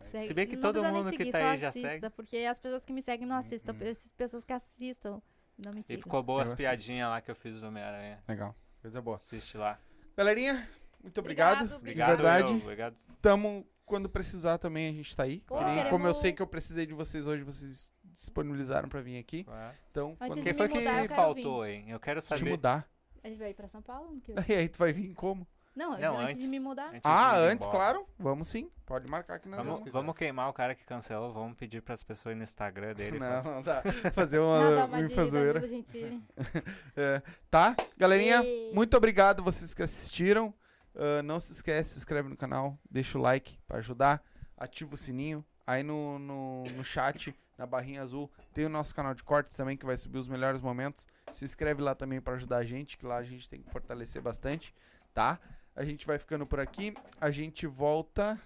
Segue- 0.00 0.26
Se 0.26 0.34
bem 0.34 0.46
que 0.46 0.56
não 0.56 0.62
todo 0.72 0.82
mundo 0.84 1.10
que 1.10 1.18
seguir, 1.18 1.30
tá 1.32 1.38
só 1.38 1.44
aí 1.44 1.58
já 1.58 1.68
assista, 1.68 1.88
segue. 1.88 2.10
Porque 2.10 2.36
as 2.38 2.58
pessoas 2.58 2.84
que 2.84 2.92
me 2.92 3.02
seguem 3.02 3.26
não 3.26 3.36
assistam. 3.36 3.72
Uhum. 3.72 3.90
As 3.90 4.10
pessoas 4.16 4.44
que 4.44 4.52
assistam 4.52 5.20
não 5.58 5.72
me 5.72 5.80
E 5.80 5.82
sigam. 5.82 6.02
ficou 6.02 6.22
boa 6.22 6.38
Eu 6.40 6.42
as 6.44 6.48
assisto. 6.52 6.62
piadinhas 6.62 7.08
lá 7.08 7.20
que 7.20 7.30
eu 7.30 7.34
fiz 7.36 7.60
do 7.60 7.66
Homem-Aranha. 7.66 8.22
Legal. 8.28 8.54
Coisa 8.80 9.00
boa. 9.00 9.16
Assiste 9.16 9.56
lá. 9.56 9.78
Galerinha, 10.16 10.68
muito 11.02 11.18
obrigado. 11.20 11.62
Obrigado, 11.74 11.76
Obrigado, 11.76 12.16
verdade. 12.16 12.52
eu, 12.52 12.56
obrigado. 12.58 12.96
Tamo, 13.20 13.66
quando 13.84 14.08
precisar 14.08 14.58
também, 14.58 14.88
a 14.88 14.92
gente 14.92 15.14
tá 15.16 15.22
aí. 15.24 15.42
Nem- 15.50 15.88
como 15.90 16.06
eu 16.06 16.14
sei 16.14 16.32
que 16.32 16.42
eu 16.42 16.46
precisei 16.46 16.84
de 16.86 16.94
vocês 16.94 17.26
hoje, 17.26 17.42
vocês 17.44 17.92
disponibilizaram 18.04 18.88
pra 18.88 19.00
vir 19.00 19.18
aqui. 19.18 19.44
Claro. 19.44 19.76
Então, 19.90 20.10
Antes 20.10 20.18
quando 20.18 20.32
O 20.32 20.34
de 20.36 20.42
que 20.42 20.48
me 20.48 20.54
foi 20.54 20.68
que 20.68 21.08
faltou, 21.14 21.66
hein? 21.66 21.84
Eu 21.88 22.00
quero 22.00 22.20
te 22.20 22.26
saber. 22.26 22.50
mudar. 22.50 22.88
A 23.24 23.28
gente 23.28 23.38
vai 23.38 23.50
ir 23.50 23.54
pra 23.54 23.68
São 23.68 23.80
Paulo? 23.80 24.20
que? 24.20 24.34
E 24.50 24.54
aí, 24.54 24.68
tu 24.68 24.78
vai 24.78 24.92
vir 24.92 25.14
como? 25.14 25.46
Não, 25.74 25.98
Não, 25.98 26.14
antes, 26.18 26.30
antes, 26.34 26.38
de 26.42 26.48
me 26.48 26.60
mudar. 26.60 26.88
antes 26.88 27.00
Ah, 27.04 27.36
antes, 27.36 27.66
embora. 27.66 27.78
claro. 27.92 28.06
Vamos 28.18 28.48
sim. 28.48 28.70
Pode 28.84 29.08
marcar 29.10 29.38
que 29.40 29.48
nós 29.48 29.56
Vamos, 29.58 29.78
vamos. 29.78 29.92
vamos 29.92 30.14
queimar 30.16 30.48
o 30.50 30.52
cara 30.52 30.74
que 30.74 30.84
cancelou, 30.84 31.32
vamos 31.32 31.56
pedir 31.56 31.80
pras 31.80 32.02
pessoas 32.02 32.34
ir 32.34 32.36
no 32.36 32.44
Instagram 32.44 32.94
dele. 32.94 33.18
Não, 33.18 33.42
não 33.42 33.62
dá. 33.62 33.82
Fazer 34.12 34.38
uma, 34.38 34.84
uma 34.84 35.00
infazoeira. 35.00 35.62
É, 36.96 37.22
tá? 37.50 37.74
Galerinha, 37.96 38.42
E- 38.44 38.72
muito 38.74 38.96
obrigado 38.96 39.42
vocês 39.42 39.72
que 39.74 39.82
assistiram. 39.82 40.52
Ah, 40.94 41.22
não 41.22 41.40
se 41.40 41.52
esquece, 41.52 41.90
se 41.94 41.98
inscreve 41.98 42.28
no 42.28 42.36
canal, 42.36 42.78
deixa 42.90 43.18
o 43.18 43.22
like 43.22 43.58
pra 43.66 43.78
ajudar, 43.78 44.22
ativa 44.56 44.94
o 44.94 44.96
sininho. 44.96 45.44
Aí 45.66 45.82
no, 45.82 46.18
no, 46.18 46.64
no 46.64 46.84
chat, 46.84 47.34
na 47.56 47.64
barrinha 47.64 48.02
azul, 48.02 48.30
tem 48.52 48.66
o 48.66 48.68
nosso 48.68 48.94
canal 48.94 49.14
de 49.14 49.22
cortes 49.22 49.56
também, 49.56 49.76
que 49.76 49.86
vai 49.86 49.96
subir 49.96 50.18
os 50.18 50.28
melhores 50.28 50.60
momentos. 50.60 51.06
Se 51.30 51.44
inscreve 51.44 51.80
lá 51.80 51.94
também 51.94 52.20
pra 52.20 52.34
ajudar 52.34 52.58
a 52.58 52.64
gente, 52.64 52.98
que 52.98 53.06
lá 53.06 53.16
a 53.16 53.22
gente 53.22 53.48
tem 53.48 53.62
que 53.62 53.70
fortalecer 53.70 54.20
bastante, 54.20 54.74
tá? 55.14 55.38
A 55.74 55.84
gente 55.84 56.06
vai 56.06 56.18
ficando 56.18 56.46
por 56.46 56.60
aqui. 56.60 56.94
A 57.20 57.30
gente 57.30 57.66
volta 57.66 58.40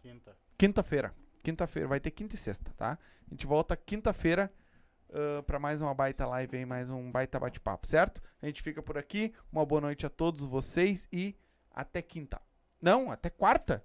Quinta. 0.00 0.36
quinta-feira. 0.58 1.14
Quinta-feira, 1.42 1.88
vai 1.88 2.00
ter 2.00 2.10
quinta 2.10 2.34
e 2.34 2.38
sexta, 2.38 2.72
tá? 2.76 2.98
A 3.26 3.30
gente 3.30 3.46
volta 3.46 3.76
quinta-feira 3.76 4.52
ah, 5.12 5.42
pra 5.44 5.58
mais 5.58 5.80
uma 5.80 5.94
baita 5.94 6.26
live 6.26 6.56
aí, 6.56 6.66
mais 6.66 6.90
um 6.90 7.10
baita 7.10 7.38
bate-papo, 7.38 7.86
certo? 7.86 8.22
A 8.42 8.46
gente 8.46 8.62
fica 8.62 8.82
por 8.82 8.98
aqui. 8.98 9.32
Uma 9.52 9.64
boa 9.64 9.80
noite 9.80 10.04
a 10.06 10.10
todos 10.10 10.42
vocês 10.42 11.08
e 11.12 11.36
até 11.70 12.02
quinta. 12.02 12.40
Não, 12.80 13.10
até 13.10 13.30
quarta. 13.30 13.84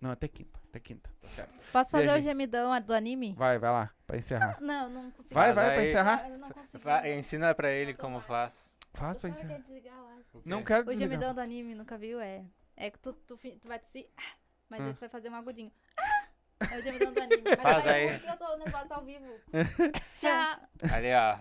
Não, 0.00 0.10
até 0.10 0.26
quinta. 0.28 0.58
Até 0.70 0.80
quinta, 0.80 1.10
tá 1.20 1.28
certo. 1.28 1.52
Posso 1.72 1.90
fazer 1.90 2.04
Viajei. 2.04 2.22
o 2.22 2.24
gemidão 2.24 2.80
do 2.80 2.94
anime? 2.94 3.34
Vai, 3.34 3.58
vai 3.58 3.70
lá, 3.70 3.90
pra 4.06 4.16
encerrar. 4.16 4.58
Não, 4.62 4.88
não 4.88 5.10
consigo. 5.10 5.34
Vai, 5.34 5.52
vai, 5.52 5.74
pra 5.74 5.82
encerrar. 5.82 6.30
Eu 6.30 6.38
não 6.38 6.48
consigo. 6.50 6.78
Vai, 6.78 7.18
ensina 7.18 7.54
pra 7.54 7.70
ele 7.70 7.92
como 7.92 8.20
faz. 8.20 8.69
Faz 8.94 9.18
pra 9.18 9.28
O 9.28 9.30
encerrar. 9.30 9.48
quer 9.54 9.60
desligar 9.62 9.98
a 9.98 10.02
live. 10.02 10.24
Não 10.44 10.62
quero 10.64 10.82
O 10.82 10.84
desligar. 10.86 11.08
gemidão 11.10 11.34
do 11.34 11.40
anime, 11.40 11.74
nunca 11.74 11.96
viu? 11.98 12.20
É, 12.20 12.44
é 12.76 12.90
que 12.90 12.98
tu, 12.98 13.12
tu, 13.12 13.36
tu 13.36 13.68
vai 13.68 13.78
tossir, 13.78 14.08
ah, 14.16 14.22
mas 14.68 14.80
Ah. 14.80 14.86
aí 14.86 14.94
tu 14.94 15.00
vai 15.00 15.08
fazer 15.08 15.28
um 15.30 15.34
agudinho. 15.34 15.72
Ah! 15.96 16.26
É 16.72 16.78
o 16.78 16.82
gemidão 16.82 17.12
do 17.12 17.20
anime. 17.22 17.42
Mas 17.56 17.56
Faz 17.62 17.86
aí. 17.86 18.22
eu 18.22 18.36
tô 18.36 18.56
nervosa 18.58 18.94
ao 18.94 19.02
vivo. 19.02 19.24
Tchau. 20.20 20.60
Ali, 20.94 21.08
ó. 21.14 21.38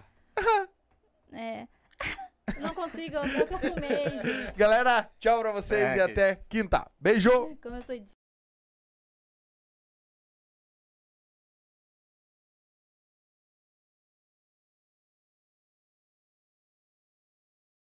É. 1.34 1.68
Não 2.62 2.74
consigo, 2.74 3.18
eu 3.18 3.24
eu 3.26 3.48
fumei. 3.48 4.52
Galera, 4.56 5.10
tchau 5.20 5.40
pra 5.42 5.52
vocês 5.52 5.84
É, 5.84 5.98
e 5.98 6.02
até 6.02 6.36
quinta. 6.48 6.90
Beijo! 7.00 7.30
Como 7.62 7.76
eu 7.76 7.84
sou. 7.84 7.96